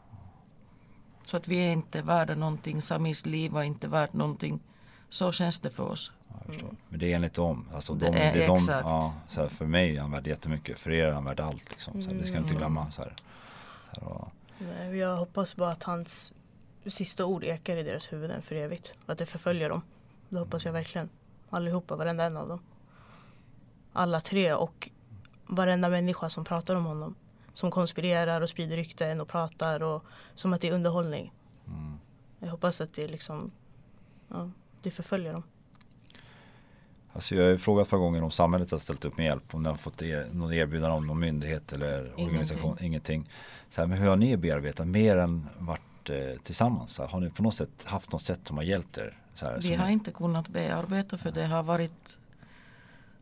Så 1.25 1.37
att 1.37 1.49
vi 1.49 1.57
är 1.59 1.73
inte 1.73 2.03
värda 2.03 2.35
någonting. 2.35 2.83
Samis 2.83 3.27
liv 3.27 3.53
var 3.53 3.63
inte 3.63 3.89
värt 3.89 4.13
någonting. 4.13 4.61
Så 5.09 5.33
känns 5.33 5.59
det 5.61 5.71
för 5.71 5.83
oss. 5.85 6.13
Ja, 6.29 6.35
jag 6.45 6.55
förstår. 6.55 6.71
Men 6.89 6.99
det 6.99 7.13
är 7.13 7.17
enligt 7.17 7.35
dem. 7.35 7.69
Alltså 7.75 7.95
Det 7.95 8.07
de, 8.07 8.17
är 8.17 8.33
det 8.33 8.45
är 8.45 8.49
de, 8.49 8.57
exakt. 8.57 8.85
ja, 8.87 9.15
så 9.29 9.41
här, 9.41 9.49
för 9.49 9.67
mig 9.67 9.97
är 9.97 10.01
han 10.01 10.11
värd 10.11 10.27
jättemycket. 10.27 10.79
För 10.79 10.91
er 10.91 11.05
är 11.07 11.13
han 11.13 11.25
värd 11.25 11.41
allt. 11.41 11.71
Liksom. 11.71 12.03
Så 12.03 12.11
här, 12.11 12.17
det 12.17 12.25
ska 12.25 12.35
jag 12.35 12.43
inte 12.43 12.51
Mm. 12.55 12.59
glömma. 12.61 12.91
Så 12.93 13.03
här. 13.03 13.15
Så 13.95 14.01
här, 14.01 14.09
och, 14.09 14.32
Men 14.69 14.99
Jag 14.99 15.17
hoppas 15.17 15.57
bara 15.57 15.71
att 15.71 15.83
hans 15.83 16.33
sista 16.87 17.27
ord 17.27 17.45
ekar 17.45 17.77
i 17.77 17.83
deras 17.83 18.13
huvuden 18.13 18.43
för 18.43 18.55
evigt. 18.57 18.95
Och 19.05 19.11
att 19.13 19.19
det 19.19 19.27
förföljer 19.27 19.69
dem. 19.69 19.83
Det 20.29 20.39
hoppas 20.39 20.65
jag 20.65 20.73
verkligen. 20.73 21.09
Allihopa, 21.51 21.97
varenda 21.97 22.25
en 22.25 22.37
av 22.37 22.49
dem. 22.49 22.63
Alla 23.93 24.21
tre 24.21 24.55
och 24.55 24.91
varenda 25.47 25.89
människa 25.89 26.31
som 26.31 26.45
pratar 26.45 26.77
om 26.77 26.85
honom. 26.85 27.15
Som 27.53 27.71
konspirerar 27.71 28.41
och 28.41 28.49
sprider 28.49 28.77
rykten 28.77 29.21
och 29.21 29.29
pratar 29.29 29.83
och 29.83 30.05
som 30.35 30.53
att 30.53 30.61
det 30.61 30.69
är 30.69 30.73
underhållning. 30.73 31.33
mm. 31.67 31.99
Jag 32.39 32.49
hoppas 32.49 32.81
att 32.81 32.95
det 32.95 33.09
liksom, 33.09 33.51
ja, 34.29 34.51
det 34.83 34.91
förföljer 34.91 35.33
dem. 35.33 35.43
Alltså 37.13 37.35
jag 37.35 37.43
har 37.43 37.51
ju 37.51 37.59
frågat 37.59 37.87
ett 37.87 37.91
par 37.91 37.99
gånger 37.99 38.23
om 38.23 38.31
samhället 38.31 38.71
har 38.71 38.79
ställt 38.79 39.05
upp 39.05 39.17
med 39.17 39.27
hjälp. 39.27 39.55
Om 39.55 39.63
ni 39.63 39.69
har 39.69 39.77
fått 39.77 40.03
er, 40.03 40.27
någon 40.33 40.53
erbjudande 40.53 40.97
om 40.97 41.07
någon 41.07 41.19
myndighet 41.21 41.73
eller 41.73 42.21
organisation. 42.21 42.77
Ingenting. 42.81 43.29
Så 43.71 43.81
här, 43.81 43.89
men 43.89 43.99
hur 43.99 44.09
har 44.09 44.17
ni 44.17 44.37
bearbetat 44.37 44.87
mer 44.89 45.17
än 45.17 45.47
varit 45.59 46.11
eh, 46.11 46.41
tillsammans? 46.43 46.93
Så 46.95 47.03
här, 47.03 47.09
har 47.11 47.21
ni 47.21 47.31
på 47.31 47.43
något 47.43 47.55
sätt 47.55 47.85
haft 47.85 48.13
något 48.13 48.23
sätt 48.23 48.41
som 48.45 48.57
har 48.57 48.65
hjälpt 48.65 48.99
er? 48.99 49.19
Så 49.35 49.47
här, 49.47 49.59
Vi 49.61 49.75
har 49.75 49.87
ni- 49.87 49.93
inte 49.93 50.11
kunnat 50.11 50.49
bearbeta 50.49 51.19
för 51.19 51.31
det 51.33 51.47
har 51.47 51.63
varit 51.63 52.19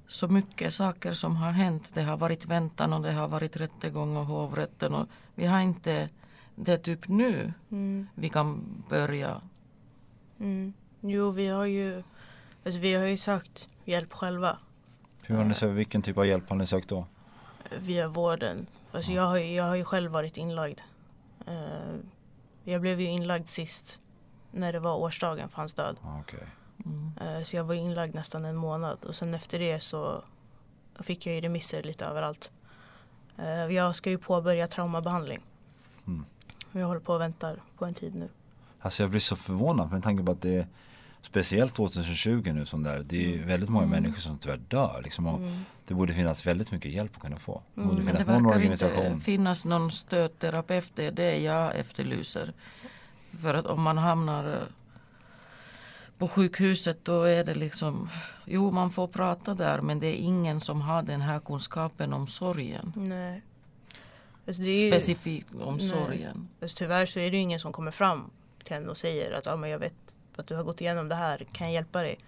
så 0.09 0.28
mycket 0.28 0.74
saker 0.74 1.12
som 1.12 1.36
har 1.36 1.51
hänt. 1.51 1.91
Det 1.95 2.03
har 2.03 2.16
varit 2.16 2.47
väntan 2.47 2.93
och 2.93 3.03
det 3.03 3.12
har 3.12 3.28
varit 3.28 3.57
rättegång 3.57 4.16
och 4.16 4.26
hovrätten. 4.26 4.95
Och 4.95 5.09
vi 5.34 5.47
har 5.47 5.61
inte, 5.61 6.09
det 6.55 6.72
är 6.72 6.78
typ 6.78 7.09
nu 7.09 7.53
Mm. 7.70 8.07
vi 8.14 8.28
kan 8.28 8.64
börja. 8.88 9.41
Mm. 10.41 10.72
Jo, 11.01 11.30
vi 11.30 11.47
har 11.49 11.64
ju, 11.66 12.03
alltså 12.65 12.81
vi 12.81 12.95
har 12.95 13.05
ju 13.07 13.17
sökt 13.17 13.69
hjälp 13.85 14.13
själva. 14.13 14.59
Hur 15.23 15.37
har 15.37 15.45
ni 15.45 15.55
sökt, 15.55 15.73
vilken 15.73 16.03
typ 16.03 16.19
av 16.19 16.27
hjälp 16.27 16.49
har 16.49 16.57
ni 16.57 16.67
sökt 16.67 16.89
då? 16.89 17.07
via 17.79 18.09
vården. 18.09 18.67
Alltså 18.93 19.13
jag, 19.13 19.23
har, 19.23 19.37
ju- 19.39 19.55
jag 19.55 19.65
har 19.65 19.75
ju 19.77 19.85
själv 19.85 20.11
varit 20.11 20.37
inlagd. 20.37 20.81
Eh, 21.47 21.97
jag 22.65 22.81
blev 22.81 23.01
ju 23.01 23.07
inlagd 23.07 23.47
sist 23.49 23.99
när 24.51 24.73
det 24.73 24.79
var 24.81 24.97
årsdagen 24.97 25.49
för 25.49 25.57
hans 25.57 25.75
död. 25.75 25.97
Ah, 26.03 26.21
okej. 26.21 26.47
Mm. 26.85 27.13
Eh, 27.21 27.43
så 27.43 27.57
jag 27.57 27.65
var 27.65 27.75
inlagd 27.75 28.15
nästan 28.15 28.45
en 28.45 28.57
månad 28.57 29.05
och 29.05 29.15
sen 29.17 29.35
efter 29.35 29.59
det 29.59 29.81
så 29.81 30.23
fick 31.01 31.27
jag 31.27 31.35
ju 31.35 31.41
remisser 31.41 31.83
lite 31.83 32.05
överallt. 32.05 32.51
Eh, 33.39 33.49
jag 33.49 33.97
ska 33.97 34.11
ju 34.11 34.19
påbörja 34.19 34.69
traumabehandling. 34.69 35.41
Mm. 36.07 36.25
Jag 36.73 36.87
håller 36.87 37.01
på 37.01 37.15
och 37.15 37.21
väntar 37.21 37.61
på 37.79 37.85
en 37.85 37.95
tid 37.95 38.15
nu. 38.15 38.29
Alltså 38.81 39.03
jag 39.03 39.11
blir 39.11 39.21
så 39.21 39.37
förvånad 39.37 39.93
med 39.93 40.03
tanke 40.03 40.25
på 40.25 40.33
att 40.33 40.41
det 40.43 40.55
är 40.57 40.67
Speciellt 41.23 41.75
2020 41.75 42.53
nu 42.55 42.66
som 42.66 42.83
där. 42.83 43.03
Det 43.07 43.16
är 43.25 43.29
ju 43.29 43.43
väldigt 43.45 43.68
många 43.71 43.87
människor 43.87 44.21
som 44.21 44.39
tyvärr 44.39 44.57
dör. 44.57 45.01
Liksom, 45.05 45.27
och 45.27 45.41
Det 45.87 45.95
borde 45.95 46.14
finnas 46.14 46.47
väldigt 46.47 46.73
mycket 46.73 46.93
hjälp 46.93 47.12
att 47.16 47.23
kunna 47.23 47.37
få. 47.37 47.62
Det 47.75 47.81
borde 47.81 47.97
Men 47.97 48.07
finnas 48.07 48.25
det 48.27 48.33
någon 48.33 48.47
organisation. 48.47 49.07
inte 49.07 49.25
finnas 49.25 49.64
någon 49.64 49.91
stödterapeut. 49.93 50.93
Det 50.95 51.05
är 51.07 51.11
det 51.11 51.39
jag 51.39 51.77
efterlyser. 51.77 52.53
För 53.43 53.55
att 53.55 53.66
om 53.66 53.83
man 53.83 53.99
hamnar 53.99 54.53
eh, 54.55 54.62
på 56.18 56.29
sjukhuset 56.29 57.05
då 57.05 57.23
är 57.23 57.45
det 57.45 57.55
liksom 57.55 58.11
Jo 58.45 58.71
man 58.71 58.91
får 58.91 59.09
prata 59.09 59.55
där 59.55 59.81
men 59.81 60.01
det 60.01 60.07
är 60.07 60.14
ingen 60.16 60.61
som 60.61 60.81
har 60.81 61.03
den 61.03 61.21
här 61.21 61.39
kunskapen 61.41 62.12
om 62.12 62.27
sorgen. 62.27 62.93
Nej. 62.97 63.43
Alltså 64.47 64.62
det 64.62 64.68
är 64.71 64.85
ju, 64.85 64.91
Specifikt 64.91 65.55
om 65.61 65.77
Nej. 65.77 65.89
sorgen. 65.89 66.49
alltså 66.62 66.77
tyvärr 66.79 67.07
så 67.07 67.18
är 67.21 67.31
det 67.31 67.37
ingen 67.37 67.61
som 67.61 67.73
kommer 67.73 67.91
fram 67.91 68.31
till 68.64 68.77
en 68.77 68.89
och 68.89 68.97
säger 68.97 69.33
att 69.33 69.47
ah, 69.47 69.57
men 69.57 69.71
jag 69.71 69.79
vet 69.79 70.10
att 70.41 70.47
du 70.47 70.57
har 70.57 70.62
gått 70.64 70.80
igenom 70.80 71.09
det 71.09 71.14
här, 71.14 71.47
kan 71.53 71.66
jag 71.66 71.74
hjälpa 71.74 72.03
dig? 72.03 72.18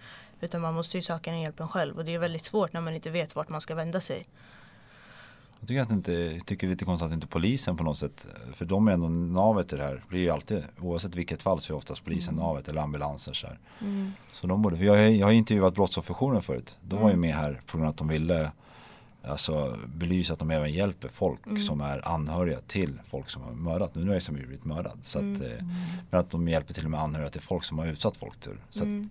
Utan 0.41 0.61
man 0.61 0.73
måste 0.73 0.97
ju 0.97 1.01
söka 1.01 1.31
den 1.31 1.39
hjälpen 1.41 1.67
själv 1.67 1.97
och 1.97 2.05
det 2.05 2.13
är 2.15 2.19
väldigt 2.19 2.45
svårt 2.45 2.73
när 2.73 2.81
man 2.81 2.93
inte 2.93 3.09
vet 3.09 3.35
vart 3.35 3.49
man 3.49 3.61
ska 3.61 3.75
vända 3.75 4.01
sig. 4.01 4.25
Jag 5.59 5.67
tycker, 5.67 5.81
att 5.81 5.89
inte, 5.91 6.13
jag 6.13 6.45
tycker 6.45 6.67
det 6.67 6.71
är 6.71 6.73
lite 6.73 6.85
konstigt 6.85 7.07
att 7.07 7.13
inte 7.13 7.27
polisen 7.27 7.77
på 7.77 7.83
något 7.83 7.97
sätt, 7.97 8.27
för 8.53 8.65
de 8.65 8.87
är 8.87 8.91
ändå 8.91 9.07
navet 9.09 9.73
i 9.73 9.75
det 9.75 9.83
här. 9.83 10.03
Blir 10.07 10.19
ju 10.19 10.29
alltid, 10.29 10.63
oavsett 10.79 11.15
vilket 11.15 11.43
fall 11.43 11.61
så 11.61 11.73
är 11.73 11.77
oftast 11.77 12.03
polisen 12.05 12.35
navet 12.35 12.67
eller 12.69 12.81
ambulanser 12.81 13.33
så 13.33 13.47
här. 13.47 13.59
Så 14.33 14.47
de 14.47 14.61
borde, 14.61 14.85
jag, 14.85 14.93
har- 14.93 14.99
jag 15.01 15.27
har 15.27 15.31
intervjuat 15.33 15.73
brottsofferjouren 15.75 16.41
förut. 16.41 16.77
De 16.81 16.99
var 17.01 17.09
ju 17.09 17.15
med 17.15 17.35
här 17.35 17.61
på 17.67 17.77
grund 17.77 17.85
av 17.87 17.89
att 17.91 17.97
de 17.97 18.07
ville 18.07 18.51
alltså, 19.23 19.79
belysa 19.85 20.33
att 20.33 20.39
de 20.39 20.51
även 20.51 20.73
hjälper 20.73 21.07
folk 21.07 21.61
som 21.61 21.81
är 21.81 22.07
anhöriga 22.07 22.59
till 22.59 22.99
folk 23.07 23.29
som 23.29 23.41
har 23.41 23.51
mördat. 23.51 23.95
Nu 23.95 24.07
har 24.07 24.13
jag 24.13 24.23
som 24.23 24.35
blivit 24.35 24.65
mördad. 24.65 24.99
Så 25.03 25.19
att, 25.19 25.23
eh, 25.23 25.65
Men 26.09 26.19
att 26.19 26.31
de 26.31 26.47
hjälper 26.47 26.73
till 26.73 26.85
och 26.85 26.91
med 26.91 26.99
anhöriga 26.99 27.29
till 27.29 27.41
folk 27.41 27.63
som 27.63 27.79
har 27.79 27.85
utsatt 27.85 28.17
folk. 28.17 28.39
Till. 28.39 28.57
Så 28.71 28.83
att, 28.83 29.09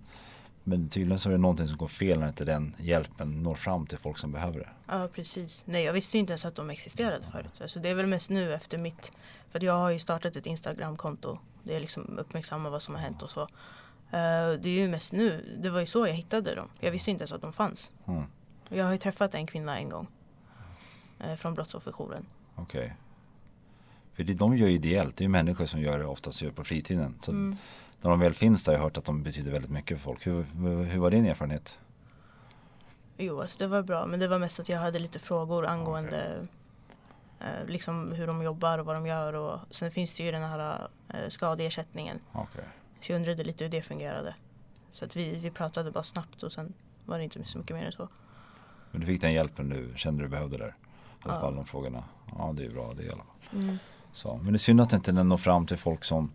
men 0.63 0.89
tydligen 0.89 1.19
så 1.19 1.29
är 1.29 1.31
det 1.31 1.37
någonting 1.37 1.67
som 1.67 1.77
går 1.77 1.87
fel 1.87 2.19
när 2.19 2.27
inte 2.27 2.45
den 2.45 2.75
hjälpen 2.79 3.43
når 3.43 3.55
fram 3.55 3.87
till 3.87 3.97
folk 3.97 4.17
som 4.17 4.31
behöver 4.31 4.59
det. 4.59 4.69
Ja 4.87 5.07
precis. 5.13 5.63
Nej 5.65 5.83
jag 5.83 5.93
visste 5.93 6.17
ju 6.17 6.19
inte 6.19 6.31
ens 6.31 6.45
att 6.45 6.55
de 6.55 6.69
existerade 6.69 7.23
förut. 7.31 7.61
Alltså, 7.61 7.79
det 7.79 7.89
är 7.89 7.95
väl 7.95 8.07
mest 8.07 8.29
nu 8.29 8.53
efter 8.53 8.77
mitt, 8.77 9.11
för 9.49 9.63
jag 9.63 9.73
har 9.73 9.89
ju 9.89 9.99
startat 9.99 10.35
ett 10.35 10.45
Instagramkonto. 10.45 11.39
Det 11.63 11.75
är 11.75 11.79
liksom 11.79 12.19
uppmärksamma 12.19 12.69
vad 12.69 12.81
som 12.81 12.95
har 12.95 13.01
hänt 13.01 13.21
och 13.21 13.29
så. 13.29 13.41
Eh, 13.41 13.47
det 14.59 14.69
är 14.69 14.79
ju 14.79 14.87
mest 14.87 15.11
nu, 15.11 15.57
det 15.61 15.69
var 15.69 15.79
ju 15.79 15.85
så 15.85 16.07
jag 16.07 16.13
hittade 16.13 16.55
dem. 16.55 16.67
Jag 16.79 16.91
visste 16.91 17.11
inte 17.11 17.21
ens 17.21 17.31
att 17.33 17.41
de 17.41 17.53
fanns. 17.53 17.91
Mm. 18.07 18.23
Jag 18.73 18.85
har 18.85 18.91
ju 18.91 18.97
träffat 18.97 19.35
en 19.35 19.47
kvinna 19.47 19.77
en 19.79 19.89
gång. 19.89 20.07
eh, 21.19 21.35
Från 21.35 21.53
brottsofferjouren. 21.53 22.25
Okej. 22.55 22.93
För 24.13 24.23
det, 24.23 24.33
de 24.33 24.57
gör 24.57 24.67
ju 24.67 24.73
ideellt, 24.73 25.17
det 25.17 25.21
är 25.21 25.25
ju 25.25 25.29
människor 25.29 25.65
som 25.65 25.81
gör 25.81 25.99
det 25.99 26.05
oftast 26.05 26.41
gör 26.41 26.51
på 26.51 26.63
fritiden. 26.63 27.15
Så 27.21 27.31
Mm. 27.31 27.55
när 28.01 28.09
de 28.09 28.19
väl 28.19 28.33
finns 28.33 28.63
där 28.63 28.71
har 28.71 28.77
jag 28.77 28.83
hört 28.83 28.97
att 28.97 29.05
de 29.05 29.23
betyder 29.23 29.51
väldigt 29.51 29.71
mycket 29.71 29.97
för 29.97 30.03
folk. 30.03 30.27
Hur, 30.27 30.43
hur, 30.83 30.99
var 30.99 31.11
din 31.11 31.25
erfarenhet? 31.25 31.79
Jo, 33.17 33.41
alltså 33.41 33.57
det 33.59 33.67
var 33.67 33.81
bra. 33.81 34.05
Men 34.05 34.19
det 34.19 34.27
var 34.27 34.39
mest 34.39 34.59
att 34.59 34.69
jag 34.69 34.79
hade 34.79 34.99
lite 34.99 35.19
frågor 35.19 35.65
angående 35.65 36.47
eh, 37.39 37.65
liksom 37.67 38.11
hur 38.11 38.27
de 38.27 38.41
jobbar 38.43 38.77
och 38.79 38.85
vad 38.85 38.95
de 38.95 39.05
gör. 39.05 39.33
Och 39.33 39.59
sen 39.69 39.91
finns 39.91 40.13
det 40.13 40.23
ju 40.23 40.31
den 40.31 40.41
här 40.43 40.87
eh, 41.09 41.29
skadeersättningen. 41.29 42.19
Okej. 42.31 42.63
Så 43.01 43.11
jag 43.11 43.15
undrade 43.19 43.43
lite 43.43 43.63
hur 43.63 43.71
det 43.71 43.81
fungerade. 43.81 44.35
Så 44.91 45.05
att 45.05 45.15
vi, 45.15 45.35
vi 45.35 45.51
pratade 45.51 45.91
bara 45.91 46.03
snabbt 46.03 46.43
och 46.43 46.51
sen 46.51 46.73
var 47.05 47.17
det 47.17 47.23
inte 47.23 47.43
så 47.43 47.57
mycket 47.57 47.75
mer 47.75 47.85
än 47.85 47.91
så. 47.91 48.09
Men 48.93 49.01
du 49.01 49.07
fick 49.07 49.21
den 49.21 49.33
hjälpen 49.33 49.69
du 49.69 49.93
kände 49.95 50.23
du 50.23 50.29
behövde 50.29 50.57
där? 50.57 50.67
I 50.67 50.71
alla 51.23 51.33
Ja. 51.35 51.39
fall 51.41 51.55
de 51.55 51.65
frågorna. 51.65 52.03
Ja 52.37 52.53
det 52.57 52.65
är 52.65 52.69
bra 52.69 52.93
det 52.97 53.03
i 53.03 53.09
alla 53.09 53.23
fall. 53.23 53.59
Mm. 53.59 53.77
Så, 54.13 54.37
men 54.37 54.53
det 54.53 54.57
är 54.57 54.59
synd 54.59 54.81
att 54.81 54.93
inte 54.93 55.11
den 55.11 55.27
når 55.27 55.37
fram 55.37 55.65
till 55.65 55.77
folk 55.77 56.03
som 56.03 56.31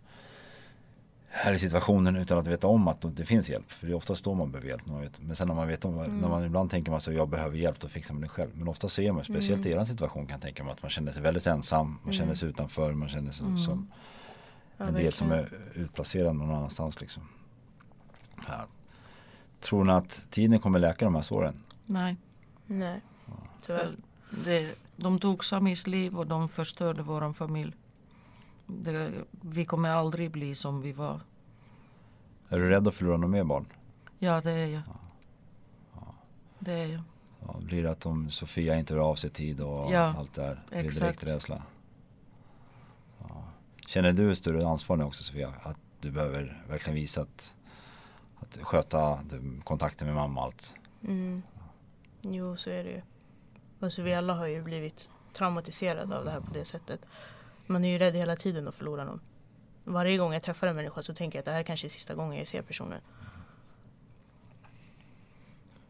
här 1.31 1.53
i 1.53 1.59
situationen 1.59 2.15
utan 2.15 2.37
att 2.37 2.47
veta 2.47 2.67
om 2.67 2.87
att 2.87 2.97
det 3.15 3.25
finns 3.25 3.49
hjälp. 3.49 3.71
För 3.71 3.87
det 3.87 3.93
är 3.93 3.95
oftast 3.95 4.23
då 4.23 4.33
man 4.33 4.51
behöver 4.51 4.69
hjälp. 4.69 4.85
Man 4.87 5.01
vet. 5.01 5.11
Men 5.21 5.35
sen 5.35 5.47
när 5.47 5.55
man 5.55 5.67
vet 5.67 5.85
om, 5.85 5.99
Mm. 5.99 6.17
när 6.17 6.29
man 6.29 6.43
ibland 6.45 6.71
tänker 6.71 6.91
man 6.91 7.01
så 7.01 7.11
jag 7.11 7.29
behöver 7.29 7.57
hjälp, 7.57 7.79
då 7.79 7.87
fixar 7.87 8.13
man 8.13 8.21
det 8.21 8.27
själv. 8.29 8.49
Men 8.53 8.67
ofta 8.67 8.89
ser 8.89 9.11
man, 9.11 9.23
speciellt 9.23 9.65
Mm. 9.65 9.77
i 9.77 9.81
er 9.81 9.85
situation 9.85 10.25
kan 10.25 10.33
jag 10.33 10.41
tänka 10.41 10.63
mig 10.63 10.73
att 10.73 10.81
man 10.81 10.89
känner 10.91 11.11
sig 11.11 11.23
väldigt 11.23 11.47
ensam. 11.47 11.99
Man 12.03 12.13
känner 12.13 12.33
sig 12.33 12.49
utanför, 12.49 12.93
man 12.93 13.09
känner 13.09 13.31
sig 13.31 13.45
som 13.57 13.73
Mm. 13.73 13.87
Ja, 14.77 14.85
en 14.85 14.93
del 14.93 15.13
som 15.13 15.31
är 15.31 15.49
utplacerad 15.73 16.35
någon 16.35 16.51
annanstans 16.51 17.01
liksom. 17.01 17.23
Ja. 18.47 18.65
Tror 19.59 19.83
ni 19.83 19.91
att 19.91 20.25
tiden 20.29 20.59
kommer 20.59 20.79
läka 20.79 21.05
de 21.05 21.15
här 21.15 21.21
såren? 21.21 21.53
Nej. 21.85 22.15
Nej, 22.71 23.01
tyvärr. 23.65 23.93
För 24.29 24.37
det, 24.45 24.79
de 24.95 25.19
tog 25.19 25.45
Samis 25.45 25.87
liv 25.87 26.17
och 26.17 26.27
de 26.27 26.49
förstörde 26.49 27.03
vår 27.03 27.33
familj. 27.33 27.73
Det, 28.67 29.11
vi 29.31 29.65
kommer 29.65 29.89
aldrig 29.89 30.31
bli 30.31 30.55
som 30.55 30.81
vi 30.81 30.91
var. 30.91 31.21
Är 32.49 32.59
du 32.59 32.69
rädd 32.69 32.87
att 32.87 32.95
förlora 32.95 33.17
några 33.17 33.31
mer 33.31 33.43
barn? 33.43 33.65
Ja, 34.19 34.41
det 34.41 34.51
är 34.51 34.67
jag. 34.67 34.81
Det 36.59 36.71
är 36.73 36.87
jag. 36.87 37.01
Ja, 37.47 37.55
blir 37.61 37.83
det 37.83 37.91
att 37.91 38.05
om 38.05 38.31
Sofia 38.31 38.75
inte 38.75 38.93
hör 38.93 39.01
av 39.01 39.15
sig 39.15 39.29
tid 39.29 39.61
och 39.61 39.91
Ja, 39.93 40.15
allt 40.17 40.33
det 40.33 40.41
där? 40.41 40.63
Det 40.69 40.75
exakt. 40.75 40.99
direkt 40.99 41.23
rädsla? 41.23 41.63
Ja. 43.19 43.43
Känner 43.87 44.13
du 44.13 44.35
större 44.35 44.67
ansvar 44.67 44.97
nu 44.97 45.03
också 45.03 45.23
Sofia? 45.23 45.53
Att 45.63 45.77
du 46.01 46.11
behöver 46.11 46.63
verkligen 46.69 46.95
visa 46.95 47.21
att, 47.21 47.53
att 48.39 48.57
sköta 48.61 49.19
kontakten 49.63 50.07
med 50.07 50.15
mamma 50.15 50.39
och 50.41 50.45
allt? 50.45 50.73
Mm. 51.07 51.41
Jo, 52.21 52.55
så 52.57 52.69
är 52.69 52.83
det 52.83 52.89
ju. 52.89 53.01
Alltså, 53.79 54.01
vi 54.01 54.13
alla 54.13 54.33
har 54.33 54.47
ju 54.47 54.61
blivit 54.61 55.09
traumatiserade 55.33 56.17
av 56.17 56.25
det 56.25 56.31
här 56.31 56.39
på 56.39 56.53
det 56.53 56.65
sättet. 56.65 57.05
Man 57.67 57.85
är 57.85 57.89
ju 57.89 57.97
rädd 57.97 58.15
hela 58.15 58.35
tiden 58.35 58.67
att 58.67 58.75
förlora 58.75 59.03
någon. 59.03 59.21
Varje 59.83 60.17
gång 60.17 60.33
jag 60.33 60.43
träffar 60.43 60.67
en 60.67 60.75
människa 60.75 61.01
så 61.03 61.13
tänker 61.13 61.37
jag 61.37 61.41
att 61.41 61.45
det 61.45 61.51
här 61.51 61.63
kanske 61.63 61.87
är 61.87 61.89
sista 61.89 62.15
gången 62.15 62.37
jag 62.37 62.47
ser 62.47 62.61
personen. 62.61 63.01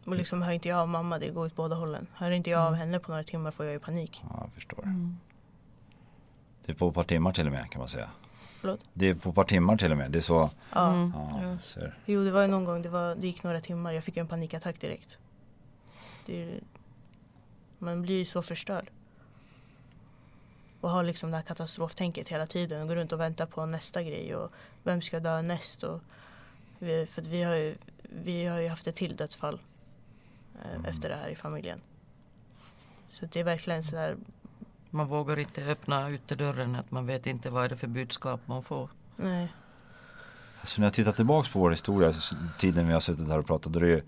Och 0.05 0.15
liksom 0.15 0.41
hör 0.41 0.51
inte 0.51 0.67
jag 0.69 0.79
av 0.79 0.87
mamma, 0.87 1.19
det 1.19 1.29
går 1.29 1.45
åt 1.45 1.55
båda 1.55 1.75
hållen. 1.75 2.07
Hör 2.13 2.31
inte 2.31 2.49
jag 2.49 2.61
av 2.61 2.73
henne 2.73 2.99
på 2.99 3.11
några 3.11 3.23
timmar 3.23 3.51
får 3.51 3.65
jag 3.65 3.73
ju 3.73 3.79
panik. 3.79 4.21
Ja, 4.29 4.39
jag 4.43 4.53
förstår. 4.53 4.83
Mm. 4.83 5.17
Det 6.65 6.71
är 6.71 6.75
på 6.75 6.87
ett 6.89 6.95
par 6.95 7.03
timmar 7.03 7.31
till 7.33 7.45
och 7.45 7.51
med 7.51 7.71
kan 7.71 7.79
man 7.79 7.87
säga. 7.89 8.09
Förlåt? 8.59 8.79
Det 8.93 9.09
är 9.09 9.15
på 9.15 9.29
ett 9.29 9.35
par 9.35 9.43
timmar 9.43 9.77
till 9.77 9.91
och 9.91 9.97
med. 9.97 10.11
Det 10.11 10.19
är 10.19 10.21
så. 10.21 10.49
Ja. 10.73 10.87
Mm. 10.93 11.11
Ja, 11.15 11.39
Ja. 11.41 11.57
ser. 11.57 11.97
Jo, 12.05 12.23
det 12.23 12.31
var 12.31 12.41
ju 12.41 12.47
någon 12.47 12.65
gång, 12.65 12.81
det, 12.81 12.89
var, 12.89 13.15
det 13.15 13.27
gick 13.27 13.43
några 13.43 13.61
timmar, 13.61 13.91
jag 13.91 14.03
fick 14.03 14.17
en 14.17 14.27
panikattack 14.27 14.81
direkt. 14.81 15.17
Det 16.29 16.43
är, 16.43 16.59
man 17.79 18.01
blir 18.01 18.17
ju 18.17 18.25
så 18.25 18.41
förstörd. 18.41 18.89
Och 20.81 20.89
har 20.89 21.03
liksom 21.03 21.31
det 21.31 21.37
här 21.37 21.43
katastroftänket 21.43 22.29
hela 22.29 22.47
tiden 22.47 22.81
och 22.81 22.87
går 22.87 22.95
runt 22.95 23.11
och 23.11 23.19
väntar 23.19 23.45
på 23.45 23.65
nästa 23.65 24.03
grej 24.03 24.35
och 24.35 24.51
vem 24.83 25.01
ska 25.01 25.19
dö 25.19 25.41
näst? 25.41 25.83
Och 25.83 26.01
vi, 26.79 27.05
för 27.05 27.21
att 27.21 27.27
vi 27.27 27.43
har, 27.43 27.55
ju, 27.55 27.75
vi 28.01 28.45
har 28.45 28.59
ju 28.59 28.67
haft 28.67 28.87
ett 28.87 28.95
till 28.95 29.15
dödsfall 29.15 29.59
eh, 30.63 30.89
efter 30.89 31.09
det 31.09 31.15
här 31.15 31.29
i 31.29 31.35
familjen. 31.35 31.81
Så 33.09 33.25
det 33.25 33.39
är 33.39 33.43
verkligen 33.43 33.83
så 33.83 33.97
här, 33.97 34.17
Man 34.89 35.07
vågar 35.07 35.39
inte 35.39 35.65
öppna 35.65 36.11
ytterdörren, 36.11 36.75
att 36.75 36.91
man 36.91 37.05
vet 37.05 37.27
inte 37.27 37.49
vad 37.49 37.65
är 37.65 37.69
det 37.69 37.77
för 37.77 37.87
budskap 37.87 38.41
man 38.45 38.63
får. 38.63 38.89
nej. 39.15 39.53
Så 40.63 40.81
när 40.81 40.87
jag 40.87 40.93
tittar 40.93 41.11
tillbaks 41.11 41.49
på 41.49 41.59
vår 41.59 41.71
historia, 41.71 42.13
tiden 42.57 42.87
vi 42.87 42.93
har 42.93 42.99
suttit 42.99 43.27
här 43.27 43.39
och 43.39 43.47
pratat, 43.47 43.73
då 43.73 43.79
är 43.79 43.83
det 43.83 43.89
ju, 43.89 44.01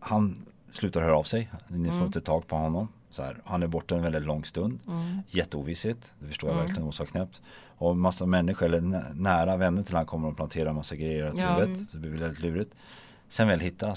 han 0.00 0.46
slutar 0.76 1.02
höra 1.02 1.16
av 1.18 1.22
sig, 1.22 1.50
ni 1.68 1.88
får 1.88 1.94
Mm. 1.94 2.06
inte 2.06 2.20
tag 2.20 2.46
på 2.46 2.56
honom. 2.56 2.88
Så 3.10 3.22
här, 3.22 3.36
han 3.44 3.62
är 3.62 3.66
borta 3.66 3.96
en 3.96 4.02
väldigt 4.02 4.22
lång 4.22 4.44
stund, 4.44 4.78
Mm. 4.86 5.18
jätteovisshet, 5.28 6.12
det 6.20 6.26
förstår 6.26 6.48
jag 6.50 6.54
Mm. 6.54 6.62
verkligen, 6.66 6.82
det 6.82 6.86
måste 6.86 7.02
vara 7.02 7.10
knäppt. 7.10 7.42
Och 7.76 7.96
massa 7.96 8.26
människor, 8.26 8.66
eller 8.66 8.80
nä- 8.80 9.04
nära 9.14 9.56
vänner 9.56 9.82
till 9.82 9.94
han 9.96 10.06
kommer 10.06 10.28
och 10.28 10.36
planterar 10.36 10.72
massa 10.72 10.96
grejer 10.96 11.36
i 11.36 11.40
Ja. 11.40 11.54
huvudet, 11.54 11.90
så 11.90 11.96
det 11.96 12.08
blir 12.08 12.20
väldigt 12.20 12.40
lurigt. 12.40 12.74
Sen 13.28 13.48
väl 13.48 13.60
hittar 13.60 13.86
han 13.86 13.96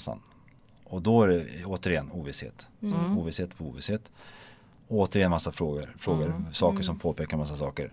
Och 0.84 1.02
då 1.02 1.22
är 1.22 1.28
det 1.28 1.64
återigen 1.64 2.10
ovisshet, 2.12 2.68
så 2.80 2.86
Mm. 2.96 3.18
ovisshet 3.18 3.58
på 3.58 3.64
ovisshet. 3.64 4.10
Och 4.88 4.98
återigen 4.98 5.30
massa 5.30 5.52
frågor, 5.52 5.94
frågor 5.96 6.24
Mm. 6.26 6.52
saker 6.52 6.82
som 6.82 6.98
påpekar 6.98 7.36
massa 7.36 7.56
saker. 7.56 7.92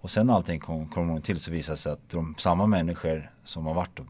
Och 0.00 0.10
sen 0.10 0.26
när 0.26 0.34
allting 0.34 0.60
kom, 0.60 0.88
kom 0.88 1.20
till 1.22 1.40
så 1.40 1.50
visar 1.50 1.72
det 1.72 1.76
sig 1.78 1.92
att 1.92 2.10
de 2.10 2.34
samma 2.38 2.66
människor 2.66 3.30
som 3.44 3.66
har 3.66 3.74
varit 3.74 4.00
och 4.00 4.06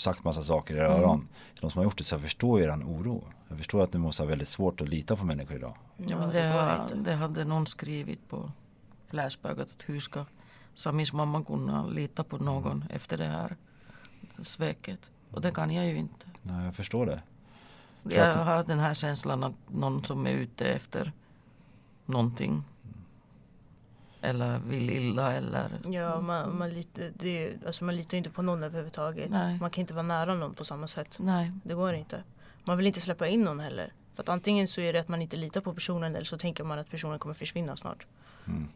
sagt 0.00 0.24
massa 0.24 0.42
saker 0.44 0.74
i 0.74 0.78
era 0.78 0.86
Mm. 0.86 1.00
öron. 1.00 1.28
De 1.60 1.70
som 1.70 1.78
har 1.78 1.84
gjort 1.84 1.98
det 1.98 2.04
så 2.04 2.14
jag 2.14 2.22
förstår 2.22 2.60
er 2.60 2.70
oro. 2.70 3.24
Jag 3.48 3.58
förstår 3.58 3.82
att 3.82 3.92
ni 3.92 3.98
måste 3.98 4.22
ha 4.22 4.28
väldigt 4.28 4.48
svårt 4.48 4.80
att 4.80 4.88
lita 4.88 5.16
på 5.16 5.24
människor 5.24 5.56
idag. 5.56 5.74
Ja, 5.96 6.18
men 6.18 6.30
det, 6.30 6.42
har, 6.42 6.90
det 6.94 7.14
hade 7.14 7.44
någon 7.44 7.66
skrivit 7.66 8.28
på 8.28 8.50
Flashback 9.10 9.58
att 9.58 9.68
hur 9.86 10.00
ska 10.00 10.24
Samis 10.74 11.12
mamma 11.12 11.44
kunna 11.44 11.86
lita 11.86 12.24
på 12.24 12.38
någon 12.38 12.84
efter 12.90 13.18
det 13.18 13.24
här 13.24 13.56
sveket. 14.42 15.10
Och 15.30 15.40
det 15.40 15.50
kan 15.50 15.70
jag 15.70 15.86
ju 15.86 15.96
inte. 15.96 16.26
Nej, 16.42 16.64
jag 16.64 16.74
förstår 16.74 17.06
det. 17.06 17.22
Jag 18.02 18.34
har 18.34 18.64
den 18.64 18.78
här 18.78 18.94
känslan 18.94 19.44
att 19.44 19.54
någon 19.66 20.04
som 20.04 20.26
är 20.26 20.30
ute 20.30 20.64
efter 20.66 21.12
någonting. 22.06 22.64
Eller 24.22 24.58
vill 24.58 24.90
illa 24.90 25.32
eller 25.32 25.70
Ja, 25.84 26.20
man, 26.20 26.58
man, 26.58 26.70
lite, 26.70 27.12
det, 27.16 27.54
alltså 27.66 27.84
man 27.84 27.96
litar 27.96 28.18
inte 28.18 28.30
på 28.30 28.42
någon 28.42 28.62
överhuvudtaget. 28.62 29.30
Nej. 29.30 29.58
Man 29.60 29.70
kan 29.70 29.80
inte 29.80 29.94
vara 29.94 30.06
nära 30.06 30.34
någon 30.34 30.54
på 30.54 30.64
samma 30.64 30.86
sätt. 30.86 31.16
Nej. 31.18 31.52
Det 31.64 31.74
går 31.74 31.94
inte. 31.94 32.22
Man 32.64 32.76
vill 32.76 32.86
inte 32.86 33.00
släppa 33.00 33.26
in 33.26 33.42
någon 33.42 33.60
heller. 33.60 33.92
För 34.14 34.22
att 34.22 34.28
antingen 34.28 34.68
så 34.68 34.80
är 34.80 34.92
det 34.92 35.00
att 35.00 35.08
man 35.08 35.22
inte 35.22 35.36
litar 35.36 35.60
på 35.60 35.74
personen 35.74 36.16
eller 36.16 36.24
så 36.24 36.38
tänker 36.38 36.64
man 36.64 36.78
att 36.78 36.90
personen 36.90 37.18
kommer 37.18 37.34
försvinna 37.34 37.76
snart. 37.76 38.06
Mm. 38.46 38.68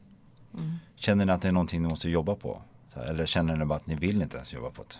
Känner 0.97 1.25
ni 1.25 1.33
att 1.33 1.43
det 1.43 1.49
är 1.49 1.53
någonting 1.53 1.83
ni 1.83 1.89
måste 1.89 2.09
jobba 2.09 2.35
på? 2.35 2.63
Eller 2.95 3.27
känner 3.27 3.57
ni 3.57 3.65
bara 3.65 3.77
att 3.77 3.87
ni 3.87 3.95
vill 3.95 4.23
inte 4.23 4.37
ens 4.37 4.53
jobba 4.53 4.71
på 4.71 4.83
det? 4.83 4.95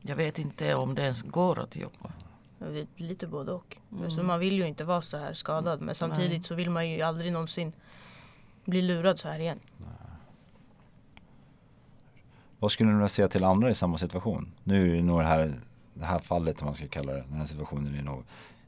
Jag 0.00 0.16
vet 0.16 0.38
inte 0.38 0.74
om 0.74 0.94
det 0.94 1.02
ens 1.02 1.22
går 1.22 1.58
att 1.58 1.76
jobba. 1.76 2.12
Det 2.58 2.80
är 2.80 2.86
lite 2.96 3.26
både 3.26 3.52
och. 3.52 3.76
Mm. 3.92 4.04
Alltså 4.04 4.22
man 4.22 4.40
vill 4.40 4.58
ju 4.58 4.66
inte 4.66 4.84
vara 4.84 5.02
så 5.02 5.16
här 5.16 5.34
skadad 5.34 5.80
men 5.80 5.94
samtidigt 5.94 6.30
Nej. 6.30 6.42
så 6.42 6.54
vill 6.54 6.70
man 6.70 6.90
ju 6.90 7.02
aldrig 7.02 7.32
någonsin 7.32 7.72
bli 8.70 8.82
lurad 8.82 9.18
så 9.18 9.28
här 9.28 9.40
igen. 9.40 9.58
Vad 12.58 12.72
skulle 12.72 12.88
ni 12.88 12.94
vilja 12.94 13.08
säga 13.08 13.28
till 13.28 13.44
andra 13.44 13.70
i 13.70 13.74
samma 13.74 13.98
situation? 13.98 14.52
Nu 14.64 14.92
är 14.92 14.96
det 14.96 15.02
nog 15.02 15.20
det 15.20 15.26
här, 15.26 15.54
det 15.94 16.04
här 16.04 16.18
fallet, 16.18 16.60
om 16.60 16.66
man 16.66 16.74
ska 16.74 16.88
kalla 16.88 17.12
det, 17.12 17.24
den 17.28 17.38
här 17.38 17.44
situationen 17.44 17.94
är 17.94 18.02
nog 18.02 18.24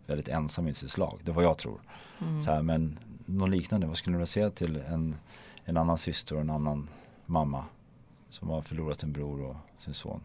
väldigt 0.07 0.28
ensam 0.28 0.68
i 0.68 0.74
sitt 0.74 0.90
slag. 0.90 1.20
Det 1.24 1.30
är 1.30 1.34
vad 1.34 1.44
jag 1.44 1.59
tror. 1.59 1.80
Mm. 2.20 2.42
Så 2.42 2.50
här, 2.50 2.62
men 2.62 2.98
något 3.26 3.50
liknande, 3.50 3.86
vad 3.86 3.96
skulle 3.96 4.12
ni 4.12 4.18
vilja 4.18 4.26
säga 4.26 4.50
till 4.50 4.76
en, 4.76 5.16
en 5.64 5.76
annan 5.76 5.98
syster 5.98 6.34
och 6.34 6.40
en 6.40 6.50
annan 6.50 6.88
mamma 7.26 7.64
som 8.30 8.48
har 8.48 8.62
förlorat 8.62 9.03
en 9.03 9.12
bror 9.12 9.40
och 9.40 9.57
sin 9.78 9.94
son? 9.94 10.20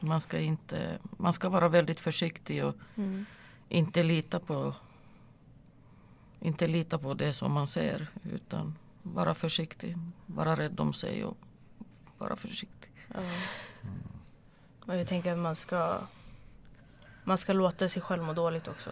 Man 0.00 0.20
ska, 0.20 0.38
inte, 0.38 0.98
man 1.02 1.32
ska 1.32 1.48
vara 1.48 1.68
väldigt 1.68 2.00
försiktig 2.00 2.64
och 2.64 2.74
inte 3.68 4.02
lita 4.02 4.40
på 4.40 4.74
inte 6.40 6.66
lita 6.66 6.98
på 6.98 7.14
det 7.14 7.32
som 7.32 7.52
man 7.52 7.66
ser 7.66 8.06
utan 8.32 8.74
vara 9.02 9.34
försiktig, 9.34 9.96
vara 10.26 10.56
rädd 10.56 10.80
om 10.80 10.92
sig 10.92 11.24
och 11.24 11.36
vara 12.18 12.36
försiktig. 12.36 12.90
Ja. 13.14 13.20
Och 14.86 14.96
jag 14.96 15.08
tänker 15.08 15.32
att 15.32 15.38
man 15.38 15.56
ska 15.56 15.98
man 17.24 17.38
ska 17.38 17.52
låta 17.52 17.88
sig 17.88 18.02
själv 18.02 18.22
må 18.22 18.32
dåligt 18.32 18.68
också. 18.68 18.90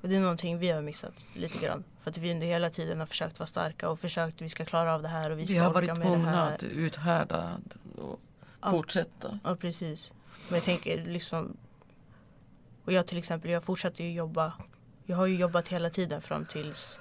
Och 0.00 0.08
det 0.08 0.16
är 0.16 0.20
någonting 0.20 0.58
vi 0.58 0.70
har 0.70 0.82
missat 0.82 1.14
lite 1.34 1.66
grann. 1.66 1.84
För 2.00 2.10
att 2.10 2.18
vi 2.18 2.32
under 2.32 2.46
hela 2.46 2.70
tiden 2.70 2.98
har 2.98 3.06
försökt 3.06 3.38
vara 3.38 3.46
starka 3.46 3.88
och 3.88 4.00
försökt 4.00 4.34
att 4.34 4.42
vi 4.42 4.48
ska 4.48 4.64
klara 4.64 4.94
av 4.94 5.02
det 5.02 5.08
här 5.08 5.30
och 5.30 5.38
vi 5.38 5.46
ska 5.46 5.52
Vi 5.54 5.58
har 5.58 5.68
orka 5.70 5.74
varit 5.74 5.88
med 5.88 5.96
det 5.96 6.02
tvungna 6.02 6.48
att 6.48 6.62
uthärda 6.62 7.58
och 7.98 8.20
Ja. 8.60 8.70
fortsätta. 8.70 9.38
Ja 9.44 9.56
precis. 9.56 10.12
Men 10.48 10.54
jag 10.54 10.64
tänker 10.64 11.04
liksom 11.04 11.56
Och 12.84 12.92
jag 12.92 13.06
till 13.06 13.18
exempel, 13.18 13.50
jag 13.50 13.62
fortsatte 13.62 14.04
ju 14.04 14.12
jobba 14.12 14.52
Jag 15.06 15.16
har 15.16 15.26
ju 15.26 15.36
jobbat 15.36 15.68
hela 15.68 15.90
tiden 15.90 16.22
fram 16.22 16.46
tills 16.46 16.98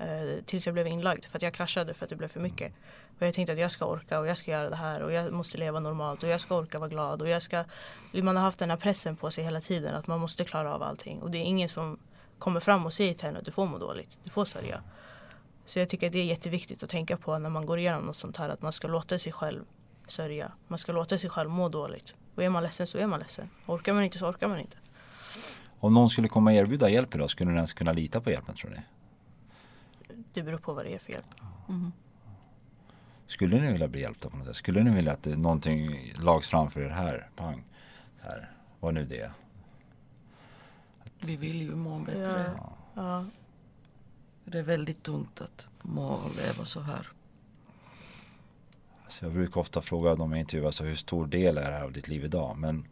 eh, 0.00 0.44
Tills 0.44 0.66
jag 0.66 0.74
blev 0.74 0.86
inlagd 0.86 1.24
för 1.24 1.38
att 1.38 1.42
jag 1.42 1.54
kraschade 1.54 1.94
för 1.94 2.04
att 2.04 2.10
det 2.10 2.16
blev 2.16 2.28
för 2.28 2.40
mycket. 2.40 2.72
Och 3.18 3.26
jag 3.26 3.34
tänkte 3.34 3.52
att 3.52 3.58
jag 3.58 3.70
ska 3.70 3.84
orka 3.84 4.20
och 4.20 4.26
jag 4.26 4.36
ska 4.36 4.50
göra 4.50 4.70
det 4.70 4.76
här 4.76 5.02
och 5.02 5.12
jag 5.12 5.32
måste 5.32 5.58
leva 5.58 5.80
normalt 5.80 6.22
och 6.22 6.28
jag 6.28 6.40
ska 6.40 6.56
orka 6.56 6.78
vara 6.78 6.88
glad 6.88 7.22
och 7.22 7.28
jag 7.28 7.42
ska 7.42 7.64
Man 8.12 8.36
har 8.36 8.42
haft 8.42 8.58
den 8.58 8.70
här 8.70 8.76
pressen 8.76 9.16
på 9.16 9.30
sig 9.30 9.44
hela 9.44 9.60
tiden 9.60 9.94
att 9.94 10.06
man 10.06 10.20
måste 10.20 10.44
klara 10.44 10.74
av 10.74 10.82
allting 10.82 11.22
och 11.22 11.30
det 11.30 11.38
är 11.38 11.42
ingen 11.42 11.68
som 11.68 11.98
kommer 12.38 12.60
fram 12.60 12.86
och 12.86 12.92
säger 12.92 13.14
till 13.14 13.26
henne 13.26 13.38
att 13.38 13.44
du 13.44 13.50
får 13.50 13.66
må 13.66 13.78
dåligt, 13.78 14.18
du 14.24 14.30
får 14.30 14.44
sörja. 14.44 14.82
Så 15.66 15.78
jag 15.78 15.88
tycker 15.88 16.06
att 16.06 16.12
det 16.12 16.18
är 16.18 16.24
jätteviktigt 16.24 16.82
att 16.82 16.90
tänka 16.90 17.16
på 17.16 17.38
när 17.38 17.50
man 17.50 17.66
går 17.66 17.78
igenom 17.78 18.04
något 18.04 18.16
sånt 18.16 18.36
här 18.36 18.48
att 18.48 18.62
man 18.62 18.72
ska 18.72 18.88
låta 18.88 19.18
sig 19.18 19.32
själv 19.32 19.64
sörja. 20.06 20.52
Man 20.68 20.78
ska 20.78 20.92
låta 20.92 21.18
sig 21.18 21.30
själv 21.30 21.50
må 21.50 21.68
dåligt. 21.68 22.14
Och 22.34 22.44
är 22.44 22.48
man 22.48 22.62
ledsen 22.62 22.86
så 22.86 22.98
är 22.98 23.06
man 23.06 23.20
ledsen. 23.20 23.50
Orkar 23.66 23.92
man 23.92 24.04
inte 24.04 24.18
så 24.18 24.26
orkar 24.26 24.48
man 24.48 24.58
inte. 24.58 24.76
Om 25.80 25.94
någon 25.94 26.10
skulle 26.10 26.28
komma 26.28 26.50
och 26.50 26.56
erbjuda 26.56 26.90
hjälp 26.90 27.14
idag, 27.14 27.30
skulle 27.30 27.50
ni 27.50 27.56
ens 27.56 27.72
kunna 27.72 27.92
lita 27.92 28.20
på 28.20 28.30
hjälpen 28.30 28.54
tror 28.54 28.70
ni? 28.70 28.76
Det 30.32 30.42
beror 30.42 30.58
på 30.58 30.74
vad 30.74 30.84
det 30.84 30.94
är 30.94 30.98
för 30.98 31.12
hjälp. 31.12 31.26
Skulle 33.26 33.60
ni 33.60 33.72
vilja 33.72 33.88
bli 33.88 34.00
hjälpta 34.00 34.30
på 34.30 34.36
något 34.36 34.46
sätt? 34.46 34.56
Skulle 34.56 34.82
ni 34.82 34.90
vilja 34.90 35.12
att 35.12 35.22
det, 35.22 35.36
någonting 35.36 36.12
lags 36.18 36.48
framför 36.48 36.80
er 36.80 36.88
här, 36.88 37.30
pang, 37.36 37.64
här, 38.20 38.50
vad 38.80 38.94
nu 38.94 39.04
det 39.04 39.20
är? 39.20 39.32
Vi 41.20 41.36
vill 41.36 41.62
ju 41.62 41.74
må 41.74 41.98
bättre. 41.98 42.54
Ja. 42.56 42.72
Ja. 42.94 43.24
Det 44.44 44.58
är 44.58 44.62
väldigt 44.62 45.02
tungt 45.02 45.40
att 45.40 45.68
må 45.82 46.06
och 46.06 46.30
leva 46.36 46.64
så 46.64 46.80
här. 46.80 47.08
Så 49.08 49.24
jag 49.24 49.32
brukar 49.32 49.60
ofta 49.60 49.82
fråga 49.82 50.14
de 50.14 50.32
jag 50.32 50.40
intervjuar 50.40 50.70
så 50.70 50.84
hur 50.84 50.94
stor 50.94 51.26
del 51.26 51.58
är 51.58 51.70
det 51.70 51.76
här 51.76 51.84
av 51.84 51.92
ditt 51.92 52.08
liv 52.08 52.24
idag? 52.24 52.58
Men 52.58 52.88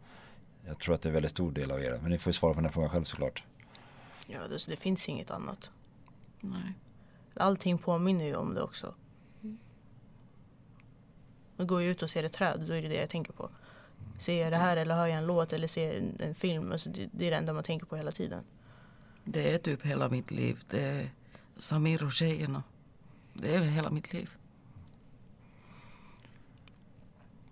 jag 0.65 0.79
tror 0.79 0.95
att 0.95 1.01
det 1.01 1.07
är 1.07 1.11
en 1.11 1.13
väldigt 1.13 1.31
stor 1.31 1.51
del 1.51 1.71
av 1.71 1.83
er. 1.83 1.99
Men 2.01 2.11
ni 2.11 2.17
får 2.17 2.29
ju 2.29 2.33
svara 2.33 2.53
på 2.53 2.59
den 2.59 2.65
här 2.65 2.73
frågan 2.73 2.89
själv 2.89 3.03
såklart. 3.03 3.43
Ja, 4.27 4.47
det, 4.47 4.67
det 4.67 4.75
finns 4.75 5.09
inget 5.09 5.31
annat. 5.31 5.71
Nej. 6.39 6.73
Allting 7.39 7.77
påminner 7.77 8.25
ju 8.25 8.35
om 8.35 8.53
det 8.53 8.61
också. 8.61 8.93
Jag 11.57 11.67
går 11.67 11.81
ju 11.81 11.91
ut 11.91 12.01
och 12.01 12.09
ser 12.09 12.23
ett 12.23 12.33
träd, 12.33 12.63
då 12.67 12.73
är 12.73 12.81
det 12.81 12.87
det 12.87 12.95
jag 12.95 13.09
tänker 13.09 13.33
på. 13.33 13.49
Ser 14.19 14.41
jag 14.41 14.51
det 14.51 14.57
här 14.57 14.77
eller 14.77 14.95
hör 14.95 15.07
jag 15.07 15.17
en 15.17 15.25
låt 15.25 15.53
eller 15.53 15.67
ser 15.67 15.97
en, 15.97 16.17
en 16.19 16.35
film, 16.35 16.71
alltså 16.71 16.89
det, 16.89 17.09
det 17.11 17.27
är 17.27 17.31
det 17.31 17.37
enda 17.37 17.53
man 17.53 17.63
tänker 17.63 17.85
på 17.85 17.95
hela 17.95 18.11
tiden. 18.11 18.43
Det 19.23 19.53
är 19.53 19.57
typ 19.57 19.85
hela 19.85 20.09
mitt 20.09 20.31
liv. 20.31 20.63
Det 20.69 20.81
är 20.81 21.09
Samir 21.57 22.03
och 22.03 22.11
tjejerna. 22.11 22.63
Det 23.33 23.55
är 23.55 23.59
hela 23.59 23.89
mitt 23.89 24.13
liv. 24.13 24.29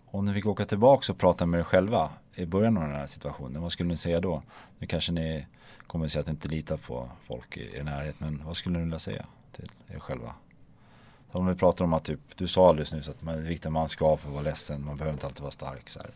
Om 0.06 0.26
ni 0.26 0.34
fick 0.34 0.46
åka 0.46 0.66
tillbaka 0.66 1.12
och 1.12 1.18
prata 1.18 1.46
med 1.46 1.60
er 1.60 1.64
själva 1.64 2.12
i 2.36 2.46
början 2.46 2.78
av 2.78 2.84
den 2.84 2.96
här 2.96 3.08
situationen, 3.08 3.62
vad 3.62 3.72
skulle 3.72 3.90
ni 3.90 3.98
säga 3.98 4.20
då? 4.20 4.44
Nu 4.80 4.88
kanske 4.88 5.12
ni 5.12 5.48
kommer 5.88 6.08
säga 6.08 6.22
att 6.22 6.28
ni 6.28 6.32
inte 6.32 6.48
litar 6.48 6.78
på 6.78 7.10
folk 7.24 7.58
i 7.58 7.78
er 7.78 7.84
närhet, 7.84 8.20
men 8.20 8.46
vad 8.46 8.58
skulle 8.58 8.78
ni 8.78 8.84
vilja 8.84 9.00
säga 9.00 9.26
till 9.52 9.70
er 9.88 10.00
själva? 10.00 10.36
Om 11.32 11.48
vi 11.48 11.56
pratar 11.56 11.86
om 11.86 11.94
att 11.94 12.04
typ, 12.04 12.38
du 12.38 12.48
sa 12.48 12.70
alldeles 12.70 12.94
nyss 12.94 13.10
att 13.10 13.22
man, 13.22 13.36
det 13.36 13.42
är 13.42 13.44
viktigt 13.44 13.66
att 13.66 13.72
man 13.72 13.90
ska 13.90 14.18
få 14.18 14.30
vara 14.30 14.42
ledsen, 14.42 14.86
man 14.86 14.98
behöver 14.98 15.14
inte 15.14 15.26
alltid 15.26 15.42
vara 15.42 15.52
stark. 15.52 15.90
Så 15.90 16.00
här. 16.00 16.12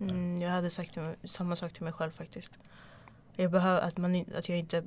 Mm, 0.00 0.42
jag 0.42 0.50
hade 0.50 0.70
sagt 0.70 0.98
samma 1.24 1.56
sak 1.56 1.72
till 1.72 1.84
mig 1.84 1.92
själv 1.92 2.10
faktiskt. 2.10 2.58
Jag 3.36 3.50
behöver, 3.50 3.80
att, 3.80 3.96
man, 3.96 4.24
att 4.34 4.48
jag 4.48 4.58
inte 4.58 4.84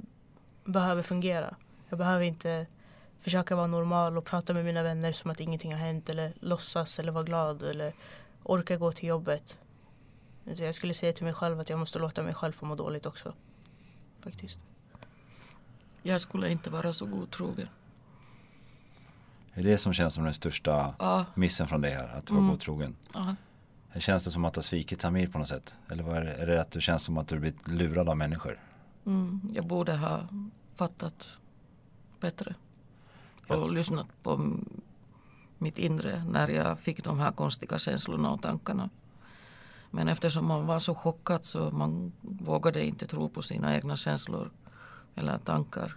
behöver 0.65 1.03
fungera. 1.03 1.55
Jag 1.89 1.99
behöver 1.99 2.25
inte 2.25 2.67
försöka 3.19 3.55
vara 3.55 3.67
normal 3.67 4.17
och 4.17 4.25
prata 4.25 4.53
med 4.53 4.65
mina 4.65 4.83
vänner 4.83 5.11
som 5.11 5.31
att 5.31 5.39
ingenting 5.39 5.71
har 5.71 5.79
hänt 5.79 6.09
eller 6.09 6.33
låtsas 6.39 6.99
eller 6.99 7.11
vara 7.11 7.23
glad 7.23 7.63
eller 7.63 7.93
orka 8.43 8.77
gå 8.77 8.91
till 8.91 9.09
jobbet. 9.09 9.59
Så 10.55 10.63
jag 10.63 10.75
skulle 10.75 10.93
säga 10.93 11.13
till 11.13 11.23
mig 11.23 11.33
själv 11.33 11.59
att 11.59 11.69
jag 11.69 11.79
måste 11.79 11.99
låta 11.99 12.23
mig 12.23 12.33
själv 12.33 12.51
få 12.51 12.65
må 12.65 12.75
dåligt 12.75 13.05
också. 13.05 13.33
Faktiskt. 14.19 14.59
Jag 16.03 16.21
skulle 16.21 16.49
inte 16.51 16.69
vara 16.69 16.93
så 16.93 17.05
godtrogen. 17.05 17.67
Är 19.53 19.63
det 19.63 19.77
som 19.77 19.93
känns 19.93 20.13
som 20.13 20.23
den 20.23 20.33
största 20.33 20.95
Ja. 20.99 21.25
missen 21.35 21.67
från 21.67 21.81
dig 21.81 21.91
här, 21.93 22.07
att 22.17 22.25
du 22.27 22.33
var 22.33 22.39
Mm. 22.41 22.51
godtrogen? 22.51 22.95
Ja. 23.13 23.35
Känns 23.99 24.23
det 24.25 24.31
som 24.31 24.45
att 24.45 24.53
du 24.53 24.57
har 24.57 24.63
svikit 24.63 25.01
Samir 25.01 25.27
på 25.27 25.37
något 25.39 25.47
sätt? 25.47 25.75
Eller 25.91 26.15
är, 26.15 26.25
det, 26.25 26.45
det 26.45 26.61
att 26.61 26.71
du 26.71 26.81
känns 26.81 27.03
som 27.03 27.17
att 27.17 27.27
du 27.27 27.39
blivit 27.39 27.67
lurad 27.67 28.09
av 28.09 28.17
människor? 28.17 28.59
Mm, 29.05 29.41
jag 29.53 29.65
borde 29.65 29.95
ha 29.97 30.27
fattat 30.75 31.29
bättre. 32.19 32.55
Och 33.47 33.73
lyssnat 33.73 34.07
på 34.23 34.57
mitt 35.57 35.77
inre 35.77 36.23
när 36.29 36.47
jag 36.47 36.79
fick 36.79 37.03
de 37.03 37.19
här 37.19 37.31
konstiga 37.31 37.77
känslorna 37.77 38.31
och 38.31 38.41
tankarna. 38.41 38.89
Men 39.91 40.07
eftersom 40.07 40.45
man 40.47 40.65
var 40.65 40.79
så 40.79 40.95
chockad 40.95 41.45
så 41.45 41.71
man 41.71 42.11
vågade 42.21 42.85
inte 42.85 43.07
tro 43.07 43.29
på 43.29 43.41
sina 43.41 43.75
egna 43.75 43.95
känslor 43.95 44.51
eller 45.15 45.37
tankar. 45.37 45.95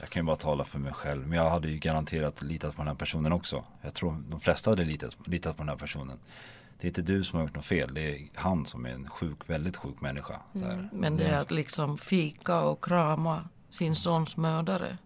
Jag 0.00 0.10
kan 0.10 0.22
ju 0.22 0.26
bara 0.26 0.36
tala 0.36 0.64
för 0.64 0.78
mig 0.78 0.92
själv. 0.92 1.28
Men 1.28 1.38
jag 1.38 1.50
hade 1.50 1.68
ju 1.68 1.78
garanterat 1.78 2.42
litat 2.42 2.74
på 2.74 2.78
den 2.78 2.88
här 2.88 2.94
personen 2.94 3.32
också. 3.32 3.64
Jag 3.82 3.94
tror 3.94 4.24
de 4.28 4.40
flesta 4.40 4.70
hade 4.70 4.84
litat, 4.84 5.16
litat 5.26 5.56
på 5.56 5.62
den 5.62 5.68
här 5.68 5.76
personen. 5.76 6.18
Det 6.78 6.86
är 6.86 6.88
inte 6.88 7.02
du 7.02 7.24
som 7.24 7.38
har 7.38 7.46
gjort 7.46 7.54
något 7.54 7.64
fel. 7.64 7.94
Det 7.94 8.16
är 8.16 8.28
han 8.34 8.66
som 8.66 8.86
är 8.86 8.90
en 8.90 9.08
sjuk, 9.08 9.50
väldigt 9.50 9.76
sjuk 9.76 10.00
människa. 10.00 10.40
Så 10.52 10.64
här. 10.64 10.88
Men 10.92 11.16
det 11.16 11.24
är 11.24 11.38
att 11.38 11.50
liksom 11.50 11.98
fika 11.98 12.60
och 12.60 12.84
krama 12.84 13.48
sin 13.68 13.96
sons 13.96 14.36
mördare. 14.36 14.98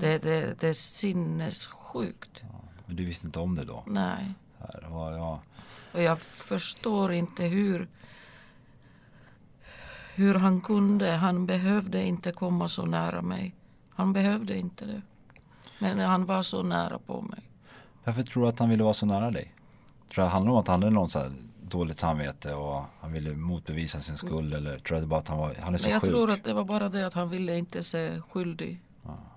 Det, 0.00 0.18
det, 0.18 0.60
det 0.60 0.68
är 0.68 0.72
sinnessjukt. 0.72 2.42
Men 2.86 2.96
du 2.96 3.04
visste 3.04 3.26
inte 3.26 3.38
om 3.38 3.54
det 3.54 3.64
då? 3.64 3.82
Nej. 3.86 4.34
Här, 4.58 4.86
ja, 4.90 5.40
Och 5.92 6.02
jag 6.02 6.20
förstår 6.20 7.12
inte 7.12 7.44
hur 7.44 7.88
hur 10.16 10.34
han 10.34 10.60
kunde. 10.60 11.10
Han 11.10 11.46
behövde 11.46 12.04
inte 12.04 12.32
komma 12.32 12.68
så 12.68 12.86
nära 12.86 13.22
mig. 13.22 13.54
Han 13.90 14.12
behövde 14.12 14.58
inte 14.58 14.84
det. 14.84 15.02
Men 15.78 15.98
han 15.98 16.26
var 16.26 16.42
så 16.42 16.62
nära 16.62 16.98
på 16.98 17.20
mig. 17.22 17.42
varför 18.04 18.22
tror 18.22 18.42
du 18.42 18.48
att 18.48 18.58
han 18.58 18.68
ville 18.68 18.84
vara 18.84 18.94
så 18.94 19.06
nära 19.06 19.30
dig? 19.30 19.54
Tror 20.14 20.22
du 20.22 20.26
det 20.26 20.32
handlar 20.32 20.52
om 20.52 20.58
att 20.58 20.68
han 20.68 20.82
hade 20.82 20.94
någon 20.94 21.08
så 21.08 21.32
dåligt 21.62 21.98
samvete 21.98 22.54
och 22.54 22.84
han 23.00 23.12
ville 23.12 23.34
motbevisa 23.34 24.00
sin 24.00 24.16
skuld 24.16 24.54
eller 24.54 24.78
tror 24.78 25.00
du 25.00 25.06
bara 25.06 25.20
att 25.20 25.28
han, 25.28 25.38
var, 25.38 25.54
han 25.60 25.74
är 25.74 25.78
så 25.78 25.88
jag 25.88 26.02
sjuk? 26.02 26.10
tror 26.10 26.30
att 26.30 26.44
det 26.44 26.54
var 26.54 26.64
bara 26.64 26.88
det 26.88 27.06
att 27.06 27.14
han 27.14 27.28
ville 27.28 27.58
inte 27.58 27.82
se 27.82 28.20
skyldig 28.20 28.80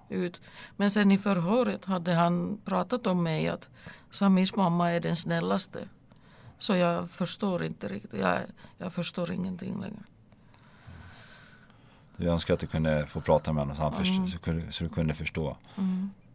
ut. 0.10 0.42
Men 0.78 0.92
sen 0.92 1.12
i 1.12 1.18
förhöret 1.18 1.86
hade 1.86 2.14
han 2.14 2.60
pratat 2.66 3.08
om 3.08 3.24
mig 3.24 3.48
att 3.48 3.70
Samis 4.10 4.56
mamma 4.56 4.92
är 4.92 5.00
den 5.00 5.16
snällaste. 5.16 5.88
Så 6.60 6.76
jag 6.76 7.10
förstår 7.10 7.64
inte 7.64 7.88
riktigt. 7.88 8.20
Jag, 8.20 8.40
jag 8.78 8.94
förstår 8.94 9.32
ingenting 9.32 9.82
längre. 9.82 10.04
Du 12.20 12.28
önskar 12.28 12.54
att 12.54 12.60
du 12.60 12.68
kunde 12.68 13.08
få 13.08 13.22
prata 13.22 13.54
med 13.54 13.62
honom 13.62 13.76
så, 13.76 13.82
han 13.82 13.94
först, 13.94 14.32
så, 14.32 14.40
kunde, 14.40 14.72
så 14.72 14.84
du 14.84 14.90
kunde 14.90 15.14
förstå. 15.14 15.58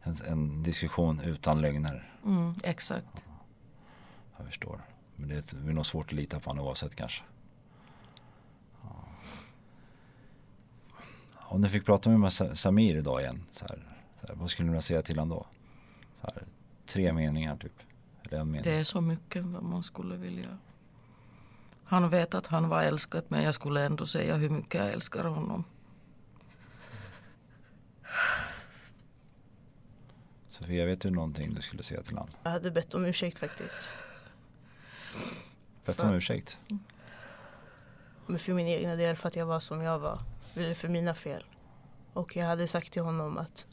En, 0.02 0.16
en 0.26 0.62
diskussion 0.62 1.20
utan 1.20 1.60
lögner. 1.60 2.12
Mm, 2.24 2.54
exakt. 2.62 3.24
Jag 4.36 4.46
förstår. 4.46 4.80
Men 5.16 5.28
det 5.28 5.34
är, 5.34 5.64
det 5.64 5.70
är 5.70 5.74
nog 5.74 5.86
svårt 5.86 6.06
att 6.06 6.12
lita 6.12 6.40
på 6.40 6.50
honom 6.50 6.66
oavsett 6.66 6.94
kanske. 6.94 7.22
Ja. 8.82 8.88
Om 11.34 11.62
du 11.62 11.68
fick 11.68 11.86
prata 11.86 12.10
med 12.10 12.32
Samir 12.32 12.96
idag 12.96 13.20
igen, 13.20 13.46
så 13.50 13.66
här, 13.68 13.78
så 14.20 14.26
här, 14.26 14.34
vad 14.34 14.50
skulle 14.50 14.66
du 14.66 14.70
vilja 14.70 14.82
säga 14.82 15.02
till 15.02 15.18
honom 15.18 15.38
då? 15.38 15.46
Så 16.20 16.26
här, 16.26 16.42
tre 16.86 17.12
meningar 17.12 17.56
typ. 17.56 17.72
Mening. 18.30 18.62
Det 18.62 18.74
är 18.74 18.84
så 18.84 19.00
mycket 19.00 19.44
vad 19.44 19.62
man 19.62 19.82
skulle 19.82 20.16
vilja. 20.16 20.58
Han 21.84 22.10
vet 22.10 22.34
att 22.34 22.46
han 22.46 22.68
var 22.68 22.82
älskad 22.82 23.24
men 23.28 23.42
jag 23.42 23.54
skulle 23.54 23.84
ändå 23.84 24.06
säga 24.06 24.36
hur 24.36 24.50
mycket 24.50 24.74
jag 24.74 24.92
älskar 24.92 25.24
honom. 25.24 25.64
Sofia, 30.54 30.86
vet 30.86 31.00
du 31.00 31.10
någonting 31.10 31.54
du 31.54 31.62
skulle 31.62 31.82
säga 31.82 32.02
till 32.02 32.16
honom? 32.16 32.34
Jag 32.42 32.50
hade 32.50 32.70
bett 32.70 32.94
om 32.94 33.04
ursäkt 33.04 33.38
faktiskt. 33.38 33.88
Bett 35.84 36.00
om 36.00 36.14
ursäkt. 36.14 36.58
Men 38.26 38.38
för 38.38 38.52
min 38.52 38.66
egna 38.66 38.96
del 38.96 39.16
för 39.16 39.28
att 39.28 39.36
jag 39.36 39.46
var 39.46 39.60
som 39.60 39.82
jag 39.82 39.98
var. 39.98 40.20
Eller 40.56 40.74
för 40.74 40.88
mina 40.88 41.14
fel. 41.14 41.44
Och 42.12 42.36
jag 42.36 42.46
hade 42.46 42.68
sagt 42.68 42.92
till 42.92 43.02
honom 43.02 43.38
att 43.38 43.66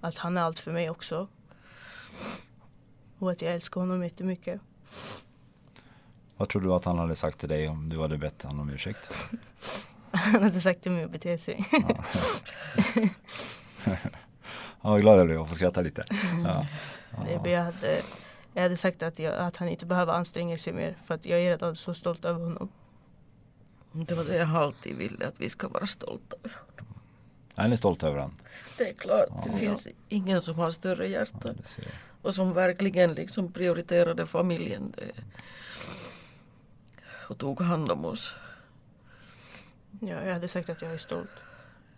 att 0.00 0.18
han 0.18 0.36
är 0.36 0.42
allt 0.42 0.58
för 0.58 0.72
mig 0.72 0.90
också. 0.90 1.28
Och 3.18 3.30
att 3.30 3.42
jag 3.42 3.54
älskar 3.54 3.80
honom 3.80 4.04
jättemycket. 4.04 4.60
Vad 6.36 6.48
tror 6.48 6.62
du 6.62 6.72
att 6.72 6.84
han 6.84 6.98
hade 6.98 7.16
sagt 7.16 7.38
till 7.38 7.48
dig 7.48 7.68
om 7.68 7.88
du 7.88 8.00
hade 8.00 8.18
bett 8.18 8.42
honom 8.42 8.60
om 8.60 8.70
ursäkt? 8.70 9.10
Han 10.12 10.42
hade 10.42 10.60
sagt 10.60 10.82
till 10.82 10.92
mig 10.92 11.04
att 11.04 11.10
bete 11.10 11.38
sig. 11.38 11.64
Ja, 14.82 14.96
glad 14.96 15.18
jag 15.18 15.26
blev 15.26 15.40
att 15.40 15.48
få 15.48 15.54
skratta 15.54 15.80
lite. 15.80 16.04
Ja. 16.44 16.66
Nej, 17.24 17.40
men 17.42 17.52
jag, 17.52 17.62
hade, 17.62 18.00
jag 18.54 18.62
hade 18.62 18.76
sagt 18.76 19.02
att, 19.02 19.18
jag, 19.18 19.34
att 19.34 19.56
han 19.56 19.68
inte 19.68 19.86
behöver 19.86 20.12
anstränga 20.12 20.58
sig 20.58 20.72
mer. 20.72 20.96
För 21.04 21.14
att 21.14 21.26
jag 21.26 21.40
är 21.40 21.50
redan 21.50 21.76
så 21.76 21.94
stolt 21.94 22.24
över 22.24 22.40
honom. 22.44 22.68
Det 23.92 24.14
var 24.14 24.24
det 24.24 24.36
jag 24.36 24.50
alltid 24.56 24.96
ville, 24.96 25.26
att 25.28 25.40
vi 25.40 25.48
ska 25.48 25.68
vara 25.68 25.86
stolta. 25.86 26.36
Är 27.54 27.68
ni 27.68 27.76
stolt 27.76 28.02
över 28.02 28.16
honom? 28.18 28.34
Det 28.78 28.88
är 28.88 28.94
klart, 28.94 29.28
det 29.44 29.52
finns 29.58 29.88
ingen 30.08 30.40
som 30.42 30.54
har 30.54 30.70
större 30.70 31.08
hjärta. 31.08 31.52
Det. 31.52 31.88
Och 32.22 32.34
som 32.34 32.52
verkligen 32.52 33.12
liksom 33.14 33.52
prioriterade 33.52 34.26
familjen. 34.26 34.92
Det, 34.96 35.12
och 37.28 37.38
tog 37.38 37.60
hand 37.60 37.90
om 37.90 38.04
oss. 38.04 38.34
Ja, 40.00 40.24
jag 40.24 40.32
hade 40.32 40.48
sagt 40.48 40.68
att 40.68 40.82
jag 40.82 40.92
är 40.92 40.98
stolt. 40.98 41.30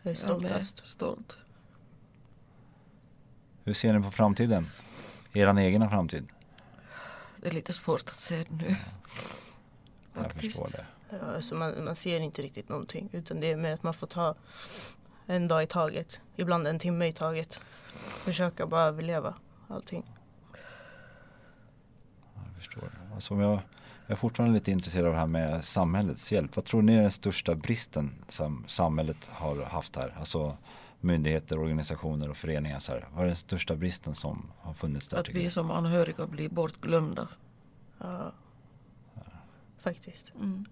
Jag 0.03 0.13
är 0.13 0.19
Jag 0.29 0.43
med, 0.43 0.51
stoltast. 0.51 0.89
stolt. 0.89 1.39
Hur 3.71 3.75
ser 3.75 3.93
ni 3.93 4.05
på 4.05 4.11
framtiden? 4.11 4.67
Er 5.33 5.59
egna 5.59 5.91
framtid? 5.91 6.29
Det 7.37 7.49
är 7.49 7.53
lite 7.53 7.73
svårt 7.73 8.09
att 8.09 8.21
se 8.21 8.45
nu. 8.49 8.77
Jag 10.15 10.25
Faktiskt. 10.25 10.59
förstår 10.59 10.79
det. 10.79 10.87
Ja, 11.11 11.35
alltså 11.35 11.55
man, 11.55 11.85
man 11.85 11.97
ser 11.97 12.21
inte 12.21 12.43
riktigt 12.43 12.69
någonting. 12.69 13.09
Utan 13.13 13.41
det 13.41 13.51
är 13.51 13.57
mer 13.57 13.73
att 13.73 13.83
man 13.83 13.95
får 13.95 14.07
ta 14.07 14.35
en 15.27 15.49
dag 15.49 15.63
i 15.63 15.67
taget. 15.67 16.23
Ibland 16.37 16.67
en 16.67 16.79
timme 16.79 17.07
i 17.07 17.13
taget. 17.13 17.55
Försöka 18.25 18.67
bara 18.67 18.83
överleva 18.83 19.35
allting. 19.69 20.05
Jag 22.35 22.55
förstår 22.57 22.81
det. 22.81 23.15
Alltså, 23.15 23.35
jag, 23.35 23.53
jag 23.53 23.63
är 24.07 24.17
fortfarande 24.17 24.55
lite 24.55 24.71
intresserad 24.71 25.07
av 25.07 25.13
det 25.13 25.19
här 25.19 25.27
med 25.27 25.65
samhällets 25.65 26.33
hjälp. 26.33 26.57
Vad 26.57 26.65
tror 26.65 26.83
ni 26.83 26.95
är 26.95 27.03
den 27.03 27.11
största 27.11 27.55
bristen 27.55 28.25
som 28.29 28.65
samhället 28.69 29.31
har 29.33 29.65
haft 29.65 29.97
här? 29.97 30.15
Alltså 30.19 30.57
myndigheter, 31.01 31.59
organisationer 31.59 32.31
och 32.31 32.37
föreningar. 32.37 32.79
Så 32.79 32.93
här. 32.93 33.09
Vad 33.13 33.23
är 33.23 33.27
den 33.27 33.37
största 33.37 33.77
bristen 33.77 34.15
som 34.15 34.53
har 34.61 34.75
funnits 34.75 35.09
där? 35.09 35.19
Att 35.21 35.29
vi 35.29 35.51
som 35.51 35.71
anhöriga 35.71 36.27
blir 36.27 36.49
bortglömda. 36.49 37.29
Ja. 37.99 38.33
Faktiskt. 39.79 40.33
Mm. 40.35 40.65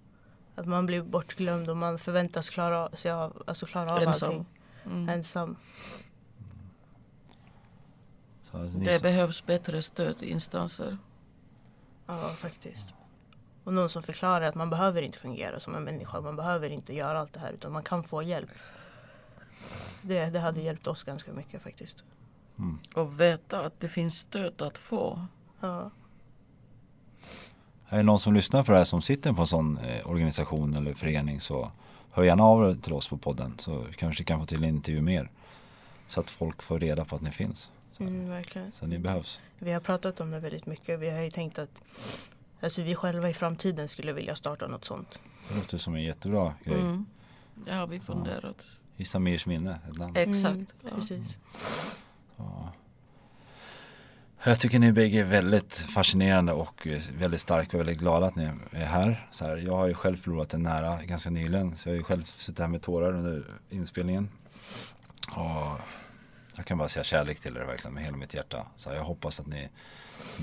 Att 0.55 0.67
man 0.67 0.87
blir 0.87 1.03
bortglömd 1.03 1.71
och 1.71 1.77
man 1.77 1.99
förväntas 1.99 2.49
klara 2.51 2.91
sig 2.97 3.11
av, 3.11 3.43
alltså 3.47 3.67
klara 3.67 3.93
av 3.93 4.03
Ensam. 4.03 4.29
allting. 4.29 4.47
Mm. 4.87 5.09
Ensam. 5.09 5.57
Så 8.51 8.59
Alltså, 8.59 8.79
Det 8.79 8.93
som- 8.93 9.03
behövs 9.03 9.47
bättre 9.47 9.83
stödinstanser. 9.83 10.99
Ja, 12.07 12.19
faktiskt. 12.29 12.95
Och 13.65 13.75
någon 13.75 13.89
som 13.89 14.03
förklarar 14.03 14.47
att 14.47 14.55
man 14.55 14.71
behöver 14.71 15.03
inte 15.03 15.19
fungera 15.19 15.61
som 15.61 15.75
en 15.75 15.83
människa. 15.85 16.21
Man 16.21 16.37
behöver 16.37 16.71
inte 16.71 16.95
göra 16.95 17.19
allt 17.21 17.33
det 17.33 17.41
här 17.41 17.53
utan 17.53 17.73
man 17.73 17.83
kan 17.83 18.05
få 18.05 18.23
hjälp. 18.23 18.51
Det, 20.03 20.31
det 20.31 20.41
hade 20.41 20.61
hjälpt 20.61 20.87
oss 20.87 21.03
ganska 21.05 21.33
mycket 21.33 21.63
faktiskt. 21.63 22.05
Och 22.95 23.21
veta 23.21 23.65
att 23.67 23.81
det 23.81 23.89
finns 23.89 24.19
stöd 24.19 24.63
att 24.63 24.79
få. 24.79 25.27
Ja. 25.61 25.91
Är 27.89 27.97
det 27.97 28.03
någon 28.03 28.19
som 28.19 28.35
lyssnar 28.35 28.63
på 28.65 28.73
det 28.73 28.79
här 28.79 28.85
som 28.85 29.03
sitter 29.03 29.33
på 29.33 29.41
en 29.41 29.47
sån 29.47 29.79
eh, 29.79 30.11
organisation 30.11 30.75
eller 30.75 30.95
förening 30.95 31.41
så 31.41 31.73
hör 32.11 32.23
gärna 32.23 32.45
av 32.45 32.71
er 32.71 32.75
till 32.75 32.93
oss 32.93 33.09
på 33.09 33.17
podden 33.19 33.55
så 33.59 33.87
kanske 33.97 34.21
vi 34.21 34.25
kan 34.25 34.41
få 34.41 34.47
till 34.47 34.65
en 34.65 34.69
intervju 34.69 35.03
mer. 35.03 35.31
Så 36.09 36.21
att 36.21 36.31
folk 36.31 36.63
får 36.63 36.79
reda 36.79 37.05
på 37.05 37.17
att 37.17 37.23
ni 37.23 37.31
finns. 37.31 37.71
Så, 37.93 38.03
Mm, 38.03 38.31
verkligen. 38.31 38.71
så 38.73 38.87
ni 38.87 38.99
behövs. 38.99 39.41
Vi 39.59 39.73
har 39.73 39.81
pratat 39.81 40.21
om 40.21 40.31
det 40.31 40.41
väldigt 40.41 40.67
mycket. 40.67 41.01
Vi 41.01 41.11
har 41.11 41.21
ju 41.21 41.31
tänkt 41.31 41.59
att 41.59 41.71
alltså, 42.61 42.83
vi 42.83 42.95
själva 42.95 43.31
i 43.31 43.35
framtiden 43.35 43.89
skulle 43.89 44.13
vilja 44.13 44.37
starta 44.37 44.67
något 44.67 44.85
sånt. 44.85 45.21
Det 45.49 45.57
låter 45.57 45.79
som 45.79 45.95
en 45.95 46.03
jättebra 46.03 46.55
grej. 46.65 46.81
Mm. 46.81 47.07
Det 47.55 47.75
har 47.75 47.87
vi 47.87 48.01
funderat. 48.01 48.67
I 49.01 49.05
Samirs 49.05 49.47
minne, 49.47 49.79
ett 49.91 49.99
namn. 49.99 50.17
Exakt. 50.17 50.47
Mm, 50.47 50.67
ja. 50.83 50.91
precis. 50.95 51.23
Jag 54.45 54.61
tycker 54.61 54.79
ni 54.79 54.93
bägge 54.93 55.21
är 55.21 55.25
väldigt 55.25 55.75
fascinerande 55.75 56.53
och 56.53 56.89
väldigt 57.19 57.41
starka 57.41 57.77
och 57.77 57.81
väldigt 57.81 57.99
glada 57.99 58.27
att 58.27 58.37
ni 58.37 58.51
är 58.71 58.85
här. 58.85 59.29
Så 59.31 59.45
här 59.45 59.57
jag 59.57 59.77
har 59.77 59.87
ju 59.87 59.95
själv 59.95 60.17
förlorat 60.17 60.55
en 60.55 60.63
nära 60.63 61.05
ganska 61.05 61.31
nyligen 61.31 61.77
så 61.77 61.89
jag 61.89 61.93
har 61.93 61.97
ju 61.97 62.03
själv 62.03 62.23
suttit 62.25 62.59
här 62.59 62.69
med 62.69 62.83
tårar 62.83 63.13
under 63.13 63.45
inspelningen. 63.71 64.29
Och 65.31 65.81
jag 66.57 66.67
kan 66.67 66.79
bara 66.79 66.89
säga 66.89 67.05
kärlek 67.05 67.41
till 67.41 67.57
er 67.57 67.61
verkligen 67.61 67.95
med 67.95 68.05
hela 68.05 68.17
mitt 68.17 68.35
hjärta. 68.35 68.67
Så 68.77 68.91
här, 68.91 68.97
jag 68.97 69.05
hoppas 69.05 69.41
att 69.41 69.47
ni 69.47 69.69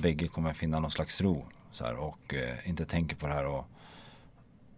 bägge 0.01 0.27
kommer 0.27 0.53
finna 0.53 0.79
någon 0.79 0.91
slags 0.91 1.21
ro 1.21 1.45
så 1.71 1.85
här, 1.85 1.95
och 1.95 2.33
eh, 2.33 2.69
inte 2.69 2.85
tänker 2.85 3.15
på 3.15 3.27
det 3.27 3.33
här 3.33 3.45
och, 3.45 3.65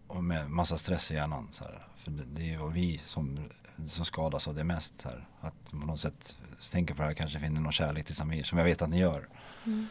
och 0.08 0.24
med 0.24 0.50
massa 0.50 0.78
stress 0.78 1.12
i 1.12 1.16
hjärnan. 1.16 1.48
Så 1.52 1.64
här. 1.64 1.88
För 1.98 2.12
det, 2.12 2.24
det 2.26 2.42
är 2.42 2.60
ju 2.60 2.70
vi 2.70 3.02
som, 3.06 3.50
som 3.86 4.06
skadas 4.06 4.48
av 4.48 4.56
det 4.56 4.64
mest. 4.64 5.02
Så 5.02 5.10
här. 5.10 5.28
Att 5.40 5.72
på 5.72 5.78
något 5.78 6.00
sätt 6.00 6.36
tänka 6.72 6.96
på 6.96 7.02
det 7.02 7.08
här 7.08 7.14
kanske 7.14 7.40
finner 7.40 7.62
någon 7.62 7.72
kärlek 7.72 8.06
till 8.06 8.16
Samir 8.16 8.44
som 8.44 8.58
jag 8.58 8.66
vet 8.66 8.82
att 8.82 8.90
ni 8.90 9.00
gör. 9.00 9.28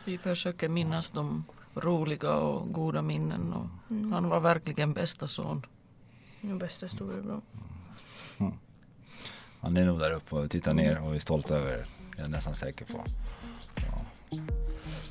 Vi 0.05 0.19
försöker 0.19 0.69
minnas 0.69 1.11
de 1.11 1.45
roliga 1.75 2.33
och 2.35 2.73
goda 2.73 3.03
minnen. 3.03 3.53
Och 3.53 3.67
Han 3.89 4.29
var 4.29 4.41
verkligen 4.41 4.93
bästa 4.93 5.27
son. 5.27 5.67
Min 6.41 6.59
bästa 6.59 6.89
storebror. 6.89 7.41
Han 9.61 9.77
är 9.77 9.85
nog 9.85 9.99
där 9.99 10.11
uppe 10.11 10.35
och 10.35 10.51
tittar 10.51 10.75
ner 10.75 11.03
och 11.03 11.15
är 11.15 11.19
stolt 11.19 11.51
över 11.51 11.73
er. 11.73 11.87
Jag 12.17 12.25
är 12.25 12.29
nästan 12.29 12.55
säker 12.55 12.85
på. 12.85 13.05
Ja. 13.77 14.05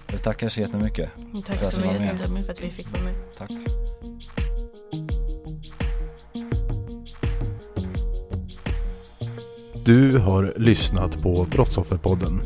Jag 0.08 0.24
tackar 0.24 0.50
så 0.50 0.62
jättemycket. 0.62 1.12
Tack 1.46 1.58
för 1.58 1.66
så 1.66 1.82
ni 1.82 1.88
var 1.88 1.94
mycket 1.94 2.32
med. 2.32 2.46
för 2.46 2.52
att 2.52 2.62
vi 2.62 2.72
fick 2.72 2.92
vara 2.92 3.04
med. 3.04 3.16
Tack. 3.38 3.52
Du 9.86 10.18
har 10.18 10.54
lyssnat 10.56 11.22
på 11.22 11.48
Brottsofferpodden. 11.52 12.42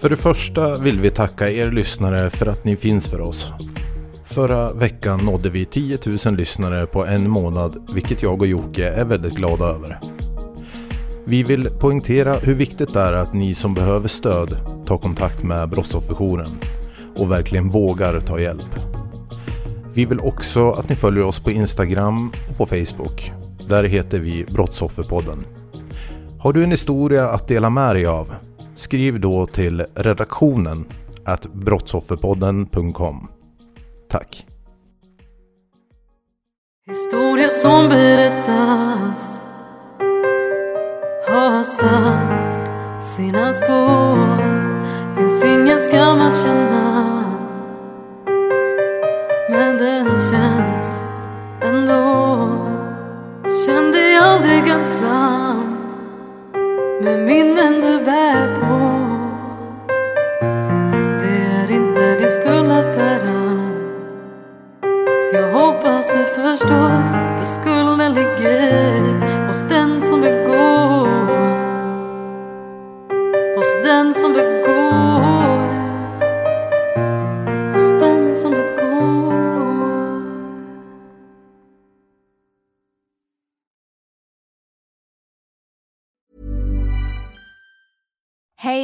För 0.00 0.10
det 0.10 0.16
första 0.16 0.78
vill 0.78 1.00
vi 1.00 1.10
tacka 1.10 1.50
er 1.50 1.70
lyssnare 1.70 2.30
för 2.30 2.46
att 2.46 2.64
ni 2.64 2.76
finns 2.76 3.10
för 3.10 3.20
oss. 3.20 3.52
Förra 4.24 4.72
veckan 4.72 5.20
nådde 5.24 5.50
vi 5.50 5.64
10 5.64 5.98
000 6.26 6.36
lyssnare 6.36 6.86
på 6.86 7.06
en 7.06 7.30
månad, 7.30 7.90
vilket 7.94 8.22
jag 8.22 8.42
och 8.42 8.46
Jocke 8.46 8.88
är 8.88 9.04
väldigt 9.04 9.34
glada 9.34 9.64
över. 9.64 10.00
Vi 11.24 11.42
vill 11.42 11.70
poängtera 11.70 12.34
hur 12.34 12.54
viktigt 12.54 12.94
det 12.94 13.00
är 13.00 13.12
att 13.12 13.32
ni 13.32 13.54
som 13.54 13.74
behöver 13.74 14.08
stöd 14.08 14.56
tar 14.86 14.98
kontakt 14.98 15.42
med 15.42 15.68
Brottsofferjouren 15.68 16.58
och 17.16 17.30
verkligen 17.30 17.70
vågar 17.70 18.20
ta 18.20 18.40
hjälp. 18.40 18.74
Vi 19.94 20.04
vill 20.04 20.20
också 20.20 20.70
att 20.70 20.88
ni 20.88 20.96
följer 20.96 21.24
oss 21.24 21.40
på 21.40 21.50
Instagram 21.50 22.32
och 22.50 22.56
på 22.56 22.66
Facebook. 22.66 23.32
Där 23.68 23.84
heter 23.84 24.18
vi 24.18 24.44
Brottsofferpodden. 24.44 25.57
Har 26.40 26.52
du 26.52 26.64
en 26.64 26.70
historia 26.70 27.28
att 27.28 27.48
dela 27.48 27.70
med 27.70 27.94
dig 27.94 28.06
av? 28.06 28.34
Skriv 28.74 29.20
då 29.20 29.46
till 29.46 29.84
redaktionen 29.94 30.84
at 31.24 31.46
brottsofferpodden.com. 31.46 33.28
Tack! 34.08 34.46
Historia 36.86 37.48
som 37.48 37.88
berättas 37.88 39.42
har 41.28 41.64
satt 41.64 43.06
sina 43.06 43.52
spår 43.52 44.58
Finns 45.16 45.44
ingen 45.44 45.78
skam 45.78 46.20
att 46.20 46.42
känna 46.42 47.24
Men 49.50 49.76
det 49.78 49.97
Med 57.00 57.18
minnen 57.20 57.80
du 57.80 58.04
bär 58.04 58.54
på. 58.54 58.78
Det 61.20 61.38
är 61.56 61.70
inte 61.70 62.14
din 62.18 62.30
skuld 62.30 62.72
att 62.72 62.96
bära. 62.96 63.70
Jag 65.32 65.52
hoppas 65.52 66.12
du 66.12 66.24
förstår, 66.24 67.17